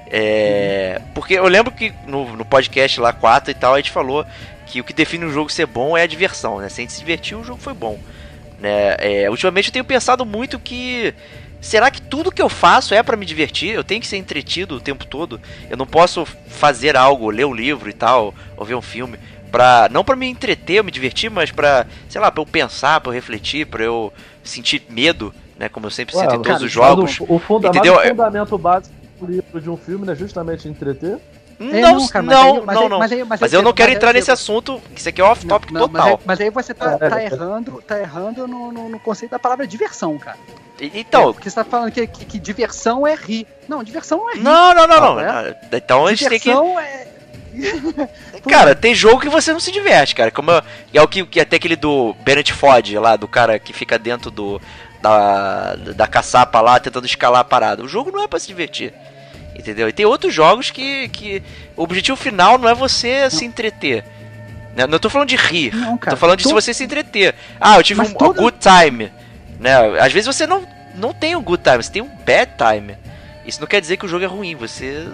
É, 0.08 1.00
uhum. 1.00 1.08
Porque 1.14 1.34
eu 1.34 1.48
lembro 1.48 1.72
que 1.72 1.94
no, 2.08 2.36
no 2.36 2.46
podcast 2.46 3.00
lá 3.00 3.12
4 3.12 3.52
e 3.52 3.54
tal, 3.54 3.74
a 3.74 3.78
gente 3.78 3.92
falou 3.92 4.26
que 4.66 4.80
o 4.80 4.84
que 4.84 4.94
define 4.94 5.26
um 5.26 5.32
jogo 5.32 5.52
ser 5.52 5.66
bom 5.66 5.98
é 5.98 6.04
a 6.04 6.08
diversão, 6.08 6.60
né? 6.60 6.70
Se 6.70 6.82
a 6.82 6.84
gente 6.84 6.94
se 6.94 7.00
divertir, 7.00 7.36
o 7.36 7.44
jogo 7.44 7.60
foi 7.62 7.74
bom. 7.74 8.00
Né? 8.60 8.96
É, 9.00 9.30
ultimamente 9.30 9.68
eu 9.68 9.74
tenho 9.74 9.86
pensado 9.86 10.26
muito 10.26 10.58
que 10.58 11.14
será 11.66 11.90
que 11.90 12.00
tudo 12.00 12.32
que 12.32 12.42
eu 12.42 12.48
faço 12.48 12.94
é 12.94 13.02
para 13.02 13.18
me 13.18 13.26
divertir? 13.26 13.74
Eu 13.74 13.84
tenho 13.84 14.00
que 14.00 14.08
ser 14.08 14.18
entretido 14.18 14.76
o 14.76 14.80
tempo 14.80 15.06
todo. 15.06 15.42
Eu 15.70 15.76
não 15.76 15.88
posso 15.88 16.24
fazer 16.26 16.96
algo, 16.96 17.30
ler 17.32 17.46
um 17.46 17.54
livro 17.54 17.90
e 17.90 17.94
tal, 17.94 18.34
ou 18.56 18.64
ver 18.64 18.76
um 18.76 18.82
filme 18.82 19.18
para 19.52 19.90
não 19.92 20.04
para 20.04 20.16
me 20.16 20.28
entreter, 20.28 20.84
me 20.84 20.92
divertir, 20.92 21.32
mas 21.32 21.52
para, 21.52 21.88
sei 22.08 22.22
lá, 22.22 22.30
para 22.30 22.42
eu 22.42 22.46
pensar, 22.46 23.02
para 23.02 23.10
eu 23.10 23.14
refletir, 23.14 23.66
para 23.66 23.84
eu 23.84 24.14
sentir 24.44 24.84
medo, 24.90 25.34
né, 25.58 25.68
como 25.68 25.88
eu 25.88 25.92
sempre 25.92 26.16
Ué, 26.16 26.22
sinto 26.22 26.36
em 26.36 26.38
todos 26.38 26.52
cara, 26.52 26.66
os 26.66 26.72
jogos. 26.72 27.20
O, 27.22 27.36
o, 27.36 27.40
funda 27.40 27.70
entendeu? 27.70 27.96
o 27.96 28.08
fundamento 28.08 28.58
básico 28.58 28.94
do 29.20 29.26
livro 29.26 29.60
de 29.60 29.70
um 29.70 29.78
filme 29.78 30.12
é 30.12 30.16
justamente 30.16 30.68
entreter. 30.68 31.18
Não, 31.58 31.74
é, 31.74 31.82
não, 31.82 32.08
cara, 32.08 32.26
não, 32.26 32.56
aí, 32.56 32.62
mas 32.66 32.76
não, 32.76 32.90
não. 32.90 33.00
Mas, 33.00 33.12
aí, 33.12 33.24
mas, 33.24 33.40
mas 33.40 33.54
eu 33.54 33.62
não 33.62 33.74
quero 33.74 33.92
entrar 33.92 34.14
nesse 34.14 34.30
assunto, 34.30 34.82
isso 34.96 35.08
aqui 35.08 35.22
é 35.22 35.24
off-topic 35.24 35.72
total. 35.72 35.90
Mas 35.90 36.06
aí, 36.06 36.18
mas 36.26 36.42
aí, 36.42 36.50
você 36.50 36.74
tá, 36.74 36.98
é, 37.00 37.10
tá 37.10 37.24
errando, 37.24 37.84
tá 37.88 38.00
errando 38.00 38.48
no, 38.48 38.72
no, 38.72 38.90
no, 38.90 39.00
conceito 39.00 39.32
da 39.32 39.40
palavra 39.40 39.66
diversão, 39.66 40.18
cara. 40.18 40.38
Então. 40.80 41.30
É, 41.30 41.34
porque 41.34 41.50
você 41.50 41.56
tá 41.56 41.64
falando 41.64 41.92
que, 41.92 42.06
que, 42.08 42.26
que, 42.26 42.40
diversão 42.40 43.08
é 43.08 43.16
rir. 43.16 43.48
Não, 43.68 43.84
diversão 43.84 44.18
não 44.18 44.32
é 44.32 44.34
rir. 44.34 44.42
Não, 44.42 44.74
não, 44.74 44.88
não, 44.88 45.00
não. 45.00 45.20
É? 45.20 45.56
Então 45.72 46.06
a 46.06 46.10
gente 46.14 46.28
tem 46.28 46.40
que. 46.40 46.50
é. 46.52 47.08
cara, 48.50 48.76
tem 48.76 48.94
jogo 48.94 49.22
que 49.22 49.30
você 49.30 49.54
não 49.54 49.62
se 49.62 49.72
diverte, 49.72 50.14
cara. 50.14 50.30
Como 50.30 50.52
é 50.52 51.02
o 51.02 51.08
que, 51.08 51.26
que 51.26 51.40
até 51.40 51.56
aquele 51.56 51.78
do 51.78 52.14
Bennett 52.26 52.52
Ford 52.52 52.94
lá, 52.96 53.16
do 53.16 53.30
cara 53.30 53.58
que 53.58 53.72
fica 53.72 53.98
dentro 53.98 54.30
do 54.30 54.62
da, 55.02 55.76
da 55.76 56.08
caçapa 56.08 56.60
lá 56.62 56.80
tentando 56.80 57.06
escalar 57.06 57.42
a 57.42 57.46
parada. 57.46 57.84
O 57.84 57.88
jogo 57.88 58.12
não 58.12 58.24
é 58.24 58.28
para 58.28 58.40
se 58.40 58.48
divertir. 58.48 58.94
Entendeu? 59.58 59.88
E 59.88 59.94
tem 59.94 60.06
outros 60.06 60.34
jogos 60.34 60.70
que, 60.70 61.08
que 61.10 61.42
o 61.76 61.84
objetivo 61.84 62.18
final 62.18 62.58
não 62.58 62.68
é 62.68 62.76
você 62.76 63.24
não. 63.24 63.30
se 63.30 63.46
entreter. 63.46 64.04
Né? 64.76 64.86
Não 64.86 65.00
tô 65.00 65.10
falando 65.10 65.30
de 65.30 65.38
rir. 65.38 65.74
Não, 65.74 65.98
cara, 65.98 66.16
tô 66.16 66.20
falando 66.20 66.38
de 66.38 66.44
se 66.44 66.54
você 66.54 66.74
se 66.74 66.84
entreter. 66.84 67.34
Ah, 67.60 67.78
eu 67.78 67.84
tive 67.84 68.02
um 68.02 68.14
good 68.14 68.58
time. 68.60 69.12
Né? 69.60 69.74
Às 70.00 70.12
vezes 70.12 70.28
você 70.28 70.46
não, 70.46 70.68
não 70.96 71.14
tem 71.14 71.36
um 71.36 71.42
good 71.42 71.64
time, 71.64 71.82
você 71.82 71.92
tem 71.92 72.02
um 72.02 72.10
bad 72.26 72.52
time. 72.58 72.98
Isso 73.46 73.62
não 73.62 73.68
quer 73.68 73.80
dizer 73.80 73.98
que 73.98 74.06
o 74.06 74.10
jogo 74.10 74.26
é 74.26 74.28
ruim, 74.28 74.56
você. 74.56 75.08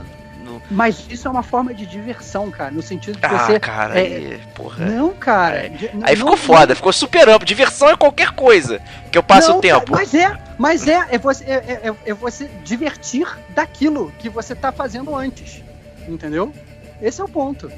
Não... 0.72 0.78
Mas 0.78 1.06
isso 1.10 1.28
é 1.28 1.32
uma 1.32 1.44
forma 1.44 1.74
de 1.74 1.86
diversão, 1.86 2.50
cara, 2.50 2.72
no 2.72 2.82
sentido 2.82 3.20
de 3.20 3.26
ah, 3.26 3.38
você. 3.38 3.60
cara, 3.60 4.00
é... 4.00 4.06
aí, 4.06 4.40
porra. 4.56 4.86
Não, 4.86 5.12
cara. 5.12 5.66
É. 5.68 5.90
Aí 6.02 6.16
ficou 6.16 6.38
foda, 6.38 6.74
ficou 6.76 6.94
super 6.94 7.28
amplo. 7.28 7.46
Diversão 7.46 7.90
é 7.90 7.98
qualquer 7.98 8.32
coisa 8.32 8.82
que 9.12 9.18
eu 9.18 9.24
passo 9.24 9.50
não, 9.50 9.58
o 9.58 9.62
tempo. 9.62 9.92
Cara, 9.92 9.98
mas 9.98 10.14
é, 10.14 10.38
mas 10.58 10.88
é, 10.88 11.08
é 11.12 11.18
você, 11.18 11.44
é, 11.44 11.54
é, 11.84 11.94
é 12.06 12.14
você 12.14 12.50
divertir 12.64 13.28
daquilo 13.50 14.12
que 14.18 14.30
você 14.30 14.56
tá 14.56 14.72
fazendo 14.72 15.16
antes. 15.16 15.62
Entendeu? 16.08 16.54
Esse 17.02 17.22
é 17.22 17.24
o 17.24 17.28
ponto. 17.28 17.72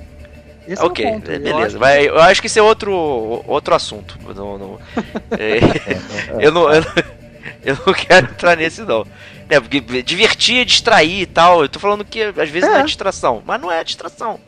Esse 0.67 0.81
ok, 0.81 1.05
é 1.05 1.09
o 1.09 1.13
ponto. 1.13 1.25
beleza. 1.25 1.51
Eu 1.51 1.59
acho, 1.59 1.77
que... 1.77 2.07
eu 2.07 2.21
acho 2.21 2.41
que 2.41 2.47
isso 2.47 2.59
é 2.59 2.61
outro, 2.61 3.43
outro 3.47 3.75
assunto. 3.75 4.17
Não, 4.35 4.57
não, 4.57 4.79
é, 5.37 5.59
eu, 6.39 6.51
não, 6.51 6.71
eu, 6.71 6.81
não, 6.81 7.03
eu 7.65 7.77
não 7.85 7.93
quero 7.93 8.27
entrar 8.27 8.55
nesse, 8.55 8.81
não. 8.83 9.05
É, 9.49 9.59
porque 9.59 10.01
divertir, 10.01 10.65
distrair 10.65 11.21
e 11.21 11.25
tal. 11.25 11.63
Eu 11.63 11.69
tô 11.69 11.79
falando 11.79 12.05
que 12.05 12.21
às 12.21 12.49
vezes 12.49 12.63
é. 12.63 12.71
não 12.71 12.79
é 12.79 12.83
distração, 12.83 13.43
mas 13.45 13.61
não 13.61 13.71
é 13.71 13.83
distração. 13.83 14.39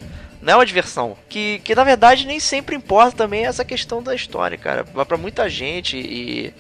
Não 0.42 0.54
é 0.54 0.56
uma 0.58 0.66
diversão. 0.66 1.18
Que, 1.28 1.60
que 1.64 1.74
na 1.74 1.84
verdade 1.84 2.28
nem 2.28 2.40
sempre 2.40 2.76
importa 2.76 3.18
também 3.18 3.46
essa 3.46 3.66
questão 3.66 4.02
da 4.02 4.14
história, 4.14 4.58
cara. 4.58 4.84
Vai 4.84 5.06
pra 5.06 5.18
muita 5.18 5.50
gente 5.50 5.98
e. 5.98 6.54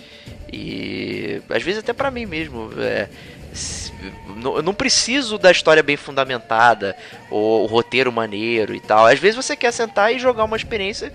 E. 0.51 1.41
Às 1.49 1.63
vezes 1.63 1.79
até 1.79 1.93
para 1.93 2.11
mim 2.11 2.25
mesmo. 2.25 2.71
É, 2.77 3.07
eu 4.43 4.61
não 4.61 4.73
preciso 4.73 5.38
da 5.38 5.51
história 5.51 5.81
bem 5.81 5.95
fundamentada, 5.95 6.95
ou 7.29 7.63
o 7.63 7.65
roteiro 7.65 8.11
maneiro 8.11 8.75
e 8.75 8.79
tal. 8.79 9.05
Às 9.05 9.19
vezes 9.19 9.36
você 9.36 9.55
quer 9.55 9.71
sentar 9.71 10.13
e 10.13 10.19
jogar 10.19 10.43
uma 10.43 10.57
experiência 10.57 11.13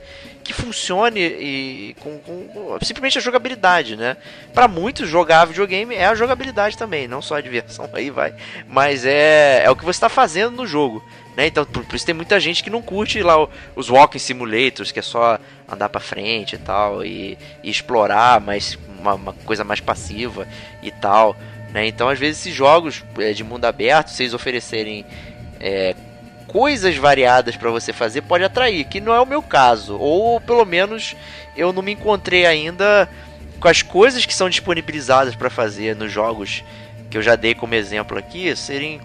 que 0.50 0.62
funcione 0.62 1.20
e 1.20 1.96
com, 2.00 2.18
com 2.18 2.78
simplesmente 2.82 3.18
a 3.18 3.20
jogabilidade, 3.20 3.96
né? 3.96 4.16
Para 4.52 4.66
muitos 4.66 5.08
jogar 5.08 5.44
videogame 5.44 5.94
é 5.94 6.06
a 6.06 6.14
jogabilidade 6.14 6.76
também, 6.76 7.06
não 7.06 7.22
só 7.22 7.36
a 7.36 7.40
diversão 7.40 7.88
aí 7.94 8.10
vai, 8.10 8.34
mas 8.68 9.06
é 9.06 9.62
é 9.64 9.70
o 9.70 9.76
que 9.76 9.84
você 9.84 9.96
está 9.96 10.08
fazendo 10.08 10.56
no 10.56 10.66
jogo, 10.66 11.04
né? 11.36 11.46
Então 11.46 11.64
por, 11.64 11.84
por, 11.84 11.94
isso 11.94 12.04
tem 12.04 12.14
muita 12.14 12.40
gente 12.40 12.64
que 12.64 12.70
não 12.70 12.82
curte 12.82 13.22
lá 13.22 13.36
os 13.76 13.88
walking 13.88 14.18
simulators, 14.18 14.90
que 14.90 14.98
é 14.98 15.02
só 15.02 15.38
andar 15.70 15.88
para 15.88 16.00
frente 16.00 16.56
e 16.56 16.58
tal 16.58 17.04
e, 17.04 17.38
e 17.62 17.70
explorar, 17.70 18.40
mas 18.40 18.76
uma, 18.98 19.14
uma, 19.14 19.32
coisa 19.32 19.62
mais 19.62 19.78
passiva 19.78 20.48
e 20.82 20.90
tal, 20.90 21.36
né? 21.72 21.86
Então 21.86 22.08
às 22.08 22.18
vezes 22.18 22.40
esses 22.40 22.54
jogos 22.54 23.04
é, 23.18 23.32
de 23.32 23.44
mundo 23.44 23.66
aberto, 23.66 24.08
vocês 24.08 24.34
oferecerem 24.34 25.06
é, 25.60 25.94
coisas 26.50 26.96
variadas 26.96 27.56
para 27.56 27.70
você 27.70 27.92
fazer 27.92 28.22
pode 28.22 28.42
atrair, 28.42 28.84
que 28.84 29.00
não 29.00 29.14
é 29.14 29.20
o 29.20 29.24
meu 29.24 29.40
caso, 29.40 29.96
ou 29.96 30.40
pelo 30.40 30.64
menos 30.64 31.14
eu 31.56 31.72
não 31.72 31.80
me 31.80 31.92
encontrei 31.92 32.44
ainda 32.44 33.08
com 33.60 33.68
as 33.68 33.82
coisas 33.82 34.26
que 34.26 34.34
são 34.34 34.50
disponibilizadas 34.50 35.36
para 35.36 35.48
fazer 35.48 35.94
nos 35.94 36.10
jogos 36.10 36.64
que 37.08 37.16
eu 37.16 37.22
já 37.22 37.36
dei 37.36 37.54
como 37.54 37.76
exemplo 37.76 38.18
aqui 38.18 38.56
serem 38.56 39.00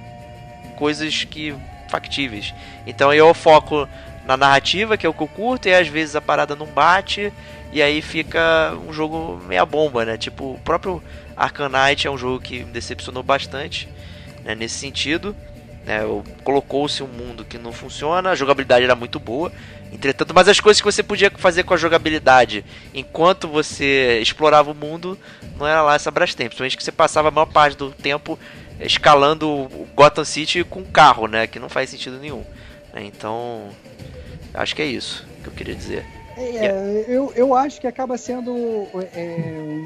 coisas 0.75 1.23
que 1.23 1.53
factíveis. 1.87 2.51
Então 2.87 3.13
eu 3.13 3.31
foco 3.31 3.87
na 4.25 4.35
narrativa, 4.35 4.97
que 4.97 5.05
é 5.05 5.09
o 5.09 5.13
que 5.13 5.21
eu 5.21 5.27
curto, 5.27 5.67
e 5.67 5.73
às 5.75 5.87
vezes 5.87 6.15
a 6.15 6.21
parada 6.21 6.55
não 6.55 6.65
bate, 6.65 7.31
e 7.71 7.79
aí 7.79 8.01
fica 8.01 8.75
um 8.87 8.91
jogo 8.91 9.39
meia 9.45 9.67
bomba, 9.67 10.03
né? 10.03 10.17
Tipo, 10.17 10.53
o 10.53 10.59
próprio 10.65 11.01
Arcanite 11.37 12.07
é 12.07 12.11
um 12.11 12.17
jogo 12.17 12.39
que 12.39 12.63
me 12.63 12.71
decepcionou 12.71 13.21
bastante 13.21 13.87
né, 14.43 14.55
nesse 14.55 14.79
sentido. 14.79 15.35
Né, 15.85 16.01
Colocou-se 16.43 17.03
um 17.03 17.07
mundo 17.07 17.45
que 17.45 17.57
não 17.57 17.71
funciona, 17.71 18.31
a 18.31 18.35
jogabilidade 18.35 18.83
era 18.83 18.95
muito 18.95 19.19
boa, 19.19 19.51
entretanto, 19.93 20.33
mas 20.33 20.47
as 20.47 20.59
coisas 20.59 20.81
que 20.81 20.91
você 20.91 21.03
podia 21.03 21.29
fazer 21.29 21.63
com 21.63 21.75
a 21.75 21.77
jogabilidade 21.77 22.65
enquanto 22.93 23.47
você 23.47 24.19
explorava 24.19 24.71
o 24.71 24.75
mundo 24.75 25.17
não 25.57 25.67
era 25.67 25.83
lá 25.83 25.93
essa 25.93 26.09
Brastemp, 26.09 26.47
principalmente 26.47 26.75
que 26.77 26.83
você 26.83 26.91
passava 26.91 27.27
a 27.27 27.31
maior 27.31 27.45
parte 27.45 27.77
do 27.77 27.91
tempo 27.91 28.37
escalando 28.79 29.47
o 29.47 29.87
Gotham 29.95 30.25
City 30.25 30.63
com 30.63 30.83
carro, 30.83 31.27
né, 31.27 31.45
que 31.45 31.59
não 31.59 31.69
faz 31.69 31.89
sentido 31.91 32.17
nenhum. 32.17 32.43
Então, 32.95 33.69
acho 34.53 34.75
que 34.75 34.81
é 34.81 34.85
isso 34.85 35.25
que 35.43 35.49
eu 35.49 35.53
queria 35.53 35.75
dizer. 35.75 36.05
É, 36.37 37.05
eu, 37.07 37.31
eu 37.35 37.53
acho 37.53 37.79
que 37.79 37.87
acaba 37.87 38.17
sendo 38.17 38.87
é, 39.13 39.81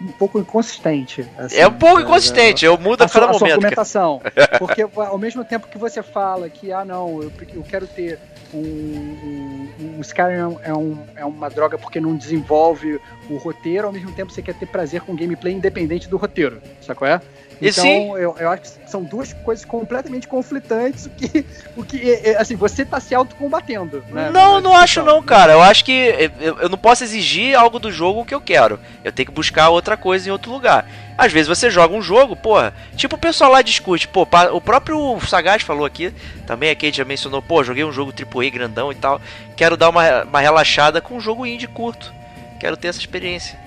um 0.00 0.12
pouco 0.18 0.38
inconsistente. 0.38 1.26
Assim, 1.38 1.56
é 1.56 1.66
um 1.66 1.72
pouco 1.72 2.00
inconsistente, 2.00 2.64
eu 2.64 2.76
mudo 2.76 3.02
a, 3.02 3.06
a 3.06 3.08
cada 3.08 3.26
sua, 3.26 3.32
momento. 3.32 3.38
Sua 3.38 3.48
argumentação. 3.54 4.22
porque 4.58 4.82
ao 4.82 5.18
mesmo 5.18 5.44
tempo 5.44 5.68
que 5.68 5.78
você 5.78 6.02
fala 6.02 6.48
que, 6.50 6.72
ah, 6.72 6.84
não, 6.84 7.22
eu, 7.22 7.32
eu 7.54 7.62
quero 7.62 7.86
ter 7.86 8.18
um, 8.56 9.68
um, 9.80 9.96
um 9.98 10.00
Skyrim 10.00 10.56
é, 10.62 10.72
um, 10.74 10.98
é 11.14 11.24
uma 11.24 11.48
droga 11.48 11.78
porque 11.78 12.00
não 12.00 12.16
desenvolve 12.16 13.00
o 13.28 13.36
roteiro, 13.36 13.86
ao 13.86 13.92
mesmo 13.92 14.12
tempo 14.12 14.32
você 14.32 14.42
quer 14.42 14.54
ter 14.54 14.66
prazer 14.66 15.00
com 15.00 15.14
gameplay 15.14 15.54
independente 15.54 16.08
do 16.08 16.16
roteiro, 16.16 16.60
sacou? 16.80 17.06
É? 17.06 17.20
Então, 17.60 18.18
eu, 18.18 18.36
eu 18.38 18.50
acho 18.50 18.62
que 18.62 18.90
são 18.90 19.02
duas 19.02 19.32
coisas 19.32 19.64
completamente 19.64 20.28
conflitantes, 20.28 21.06
o 21.06 21.10
que, 21.10 21.46
o 21.76 21.84
que 21.84 22.10
é, 22.10 22.30
é, 22.30 22.36
assim, 22.36 22.54
você 22.54 22.84
tá 22.84 23.00
se 23.00 23.14
autocombatendo, 23.14 24.04
né? 24.10 24.30
Não, 24.30 24.60
não 24.60 24.76
acho 24.76 25.02
não, 25.02 25.22
cara. 25.22 25.54
Eu 25.54 25.62
acho 25.62 25.84
que 25.84 26.30
eu, 26.38 26.58
eu 26.58 26.68
não 26.68 26.76
posso 26.76 27.02
exigir 27.02 27.56
algo 27.56 27.78
do 27.78 27.90
jogo 27.90 28.24
que 28.24 28.34
eu 28.34 28.40
quero. 28.40 28.78
Eu 29.02 29.10
tenho 29.10 29.26
que 29.26 29.32
buscar 29.32 29.70
outra 29.70 29.96
coisa 29.96 30.28
em 30.28 30.32
outro 30.32 30.52
lugar. 30.52 30.86
Às 31.18 31.32
vezes 31.32 31.48
você 31.48 31.70
joga 31.70 31.94
um 31.94 32.02
jogo, 32.02 32.36
porra, 32.36 32.74
tipo 32.96 33.16
o 33.16 33.18
pessoal 33.18 33.50
lá 33.50 33.62
discute, 33.62 34.06
pô, 34.06 34.26
o 34.52 34.60
próprio 34.60 35.18
Sagaz 35.26 35.62
falou 35.62 35.86
aqui, 35.86 36.12
também 36.46 36.68
aqui 36.68 36.92
já 36.92 37.04
mencionou, 37.04 37.40
pô, 37.40 37.64
joguei 37.64 37.84
um 37.84 37.92
jogo 37.92 38.12
AAA 38.12 38.50
grandão 38.50 38.92
e 38.92 38.94
tal, 38.94 39.20
quero 39.56 39.76
dar 39.76 39.88
uma, 39.88 40.24
uma 40.24 40.40
relaxada 40.40 41.00
com 41.00 41.16
um 41.16 41.20
jogo 41.20 41.46
indie 41.46 41.66
curto. 41.66 42.12
Quero 42.58 42.76
ter 42.76 42.88
essa 42.88 42.98
experiência 42.98 43.58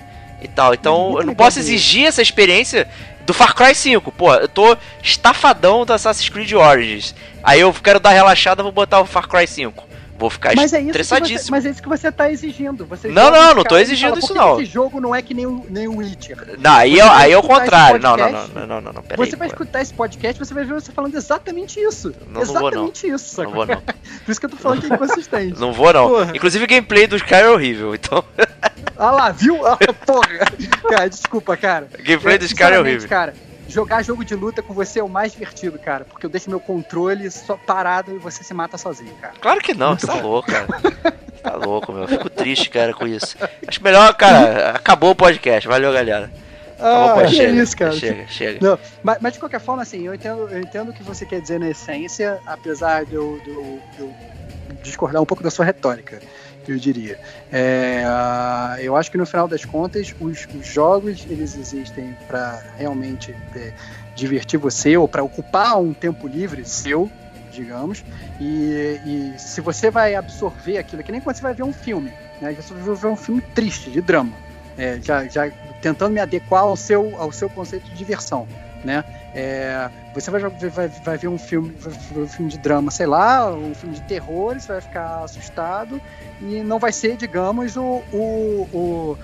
e 0.42 0.48
tal. 0.48 0.74
Então, 0.74 1.16
eu 1.18 1.24
não 1.24 1.34
posso 1.34 1.58
exigir 1.58 2.06
essa 2.06 2.22
experiência 2.22 2.88
do 3.26 3.34
Far 3.34 3.54
Cry 3.54 3.74
5, 3.74 4.10
pô, 4.12 4.34
eu 4.34 4.48
tô 4.48 4.76
estafadão 5.02 5.84
do 5.84 5.92
Assassin's 5.92 6.28
Creed 6.28 6.52
Origins. 6.52 7.14
Aí 7.42 7.60
eu 7.60 7.72
quero 7.72 8.00
dar 8.00 8.10
relaxada, 8.10 8.62
vou 8.62 8.72
botar 8.72 9.00
o 9.00 9.06
Far 9.06 9.28
Cry 9.28 9.46
5. 9.46 9.89
Vou 10.20 10.28
ficar 10.28 10.54
mas 10.54 10.74
é 10.74 10.82
estressadíssimo. 10.82 11.38
Você, 11.38 11.50
mas 11.50 11.64
é 11.64 11.70
isso 11.70 11.82
que 11.82 11.88
você 11.88 12.12
tá 12.12 12.30
exigindo. 12.30 12.84
Você 12.84 13.08
não, 13.08 13.30
não, 13.30 13.54
não 13.54 13.64
tô 13.64 13.78
exigindo 13.78 14.18
isso 14.18 14.34
não. 14.34 14.60
Esse 14.60 14.70
jogo 14.70 15.00
não 15.00 15.14
é 15.14 15.22
que 15.22 15.32
nem 15.32 15.46
o, 15.46 15.64
nem 15.70 15.88
o 15.88 15.96
Witcher. 15.96 16.58
Não, 16.58 16.72
aí, 16.72 17.00
é, 17.00 17.08
aí 17.08 17.32
é 17.32 17.38
o 17.38 17.42
contrário. 17.42 17.98
Não, 17.98 18.18
não, 18.18 18.30
não, 18.30 18.66
não, 18.66 18.80
não, 18.82 18.92
não, 18.92 19.02
Você 19.16 19.34
aí, 19.34 19.38
vai 19.38 19.48
pô. 19.48 19.54
escutar 19.54 19.80
esse 19.80 19.94
podcast, 19.94 20.38
você 20.38 20.52
vai 20.52 20.62
ver 20.62 20.74
você 20.74 20.92
falando 20.92 21.14
exatamente 21.14 21.80
isso. 21.80 22.14
Não, 22.28 22.42
exatamente 22.42 23.06
não 23.06 23.08
vou, 23.08 23.16
isso. 23.16 23.42
Não 23.42 23.50
vou 23.50 23.64
não. 23.64 23.80
Por 23.80 24.30
isso 24.30 24.38
que 24.38 24.44
eu 24.44 24.50
tô 24.50 24.56
falando 24.58 24.80
que 24.82 24.92
é 24.92 24.94
inconsistente. 24.94 25.58
não 25.58 25.72
vou 25.72 25.90
não. 25.90 26.08
Porra. 26.10 26.32
Inclusive 26.36 26.64
o 26.66 26.68
gameplay 26.68 27.06
dos 27.06 27.22
caras 27.22 27.46
é 27.46 27.50
horrível, 27.50 27.94
então. 27.94 28.22
ah 28.98 29.10
lá, 29.10 29.30
viu? 29.30 29.66
Ah, 29.66 29.78
porra. 30.04 30.28
cara, 30.86 31.08
desculpa, 31.08 31.56
cara. 31.56 31.88
Gameplay 31.98 32.34
é, 32.34 32.38
dos 32.38 32.52
caras 32.52 32.76
é 32.76 32.80
horrível. 32.80 33.08
cara 33.08 33.32
jogar 33.70 34.02
jogo 34.02 34.24
de 34.24 34.34
luta 34.34 34.62
com 34.62 34.74
você 34.74 35.00
é 35.00 35.04
o 35.04 35.08
mais 35.08 35.32
divertido, 35.32 35.78
cara. 35.78 36.04
Porque 36.04 36.26
eu 36.26 36.30
deixo 36.30 36.50
meu 36.50 36.60
controle 36.60 37.30
só 37.30 37.56
parado 37.56 38.14
e 38.14 38.18
você 38.18 38.42
se 38.42 38.52
mata 38.52 38.76
sozinho, 38.76 39.14
cara. 39.14 39.34
Claro 39.40 39.60
que 39.60 39.72
não, 39.72 39.98
você 39.98 40.06
tá 40.06 40.14
louco, 40.14 40.50
cara. 40.50 40.66
tá 41.42 41.56
louco, 41.56 41.92
meu. 41.92 42.02
Eu 42.02 42.08
fico 42.08 42.28
triste, 42.28 42.68
cara, 42.68 42.92
com 42.92 43.06
isso. 43.06 43.36
Acho 43.66 43.82
melhor, 43.82 44.12
cara, 44.14 44.70
acabou 44.70 45.10
o 45.10 45.16
podcast. 45.16 45.68
Valeu, 45.68 45.92
galera. 45.92 46.30
Ah, 46.78 47.14
é 47.22 47.28
chega, 47.28 47.62
isso, 47.62 47.76
cara. 47.76 47.92
Chega, 47.92 48.26
chega. 48.26 48.58
Não, 48.60 48.78
mas, 49.02 49.18
mas, 49.20 49.32
de 49.34 49.38
qualquer 49.38 49.60
forma, 49.60 49.82
assim, 49.82 50.06
eu 50.06 50.14
entendo, 50.14 50.48
eu 50.50 50.60
entendo 50.60 50.90
o 50.90 50.92
que 50.94 51.02
você 51.02 51.26
quer 51.26 51.40
dizer 51.40 51.60
na 51.60 51.68
essência, 51.68 52.40
apesar 52.46 53.04
de 53.04 53.14
eu, 53.14 53.38
de 53.44 53.50
eu, 53.50 53.82
de 53.94 54.00
eu 54.00 54.14
discordar 54.82 55.20
um 55.20 55.26
pouco 55.26 55.42
da 55.42 55.50
sua 55.50 55.64
retórica 55.64 56.20
eu 56.72 56.78
diria. 56.78 57.18
É, 57.52 58.04
eu 58.80 58.96
acho 58.96 59.10
que 59.10 59.18
no 59.18 59.26
final 59.26 59.48
das 59.48 59.64
contas, 59.64 60.14
os, 60.20 60.46
os 60.54 60.66
jogos 60.66 61.26
eles 61.28 61.56
existem 61.56 62.16
para 62.26 62.62
realmente 62.76 63.34
é, 63.54 63.72
divertir 64.14 64.58
você 64.58 64.96
ou 64.96 65.08
para 65.08 65.22
ocupar 65.22 65.80
um 65.80 65.92
tempo 65.92 66.26
livre 66.26 66.64
seu, 66.64 67.10
digamos. 67.52 68.04
E, 68.40 69.00
e, 69.04 69.34
se 69.38 69.60
você 69.60 69.90
vai 69.90 70.14
absorver 70.14 70.78
aquilo, 70.78 71.02
que 71.02 71.12
nem 71.12 71.20
quando 71.20 71.36
você 71.36 71.42
vai 71.42 71.54
ver 71.54 71.62
um 71.62 71.72
filme, 71.72 72.12
né? 72.40 72.52
Você 72.52 72.72
vai 72.72 72.94
ver 72.94 73.06
um 73.08 73.16
filme 73.16 73.42
triste, 73.54 73.90
de 73.90 74.00
drama, 74.00 74.32
é, 74.78 74.98
já, 75.02 75.26
já 75.26 75.50
tentando 75.82 76.12
me 76.12 76.20
adequar 76.20 76.62
ao 76.62 76.76
seu, 76.76 77.14
ao 77.20 77.32
seu 77.32 77.50
conceito 77.50 77.84
de 77.90 77.94
diversão, 77.96 78.46
né? 78.84 79.04
É, 79.32 79.88
você 80.12 80.30
vai, 80.30 80.40
vai, 80.40 80.88
vai 80.88 81.16
ver 81.16 81.28
um 81.28 81.38
filme, 81.38 81.72
um 82.16 82.26
filme 82.26 82.50
de 82.50 82.58
drama, 82.58 82.90
sei 82.90 83.06
lá, 83.06 83.54
um 83.54 83.74
filme 83.74 83.94
de 83.94 84.02
terror, 84.02 84.58
você 84.58 84.72
vai 84.72 84.80
ficar 84.80 85.22
assustado 85.22 86.00
e 86.40 86.62
não 86.64 86.78
vai 86.78 86.92
ser, 86.92 87.16
digamos, 87.16 87.76
o, 87.76 88.02
o, 88.12 88.66
o, 88.72 89.16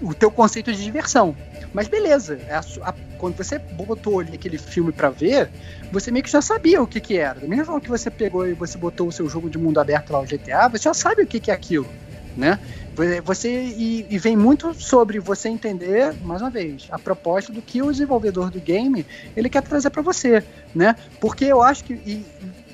o, 0.00 0.14
teu 0.14 0.30
conceito 0.30 0.72
de 0.72 0.82
diversão. 0.82 1.36
Mas 1.72 1.88
beleza, 1.88 2.40
é 2.46 2.54
a, 2.54 2.60
a, 2.82 2.94
quando 3.18 3.36
você 3.36 3.60
botou 3.70 4.20
ali 4.20 4.34
aquele 4.34 4.58
filme 4.58 4.92
para 4.92 5.10
ver, 5.10 5.50
você 5.90 6.12
meio 6.12 6.22
que 6.22 6.30
já 6.30 6.42
sabia 6.42 6.80
o 6.80 6.86
que 6.86 7.00
que 7.00 7.16
era. 7.16 7.40
Da 7.40 7.48
mesma 7.48 7.64
forma 7.64 7.80
que 7.80 7.90
você 7.90 8.10
pegou 8.10 8.46
e 8.46 8.54
você 8.54 8.78
botou 8.78 9.08
o 9.08 9.12
seu 9.12 9.28
jogo 9.28 9.50
de 9.50 9.58
mundo 9.58 9.80
aberto 9.80 10.12
lá, 10.12 10.20
o 10.20 10.26
GTA, 10.26 10.68
você 10.68 10.84
já 10.84 10.94
sabe 10.94 11.22
o 11.22 11.26
que 11.26 11.40
que 11.40 11.50
é 11.50 11.54
aquilo, 11.54 11.88
né? 12.36 12.60
Você 13.24 13.48
e, 13.50 14.06
e, 14.10 14.18
vem 14.18 14.36
muito 14.36 14.74
sobre 14.74 15.18
você 15.18 15.48
entender, 15.48 16.14
mais 16.22 16.42
uma 16.42 16.50
vez, 16.50 16.88
a 16.90 16.98
proposta 16.98 17.50
do 17.50 17.62
que 17.62 17.80
o 17.80 17.90
desenvolvedor 17.90 18.50
do 18.50 18.60
game 18.60 19.06
ele 19.34 19.48
quer 19.48 19.62
trazer 19.62 19.88
para 19.88 20.02
você, 20.02 20.44
né? 20.74 20.94
Porque 21.18 21.46
eu 21.46 21.62
acho 21.62 21.84
que 21.84 21.94
e, 21.94 22.24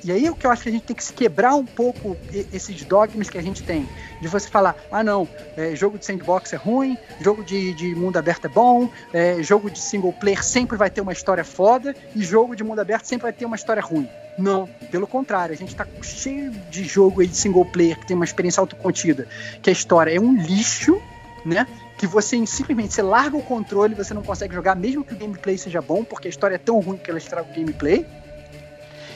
e 0.03 0.11
aí 0.11 0.25
é 0.25 0.31
o 0.31 0.35
que 0.35 0.45
eu 0.45 0.51
acho 0.51 0.63
que 0.63 0.69
a 0.69 0.71
gente 0.71 0.83
tem 0.83 0.95
que 0.95 1.03
se 1.03 1.13
quebrar 1.13 1.55
um 1.55 1.65
pouco 1.65 2.17
esses 2.53 2.83
dogmas 2.83 3.29
que 3.29 3.37
a 3.37 3.41
gente 3.41 3.63
tem. 3.63 3.87
De 4.21 4.27
você 4.27 4.49
falar, 4.49 4.75
ah 4.91 5.03
não, 5.03 5.27
é, 5.55 5.73
jogo 5.75 5.97
de 5.97 6.05
sandbox 6.05 6.51
é 6.51 6.57
ruim, 6.57 6.97
jogo 7.21 7.43
de, 7.43 7.73
de 7.73 7.95
mundo 7.95 8.17
aberto 8.17 8.45
é 8.45 8.49
bom, 8.49 8.89
é, 9.13 9.41
jogo 9.41 9.69
de 9.69 9.79
single 9.79 10.13
player 10.13 10.43
sempre 10.43 10.77
vai 10.77 10.89
ter 10.89 10.99
uma 10.99 11.13
história 11.13 11.45
foda, 11.45 11.95
e 12.13 12.21
jogo 12.23 12.55
de 12.55 12.63
mundo 12.63 12.79
aberto 12.79 13.05
sempre 13.05 13.23
vai 13.23 13.33
ter 13.33 13.45
uma 13.45 13.55
história 13.55 13.81
ruim. 13.81 14.09
Não, 14.39 14.67
pelo 14.89 15.05
contrário, 15.05 15.53
a 15.53 15.57
gente 15.57 15.75
tá 15.75 15.85
cheio 16.01 16.51
de 16.69 16.83
jogo 16.83 17.21
aí 17.21 17.27
de 17.27 17.35
single 17.35 17.65
player 17.65 17.99
que 17.99 18.07
tem 18.07 18.15
uma 18.15 18.25
experiência 18.25 18.61
autocontida, 18.61 19.27
que 19.61 19.69
a 19.69 19.73
história 19.73 20.15
é 20.15 20.19
um 20.19 20.35
lixo, 20.35 20.99
né? 21.45 21.67
Que 21.97 22.07
você 22.07 22.45
simplesmente 22.45 22.93
você 22.93 23.01
larga 23.01 23.35
o 23.35 23.43
controle, 23.43 23.93
você 23.93 24.13
não 24.13 24.23
consegue 24.23 24.53
jogar, 24.55 24.75
mesmo 24.75 25.03
que 25.03 25.13
o 25.13 25.17
gameplay 25.17 25.57
seja 25.57 25.81
bom, 25.81 26.03
porque 26.03 26.27
a 26.27 26.29
história 26.29 26.55
é 26.55 26.59
tão 26.59 26.79
ruim 26.79 26.97
que 26.97 27.09
ela 27.09 27.17
estraga 27.19 27.49
o 27.49 27.53
gameplay. 27.53 28.05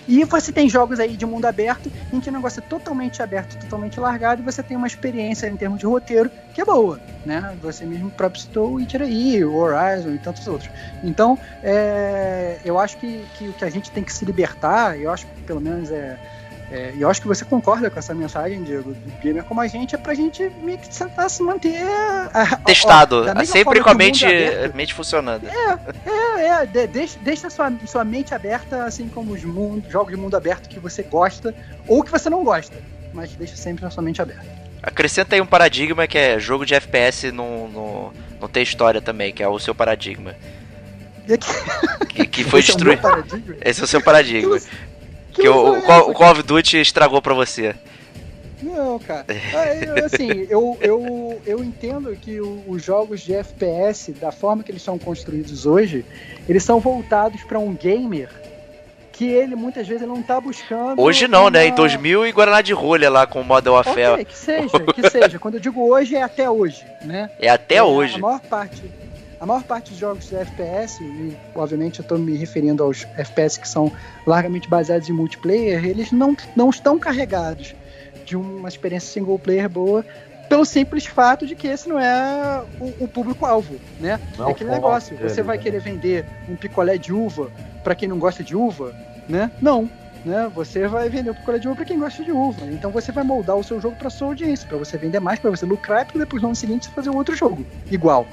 E 0.08 0.24
você 0.26 0.52
tem 0.52 0.70
jogos 0.70 1.00
aí 1.00 1.16
de 1.16 1.26
mundo 1.26 1.46
aberto 1.46 1.92
em 2.12 2.20
que 2.20 2.30
o 2.30 2.34
negócio 2.34 2.60
é 2.60 2.64
totalmente 2.64 3.22
aberto, 3.22 3.58
totalmente 3.58 4.00
largado, 4.00 4.42
e 4.42 4.46
você 4.46 4.64
tem 4.64 4.78
uma 4.78 4.88
experiência 4.88 5.48
em 5.48 5.58
termos 5.58 5.80
de 5.80 5.86
roteiro 5.86 6.32
que 6.52 6.62
é 6.62 6.66
boa, 6.66 7.02
né? 7.24 7.56
Você 7.60 7.86
mesmo 7.86 8.12
próprio 8.12 8.42
citou 8.42 8.72
o 8.72 8.74
Witcher 8.76 9.02
aí, 9.02 9.44
o 9.44 9.56
Horizon 9.56 10.12
e 10.12 10.20
tantos 10.20 10.46
outros. 10.48 10.72
Então, 11.02 11.40
é, 11.62 12.60
eu 12.64 12.78
acho 12.78 12.98
que, 12.98 13.30
que 13.34 13.50
o 13.50 13.54
que 13.54 13.66
a 13.66 13.70
gente 13.70 13.92
tem 13.92 14.04
que 14.04 14.14
se 14.14 14.26
libertar, 14.26 15.00
eu 15.00 15.10
acho 15.12 15.26
que 15.28 15.44
pelo 15.44 15.62
menos 15.62 15.92
é 15.92 16.20
é, 16.74 16.92
e 16.96 17.04
eu 17.04 17.10
acho 17.10 17.22
que 17.22 17.28
você 17.28 17.46
concorda 17.46 17.88
com 17.88 18.00
essa 18.00 18.16
mensagem, 18.16 18.64
Diego, 18.64 18.94
do 18.94 19.22
gamer 19.22 19.44
como 19.44 19.62
a 19.62 19.68
gente, 19.68 19.94
é 19.94 19.98
pra 19.98 20.16
gente 20.16 20.52
meio 20.64 20.80
que 20.80 20.90
tentar 20.90 21.30
se 21.30 21.44
manter. 21.44 21.80
A, 22.34 22.58
Testado, 22.66 23.26
ó, 23.28 23.46
sempre 23.46 23.80
com 23.80 23.92
a 23.92 23.94
mente, 23.94 24.26
mente 24.74 24.92
funcionando. 24.92 25.46
É, 25.48 25.80
é, 26.10 26.48
é. 26.48 26.66
De, 26.66 26.88
deixa, 26.88 27.20
deixa 27.20 27.50
sua, 27.52 27.72
sua 27.86 28.04
mente 28.04 28.34
aberta, 28.34 28.86
assim 28.86 29.08
como 29.08 29.34
os 29.34 29.44
mundo, 29.44 29.88
jogos 29.88 30.16
de 30.16 30.20
mundo 30.20 30.36
aberto 30.36 30.68
que 30.68 30.80
você 30.80 31.04
gosta 31.04 31.54
ou 31.88 32.04
que 32.04 32.10
você 32.10 32.28
não 32.28 32.44
gosta. 32.44 32.76
Mas 33.14 33.36
deixa 33.36 33.56
sempre 33.56 33.86
a 33.86 33.92
sua 33.92 34.02
mente 34.02 34.20
aberta. 34.20 34.48
Acrescenta 34.82 35.36
aí 35.36 35.42
um 35.42 35.46
paradigma 35.46 36.08
que 36.08 36.18
é 36.18 36.40
jogo 36.40 36.66
de 36.66 36.74
FPS 36.74 37.32
não, 37.32 37.68
não, 37.68 38.14
não 38.42 38.48
tem 38.48 38.64
história 38.64 39.00
também, 39.00 39.32
que 39.32 39.44
é 39.44 39.48
o 39.48 39.60
seu 39.60 39.76
paradigma. 39.76 40.36
que, 42.10 42.26
que 42.26 42.44
foi 42.44 42.64
destruído. 42.64 43.08
É 43.62 43.70
Esse 43.70 43.82
é 43.82 43.84
o 43.84 43.88
seu 43.88 44.02
paradigma. 44.02 44.58
Que 45.34 45.48
o, 45.48 45.78
o, 45.78 45.82
Call, 45.82 46.10
o 46.12 46.14
Call 46.14 46.32
of 46.32 46.44
Duty 46.44 46.78
estragou 46.78 47.22
pra 47.22 47.34
você. 47.34 47.76
Não, 48.62 48.98
cara. 48.98 49.26
Ah, 49.54 50.06
assim, 50.06 50.48
eu, 50.50 50.78
eu, 50.82 51.42
eu 51.46 51.64
entendo 51.64 52.16
que 52.16 52.40
os 52.42 52.84
jogos 52.84 53.22
de 53.22 53.34
FPS, 53.34 54.12
da 54.14 54.32
forma 54.32 54.64
que 54.64 54.72
eles 54.72 54.82
são 54.82 54.98
construídos 54.98 55.66
hoje, 55.66 56.06
eles 56.48 56.64
são 56.64 56.80
voltados 56.80 57.44
para 57.44 57.60
um 57.60 57.74
gamer 57.74 58.30
que 59.12 59.26
ele 59.26 59.56
muitas 59.56 59.88
vezes 59.88 60.08
não 60.08 60.24
tá 60.24 60.42
buscando. 60.42 61.00
Hoje 61.00 61.28
não, 61.28 61.44
uma... 61.44 61.52
né? 61.52 61.68
Em 61.68 61.76
2000 61.76 62.26
e 62.26 62.32
Guaraná 62.32 62.62
de 62.62 62.74
Rolha 62.74 63.10
lá 63.10 63.28
com 63.28 63.42
o 63.42 63.44
Model 63.44 63.74
Warfare. 63.74 64.14
Okay, 64.14 64.26
que 64.26 64.38
seja, 64.38 64.80
que 64.80 65.10
seja. 65.10 65.38
Quando 65.40 65.56
eu 65.56 65.60
digo 65.60 65.88
hoje, 65.88 66.16
é 66.16 66.24
até 66.24 66.50
hoje, 66.50 66.84
né? 67.04 67.30
É 67.40 67.50
até 67.50 67.76
é, 67.76 67.84
hoje. 67.84 68.16
A 68.16 68.20
maior 68.20 68.40
parte 68.42 68.82
a 69.44 69.46
maior 69.46 69.64
parte 69.64 69.90
dos 69.90 70.00
jogos 70.00 70.30
de 70.30 70.38
FPS, 70.38 71.04
e 71.04 71.38
obviamente 71.54 72.00
eu 72.00 72.04
estou 72.04 72.18
me 72.18 72.34
referindo 72.38 72.82
aos 72.82 73.06
FPS 73.18 73.60
que 73.60 73.68
são 73.68 73.92
largamente 74.26 74.70
baseados 74.70 75.10
em 75.10 75.12
multiplayer, 75.12 75.84
eles 75.84 76.14
não, 76.14 76.34
não 76.56 76.70
estão 76.70 76.98
carregados 76.98 77.76
de 78.26 78.38
uma 78.38 78.70
experiência 78.70 79.12
single 79.12 79.38
player 79.38 79.68
boa 79.68 80.06
pelo 80.48 80.64
simples 80.64 81.06
fato 81.06 81.46
de 81.46 81.58
que 81.58 81.68
esse 81.68 81.90
não 81.90 82.00
é 82.00 82.64
o, 82.80 83.04
o 83.04 83.08
público-alvo, 83.08 83.76
né? 84.00 84.18
Não, 84.38 84.48
é 84.48 84.52
aquele 84.52 84.70
negócio, 84.70 85.18
você 85.18 85.42
vai 85.42 85.58
querer 85.58 85.82
vender 85.82 86.26
um 86.48 86.56
picolé 86.56 86.98
de 86.98 87.12
uva 87.12 87.52
para 87.84 87.96
quem 87.96 88.08
não 88.08 88.20
gosta 88.20 88.46
de 88.46 88.56
uva, 88.56 88.96
né? 89.28 89.52
Não, 89.62 89.90
né? 90.24 90.50
Você 90.56 90.88
vai 90.88 91.10
vender 91.10 91.32
o 91.32 91.36
picolé 91.36 91.60
de 91.60 91.68
uva 91.68 91.76
para 91.76 91.86
quem 91.86 92.00
gosta 92.00 92.24
de 92.24 92.32
uva. 92.32 92.66
Então 92.68 92.92
você 92.92 93.12
vai 93.12 93.26
moldar 93.26 93.58
o 93.58 93.64
seu 93.64 93.82
jogo 93.82 93.98
para 93.98 94.10
sua 94.10 94.30
audiência, 94.30 94.66
para 94.70 94.78
você 94.78 94.98
vender 94.98 95.20
mais, 95.20 95.38
para 95.38 95.50
você 95.50 95.66
lucrar 95.66 96.04
e 96.04 96.06
para 96.06 96.20
depois 96.20 96.42
no 96.42 96.48
ano 96.48 96.56
seguinte 96.56 96.86
você 96.86 96.92
fazer 96.92 97.10
um 97.10 97.18
outro 97.18 97.36
jogo 97.36 97.66
igual 97.92 98.26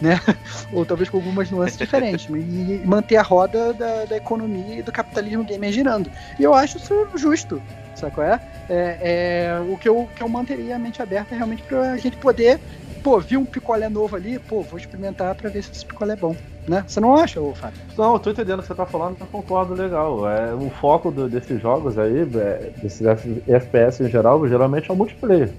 né? 0.00 0.18
Ou 0.72 0.84
talvez 0.84 1.08
com 1.08 1.18
algumas 1.18 1.50
nuances 1.50 1.76
diferentes, 1.76 2.28
e 2.28 2.82
manter 2.86 3.16
a 3.16 3.22
roda 3.22 3.72
da, 3.74 4.04
da 4.04 4.16
economia 4.16 4.78
e 4.78 4.82
do 4.82 4.92
capitalismo 4.92 5.44
gamer 5.44 5.72
girando. 5.72 6.10
E 6.38 6.42
eu 6.42 6.54
acho 6.54 6.78
isso 6.78 6.94
justo, 7.16 7.62
sabe 7.94 8.20
é? 8.20 8.40
é, 8.68 8.98
é 9.00 9.60
o 9.60 9.76
que 9.76 9.88
eu, 9.88 10.08
que 10.14 10.22
eu 10.22 10.28
manteria 10.28 10.76
a 10.76 10.78
mente 10.78 11.02
aberta 11.02 11.34
realmente 11.34 11.62
pra 11.62 11.96
gente 11.96 12.16
poder, 12.16 12.60
pô, 13.02 13.18
vi 13.18 13.36
um 13.36 13.46
picolé 13.46 13.88
novo 13.88 14.16
ali, 14.16 14.38
pô, 14.38 14.62
vou 14.62 14.78
experimentar 14.78 15.34
pra 15.34 15.50
ver 15.50 15.62
se 15.62 15.70
esse 15.72 15.86
picolé 15.86 16.14
é 16.14 16.16
bom. 16.16 16.34
Né? 16.68 16.84
Você 16.86 17.00
não 17.00 17.16
acha, 17.16 17.40
ô 17.40 17.54
Fábio? 17.54 17.80
Não, 17.96 18.12
eu 18.12 18.18
tô 18.18 18.30
entendendo 18.30 18.58
o 18.58 18.62
que 18.62 18.68
você 18.68 18.74
tá 18.74 18.84
falando, 18.84 19.16
eu 19.18 19.26
concordo 19.26 19.72
legal. 19.72 20.28
É, 20.28 20.54
o 20.54 20.68
foco 20.68 21.10
do, 21.10 21.26
desses 21.26 21.62
jogos 21.62 21.98
aí, 21.98 22.20
é, 22.20 22.72
desses 22.76 23.00
FPS 23.46 24.02
em 24.02 24.10
geral, 24.10 24.46
geralmente 24.46 24.90
é 24.90 24.92
o 24.92 24.96
multiplayer. 24.96 25.50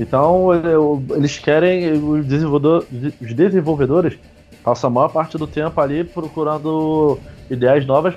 Então 0.00 0.48
eles 1.14 1.38
querem, 1.38 1.92
os, 1.92 2.26
os 3.20 3.34
desenvolvedores 3.34 4.18
passam 4.64 4.88
a 4.88 4.92
maior 4.92 5.08
parte 5.10 5.36
do 5.36 5.46
tempo 5.46 5.78
ali 5.78 6.04
procurando 6.04 7.18
ideias 7.50 7.84
novas 7.84 8.14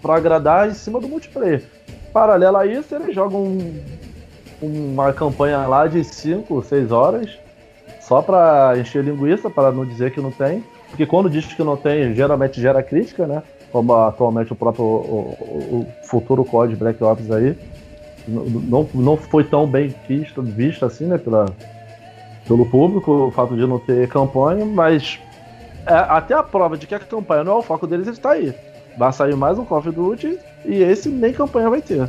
para 0.00 0.16
agradar 0.16 0.68
em 0.68 0.72
cima 0.72 0.98
do 0.98 1.06
multiplayer. 1.06 1.62
Paralelo 2.10 2.56
a 2.56 2.66
isso, 2.66 2.94
eles 2.94 3.14
jogam 3.14 3.42
um, 3.42 3.82
uma 4.62 5.12
campanha 5.12 5.58
lá 5.66 5.86
de 5.86 6.02
5, 6.02 6.62
6 6.62 6.90
horas 6.90 7.38
só 8.00 8.22
para 8.22 8.78
encher 8.78 9.04
linguiça, 9.04 9.50
para 9.50 9.70
não 9.70 9.84
dizer 9.84 10.12
que 10.12 10.20
não 10.22 10.30
tem. 10.30 10.64
Porque 10.88 11.04
quando 11.04 11.28
diz 11.28 11.44
que 11.44 11.62
não 11.62 11.76
tem, 11.76 12.14
geralmente 12.14 12.60
gera 12.60 12.82
crítica, 12.82 13.26
né? 13.26 13.42
Como 13.70 13.92
atualmente 13.92 14.52
o 14.52 14.56
próprio 14.56 14.84
o, 14.84 15.36
o 15.72 15.86
futuro 16.04 16.44
código 16.44 16.78
Black 16.78 17.02
Ops 17.04 17.30
aí 17.30 17.58
não, 18.26 18.88
não 18.94 19.16
foi 19.16 19.44
tão 19.44 19.66
bem 19.66 19.94
visto, 20.08 20.42
visto 20.42 20.84
assim, 20.84 21.06
né, 21.06 21.18
pela, 21.18 21.46
pelo 22.46 22.66
público, 22.66 23.12
o 23.12 23.30
fato 23.30 23.56
de 23.56 23.66
não 23.66 23.78
ter 23.78 24.08
campanha, 24.08 24.64
mas 24.64 25.18
é, 25.86 25.94
até 25.94 26.34
a 26.34 26.42
prova 26.42 26.76
de 26.76 26.86
que 26.86 26.94
a 26.94 26.98
campanha 26.98 27.44
não 27.44 27.52
é 27.52 27.56
o 27.56 27.62
foco 27.62 27.86
deles 27.86 28.08
está 28.08 28.32
aí. 28.32 28.54
Vai 28.98 29.12
sair 29.12 29.36
mais 29.36 29.58
um 29.58 29.64
Call 29.64 29.78
of 29.78 29.90
Duty 29.90 30.38
e 30.64 30.82
esse 30.82 31.08
nem 31.08 31.32
campanha 31.32 31.70
vai 31.70 31.82
ter. 31.82 32.08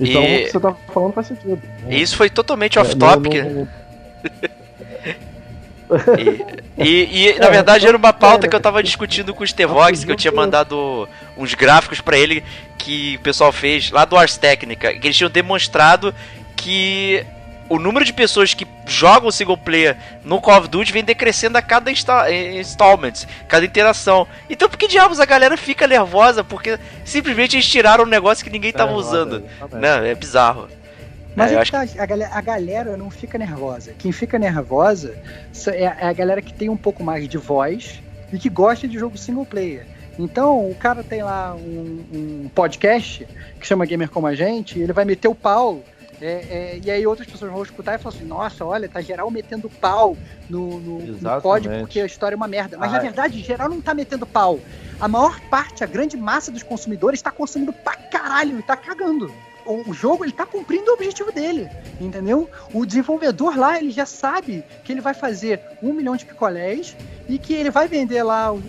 Então 0.00 0.22
e... 0.22 0.42
o 0.42 0.44
que 0.44 0.50
você 0.50 0.60
tá 0.60 0.74
falando 0.92 1.12
faz 1.12 1.26
sentido. 1.26 1.60
Isso 1.88 2.16
foi 2.16 2.30
totalmente 2.30 2.78
off-topic. 2.78 3.34
É, 3.34 3.44
não, 3.44 3.54
não... 3.60 3.68
E, 6.78 6.84
e, 6.84 7.28
e, 7.28 7.38
na 7.38 7.48
verdade 7.48 7.86
era 7.86 7.96
uma 7.96 8.12
pauta 8.12 8.46
que 8.46 8.54
eu 8.54 8.60
tava 8.60 8.82
discutindo 8.82 9.34
com 9.34 9.42
o 9.42 9.46
Stevox, 9.46 10.04
que 10.04 10.12
eu 10.12 10.16
tinha 10.16 10.32
mandado 10.32 11.08
uns 11.36 11.54
gráficos 11.54 12.00
para 12.00 12.18
ele 12.18 12.44
que 12.76 13.16
o 13.16 13.20
pessoal 13.20 13.50
fez 13.52 13.90
lá 13.90 14.04
do 14.04 14.16
Ars 14.16 14.36
Technica, 14.36 14.92
que 14.94 15.06
eles 15.06 15.16
tinham 15.16 15.30
demonstrado 15.30 16.14
que 16.56 17.24
o 17.68 17.78
número 17.78 18.04
de 18.04 18.12
pessoas 18.12 18.54
que 18.54 18.66
jogam 18.86 19.30
single 19.30 19.56
player 19.56 19.96
no 20.24 20.40
Call 20.40 20.58
of 20.58 20.68
Duty 20.68 20.92
vem 20.92 21.04
decrescendo 21.04 21.58
a 21.58 21.62
cada 21.62 21.90
insta 21.90 22.30
installment, 22.30 23.26
cada 23.46 23.64
interação. 23.64 24.26
Então 24.48 24.68
por 24.68 24.78
que 24.78 24.88
diabos 24.88 25.20
a 25.20 25.26
galera 25.26 25.56
fica 25.56 25.86
nervosa? 25.86 26.42
Porque 26.42 26.78
simplesmente 27.04 27.56
eles 27.56 27.66
tiraram 27.66 28.04
um 28.04 28.08
negócio 28.08 28.44
que 28.44 28.50
ninguém 28.50 28.72
tava 28.72 28.92
é, 28.92 28.94
usando. 28.94 29.44
Né? 29.72 30.10
É 30.10 30.14
bizarro. 30.14 30.68
Mas 31.38 31.52
é, 31.52 31.56
acho... 31.56 31.72
tá, 31.72 31.80
a, 31.80 32.06
galera, 32.06 32.30
a, 32.34 32.40
galera, 32.40 32.96
não 32.96 33.10
fica 33.10 33.38
nervosa. 33.38 33.94
Quem 33.98 34.12
fica 34.12 34.38
nervosa 34.38 35.16
é, 35.68 35.82
é 35.82 36.06
a 36.06 36.12
galera 36.12 36.42
que 36.42 36.52
tem 36.52 36.68
um 36.68 36.76
pouco 36.76 37.02
mais 37.02 37.28
de 37.28 37.38
voz 37.38 38.02
e 38.32 38.38
que 38.38 38.48
gosta 38.48 38.86
de 38.86 38.98
jogo 38.98 39.16
single 39.16 39.46
player. 39.46 39.86
Então, 40.18 40.68
o 40.68 40.74
cara 40.74 41.04
tem 41.04 41.22
lá 41.22 41.54
um, 41.54 42.04
um 42.12 42.50
podcast 42.52 43.26
que 43.60 43.66
chama 43.66 43.86
Gamer 43.86 44.10
Como 44.10 44.26
a 44.26 44.34
Gente, 44.34 44.78
e 44.78 44.82
ele 44.82 44.92
vai 44.92 45.04
meter 45.04 45.28
o 45.28 45.34
pau 45.34 45.82
é, 46.20 46.26
é, 46.26 46.80
e 46.84 46.90
aí 46.90 47.06
outras 47.06 47.28
pessoas 47.28 47.52
vão 47.52 47.62
escutar 47.62 47.94
e 47.94 47.98
falar 47.98 48.14
assim, 48.14 48.24
nossa, 48.24 48.64
olha, 48.64 48.88
tá 48.88 49.00
geral 49.00 49.30
metendo 49.30 49.70
pau 49.70 50.16
no, 50.50 50.80
no, 50.80 50.98
no 50.98 51.40
código 51.40 51.72
porque 51.78 52.00
a 52.00 52.06
história 52.06 52.34
é 52.34 52.36
uma 52.36 52.48
merda. 52.48 52.76
Mas 52.76 52.90
na 52.90 52.98
verdade, 52.98 53.40
geral 53.40 53.68
não 53.68 53.80
tá 53.80 53.94
metendo 53.94 54.26
pau. 54.26 54.58
A 55.00 55.06
maior 55.06 55.38
parte, 55.42 55.84
a 55.84 55.86
grande 55.86 56.16
massa 56.16 56.50
dos 56.50 56.62
consumidores 56.62 57.20
está 57.20 57.30
consumindo 57.30 57.72
pra 57.72 57.94
caralho 57.94 58.58
e 58.58 58.62
tá 58.62 58.76
cagando 58.76 59.32
o 59.68 59.92
jogo 59.92 60.24
ele 60.24 60.32
tá 60.32 60.46
cumprindo 60.46 60.90
o 60.90 60.94
objetivo 60.94 61.30
dele, 61.30 61.68
entendeu? 62.00 62.48
O 62.72 62.86
desenvolvedor 62.86 63.56
lá, 63.56 63.78
ele 63.78 63.90
já 63.90 64.06
sabe 64.06 64.64
que 64.82 64.92
ele 64.92 65.00
vai 65.00 65.14
fazer 65.14 65.60
um 65.82 65.92
milhão 65.92 66.16
de 66.16 66.24
picolés 66.24 66.96
e 67.28 67.38
que 67.38 67.52
ele 67.52 67.70
vai 67.70 67.86
vender 67.86 68.22
lá 68.22 68.50
um, 68.52 68.60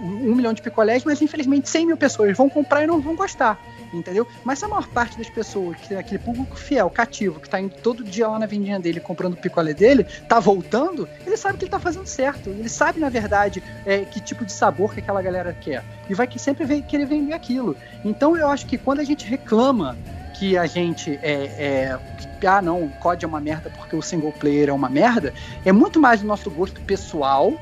um, 0.00 0.34
milhão 0.34 0.52
de 0.52 0.62
picolés, 0.62 1.04
mas 1.04 1.20
infelizmente 1.20 1.68
100 1.68 1.86
mil 1.86 1.96
pessoas 1.96 2.36
vão 2.36 2.48
comprar 2.48 2.84
e 2.84 2.86
não 2.86 3.00
vão 3.00 3.16
gostar 3.16 3.60
entendeu? 3.92 4.26
Mas 4.44 4.62
a 4.62 4.68
maior 4.68 4.86
parte 4.88 5.16
das 5.16 5.28
pessoas, 5.28 5.76
que 5.76 5.88
tem 5.88 5.96
aquele 5.96 6.18
público 6.18 6.56
fiel, 6.56 6.90
cativo, 6.90 7.40
que 7.40 7.48
tá 7.48 7.60
indo 7.60 7.74
todo 7.76 8.04
dia 8.04 8.28
lá 8.28 8.38
na 8.38 8.46
vendinha 8.46 8.78
dele 8.78 9.00
comprando 9.00 9.34
o 9.34 9.36
picolé 9.36 9.74
dele, 9.74 10.04
tá 10.28 10.38
voltando, 10.40 11.08
ele 11.26 11.36
sabe 11.36 11.58
que 11.58 11.64
ele 11.64 11.70
tá 11.70 11.78
fazendo 11.78 12.06
certo. 12.06 12.50
Ele 12.50 12.68
sabe, 12.68 13.00
na 13.00 13.08
verdade, 13.08 13.62
é, 13.84 14.00
que 14.00 14.20
tipo 14.20 14.44
de 14.44 14.52
sabor 14.52 14.92
que 14.92 15.00
aquela 15.00 15.22
galera 15.22 15.52
quer. 15.52 15.84
E 16.08 16.14
vai 16.14 16.26
que 16.26 16.38
sempre 16.38 16.82
querer 16.82 17.06
vender 17.06 17.32
aquilo. 17.32 17.76
Então 18.04 18.36
eu 18.36 18.48
acho 18.48 18.66
que 18.66 18.78
quando 18.78 19.00
a 19.00 19.04
gente 19.04 19.26
reclama 19.26 19.96
que 20.38 20.56
a 20.56 20.66
gente 20.66 21.18
é, 21.22 21.32
é, 21.58 21.98
ah 22.46 22.60
não, 22.60 22.84
o 22.84 22.90
COD 22.90 23.24
é 23.24 23.28
uma 23.28 23.40
merda 23.40 23.70
porque 23.70 23.96
o 23.96 24.02
single 24.02 24.32
player 24.32 24.68
é 24.68 24.72
uma 24.72 24.88
merda, 24.88 25.32
é 25.64 25.72
muito 25.72 26.00
mais 26.00 26.20
do 26.20 26.26
nosso 26.26 26.50
gosto 26.50 26.80
pessoal, 26.82 27.54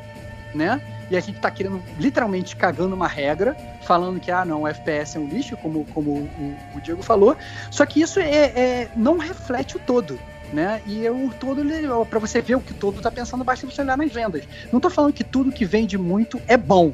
né? 0.55 0.81
E 1.11 1.17
a 1.17 1.21
gente 1.21 1.39
tá 1.39 1.51
querendo, 1.51 1.83
literalmente, 1.99 2.57
cagando 2.57 2.95
uma 2.95 3.07
regra, 3.07 3.55
falando 3.83 4.19
que, 4.19 4.31
ah, 4.31 4.45
não, 4.45 4.63
o 4.63 4.69
FPS 4.69 5.17
é 5.17 5.21
um 5.21 5.29
lixo, 5.29 5.57
como, 5.59 5.85
como 5.93 6.11
o, 6.11 6.57
o 6.75 6.81
Diego 6.81 7.03
falou. 7.03 7.37
Só 7.71 7.85
que 7.85 8.01
isso 8.01 8.19
é, 8.19 8.47
é 8.47 8.89
não 8.97 9.19
reflete 9.19 9.77
o 9.77 9.81
todo. 9.81 10.19
Né? 10.51 10.81
E 10.87 11.07
o 11.09 11.31
todo, 11.39 11.63
para 12.09 12.19
você 12.19 12.41
ver 12.41 12.55
o 12.55 12.61
que 12.61 12.73
o 12.73 12.77
todo 12.77 13.03
tá 13.03 13.11
pensando, 13.11 13.45
basta 13.45 13.67
você 13.67 13.83
olhar 13.83 13.99
nas 13.99 14.11
vendas. 14.11 14.45
Não 14.73 14.81
tô 14.81 14.89
falando 14.89 15.13
que 15.13 15.25
tudo 15.25 15.53
que 15.53 15.65
vende 15.65 15.99
muito 15.99 16.41
é 16.49 16.57
bom, 16.57 16.93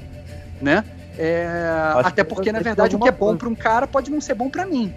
né? 0.61 0.85
É, 1.17 1.47
até 2.03 2.25
porque, 2.25 2.51
na 2.51 2.61
verdade, 2.61 2.97
o 2.97 2.99
que 2.99 3.09
é 3.09 3.13
bom 3.13 3.37
para 3.37 3.49
um 3.49 3.55
cara 3.55 3.87
pode 3.87 4.11
não 4.11 4.21
ser 4.21 4.35
bom 4.35 4.49
para 4.49 4.65
mim. 4.67 4.93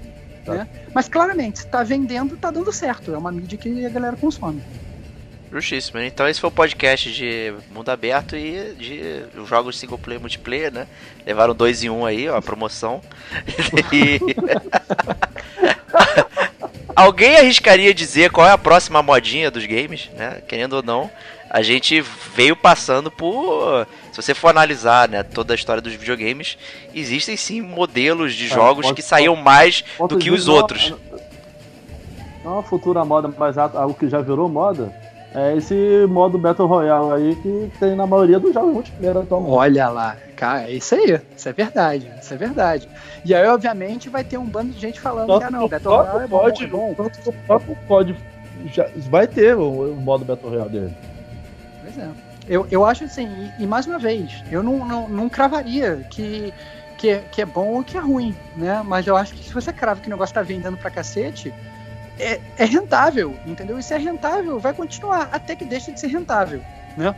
Tá. 0.45 0.53
Né? 0.53 0.67
Mas 0.93 1.07
claramente, 1.07 1.59
se 1.59 1.67
tá 1.67 1.83
vendendo, 1.83 2.37
tá 2.37 2.51
dando 2.51 2.71
certo. 2.71 3.13
É 3.13 3.17
uma 3.17 3.31
mídia 3.31 3.57
que 3.57 3.85
a 3.85 3.89
galera 3.89 4.17
consome. 4.17 4.61
Justíssimo. 5.51 5.99
Então 5.99 6.27
esse 6.27 6.39
foi 6.41 6.47
o 6.47 6.51
podcast 6.51 7.13
de 7.13 7.53
mundo 7.71 7.89
aberto 7.89 8.35
e 8.35 8.73
de 8.73 9.23
jogos 9.45 9.77
single 9.77 9.99
player 9.99 10.19
multiplayer, 10.19 10.73
né? 10.73 10.87
Levaram 11.25 11.53
dois 11.53 11.83
em 11.83 11.89
um 11.89 12.05
aí, 12.05 12.27
ó, 12.27 12.37
a 12.37 12.41
promoção. 12.41 13.01
e... 13.93 14.19
Alguém 16.95 17.37
arriscaria 17.37 17.93
dizer 17.93 18.31
qual 18.31 18.47
é 18.47 18.51
a 18.51 18.57
próxima 18.57 19.01
modinha 19.01 19.49
dos 19.49 19.65
games, 19.65 20.09
né? 20.15 20.41
Querendo 20.47 20.73
ou 20.73 20.83
não, 20.83 21.09
a 21.49 21.61
gente 21.61 22.01
veio 22.35 22.55
passando 22.55 23.11
por. 23.11 23.87
Se 24.13 24.21
você 24.21 24.35
for 24.35 24.49
analisar 24.49 25.09
né, 25.09 25.23
toda 25.23 25.53
a 25.53 25.55
história 25.55 25.81
dos 25.81 25.93
videogames, 25.93 26.55
existem 26.93 27.35
sim 27.35 27.61
modelos 27.61 28.35
de 28.35 28.45
é, 28.45 28.47
jogos 28.47 28.91
que 28.91 29.01
saíam 29.01 29.35
mais 29.35 29.83
do 30.07 30.19
que 30.19 30.29
os 30.29 30.47
outros. 30.47 30.93
Não 32.43 32.51
é 32.51 32.53
uma 32.55 32.63
futura 32.63 33.03
moda, 33.03 33.33
mas 33.35 33.57
algo 33.57 33.95
que 33.95 34.07
já 34.07 34.21
virou 34.21 34.47
moda 34.47 34.93
é 35.33 35.57
esse 35.57 36.05
modo 36.07 36.37
Battle 36.37 36.67
Royale 36.67 37.11
aí 37.11 37.35
que 37.37 37.71
tem 37.79 37.95
na 37.95 38.05
maioria 38.05 38.39
dos 38.39 38.53
jogos 38.53 38.71
multiplayer 38.71 39.17
atualmente. 39.17 39.51
Olha 39.51 39.89
lá, 39.89 40.15
cara, 40.35 40.69
é 40.69 40.73
isso 40.73 40.93
aí, 40.93 41.19
isso 41.35 41.49
é 41.49 41.53
verdade, 41.53 42.11
isso 42.21 42.33
é 42.35 42.37
verdade. 42.37 42.87
E 43.25 43.33
aí, 43.33 43.47
obviamente, 43.47 44.09
vai 44.09 44.23
ter 44.23 44.37
um 44.37 44.45
bando 44.45 44.73
de 44.73 44.79
gente 44.79 44.99
falando 44.99 45.27
tanto 45.27 45.39
que 45.39 45.45
ah, 45.45 45.51
não, 45.51 45.67
Battle 45.67 45.95
Royale 45.95 46.23
é 46.23 46.27
bom, 46.27 46.39
pode, 46.39 46.63
é 46.63 46.67
bom. 46.67 46.93
Tanto 46.93 47.19
que 47.19 47.29
o 47.29 47.33
próprio 47.47 47.77
pode, 47.87 48.15
já, 48.71 48.87
vai 49.09 49.25
ter 49.25 49.55
o, 49.55 49.91
o, 49.91 49.95
modo 49.95 50.23
Battle 50.23 50.51
Royale 50.51 50.69
dele. 50.69 50.93
Pois 51.81 51.97
é. 51.97 52.32
Eu, 52.45 52.67
eu 52.69 52.85
acho 52.85 53.05
assim, 53.05 53.53
e, 53.57 53.63
e 53.63 53.67
mais 53.67 53.87
uma 53.87 53.97
vez, 53.99 54.43
eu 54.49 54.61
não, 54.63 54.85
não, 54.85 55.07
não 55.09 55.29
cravaria 55.29 56.05
que, 56.09 56.53
que, 56.97 57.09
é, 57.09 57.21
que 57.29 57.41
é 57.41 57.45
bom 57.45 57.69
ou 57.69 57.83
que 57.83 57.97
é 57.97 58.01
ruim, 58.01 58.37
né? 58.55 58.81
Mas 58.83 59.07
eu 59.07 59.15
acho 59.15 59.33
que 59.33 59.45
se 59.45 59.53
você 59.53 59.71
crava 59.73 60.01
que 60.01 60.07
o 60.07 60.11
negócio 60.11 60.33
tá 60.33 60.41
vendendo 60.41 60.77
pra 60.77 60.91
cacete, 60.91 61.55
é, 62.17 62.41
é 62.57 62.65
rentável, 62.65 63.39
entendeu? 63.45 63.79
E 63.79 63.83
se 63.83 63.93
é 63.93 63.97
rentável, 63.97 64.59
vai 64.59 64.73
continuar 64.73 65.29
até 65.31 65.55
que 65.55 65.65
deixe 65.65 65.91
de 65.93 65.99
ser 65.99 66.07
rentável, 66.07 66.65
né? 66.95 67.15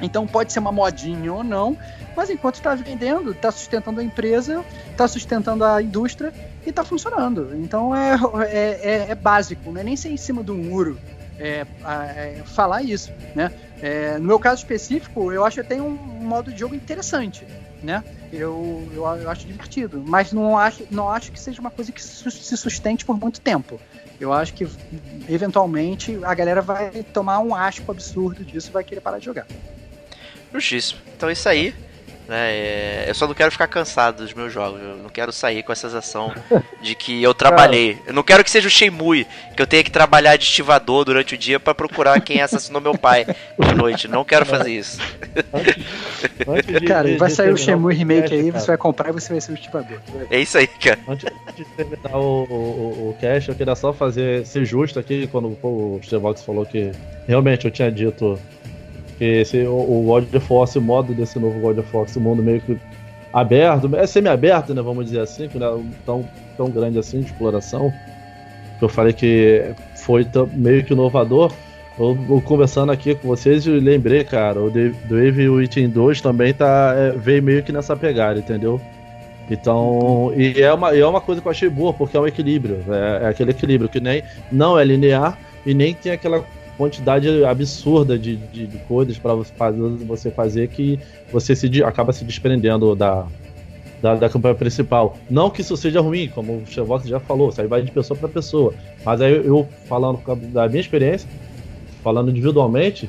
Então 0.00 0.26
pode 0.26 0.52
ser 0.52 0.58
uma 0.58 0.72
modinha 0.72 1.32
ou 1.32 1.44
não, 1.44 1.76
mas 2.14 2.30
enquanto 2.30 2.56
está 2.56 2.74
vendendo, 2.74 3.32
está 3.32 3.50
sustentando 3.52 4.00
a 4.00 4.04
empresa, 4.04 4.64
está 4.90 5.06
sustentando 5.06 5.64
a 5.64 5.82
indústria 5.82 6.34
e 6.64 6.70
está 6.70 6.84
funcionando. 6.84 7.54
Então 7.56 7.94
é, 7.94 8.16
é, 8.48 8.90
é, 8.92 9.10
é, 9.10 9.14
básico, 9.14 9.72
não 9.72 9.80
é 9.80 9.84
nem 9.84 9.96
ser 9.96 10.10
em 10.10 10.16
cima 10.16 10.42
do 10.42 10.54
muro 10.54 11.00
é, 11.38 11.66
é, 11.84 12.42
falar 12.44 12.82
isso, 12.82 13.12
né? 13.34 13.50
É, 13.84 14.18
no 14.18 14.28
meu 14.28 14.38
caso 14.38 14.62
específico, 14.62 15.30
eu 15.30 15.44
acho 15.44 15.60
até 15.60 15.80
um 15.80 15.90
modo 15.90 16.50
de 16.50 16.58
jogo 16.58 16.74
interessante, 16.74 17.46
né? 17.82 18.02
Eu, 18.32 18.88
eu, 18.94 19.04
eu, 19.04 19.30
acho 19.30 19.46
divertido, 19.46 20.02
mas 20.02 20.32
não 20.32 20.56
acho, 20.56 20.86
não 20.90 21.10
acho 21.10 21.30
que 21.30 21.38
seja 21.38 21.60
uma 21.60 21.70
coisa 21.70 21.92
que 21.92 22.02
se 22.02 22.56
sustente 22.56 23.04
por 23.04 23.20
muito 23.20 23.42
tempo. 23.42 23.78
Eu 24.18 24.32
acho 24.32 24.54
que 24.54 24.66
eventualmente 25.28 26.18
a 26.24 26.32
galera 26.32 26.62
vai 26.62 27.04
tomar 27.12 27.40
um 27.40 27.54
asco 27.54 27.92
absurdo 27.92 28.42
disso 28.42 28.70
e 28.70 28.72
vai 28.72 28.82
querer 28.82 29.02
parar 29.02 29.18
de 29.18 29.26
jogar. 29.26 29.46
Justíssimo. 30.50 31.00
Então 31.14 31.28
é 31.28 31.32
isso 31.32 31.46
aí. 31.46 31.74
Né, 32.26 32.52
é, 32.52 33.04
eu 33.06 33.14
só 33.14 33.26
não 33.26 33.34
quero 33.34 33.50
ficar 33.50 33.66
cansado 33.66 34.22
dos 34.22 34.32
meus 34.32 34.52
jogos. 34.52 34.80
Eu 34.80 34.96
não 34.96 35.10
quero 35.10 35.32
sair 35.32 35.62
com 35.62 35.72
essa 35.72 35.88
sensação 35.88 36.32
de 36.80 36.94
que 36.94 37.22
eu 37.22 37.34
trabalhei. 37.34 37.98
Eu 38.06 38.14
não 38.14 38.22
quero 38.22 38.42
que 38.42 38.50
seja 38.50 38.66
o 38.66 38.70
Shenmue, 38.70 39.26
que 39.54 39.60
eu 39.60 39.66
tenha 39.66 39.84
que 39.84 39.90
trabalhar 39.90 40.36
de 40.36 40.44
estivador 40.44 41.04
durante 41.04 41.34
o 41.34 41.38
dia 41.38 41.60
para 41.60 41.74
procurar 41.74 42.20
quem 42.20 42.40
assassinou 42.40 42.80
meu 42.80 42.96
pai 42.96 43.26
de 43.26 43.74
noite. 43.74 44.08
Não 44.08 44.24
quero 44.24 44.46
fazer 44.46 44.70
isso. 44.70 44.98
cara, 46.86 47.16
vai 47.18 47.30
sair 47.30 47.52
o 47.52 47.56
Shenmue 47.56 47.94
Remake 47.94 48.32
aí, 48.32 48.50
você 48.50 48.68
vai 48.68 48.78
comprar 48.78 49.10
e 49.10 49.12
você 49.12 49.30
vai 49.30 49.40
ser 49.40 49.52
o 49.52 49.54
estivador. 49.54 49.98
É 50.30 50.40
isso 50.40 50.56
aí, 50.56 50.66
cara. 50.66 50.98
Antes 51.06 51.26
de 51.54 51.64
terminar 51.76 52.16
o, 52.16 52.44
o, 52.44 53.10
o 53.10 53.16
cast, 53.20 53.50
eu 53.50 53.54
queria 53.54 53.74
só 53.74 53.92
fazer, 53.92 54.46
ser 54.46 54.64
justo 54.64 54.98
aqui, 54.98 55.26
quando 55.26 55.58
o 55.62 56.00
Stevox 56.02 56.42
falou 56.42 56.64
que 56.64 56.90
realmente 57.26 57.66
eu 57.66 57.70
tinha 57.70 57.92
dito 57.92 58.38
esse, 59.20 59.58
o, 59.64 59.72
o 59.72 60.06
World 60.06 60.36
of 60.36 60.46
Force, 60.46 60.78
o 60.78 60.82
modo 60.82 61.14
desse 61.14 61.38
novo 61.38 61.58
World 61.60 61.80
of 61.80 61.90
Force, 61.90 62.18
o 62.18 62.20
mundo 62.20 62.42
meio 62.42 62.60
que 62.60 62.78
aberto, 63.32 63.94
é 63.96 64.06
semi-aberto, 64.06 64.74
né? 64.74 64.80
Vamos 64.80 65.06
dizer 65.06 65.20
assim, 65.20 65.48
que 65.48 65.58
não 65.58 65.78
é 65.78 65.82
tão, 66.06 66.28
tão 66.56 66.70
grande 66.70 66.98
assim 66.98 67.20
de 67.20 67.26
exploração. 67.26 67.92
Eu 68.80 68.88
falei 68.88 69.12
que 69.12 69.72
foi 69.96 70.26
meio 70.52 70.84
que 70.84 70.92
inovador. 70.92 71.52
Eu, 71.98 72.18
eu, 72.28 72.40
conversando 72.40 72.90
aqui 72.90 73.14
com 73.14 73.28
vocês 73.28 73.66
e 73.66 73.70
lembrei, 73.70 74.24
cara, 74.24 74.60
o 74.60 74.70
Dave 74.70 75.48
Within 75.48 75.88
2 75.88 76.20
também 76.20 76.52
tá, 76.52 76.92
é, 76.96 77.10
veio 77.12 77.42
meio 77.42 77.62
que 77.62 77.72
nessa 77.72 77.96
pegada, 77.96 78.38
entendeu? 78.38 78.80
Então, 79.50 80.32
e 80.36 80.60
é 80.60 80.72
uma, 80.72 80.96
é 80.96 81.06
uma 81.06 81.20
coisa 81.20 81.40
que 81.40 81.46
eu 81.46 81.50
achei 81.50 81.68
boa, 81.68 81.92
porque 81.92 82.16
é 82.16 82.20
um 82.20 82.26
equilíbrio. 82.26 82.82
É, 82.88 83.24
é 83.24 83.28
aquele 83.28 83.50
equilíbrio 83.50 83.88
que 83.88 84.00
nem 84.00 84.22
não 84.50 84.78
é 84.78 84.84
linear 84.84 85.38
e 85.64 85.74
nem 85.74 85.94
tem 85.94 86.12
aquela 86.12 86.44
quantidade 86.76 87.44
absurda 87.44 88.18
de, 88.18 88.36
de, 88.36 88.66
de 88.66 88.78
coisas 88.80 89.18
para 89.18 89.34
você 89.34 90.30
fazer 90.30 90.68
que 90.68 90.98
você 91.32 91.54
se 91.54 91.82
acaba 91.82 92.12
se 92.12 92.24
desprendendo 92.24 92.94
da, 92.94 93.26
da, 94.02 94.14
da, 94.14 94.28
campanha 94.28 94.54
principal. 94.54 95.16
Não 95.30 95.50
que 95.50 95.60
isso 95.60 95.76
seja 95.76 96.00
ruim, 96.00 96.28
como 96.28 96.58
o 96.58 96.66
Chevox 96.66 97.06
já 97.06 97.20
falou, 97.20 97.50
isso 97.50 97.60
aí 97.60 97.66
vai 97.66 97.82
de 97.82 97.90
pessoa 97.90 98.18
para 98.18 98.28
pessoa. 98.28 98.74
Mas 99.04 99.20
aí 99.20 99.32
eu, 99.32 99.68
falando 99.86 100.20
da 100.52 100.68
minha 100.68 100.80
experiência, 100.80 101.28
falando 102.02 102.30
individualmente, 102.30 103.08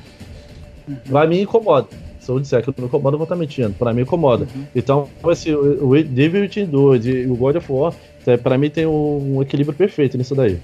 uhum. 0.88 0.96
pra 1.10 1.28
mim 1.28 1.42
incomoda. 1.42 1.88
Se 2.20 2.32
eu 2.32 2.40
disser 2.40 2.64
que 2.64 2.74
não 2.78 2.88
incomoda, 2.88 3.14
eu 3.14 3.20
vou 3.20 3.26
estar 3.26 3.36
mentindo. 3.36 3.72
Pra 3.74 3.94
mim 3.94 4.02
incomoda. 4.02 4.48
Uhum. 4.56 4.66
Então, 4.76 5.08
esse, 5.28 5.54
o 5.54 6.04
Devil 6.04 6.42
Within 6.42 6.66
2 6.66 7.06
e 7.06 7.26
o 7.28 7.36
God 7.36 7.58
of 7.58 7.72
War, 7.72 7.94
pra 8.42 8.58
mim 8.58 8.70
tem 8.70 8.86
um, 8.88 9.38
um 9.38 9.42
equilíbrio 9.44 9.78
perfeito 9.78 10.18
nisso 10.18 10.34
daí. 10.34 10.60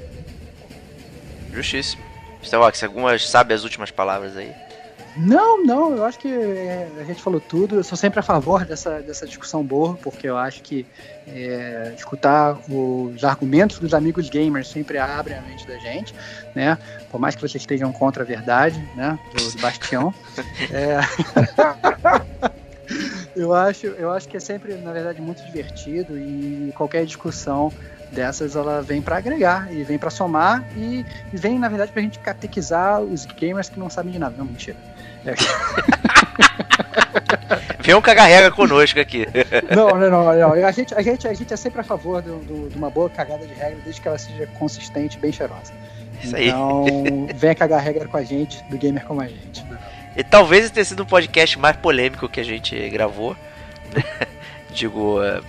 Justíssimo. 1.53 2.11
Starbucks, 2.42 2.84
algumas 2.84 3.30
sabe 3.30 3.54
as 3.54 3.64
últimas 3.64 3.92
palavras 3.92 4.36
aí? 4.36 4.54
Não, 5.18 5.62
não, 5.64 5.96
eu 5.96 6.06
acho 6.06 6.18
que 6.20 6.30
é, 6.30 6.88
a 6.98 7.04
gente 7.04 7.22
falou 7.22 7.40
tudo. 7.40 7.76
Eu 7.76 7.84
sou 7.84 7.98
sempre 7.98 8.20
a 8.20 8.24
favor 8.24 8.64
dessa, 8.64 9.02
dessa 9.02 9.28
discussão 9.28 9.64
boa, 9.64 9.96
porque 9.96 10.28
eu 10.28 10.38
acho 10.38 10.62
que 10.62 10.86
é, 11.28 11.94
escutar 11.98 12.58
os 12.70 13.24
argumentos 13.24 13.78
dos 13.78 13.94
amigos 13.94 14.30
gamers 14.30 14.70
sempre 14.70 14.98
abre 14.98 15.34
a 15.34 15.42
mente 15.42 15.68
da 15.68 15.78
gente, 15.78 16.16
né? 16.56 16.78
Por 17.10 17.20
mais 17.20 17.36
que 17.36 17.42
vocês 17.42 17.62
estejam 17.62 17.92
contra 17.92 18.24
a 18.24 18.26
verdade, 18.26 18.80
né? 18.96 19.20
Do, 19.36 19.52
do 19.52 19.62
Bastião. 19.62 20.14
é... 20.72 21.00
eu, 23.36 23.54
acho, 23.54 23.88
eu 23.88 24.12
acho 24.12 24.30
que 24.30 24.38
é 24.38 24.40
sempre, 24.40 24.76
na 24.76 24.94
verdade, 24.94 25.22
muito 25.22 25.44
divertido 25.44 26.18
e 26.18 26.72
qualquer 26.74 27.06
discussão 27.06 27.72
dessas 28.12 28.56
ela 28.56 28.82
vem 28.82 29.02
para 29.02 29.18
agregar 29.18 29.72
e 29.72 29.84
vem 29.84 29.98
para 29.98 30.10
somar 30.10 30.64
e, 30.76 31.06
e, 31.32 31.38
vem 31.38 31.58
na 31.58 31.70
verdade 31.70 31.92
para 31.92 32.02
a 32.02 32.04
gente 32.04 32.20
catequizar 32.20 33.00
os 33.02 33.26
gamers 33.26 33.70
que 33.70 33.80
não 33.80 33.90
sabem 33.90 34.12
de 34.12 34.20
nada. 34.20 34.36
Não, 34.38 34.46
mentira. 34.46 34.78
É. 35.26 35.34
Vem 37.82 37.96
um 37.96 38.02
cagarrega 38.02 38.52
conosco 38.52 39.00
aqui. 39.00 39.26
Não, 39.76 39.90
não, 39.90 40.10
não, 40.10 40.38
não. 40.38 40.66
A, 40.66 40.72
gente, 40.72 40.94
a, 40.94 41.02
gente, 41.02 41.28
a 41.28 41.34
gente 41.34 41.54
é 41.54 41.58
sempre 41.58 41.82
a 41.82 41.84
favor 41.84 42.22
do, 42.22 42.38
do, 42.40 42.70
de 42.70 42.78
uma 42.78 42.90
boa 42.90 43.10
cagada 43.10 43.46
de 43.46 43.54
regra, 43.54 43.80
desde 43.84 44.02
que 44.02 44.08
ela 44.08 44.18
seja 44.18 44.48
consistente 44.60 45.18
e 45.18 45.20
bem 45.20 45.32
cheirosa. 45.32 45.74
Isso 46.24 46.36
aí. 46.36 46.50
Então, 46.50 47.28
venha 47.36 47.56
cagar 47.56 47.82
regra 47.82 48.08
com 48.08 48.18
a 48.18 48.24
gente, 48.24 48.64
do 48.66 48.78
gamer 48.78 49.04
como 49.06 49.22
a 49.22 49.28
gente. 49.28 49.66
E 50.16 50.24
talvez 50.24 50.70
tenha 50.70 50.86
sido 50.86 51.02
o 51.02 51.06
podcast 51.06 51.58
mais 51.58 51.76
polêmico 51.78 52.30
que 52.30 52.40
a 52.40 52.44
gente 52.44 52.78
gravou. 52.90 53.36
Digo, 54.72 55.22
é, 55.24 55.42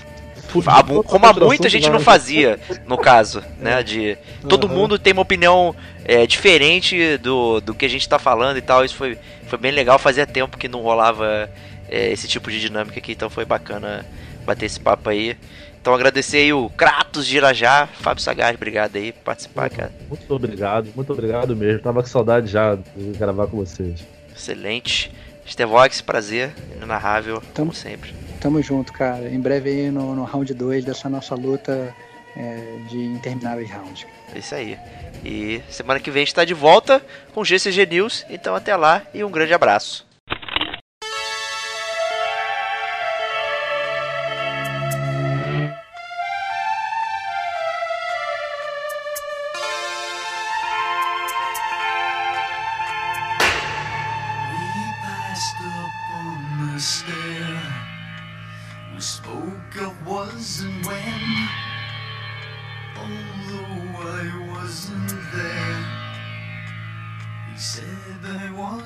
como 1.06 1.26
há 1.26 1.32
muita 1.32 1.68
gente 1.68 1.88
não 1.88 2.00
fazia, 2.00 2.58
no 2.86 2.98
caso, 2.98 3.42
né? 3.58 3.82
De 3.82 4.18
todo 4.48 4.66
uhum. 4.66 4.74
mundo 4.74 4.98
tem 4.98 5.12
uma 5.12 5.22
opinião 5.22 5.74
é, 6.04 6.26
diferente 6.26 7.16
do, 7.18 7.60
do 7.60 7.74
que 7.74 7.86
a 7.86 7.88
gente 7.88 8.08
tá 8.08 8.18
falando 8.18 8.56
e 8.56 8.62
tal. 8.62 8.84
Isso 8.84 8.96
foi, 8.96 9.18
foi 9.46 9.58
bem 9.58 9.72
legal. 9.72 9.98
Fazia 9.98 10.26
tempo 10.26 10.58
que 10.58 10.68
não 10.68 10.80
rolava 10.80 11.48
é, 11.88 12.10
esse 12.10 12.26
tipo 12.28 12.50
de 12.50 12.60
dinâmica 12.60 12.98
aqui, 12.98 13.12
então 13.12 13.30
foi 13.30 13.44
bacana 13.44 14.04
bater 14.44 14.66
esse 14.66 14.80
papo 14.80 15.08
aí. 15.08 15.36
Então 15.80 15.92
agradecer 15.92 16.38
aí 16.38 16.52
o 16.52 16.70
Kratos 16.70 17.26
de 17.26 17.36
Irajá, 17.36 17.88
Fábio 18.00 18.22
Sagaz, 18.22 18.54
obrigado 18.54 18.94
aí 18.94 19.10
por 19.10 19.22
participar, 19.22 19.68
cara. 19.68 19.92
Muito 20.08 20.32
obrigado, 20.32 20.88
muito 20.94 21.12
obrigado 21.12 21.56
mesmo. 21.56 21.80
Tava 21.80 22.02
com 22.02 22.08
saudade 22.08 22.46
já 22.46 22.76
de 22.76 23.18
gravar 23.18 23.48
com 23.48 23.56
vocês. 23.56 24.06
Excelente. 24.34 25.12
Stevox, 25.44 26.00
prazer, 26.00 26.52
inenarrável, 26.76 27.42
como 27.52 27.74
sempre. 27.74 28.14
Tamo 28.43 28.60
junto, 28.60 28.93
cara. 28.93 29.28
Em 29.28 29.39
breve 29.39 29.70
aí 29.70 29.90
no, 29.93 30.16
no 30.16 30.24
round 30.24 30.52
2 30.52 30.85
dessa 30.85 31.09
nossa 31.09 31.36
luta 31.36 31.94
é, 32.36 32.77
de 32.89 32.98
intermináveis 32.98 33.70
rounds. 33.70 34.05
É 34.35 34.39
isso 34.40 34.52
aí. 34.52 34.77
E 35.24 35.62
semana 35.70 36.01
que 36.01 36.10
vem 36.10 36.23
a 36.23 36.24
gente 36.24 36.35
tá 36.35 36.44
de 36.44 36.52
volta 36.52 37.01
com 37.32 37.44
GCG 37.44 37.86
News. 37.86 38.27
Então 38.28 38.56
até 38.56 38.74
lá 38.74 39.02
e 39.14 39.23
um 39.23 39.31
grande 39.31 39.55
abraço. 39.55 40.05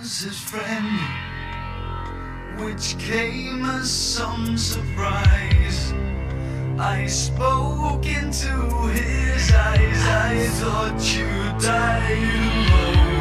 Was 0.07 0.21
his 0.21 0.39
friend, 0.39 1.01
which 2.61 2.97
came 2.97 3.65
as 3.65 3.91
some 3.91 4.57
surprise. 4.57 5.93
I 6.79 7.07
spoke 7.09 8.07
into 8.07 8.87
his 8.87 9.53
eyes, 9.53 10.03
I 10.07 10.47
thought 10.61 11.03
you 11.13 11.27
died 11.59 13.03
alone. 13.03 13.16